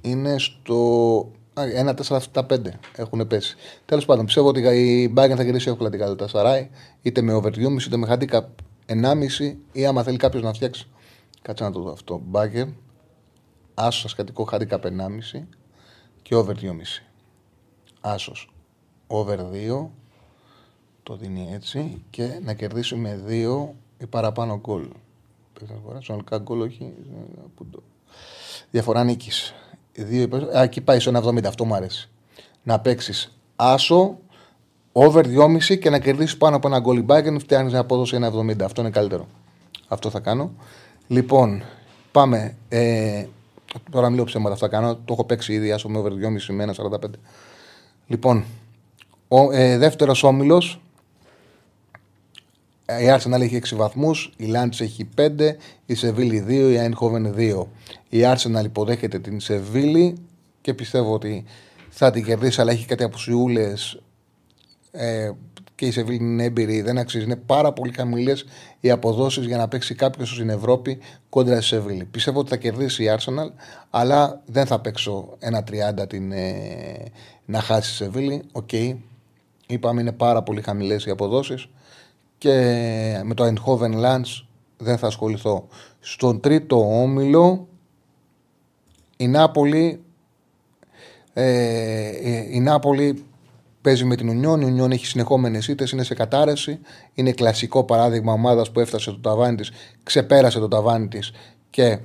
είναι 0.01 0.37
στο 0.37 1.31
α, 1.61 1.93
1,475 2.43 2.59
έχουν 2.95 3.27
πέσει. 3.27 3.55
Τέλος 3.85 4.05
πάντων, 4.05 4.25
πιστεύω 4.25 4.47
ότι 4.47 4.59
η 4.61 5.13
Bayern 5.17 5.33
θα 5.35 5.43
κερδίσει 5.43 5.69
εύκολα 5.69 5.89
την 5.89 5.99
Καλωτά 5.99 6.27
Σαράι, 6.27 6.69
είτε 7.01 7.21
με 7.21 7.33
over 7.33 7.51
2,5 7.51 7.85
είτε 7.85 7.97
με 7.97 8.07
handicap 8.09 8.43
1,5 8.85 9.57
ή 9.71 9.85
άμα 9.85 10.03
θέλει 10.03 10.17
κάποιος 10.17 10.43
να 10.43 10.53
φτιάξει. 10.53 10.87
Κάτσε 11.41 11.63
να 11.63 11.71
το 11.71 11.81
δω 11.81 11.91
αυτό. 11.91 12.21
Bayern, 12.31 12.73
άσος 13.73 14.05
ασιατικό 14.05 14.47
handicap 14.51 14.79
1,5 14.81 15.47
και 16.21 16.35
over 16.35 16.53
2,5. 16.55 17.03
Άσος 18.01 18.53
over 19.07 19.37
2 19.51 19.89
το 21.03 21.15
δίνει 21.15 21.49
έτσι 21.53 22.03
και 22.09 22.39
να 22.43 22.53
κερδίσει 22.53 22.95
με 22.95 23.23
2 23.27 23.73
ή 23.97 24.07
παραπάνω 24.07 24.59
γκολ. 24.59 24.87
Συνολικά 25.99 26.37
γκολ 26.37 26.61
όχι. 26.61 26.93
Πού 27.55 27.65
το- 27.65 27.83
Διαφορά 29.93 30.43
νίκη. 30.43 30.57
Α, 30.57 30.61
εκεί 30.61 30.81
πάει 30.81 30.99
στο 30.99 31.11
1,70. 31.11 31.43
Αυτό 31.45 31.65
μου 31.65 31.75
αρέσει. 31.75 32.09
Να 32.63 32.79
παίξεις 32.79 33.37
άσο, 33.55 34.17
over 34.91 35.25
2,5 35.25 35.77
και 35.79 35.89
να 35.89 35.99
κερδίσεις 35.99 36.37
πάνω 36.37 36.55
από 36.55 36.67
ένα 36.67 36.79
γκολ 36.79 36.97
η 36.97 37.05
Bayern. 37.07 37.35
Φτιάχνει 37.39 37.69
μια 37.69 37.79
απόδοση 37.79 38.17
1,70. 38.21 38.61
Αυτό 38.63 38.81
είναι 38.81 38.89
καλύτερο. 38.89 39.27
Αυτό 39.87 40.09
θα 40.09 40.19
κάνω. 40.19 40.51
Λοιπόν, 41.07 41.63
πάμε. 42.11 42.55
Ε, 42.69 43.25
τώρα 43.91 44.09
μιλάω 44.09 44.25
ψέματα 44.25 44.53
αυτά 44.53 44.67
κάνω. 44.67 44.95
Το 44.95 45.13
έχω 45.13 45.23
παίξει 45.23 45.53
ήδη, 45.53 45.71
άσο 45.71 45.89
με 45.89 45.97
over 45.97 46.11
2,5 46.11 46.53
με 46.53 46.73
1,45. 46.77 46.99
Λοιπόν, 48.07 48.43
ο 49.27 49.51
ε, 49.51 49.77
δεύτερος 49.77 50.23
όμιλος. 50.23 50.81
Η 52.85 53.17
Arsenal 53.17 53.41
έχει 53.41 53.61
6 53.69 53.75
βαθμούς, 53.75 54.33
η 54.37 54.45
Λάντ 54.45 54.73
έχει 54.79 55.09
5, 55.17 55.55
η 55.85 55.95
Σεβίλη 55.95 56.45
2, 56.47 56.51
η 56.51 56.77
Eindhoven 56.77 57.35
2. 57.35 57.65
Η 58.09 58.19
Arsenal 58.23 58.63
υποδέχεται 58.63 59.19
την 59.19 59.39
Σεβίλη 59.39 60.17
και 60.61 60.73
πιστεύω 60.73 61.13
ότι 61.13 61.45
θα 61.89 62.11
την 62.11 62.23
κερδίσει, 62.23 62.61
αλλά 62.61 62.71
έχει 62.71 62.85
κάτι 62.85 63.03
αποσιούλε 63.03 63.73
ε, 64.91 65.31
και 65.75 65.85
η 65.85 65.91
Σεβίλη 65.91 66.17
είναι 66.17 66.43
έμπειρη, 66.43 66.81
δεν 66.81 66.97
αξίζει. 66.97 67.23
Είναι 67.23 67.35
πάρα 67.35 67.73
πολύ 67.73 67.91
χαμηλές 67.91 68.45
οι 68.79 68.89
αποδόσεις 68.89 69.45
για 69.45 69.57
να 69.57 69.67
παίξει 69.67 69.95
κάποιος 69.95 70.29
στην 70.29 70.49
Ευρώπη 70.49 70.99
κόντρα 71.29 71.55
στη 71.55 71.65
Σεβίλη. 71.65 72.05
Πιστεύω 72.05 72.39
ότι 72.39 72.49
θα 72.49 72.57
κερδίσει 72.57 73.03
η 73.03 73.07
Arsenal, 73.17 73.51
αλλά 73.89 74.41
δεν 74.45 74.65
θα 74.65 74.79
παίξω 74.79 75.35
ένα 75.39 75.63
30 76.01 76.07
την, 76.07 76.31
ε, 76.31 77.11
να 77.45 77.61
χάσει 77.61 77.91
η 77.91 77.95
Σεβίλη. 77.95 78.43
OK. 78.51 78.69
Okay. 78.71 78.95
Είπαμε 79.67 80.01
είναι 80.01 80.11
πάρα 80.11 80.43
πολύ 80.43 80.61
χαμηλές 80.61 81.05
οι 81.05 81.09
αποδόσεις 81.09 81.67
και 82.41 83.21
με 83.23 83.33
το 83.33 83.43
Eindhoven 83.43 83.93
Lens 83.93 84.45
δεν 84.77 84.97
θα 84.97 85.07
ασχοληθώ. 85.07 85.67
Στον 85.99 86.39
τρίτο 86.39 87.01
όμιλο 87.01 87.67
η 89.17 89.27
Νάπολη 89.27 90.03
ε, 91.33 92.55
η 92.55 92.59
Νάπολη 92.59 93.25
παίζει 93.81 94.05
με 94.05 94.15
την 94.15 94.29
Ουνιόν. 94.29 94.61
Η 94.61 94.65
Ουνιόν 94.65 94.91
έχει 94.91 95.05
συνεχόμενες 95.05 95.67
ήττες, 95.67 95.91
είναι 95.91 96.03
σε 96.03 96.13
κατάρρευση. 96.13 96.79
Είναι 97.13 97.31
κλασικό 97.31 97.83
παράδειγμα 97.83 98.33
ομάδας 98.33 98.71
που 98.71 98.79
έφτασε 98.79 99.11
το 99.11 99.19
ταβάνι 99.19 99.55
της, 99.55 99.71
ξεπέρασε 100.03 100.59
το 100.59 100.67
ταβάνι 100.67 101.07
της 101.07 101.31
και 101.69 101.99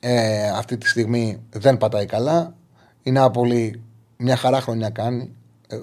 ε, 0.00 0.48
αυτή 0.48 0.78
τη 0.78 0.88
στιγμή 0.88 1.42
δεν 1.50 1.76
πατάει 1.76 2.06
καλά. 2.06 2.54
Η 3.02 3.10
Νάπολη 3.10 3.82
μια 4.16 4.36
χαρά 4.36 4.60
χρονιά 4.60 4.90
κάνει. 4.90 5.34
Ε, 5.68 5.76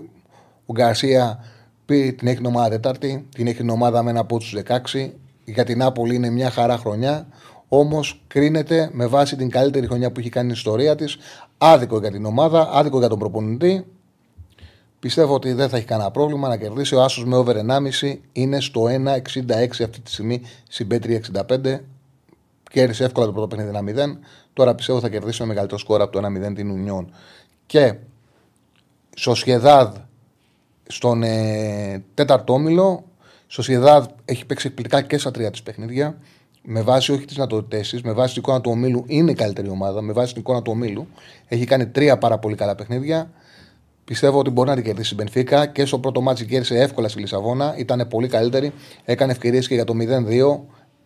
ο 0.66 0.74
Γκαρσία 0.74 1.44
την 1.94 2.28
έχει 2.28 2.38
την 2.38 2.46
ομάδα 2.46 2.70
Τετάρτη, 2.70 3.28
την 3.36 3.48
έχει 3.48 3.58
την 3.58 3.70
ομάδα 3.70 4.04
με 4.04 4.10
ένα 4.10 4.20
από 4.20 4.38
τους 4.40 4.56
16. 4.94 5.12
Για 5.46 5.64
την 5.64 5.78
Νάπολη 5.78 6.16
είναι 6.16 6.30
μια 6.30 6.50
χαρά 6.50 6.78
χρονιά. 6.78 7.28
Όμως 7.68 8.22
κρίνεται 8.28 8.90
με 8.94 9.06
βάση 9.06 9.36
την 9.36 9.50
καλύτερη 9.50 9.88
χρονιά 9.88 10.12
που 10.12 10.20
έχει 10.20 10.30
κάνει 10.30 10.50
η 10.50 10.52
ιστορία 10.52 10.96
της. 10.96 11.18
Άδικο 11.58 12.00
για 12.00 12.12
την 12.12 12.26
ομάδα, 12.26 12.70
άδικο 12.74 13.00
για 13.00 13.08
τον 13.08 13.20
προπονητή. 13.20 13.86
Πιστεύω 15.00 15.34
ότι 15.34 15.54
δεν 15.54 15.70
θα 15.70 15.78
έχει 15.78 15.86
κανένα 15.86 16.12
πρόβλημα 16.12 16.48
να 16.48 16.58
κερδίσει. 16.58 16.96
Ο 16.96 17.04
Άσος 17.04 17.26
με 17.26 17.36
over 17.36 17.56
1,5 17.56 18.16
είναι 18.32 18.60
στο 18.60 18.84
1,66 18.84 19.84
αυτή 19.84 20.02
τη 20.02 20.12
στιγμή 20.12 20.42
στην 20.70 20.88
b 20.92 21.20
365. 21.46 21.80
Κέρδισε 22.72 23.04
εύκολα 23.04 23.26
το 23.26 23.32
πρώτο 23.32 23.48
παιχνίδι 23.48 23.72
1-0. 23.96 24.18
Τώρα 24.54 24.76
πιστεύω 24.76 25.00
θα 25.00 25.10
κερδίσει 25.10 25.42
με 25.42 25.48
μεγαλύτερο 25.48 25.80
σκορ 25.80 26.02
από 26.02 26.12
το 26.12 26.28
1-0 26.50 26.56
την 26.56 26.70
Ουνιόν. 26.70 27.14
Και 27.66 27.96
Σοσιεδάδ 29.16 29.96
στον 30.88 31.24
ε, 31.24 32.04
τέταρτο 32.14 32.54
όμιλο. 32.54 33.04
Σοσιεδάδ 33.48 34.06
έχει 34.26 34.46
παίξει 34.46 34.68
εκπληκτικά 34.68 35.02
και 35.02 35.18
στα 35.18 35.32
τρία 35.32 35.52
της 35.52 35.64
παιχνίδια. 35.64 36.18
Με 36.66 36.82
βάση 36.82 37.12
όχι 37.12 37.26
τις 37.26 37.36
δυνατότητές 37.36 38.02
με 38.04 38.12
βάση 38.12 38.34
την 38.34 38.42
εικόνα 38.42 38.62
του 38.62 38.72
ομίλου 38.72 39.04
είναι 39.08 39.32
η 39.32 39.34
καλύτερη 39.34 39.70
ομάδα. 39.70 40.02
Με 40.02 40.14
βάση 40.14 40.34
την 40.34 40.42
εικόνα 40.42 40.62
του 40.62 40.72
ομίλου 40.76 41.08
έχει 41.48 41.66
κάνει 41.66 41.88
τρία 41.88 42.18
πάρα 42.18 42.38
πολύ 42.38 42.56
καλά 42.56 42.76
παιχνίδια. 42.76 43.32
Πιστεύω 44.06 44.40
ότι 44.40 44.50
μπορεί 44.50 44.70
να 44.70 44.76
την 44.76 44.84
κερδίσει 44.84 45.14
η 45.14 45.18
Μπενφίκα 45.18 45.66
και 45.66 45.86
στο 45.86 46.00
πρώτο 46.00 46.22
μάτι 46.22 46.46
κέρδισε 46.46 46.78
εύκολα 46.78 47.08
στη 47.08 47.20
Λισαβόνα. 47.20 47.74
Ήταν 47.78 48.08
πολύ 48.10 48.28
καλύτερη. 48.28 48.74
Έκανε 49.06 49.32
ευκαιρίες 49.32 49.68
και 49.68 49.74
για 49.74 49.84
το 49.84 49.94
0-2. 49.94 50.60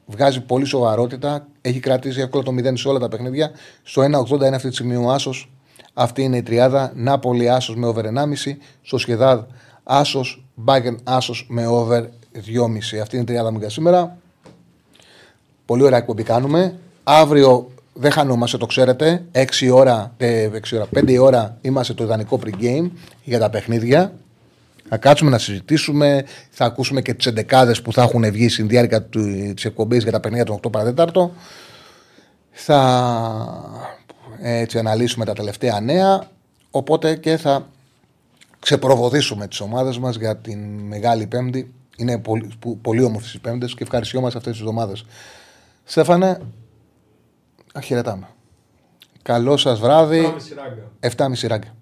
Βγάζει 0.06 0.42
πολύ 0.42 0.66
σοβαρότητα. 0.66 1.48
Έχει 1.62 1.80
κρατήσει 1.80 2.20
εύκολα 2.20 2.44
το 2.44 2.52
0 2.52 2.78
σε 2.78 2.88
όλα 2.88 3.00
τα 3.00 3.08
παιχνίδια. 3.08 3.52
Στο 3.84 4.02
1-80 4.02 4.06
είναι 4.46 4.56
αυτή 4.56 4.68
τη 4.68 4.74
στιγμή 4.74 4.96
ο 4.96 5.12
Άσος. 5.12 5.52
Αυτή 5.94 6.22
είναι 6.22 6.38
η 6.38 6.44
τριάδα. 6.44 6.92
Νάπολη 6.96 7.50
Άσος 7.50 7.76
με 7.76 7.88
over 7.88 8.04
1,5. 8.04 8.58
Στο 8.82 8.98
Σχεδάδ 8.98 9.44
Άσος. 9.88 10.44
Μπάγκεν 10.56 11.00
Άσος 11.04 11.46
με 11.50 11.68
over 11.68 12.06
2,5. 12.34 13.00
Αυτή 13.02 13.16
είναι 13.16 13.24
η 13.24 13.28
τριάδα 13.28 13.52
μου 13.52 13.58
για 13.58 13.70
σήμερα. 13.70 14.18
Πολύ 15.66 15.84
ωραία 15.84 15.98
εκπομπή 15.98 16.24
κάνουμε. 16.24 16.80
Αύριο 17.04 17.72
δεν 17.94 18.12
χανόμαστε, 18.12 18.58
το 18.58 18.66
ξέρετε. 18.66 19.24
6 19.32 19.70
ώρα, 19.72 20.14
6 20.18 20.24
ε, 20.24 20.50
ώρα, 20.74 20.88
5 20.96 21.18
ώρα 21.22 21.58
είμαστε 21.62 21.94
το 21.94 22.04
ιδανικό 22.04 22.40
pre-game 22.46 22.90
για 23.24 23.40
τα 23.40 23.50
παιχνίδια. 23.50 24.14
Θα 24.90 24.98
κάτσουμε 24.98 25.30
να 25.30 25.38
συζητήσουμε, 25.38 26.26
θα 26.50 26.66
ακούσουμε 26.66 27.02
και 27.02 27.14
τις 27.14 27.26
εντεκάδες 27.26 27.82
που 27.82 27.94
θα 27.94 28.02
έχουν 28.02 28.32
βγει 28.32 28.50
στην 28.50 28.68
διάρκεια 28.68 29.04
της 29.54 29.66
εκπομπής 29.66 30.04
για 30.04 30.12
τα 30.12 30.20
παιχνίδια 30.20 30.46
των 30.46 30.56
8 30.56 30.72
παραδέταρτο. 30.72 31.32
Θα 32.52 32.80
έτσι 34.42 34.78
αναλύσουμε 34.78 35.26
τα 35.26 35.34
τελευταία 35.34 35.80
νέα. 35.80 36.28
Οπότε 36.72 37.16
και 37.16 37.38
θα 37.38 37.68
ξεπροβοδίσουμε 38.68 39.48
τις 39.48 39.60
ομάδες 39.60 39.98
μας 39.98 40.16
για 40.16 40.38
την 40.38 40.60
Μεγάλη 40.80 41.28
Πέμπτη. 41.28 41.74
Είναι 41.98 42.20
πολύ, 42.20 42.50
πολύ 42.82 43.04
όμορφες 43.04 43.34
οι 43.34 43.40
Πέμπτες 43.40 43.74
και 43.74 43.84
ευχαριστιόμαστε 43.84 44.38
αυτές 44.38 44.52
τις 44.52 44.62
εβδομάδες. 44.62 45.06
Στέφανε, 45.84 46.42
Αχαιρετάμε. 47.74 48.28
Καλό 49.22 49.58
σας 49.58 49.80
βράδυ. 49.80 50.36
7.30 51.00 51.48
ράγκα. 51.48 51.77